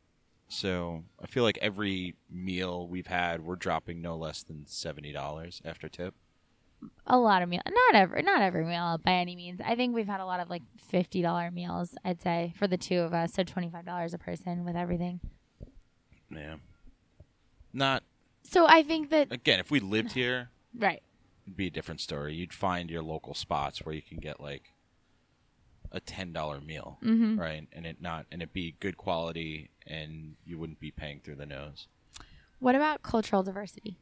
So 0.48 1.04
I 1.22 1.26
feel 1.26 1.44
like 1.44 1.58
every 1.60 2.16
meal 2.30 2.88
we've 2.88 3.08
had, 3.08 3.44
we're 3.44 3.56
dropping 3.56 4.02
no 4.02 4.16
less 4.16 4.44
than 4.44 4.68
seventy 4.68 5.12
dollars 5.12 5.62
after 5.66 5.90
tip. 5.90 6.14
A 7.08 7.18
lot 7.18 7.42
of 7.42 7.50
meal. 7.50 7.62
Not 7.68 7.96
every 7.96 8.22
not 8.24 8.42
every 8.42 8.66
meal 8.66 9.00
by 9.04 9.14
any 9.14 9.36
means. 9.36 9.60
I 9.64 9.76
think 9.76 9.94
we've 9.96 10.08
had 10.08 10.20
a 10.22 10.26
lot 10.26 10.40
of 10.40 10.50
like 10.50 10.64
fifty 10.78 11.22
dollar 11.22 11.52
meals. 11.52 11.96
I'd 12.04 12.22
say 12.22 12.54
for 12.58 12.68
the 12.68 12.78
two 12.78 13.00
of 13.00 13.14
us, 13.14 13.34
so 13.34 13.44
twenty 13.44 13.70
five 13.70 13.86
dollars 13.86 14.14
a 14.14 14.18
person 14.18 14.66
with 14.66 14.76
everything. 14.76 15.20
Yeah. 16.30 16.56
Not 17.74 18.04
So 18.44 18.66
I 18.68 18.84
think 18.84 19.10
that 19.10 19.32
again, 19.32 19.60
if 19.60 19.70
we 19.72 19.80
lived 19.80 20.14
here, 20.14 20.50
right. 20.78 21.02
it'd 21.46 21.58
be 21.58 21.68
a 21.68 21.72
different 21.72 22.02
story. 22.02 22.34
You'd 22.36 22.54
find 22.54 22.90
your 22.90 23.04
local 23.04 23.34
spots 23.34 23.86
where 23.86 23.94
you 23.96 24.02
can 24.02 24.18
get 24.18 24.40
like 24.40 24.74
a 25.92 26.00
ten 26.00 26.34
dollar 26.34 26.60
meal, 26.62 26.98
Mm-hmm. 27.04 27.40
right? 27.40 27.68
And 27.72 27.86
it 27.86 28.02
not 28.02 28.26
and 28.32 28.42
it 28.42 28.52
be 28.54 28.76
good 28.80 28.98
quality, 28.98 29.70
and 29.86 30.36
you 30.46 30.58
wouldn't 30.58 30.80
be 30.80 30.92
paying 30.92 31.20
through 31.24 31.36
the 31.36 31.46
nose. 31.46 31.88
What 32.60 32.76
about 32.76 33.04
cultural 33.04 33.44
diversity? 33.44 33.98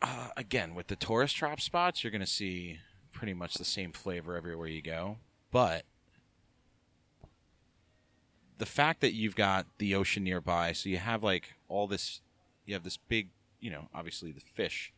Uh, 0.00 0.28
again, 0.36 0.74
with 0.74 0.86
the 0.86 0.96
tourist 0.96 1.36
trap 1.36 1.60
spots, 1.60 2.02
you're 2.02 2.10
going 2.10 2.20
to 2.20 2.26
see 2.26 2.78
pretty 3.12 3.34
much 3.34 3.54
the 3.54 3.64
same 3.64 3.92
flavor 3.92 4.36
everywhere 4.36 4.68
you 4.68 4.82
go. 4.82 5.16
But 5.50 5.84
the 8.58 8.66
fact 8.66 9.00
that 9.00 9.14
you've 9.14 9.34
got 9.34 9.66
the 9.78 9.94
ocean 9.94 10.24
nearby, 10.24 10.72
so 10.72 10.88
you 10.88 10.98
have 10.98 11.22
like 11.22 11.54
all 11.68 11.86
this, 11.86 12.20
you 12.64 12.74
have 12.74 12.84
this 12.84 12.96
big, 12.96 13.28
you 13.60 13.70
know, 13.70 13.88
obviously 13.94 14.30
the 14.30 14.40
fish 14.40 14.92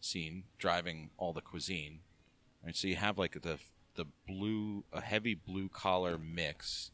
scene 0.00 0.44
driving 0.58 1.10
all 1.16 1.32
the 1.32 1.40
cuisine. 1.40 2.00
Right, 2.64 2.76
so 2.76 2.88
you 2.88 2.96
have 2.96 3.18
like 3.18 3.40
the 3.42 3.58
the 3.94 4.06
blue, 4.26 4.84
a 4.92 5.00
heavy 5.00 5.34
blue 5.34 5.68
collar 5.68 6.18
mix. 6.18 6.90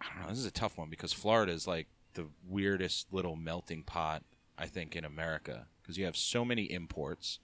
I 0.00 0.06
don't 0.06 0.22
know. 0.22 0.28
This 0.28 0.38
is 0.38 0.46
a 0.46 0.50
tough 0.50 0.78
one 0.78 0.90
because 0.90 1.12
Florida 1.12 1.52
is 1.52 1.66
like 1.66 1.86
the 2.14 2.26
weirdest 2.48 3.12
little 3.12 3.36
melting 3.36 3.82
pot 3.82 4.22
I 4.58 4.66
think 4.66 4.96
in 4.96 5.04
America 5.04 5.66
because 5.80 5.96
you 5.96 6.04
have 6.04 6.16
so 6.16 6.44
many 6.44 6.64
imports 6.64 7.38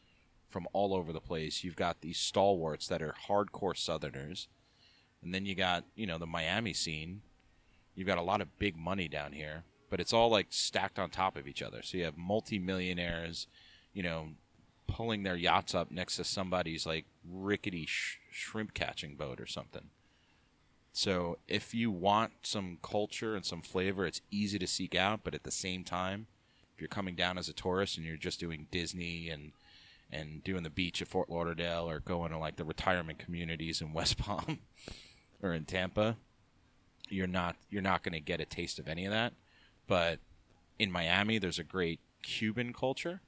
from 0.49 0.67
all 0.73 0.95
over 0.95 1.13
the 1.13 1.21
place. 1.21 1.65
You've 1.65 1.77
got 1.77 2.01
these 2.01 2.19
stalwarts 2.19 2.87
that 2.89 3.03
are 3.03 3.15
hardcore 3.29 3.77
Southerners, 3.77 4.49
and 5.23 5.35
then 5.35 5.47
you 5.47 5.55
got 5.55 5.85
you 5.95 6.07
know 6.07 6.19
the 6.19 6.27
Miami 6.27 6.73
scene. 6.73 7.23
You've 7.95 8.09
got 8.09 8.19
a 8.19 8.23
lot 8.23 8.41
of 8.41 8.59
big 8.59 8.77
money 8.77 9.09
down 9.09 9.33
here, 9.33 9.65
but 9.89 10.01
it's 10.01 10.13
all 10.13 10.29
like 10.31 10.49
stacked 10.51 10.99
on 10.99 11.11
top 11.11 11.37
of 11.37 11.47
each 11.47 11.63
other. 11.63 11.83
So 11.83 11.99
you 11.99 12.05
have 12.05 12.17
multimillionaires, 12.17 13.47
you 13.93 14.03
know, 14.03 14.31
pulling 14.87 15.23
their 15.23 15.37
yachts 15.37 15.75
up 15.75 15.91
next 15.91 16.17
to 16.17 16.25
somebody's 16.25 16.87
like 16.87 17.07
rickety 17.29 17.87
sh- 17.87 18.19
shrimp 18.31 18.75
catching 18.75 19.17
boat 19.17 19.41
or 19.41 19.47
something. 19.47 19.91
So 20.93 21.39
if 21.49 21.75
you 21.75 21.91
want 21.91 22.33
some 22.43 22.79
culture 22.83 23.35
and 23.35 23.45
some 23.45 23.63
flavor, 23.63 24.07
it's 24.07 24.21
easy 24.31 24.59
to 24.61 24.67
seek 24.67 24.95
out, 24.95 25.21
but 25.25 25.35
at 25.35 25.43
the 25.43 25.51
same 25.51 25.83
time, 25.83 26.29
if 26.75 26.81
you're 26.81 26.89
coming 26.89 27.15
down 27.15 27.39
as 27.39 27.49
a 27.49 27.53
tourist 27.53 27.97
and 27.97 28.07
you're 28.07 28.17
just 28.17 28.41
doing 28.41 28.67
Disney 28.71 29.29
and 29.29 29.53
and 30.11 30.45
doing 30.45 30.63
the 30.63 30.71
beach 30.71 31.03
at 31.03 31.09
Fort 31.09 31.31
Lauderdale 31.31 31.89
or 31.89 31.99
going 31.99 32.31
to 32.31 32.39
like 32.39 32.57
the 32.57 32.65
retirement 32.65 33.19
communities 33.19 33.81
in 33.81 33.93
West 33.93 34.19
Palm 34.19 34.59
or 35.43 35.53
in 35.55 35.65
Tampa, 35.65 36.17
you're 37.09 37.27
not 37.27 37.57
you're 37.71 37.83
not 37.83 38.03
going 38.03 38.13
to 38.13 38.21
get 38.21 38.41
a 38.41 38.45
taste 38.45 38.79
of 38.79 38.89
any 38.89 39.05
of 39.07 39.13
that. 39.13 39.33
But 39.87 40.21
in 40.79 40.91
Miami, 40.91 41.39
there's 41.39 41.59
a 41.59 41.65
great 41.65 42.01
Cuban 42.23 42.73
culture, 42.73 43.21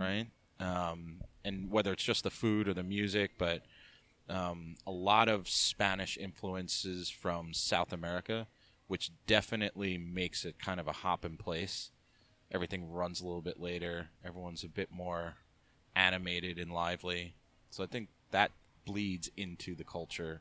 right? 0.00 0.26
Um, 0.58 1.20
and 1.44 1.70
whether 1.70 1.92
it's 1.92 2.02
just 2.04 2.24
the 2.24 2.30
food 2.30 2.68
or 2.68 2.74
the 2.74 2.82
music, 2.82 3.32
but 3.38 3.62
um, 4.28 4.76
a 4.86 4.90
lot 4.90 5.28
of 5.28 5.48
Spanish 5.48 6.18
influences 6.18 7.08
from 7.08 7.54
South 7.54 7.92
America, 7.92 8.46
which 8.88 9.10
definitely 9.26 9.96
makes 9.98 10.44
it 10.44 10.58
kind 10.58 10.78
of 10.78 10.86
a 10.86 10.92
hop 10.92 11.24
in 11.24 11.36
place. 11.36 11.90
Everything 12.52 12.90
runs 12.90 13.20
a 13.20 13.24
little 13.24 13.42
bit 13.42 13.60
later. 13.60 14.08
Everyone's 14.24 14.64
a 14.64 14.68
bit 14.68 14.90
more 14.90 15.34
animated 15.94 16.58
and 16.58 16.72
lively. 16.72 17.34
So 17.70 17.84
I 17.84 17.86
think 17.86 18.08
that 18.30 18.50
bleeds 18.84 19.30
into 19.36 19.74
the 19.74 19.84
culture 19.84 20.40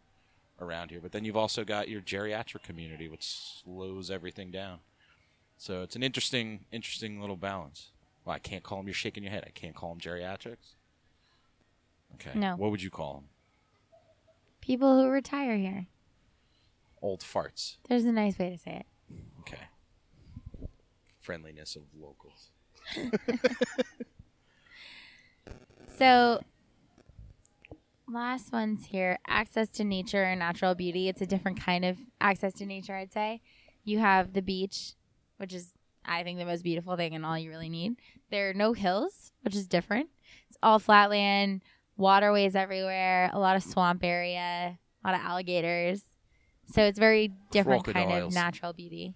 around 0.60 0.90
here. 0.90 1.00
But 1.02 1.12
then 1.12 1.24
you've 1.26 1.38
also 1.38 1.64
got 1.64 1.90
your 1.90 2.02
geriatric 2.02 2.64
community, 2.64 3.08
which 3.08 3.26
slows 3.26 4.10
everything 4.10 4.52
down. 4.52 4.80
So 5.58 5.82
it's 5.82 5.96
an 5.96 6.04
interesting, 6.04 6.66
interesting 6.72 7.20
little 7.20 7.36
balance. 7.36 7.92
Well, 8.26 8.36
I 8.36 8.40
can't 8.40 8.64
call 8.64 8.80
them. 8.80 8.88
You're 8.88 8.94
shaking 8.94 9.24
your 9.24 9.32
head. 9.32 9.44
I 9.46 9.52
can't 9.52 9.76
call 9.76 9.90
them 9.90 10.00
geriatrics. 10.00 10.76
Okay. 12.16 12.38
No. 12.38 12.56
What 12.56 12.72
would 12.72 12.82
you 12.82 12.90
call 12.90 13.14
them? 13.16 13.24
People 14.62 15.02
who 15.02 15.10
retire 15.10 15.58
here. 15.58 15.88
Old 17.02 17.22
farts. 17.22 17.78
There's 17.88 18.06
a 18.06 18.12
nice 18.12 18.38
way 18.38 18.50
to 18.50 18.58
say 18.58 18.72
it. 18.72 18.86
Okay. 19.42 19.64
Friendliness 21.30 21.76
of 21.76 21.84
locals. 21.96 22.50
So, 26.00 26.40
last 28.08 28.54
one's 28.54 28.86
here 28.86 29.20
access 29.28 29.68
to 29.72 29.84
nature 29.84 30.24
and 30.24 30.40
natural 30.40 30.74
beauty. 30.74 31.10
It's 31.10 31.22
a 31.22 31.26
different 31.26 31.60
kind 31.60 31.84
of 31.84 31.98
access 32.22 32.54
to 32.54 32.66
nature, 32.66 32.96
I'd 32.96 33.12
say. 33.12 33.42
You 33.84 34.00
have 34.00 34.32
the 34.32 34.42
beach, 34.42 34.94
which 35.36 35.54
is, 35.54 35.74
I 36.06 36.24
think, 36.24 36.40
the 36.40 36.46
most 36.46 36.64
beautiful 36.64 36.96
thing 36.96 37.16
and 37.16 37.26
all 37.26 37.38
you 37.38 37.50
really 37.50 37.68
need. 37.68 37.98
There 38.32 38.50
are 38.50 38.54
no 38.54 38.72
hills, 38.72 39.34
which 39.42 39.56
is 39.56 39.68
different. 39.68 40.08
It's 40.48 40.58
all 40.64 40.80
flat 40.80 41.10
land, 41.10 41.64
waterways 41.98 42.56
everywhere, 42.56 43.30
a 43.34 43.40
lot 43.40 43.58
of 43.58 43.64
swamp 43.64 44.02
area, 44.02 44.80
a 45.04 45.08
lot 45.08 45.20
of 45.20 45.22
alligators. 45.22 46.02
So, 46.72 46.84
it's 46.84 46.98
very 46.98 47.34
different 47.52 47.84
kind 47.84 48.14
of 48.14 48.34
natural 48.34 48.72
beauty. 48.72 49.14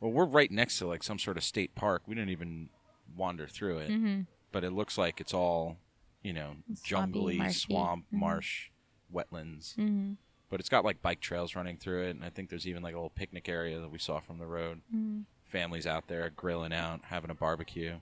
Well, 0.00 0.12
we're 0.12 0.24
right 0.26 0.50
next 0.50 0.78
to 0.78 0.86
like 0.86 1.02
some 1.02 1.18
sort 1.18 1.36
of 1.36 1.44
state 1.44 1.74
park. 1.74 2.02
We 2.06 2.14
didn't 2.14 2.30
even 2.30 2.68
wander 3.16 3.46
through 3.46 3.78
it, 3.78 3.90
hmm 3.90 4.20
but 4.52 4.64
it 4.64 4.70
looks 4.72 4.96
like 4.96 5.20
it's 5.20 5.34
all, 5.34 5.76
you 6.22 6.32
know, 6.32 6.56
jungly, 6.82 7.38
marshy. 7.38 7.58
swamp, 7.60 8.06
Mhm. 8.12 8.18
marsh, 8.18 8.70
wetlands. 9.12 9.74
hmm 9.76 10.12
But 10.48 10.60
it's 10.60 10.68
got 10.68 10.84
like 10.84 11.02
bike 11.02 11.20
trails 11.20 11.54
running 11.56 11.76
through 11.76 12.04
it, 12.06 12.10
and 12.10 12.24
I 12.24 12.30
think 12.30 12.48
there's 12.48 12.66
even 12.66 12.82
like 12.82 12.94
a 12.94 12.96
little 12.96 13.10
picnic 13.10 13.48
area 13.48 13.80
that 13.80 13.90
we 13.90 13.98
saw 13.98 14.20
from 14.20 14.38
the 14.38 14.46
road. 14.46 14.82
hmm 14.90 15.20
Families 15.44 15.86
out 15.86 16.08
there 16.08 16.28
grilling 16.30 16.72
out, 16.72 17.00
having 17.04 17.30
a 17.30 17.34
barbecue. 17.34 17.96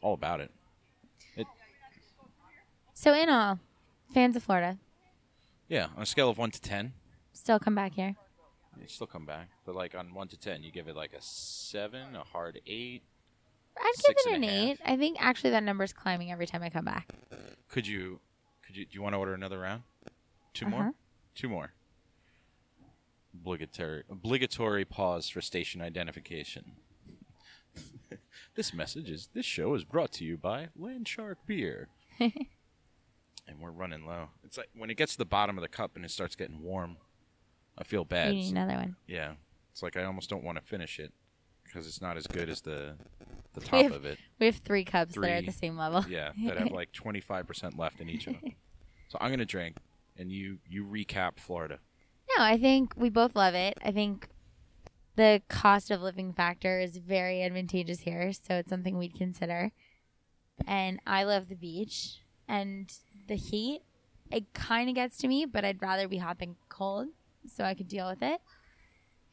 All 0.00 0.14
about 0.14 0.40
it. 0.40 0.50
So, 2.96 3.12
in 3.12 3.28
all, 3.28 3.58
fans 4.12 4.36
of 4.36 4.44
Florida 4.44 4.78
Yeah, 5.68 5.88
on 5.96 6.02
a 6.02 6.06
scale 6.06 6.30
of 6.30 6.38
one 6.38 6.50
to 6.52 6.60
ten, 6.60 6.92
still 7.32 7.58
come 7.58 7.74
back 7.74 7.94
here. 7.94 8.14
You 8.80 8.88
still 8.88 9.06
come 9.06 9.26
back. 9.26 9.48
But 9.64 9.74
like 9.74 9.94
on 9.94 10.14
one 10.14 10.28
to 10.28 10.36
ten, 10.38 10.62
you 10.62 10.70
give 10.72 10.88
it 10.88 10.96
like 10.96 11.12
a 11.12 11.20
seven, 11.20 12.14
a 12.16 12.24
hard 12.24 12.60
eight. 12.66 13.02
I'd 13.76 13.92
give 14.06 14.32
it 14.32 14.36
an 14.36 14.44
eight. 14.44 14.78
I 14.84 14.96
think 14.96 15.16
actually 15.20 15.50
that 15.50 15.62
number's 15.64 15.92
climbing 15.92 16.30
every 16.30 16.46
time 16.46 16.62
I 16.62 16.70
come 16.70 16.84
back. 16.84 17.12
Could 17.68 17.86
you? 17.86 18.20
Could 18.66 18.76
you? 18.76 18.84
Do 18.84 18.90
you 18.92 19.02
want 19.02 19.14
to 19.14 19.18
order 19.18 19.34
another 19.34 19.58
round? 19.58 19.82
2 20.54 20.66
Uh-huh. 20.66 20.76
more. 20.76 20.92
Two 21.34 21.48
more. 21.48 21.72
Obligatory. 23.34 24.04
Obligatory 24.08 24.84
pause 24.84 25.28
for 25.28 25.40
station 25.40 25.80
identification. 25.82 26.72
this 28.54 28.72
message 28.72 29.10
is. 29.10 29.28
This 29.34 29.44
show 29.46 29.74
is 29.74 29.84
brought 29.84 30.12
to 30.12 30.24
you 30.24 30.36
by 30.36 30.68
Landshark 30.80 31.36
Beer. 31.46 31.88
and 32.20 32.32
we're 33.58 33.72
running 33.72 34.06
low. 34.06 34.28
It's 34.44 34.56
like 34.56 34.68
when 34.76 34.88
it 34.90 34.96
gets 34.96 35.12
to 35.12 35.18
the 35.18 35.24
bottom 35.24 35.58
of 35.58 35.62
the 35.62 35.68
cup 35.68 35.96
and 35.96 36.04
it 36.04 36.10
starts 36.12 36.36
getting 36.36 36.62
warm. 36.62 36.96
I 37.78 37.84
feel 37.84 38.00
You 38.02 38.04
bad. 38.06 38.32
need 38.34 38.50
another 38.52 38.74
one. 38.74 38.96
Yeah, 39.06 39.32
it's 39.72 39.82
like 39.82 39.96
I 39.96 40.04
almost 40.04 40.30
don't 40.30 40.44
want 40.44 40.58
to 40.58 40.64
finish 40.64 40.98
it 40.98 41.12
because 41.64 41.86
it's 41.86 42.00
not 42.00 42.16
as 42.16 42.26
good 42.26 42.48
as 42.48 42.60
the 42.60 42.94
the 43.54 43.60
top 43.62 43.82
have- 43.82 43.92
of 43.92 44.04
it. 44.04 44.18
We 44.38 44.46
have 44.46 44.56
three 44.56 44.84
cups 44.84 45.14
that 45.14 45.24
are 45.24 45.26
at 45.28 45.46
the 45.46 45.52
same 45.52 45.76
level. 45.76 46.04
Yeah, 46.08 46.32
that 46.46 46.58
have 46.58 46.70
like 46.72 46.92
twenty 46.92 47.20
five 47.20 47.46
percent 47.46 47.78
left 47.78 48.00
in 48.00 48.08
each 48.08 48.26
of 48.26 48.34
them. 48.40 48.52
So 49.08 49.18
I'm 49.20 49.30
gonna 49.30 49.44
drink, 49.44 49.76
and 50.16 50.30
you 50.32 50.58
you 50.68 50.84
recap 50.84 51.38
Florida. 51.38 51.78
No, 52.36 52.42
I 52.44 52.56
think 52.58 52.94
we 52.96 53.10
both 53.10 53.36
love 53.36 53.54
it. 53.54 53.76
I 53.84 53.90
think 53.92 54.28
the 55.16 55.42
cost 55.48 55.90
of 55.90 56.00
living 56.00 56.32
factor 56.32 56.80
is 56.80 56.96
very 56.96 57.42
advantageous 57.42 58.00
here, 58.00 58.32
so 58.32 58.54
it's 58.56 58.70
something 58.70 58.96
we'd 58.98 59.14
consider. 59.14 59.70
And 60.66 61.00
I 61.06 61.24
love 61.24 61.48
the 61.48 61.54
beach 61.54 62.20
and 62.48 62.92
the 63.28 63.36
heat. 63.36 63.82
It 64.32 64.52
kind 64.54 64.88
of 64.88 64.94
gets 64.94 65.18
to 65.18 65.28
me, 65.28 65.44
but 65.44 65.64
I'd 65.64 65.82
rather 65.82 66.08
be 66.08 66.18
hot 66.18 66.38
than 66.38 66.56
cold, 66.68 67.08
so 67.48 67.64
I 67.64 67.74
could 67.74 67.88
deal 67.88 68.08
with 68.08 68.22
it. 68.22 68.40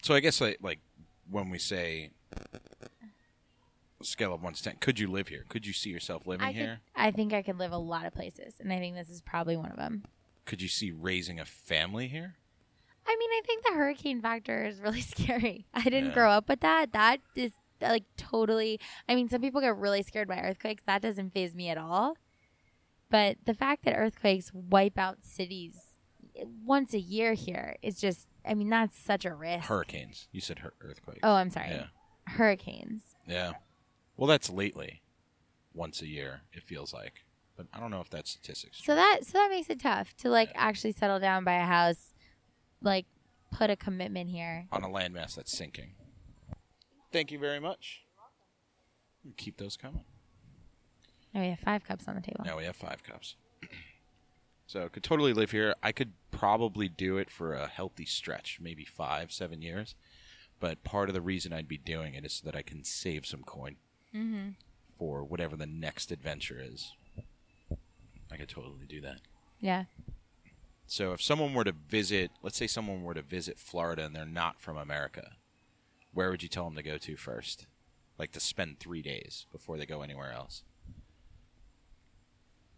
So 0.01 0.13
I 0.13 0.19
guess 0.19 0.41
like, 0.41 0.57
like 0.61 0.79
when 1.29 1.49
we 1.49 1.59
say 1.59 2.09
scale 4.01 4.33
of 4.33 4.41
one 4.41 4.53
to 4.53 4.63
ten, 4.63 4.75
could 4.79 4.99
you 4.99 5.09
live 5.09 5.27
here? 5.27 5.45
Could 5.49 5.65
you 5.65 5.73
see 5.73 5.89
yourself 5.89 6.25
living 6.25 6.45
I, 6.45 6.53
could, 6.53 6.61
here? 6.61 6.79
I 6.95 7.11
think 7.11 7.33
I 7.33 7.41
could 7.41 7.57
live 7.59 7.71
a 7.71 7.77
lot 7.77 8.05
of 8.05 8.13
places, 8.13 8.55
and 8.59 8.71
I 8.73 8.79
think 8.79 8.95
this 8.95 9.09
is 9.09 9.21
probably 9.21 9.55
one 9.57 9.71
of 9.71 9.77
them. 9.77 10.03
Could 10.45 10.61
you 10.61 10.67
see 10.67 10.91
raising 10.91 11.39
a 11.39 11.45
family 11.45 12.07
here? 12.07 12.35
I 13.05 13.15
mean, 13.17 13.29
I 13.31 13.41
think 13.45 13.63
the 13.63 13.73
hurricane 13.73 14.21
factor 14.21 14.65
is 14.65 14.79
really 14.79 15.01
scary. 15.01 15.65
I 15.73 15.83
didn't 15.83 16.09
Yeah. 16.09 16.13
grow 16.13 16.31
up 16.31 16.49
with 16.49 16.61
that. 16.61 16.93
That 16.93 17.19
is 17.35 17.51
like 17.79 18.03
totally. 18.17 18.79
I 19.07 19.15
mean, 19.15 19.29
some 19.29 19.41
people 19.41 19.61
get 19.61 19.75
really 19.77 20.03
scared 20.03 20.27
by 20.27 20.39
earthquakes. 20.39 20.83
That 20.85 21.01
doesn't 21.01 21.33
phase 21.33 21.53
me 21.55 21.69
at 21.69 21.77
all. 21.77 22.15
But 23.09 23.37
the 23.45 23.53
fact 23.53 23.83
that 23.85 23.95
earthquakes 23.95 24.51
wipe 24.53 24.97
out 24.97 25.17
cities 25.23 25.75
once 26.65 26.93
a 26.93 26.99
year 26.99 27.33
here 27.33 27.75
is 27.81 27.99
just. 27.99 28.27
I 28.43 28.55
mean, 28.55 28.69
that's 28.69 28.97
such 28.97 29.23
a 29.25 29.33
risk. 29.35 29.65
Hurricanes. 29.65 30.27
You 30.31 30.41
said 30.41 30.59
hur- 30.59 30.73
earthquakes. 30.81 31.19
Oh, 31.21 31.33
I'm 31.33 31.51
sorry. 31.51 31.69
Yeah. 31.69 31.85
Hurricanes. 32.27 33.01
Yeah. 33.27 33.53
Well, 34.17 34.27
that's 34.27 34.49
lately. 34.49 35.01
Once 35.73 36.01
a 36.01 36.07
year, 36.07 36.41
it 36.51 36.63
feels 36.63 36.91
like. 36.93 37.23
But 37.55 37.67
I 37.73 37.79
don't 37.79 37.91
know 37.91 38.01
if 38.01 38.09
that's 38.09 38.31
statistics. 38.31 38.83
So 38.83 38.95
that 38.95 39.19
so 39.23 39.33
that 39.37 39.49
makes 39.51 39.69
it 39.69 39.79
tough 39.79 40.15
to 40.17 40.29
like 40.29 40.49
actually 40.55 40.93
settle 40.93 41.19
down 41.19 41.43
by 41.43 41.53
a 41.53 41.65
house, 41.65 42.13
like 42.81 43.05
put 43.51 43.69
a 43.69 43.75
commitment 43.75 44.29
here. 44.31 44.65
on 44.71 44.83
a 44.83 44.87
landmass 44.89 45.35
that's 45.35 45.55
sinking. 45.55 45.91
Thank 47.11 47.31
you 47.31 47.37
very 47.39 47.59
much. 47.59 48.01
Keep 49.37 49.57
those 49.57 49.77
coming. 49.77 50.03
Now 51.33 51.41
we 51.41 51.49
have 51.49 51.59
five 51.59 51.83
cups 51.83 52.07
on 52.07 52.15
the 52.15 52.21
table. 52.21 52.41
Now 52.43 52.57
we 52.57 52.65
have 52.65 52.75
five 52.75 53.03
cups. 53.03 53.35
So 54.71 54.87
could 54.87 55.03
totally 55.03 55.33
live 55.33 55.51
here. 55.51 55.75
I 55.83 55.91
could 55.91 56.13
probably 56.31 56.87
do 56.87 57.17
it 57.17 57.29
for 57.29 57.53
a 57.53 57.67
healthy 57.67 58.05
stretch, 58.05 58.57
maybe 58.61 58.85
five, 58.85 59.29
seven 59.33 59.61
years. 59.61 59.95
But 60.61 60.85
part 60.85 61.09
of 61.09 61.13
the 61.13 61.19
reason 61.19 61.51
I'd 61.51 61.67
be 61.67 61.77
doing 61.77 62.13
it 62.13 62.23
is 62.23 62.31
so 62.35 62.45
that 62.45 62.55
I 62.55 62.61
can 62.61 62.85
save 62.85 63.25
some 63.25 63.43
coin 63.43 63.75
Mm-hmm. 64.15 64.49
for 64.97 65.23
whatever 65.25 65.57
the 65.57 65.65
next 65.65 66.09
adventure 66.09 66.61
is. 66.61 66.93
I 68.31 68.37
could 68.37 68.47
totally 68.47 68.85
do 68.87 69.01
that. 69.01 69.19
Yeah. 69.59 69.85
So 70.87 71.11
if 71.11 71.21
someone 71.21 71.53
were 71.53 71.65
to 71.65 71.73
visit, 71.89 72.31
let's 72.41 72.55
say 72.57 72.67
someone 72.67 73.03
were 73.03 73.13
to 73.13 73.21
visit 73.21 73.57
Florida 73.59 74.05
and 74.05 74.15
they're 74.15 74.25
not 74.25 74.61
from 74.61 74.77
America, 74.77 75.31
where 76.13 76.29
would 76.29 76.43
you 76.43 76.49
tell 76.49 76.63
them 76.65 76.75
to 76.75 76.83
go 76.83 76.97
to 76.97 77.17
first? 77.17 77.67
Like 78.17 78.31
to 78.31 78.39
spend 78.39 78.79
three 78.79 79.01
days 79.01 79.47
before 79.51 79.77
they 79.77 79.85
go 79.85 80.01
anywhere 80.01 80.31
else. 80.31 80.63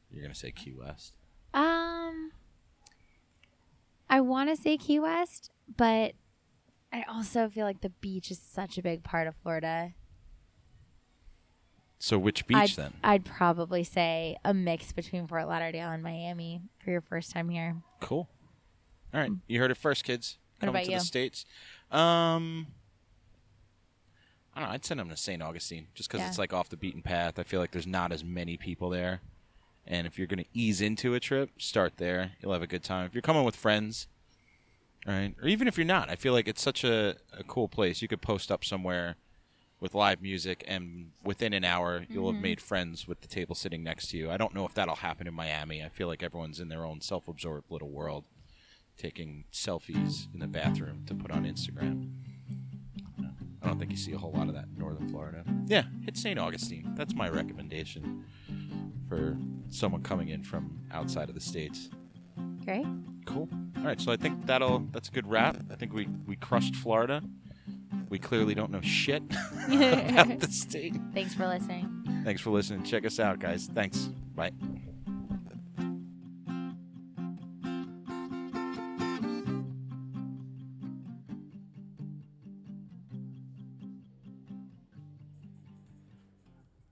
You're 0.10 0.24
gonna 0.24 0.34
say 0.36 0.52
Key 0.52 0.74
West. 0.74 1.14
Um, 1.56 1.83
I 4.14 4.22
want 4.22 4.48
to 4.52 4.56
say 4.56 4.78
Key 4.78 5.00
West, 5.00 5.50
but 5.76 6.14
I 6.92 7.04
also 7.10 7.50
feel 7.50 7.66
like 7.66 7.82
the 7.82 7.90
beach 7.90 8.30
is 8.30 8.38
such 8.40 8.78
a 8.78 8.84
big 8.84 9.04
part 9.04 9.26
of 9.26 9.34
Florida. 9.42 9.94
So 11.98 12.20
which 12.20 12.46
beach 12.46 12.58
I'd, 12.58 12.70
then? 12.70 12.94
I'd 13.04 13.26
probably 13.26 13.84
say 13.84 14.38
a 14.46 14.54
mix 14.54 14.92
between 14.92 15.26
Fort 15.26 15.48
Lauderdale 15.48 15.90
and 15.90 16.04
Miami 16.04 16.62
for 16.84 16.92
your 16.92 17.02
first 17.02 17.32
time 17.32 17.50
here. 17.50 17.78
Cool. 18.02 18.30
All 19.16 19.20
right, 19.20 19.32
you 19.48 19.60
heard 19.60 19.72
it 19.72 19.78
first, 19.78 20.04
kids. 20.04 20.38
What 20.60 20.68
Come 20.68 20.76
about 20.76 20.86
to 20.86 20.92
you? 20.92 21.00
the 21.00 21.04
states. 21.06 21.44
Um, 21.90 22.68
I 24.54 24.60
don't 24.60 24.70
know. 24.70 24.74
I'd 24.76 24.86
send 24.86 25.00
them 25.00 25.10
to 25.10 25.18
St. 25.18 25.42
Augustine 25.42 25.88
just 25.96 26.08
because 26.08 26.22
Yeah. 26.22 26.28
it's 26.28 26.38
like 26.38 26.54
off 26.54 26.70
the 26.70 26.78
beaten 26.78 27.02
path. 27.02 27.40
I 27.40 27.44
feel 27.44 27.60
like 27.60 27.72
there's 27.72 27.88
not 27.88 28.12
as 28.12 28.24
many 28.24 28.58
people 28.58 28.92
there, 28.92 29.22
and 29.86 30.08
if 30.08 30.18
you're 30.18 30.28
going 30.28 30.44
to 30.44 30.50
ease 30.54 30.82
into 30.82 31.14
a 31.14 31.20
trip, 31.20 31.62
start 31.62 31.94
there. 31.98 32.32
You'll 32.42 32.54
have 32.54 32.62
a 32.62 32.68
good 32.68 32.84
time. 32.84 33.06
If 33.06 33.14
you're 33.14 33.22
coming 33.22 33.44
with 33.44 33.56
friends, 33.56 34.08
right, 35.06 35.34
or 35.42 35.48
even 35.48 35.68
if 35.68 35.78
you're 35.78 35.86
not, 35.86 36.10
I 36.10 36.16
feel 36.16 36.34
like 36.34 36.48
it's 36.48 36.62
such 36.62 36.84
a, 36.84 37.16
a 37.38 37.44
cool 37.44 37.68
place. 37.68 38.02
You 38.02 38.08
could 38.08 38.22
post 38.22 38.52
up 38.52 38.64
somewhere 38.64 39.16
with 39.80 39.94
live 39.94 40.22
music, 40.22 40.64
and 40.66 41.12
within 41.26 41.52
an 41.52 41.66
hour, 41.66 42.06
you'll 42.10 42.28
have 42.28 42.36
mm-hmm. 42.36 42.42
made 42.42 42.62
friends 42.62 43.06
with 43.06 43.20
the 43.20 43.28
table 43.28 43.54
sitting 43.54 43.84
next 43.84 44.08
to 44.12 44.18
you. 44.18 44.32
I 44.32 44.38
don't 44.38 44.56
know 44.56 44.66
if 44.66 44.74
that'll 44.74 44.96
happen 44.96 45.28
in 45.28 45.34
Miami. 45.34 45.84
I 45.84 45.90
feel 45.90 46.08
like 46.08 46.24
everyone's 46.24 46.62
in 46.62 46.70
their 46.70 46.86
own 46.86 47.02
self-absorbed 47.02 47.70
little 47.70 47.90
world, 47.90 48.24
taking 48.98 49.44
selfies 49.52 50.34
in 50.34 50.40
the 50.40 50.48
bathroom 50.48 51.04
to 51.08 51.14
put 51.14 51.32
on 51.32 51.44
Instagram. 51.44 52.12
I 53.64 53.68
don't 53.68 53.80
think 53.80 53.92
you 53.92 53.98
see 53.98 54.12
a 54.12 54.18
whole 54.18 54.32
lot 54.32 54.50
of 54.50 54.54
that 54.56 54.66
in 54.66 54.78
Northern 54.78 55.08
Florida. 55.08 55.44
Yeah, 55.68 55.84
hit 56.04 56.18
St. 56.18 56.38
Augustine. 56.38 56.92
That's 56.96 57.14
my 57.16 57.30
recommendation 57.30 58.26
for 59.08 59.38
someone 59.70 60.04
coming 60.04 60.30
in 60.30 60.44
from 60.44 60.80
outside 60.92 61.30
of 61.30 61.36
the 61.36 61.42
states. 61.42 61.90
Great. 62.66 62.86
Cool. 63.26 63.48
All 63.78 63.84
right, 63.84 64.00
so 64.00 64.12
I 64.12 64.18
think 64.18 64.46
that'll 64.46 64.80
that's 64.92 65.10
a 65.10 65.12
good 65.12 65.28
wrap. 65.28 65.58
I 65.72 65.76
think 65.76 65.94
we 65.94 66.08
we 66.28 66.36
crushed 66.36 66.76
Florida. 66.76 67.22
We 68.10 68.20
clearly 68.20 68.54
don't 68.54 68.70
know 68.72 68.82
shit 68.82 69.24
about 69.68 70.40
the 70.40 70.48
state. 70.52 70.96
Thanks 71.14 71.34
for 71.34 71.48
listening. 71.48 72.22
Thanks 72.24 72.42
for 72.42 72.50
listening. 72.52 72.84
Check 72.84 73.06
us 73.06 73.20
out, 73.20 73.40
guys. 73.40 73.70
Thanks. 73.74 74.10
Bye. 74.36 74.52